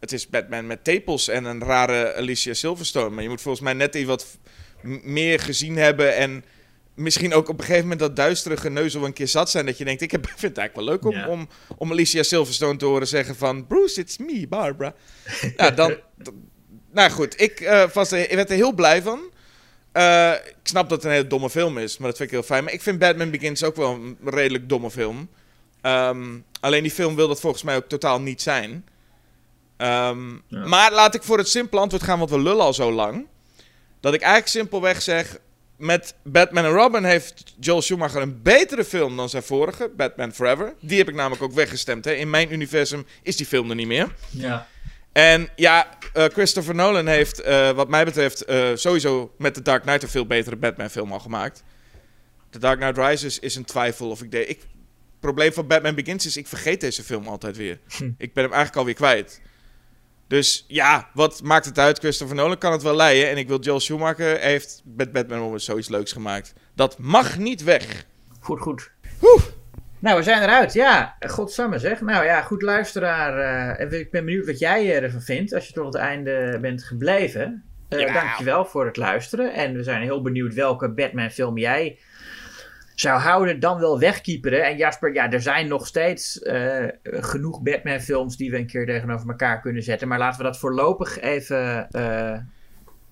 [0.01, 3.11] Het is Batman met tepels en een rare Alicia Silverstone.
[3.11, 4.39] Maar je moet volgens mij net even wat
[5.03, 6.45] meer gezien hebben en...
[6.95, 9.67] Misschien ook op een gegeven moment dat duistere geneuzel een keer zat zijn.
[9.67, 12.77] Dat je denkt, ik heb, vind het eigenlijk wel leuk om, om, om Alicia Silverstone
[12.77, 13.67] te horen zeggen van...
[13.67, 14.95] Bruce, it's me, Barbara.
[15.57, 15.97] ja, dan...
[16.93, 19.33] nou goed, ik, eh, was er, ik werd er heel blij van.
[19.93, 22.45] Eh, ik snap dat het een hele domme film is, maar dat vind ik heel
[22.45, 22.65] fijn.
[22.65, 25.29] Maar ik vind Batman Begins ook wel een redelijk domme film.
[25.81, 28.85] Ehm, alleen die film wil dat volgens mij ook totaal niet zijn.
[29.77, 30.67] Ehm, Ja.
[30.67, 33.27] Maar laat ik voor het simpele antwoord gaan, want we lullen al zo lang.
[34.01, 35.39] Dat ik eigenlijk simpelweg zeg...
[35.77, 40.75] Met Batman en Robin heeft Joel Schumacher een betere film dan zijn vorige, Batman Forever.
[40.81, 42.05] Die heb ik namelijk ook weggestemd.
[42.05, 42.13] Hè.
[42.13, 44.15] In mijn universum is die film er niet meer.
[44.31, 44.67] Ja.
[45.13, 49.83] En ja, eh, Christopher Nolan heeft, eh, wat mij betreft, eh, sowieso met The Dark
[49.83, 51.63] Knight een veel betere Batman-film al gemaakt.
[52.51, 54.49] The Dark Knight Rises is een twijfel of ik deed.
[54.49, 57.79] Ik, het probleem van Batman Begins is, ik vergeet deze film altijd weer.
[58.19, 59.41] Ik ben hem eigenlijk alweer kwijt.
[60.35, 61.99] Dus ja, wat maakt het uit?
[61.99, 63.31] Christopher Nolan kan het wel leiden.
[63.31, 66.53] En ik wil Joel Schumacher heeft met Batman eens zoiets leuks gemaakt.
[66.75, 68.05] Dat mag niet weg.
[68.41, 68.91] Goed, goed.
[69.23, 69.43] Oeh.
[69.99, 70.73] Nou, we zijn eruit.
[70.73, 72.01] Ja, godsamme zeg.
[72.01, 73.39] Nou ja, goed luisteraar.
[73.39, 76.85] eh, en ik ben benieuwd wat jij ervan vindt als je tot het einde bent
[76.85, 77.65] gebleven.
[77.89, 78.15] Eh Jawel.
[78.23, 79.53] dankjewel voor het luisteren.
[79.53, 81.99] En we zijn heel benieuwd welke Batman film jij
[82.95, 84.65] zou houden, dan wel wegkieperen.
[84.65, 88.87] En Jasper, ja, er zijn nog steeds eh, genoeg Batman films die we een keer
[88.87, 90.09] tegenover elkaar kunnen zetten.
[90.09, 92.39] Maar laten we dat voorlopig even, eh,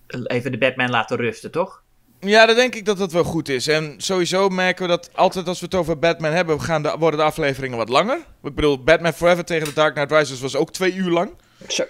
[0.07, 1.83] even de Batman laten rusten, toch?
[2.21, 3.67] Ja, dan denk ik dat dat wel goed is.
[3.67, 7.21] En sowieso merken we dat altijd als we het over Batman hebben, gaan de, worden
[7.21, 8.19] de afleveringen wat langer.
[8.43, 11.31] Ik bedoel, Batman Forever tegen The Dark Knight Rises was ook twee uur lang.
[11.69, 11.85] Zo.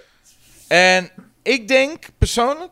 [0.67, 1.09] En
[1.43, 2.71] ik denk persoonlijk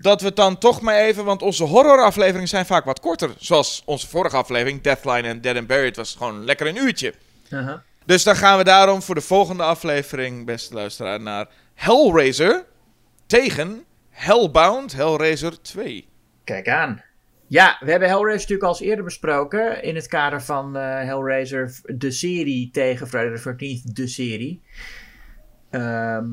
[0.00, 3.30] dat we het dan toch maar even, want onze horrorafleveringen zijn vaak wat korter.
[3.38, 7.14] Zoals onze vorige aflevering, Deathline en Dead and Buried, was gewoon lekker een uurtje.
[7.50, 7.82] Aha.
[8.04, 12.64] Dus dan gaan we daarom voor de volgende aflevering, beste luisteraar, naar Hellraiser
[13.26, 16.08] tegen Hellbound Hellraiser 2.
[16.44, 17.02] Kijk aan.
[17.46, 19.82] Ja, we hebben Hellraiser natuurlijk al eens eerder besproken.
[19.82, 24.62] In het kader van eh, Hellraiser, de serie tegen Friday the 13th, de serie.
[25.70, 26.26] Ehm,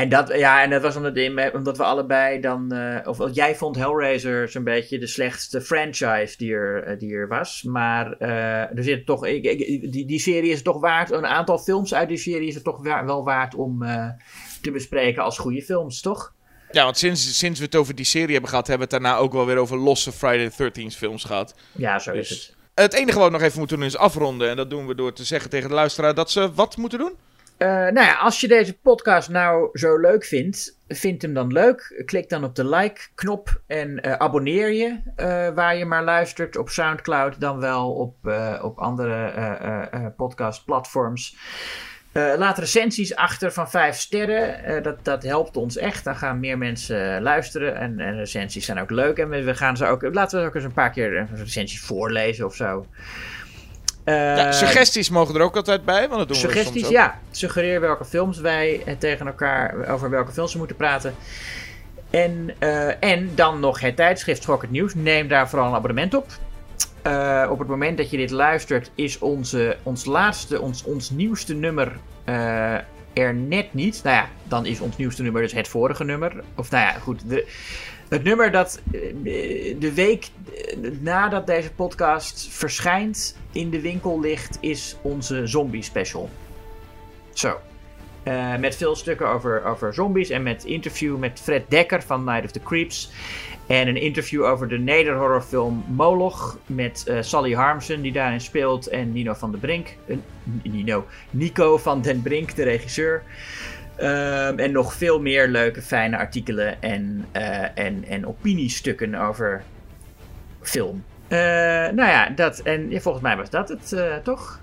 [0.00, 2.72] en, dat, ja, en dat was omdat, omdat we allebei dan.
[2.72, 7.28] eh, of jij vond Hellraiser zo'n beetje de slechtste franchise die er, eh, die er
[7.28, 7.62] was.
[7.62, 9.26] Maar eh, er zit toch.
[9.26, 11.10] Ik, ik- die, die serie is toch waard.
[11.10, 13.78] Een aantal films uit die serie is het toch wa- wel waard om
[14.62, 16.32] te bespreken als goede films, toch?
[16.70, 19.18] Ja, want sinds, sinds we het over die serie hebben gehad, hebben we het daarna
[19.20, 21.54] ook wel weer over losse Friday the 13th films gehad.
[21.72, 22.56] Ja, zo is Dus- het.
[22.84, 24.50] Het enige wat we nog even moeten doen is afronden.
[24.50, 27.12] En dat doen we door te zeggen tegen de luisteraar dat ze wat moeten doen.
[27.58, 32.02] Eh, nou ja, als je deze podcast nou zo leuk vindt, vind hem dan leuk.
[32.04, 36.56] Klik dan op de like-knop en eh, abonneer je eh, waar je maar luistert.
[36.56, 38.14] Op Soundcloud, dan wel op,
[38.62, 41.36] op andere podcastplatforms.
[42.12, 44.82] Laat recensies achter van 5 sterren.
[44.82, 46.04] Dat, dat helpt ons echt.
[46.04, 47.76] Dan gaan meer mensen luisteren.
[47.76, 49.18] En, en recensies zijn ook leuk.
[49.18, 50.14] En we, gaan ze ook.
[50.14, 52.86] Laten we ook eens een paar keer een recensie voorlezen of zo.
[54.08, 56.92] Eh, ja, suggesties mogen er ook altijd bij, want dat doen we Suggesties, soms ook.
[56.92, 57.18] ja.
[57.30, 61.14] Suggereer welke films wij eh, tegen elkaar, over welke films we moeten praten.
[62.10, 64.94] En, eh, en dan nog het tijdschrift Schok het Nieuws.
[64.94, 66.26] Neem daar vooral een abonnement op.
[67.50, 71.92] Op het moment dat je dit luistert, is onze, ons laatste, ons, ons nieuwste nummer
[72.24, 72.74] eh,
[73.12, 74.00] er net niet.
[74.04, 76.32] Nou ja, dan is ons nieuwste nummer dus het vorige nummer.
[76.54, 77.28] Of nou ja, goed.
[77.28, 77.46] De,
[78.08, 79.00] het nummer dat eh,
[79.78, 86.30] de week eh, nadat deze podcast verschijnt in de winkel ligt, is onze zombie special.
[87.32, 87.60] Zo.
[88.22, 92.44] Eh, met veel stukken over, over zombies en met interview met Fred Dekker van Night
[92.44, 93.10] of the Creeps.
[93.66, 99.34] En een interview over de nederhorrorfilm Moloch met Sally Harmsen die daarin speelt en Nino
[99.34, 99.94] van den Brink.
[100.62, 103.22] Nino, Nico van den Brink, de regisseur.
[103.98, 109.62] Ehm, en nog veel meer leuke, fijne artikelen en, eh, en, en opiniestukken over
[110.60, 111.04] film.
[111.28, 112.58] Eh, nou ja, dat.
[112.58, 114.60] En ja, volgens mij was dat het, eh, toch?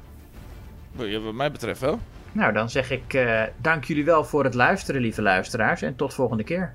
[0.98, 2.00] Ja, Wat mij betreft wel.
[2.32, 5.82] Nou, dan zeg ik eh, dank jullie wel voor het luisteren, lieve luisteraars.
[5.82, 6.74] En tot volgende keer.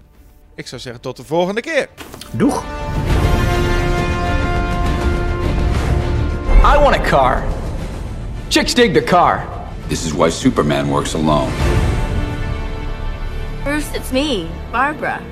[0.55, 1.89] Ik zou zeggen tot de volgende keer.
[2.31, 2.65] Doeg!
[6.65, 7.43] I want a car.
[8.49, 9.47] Chicks dig the car.
[9.87, 11.80] This is why Superman works alone.
[13.63, 15.23] Bruce, it's me, Barbara.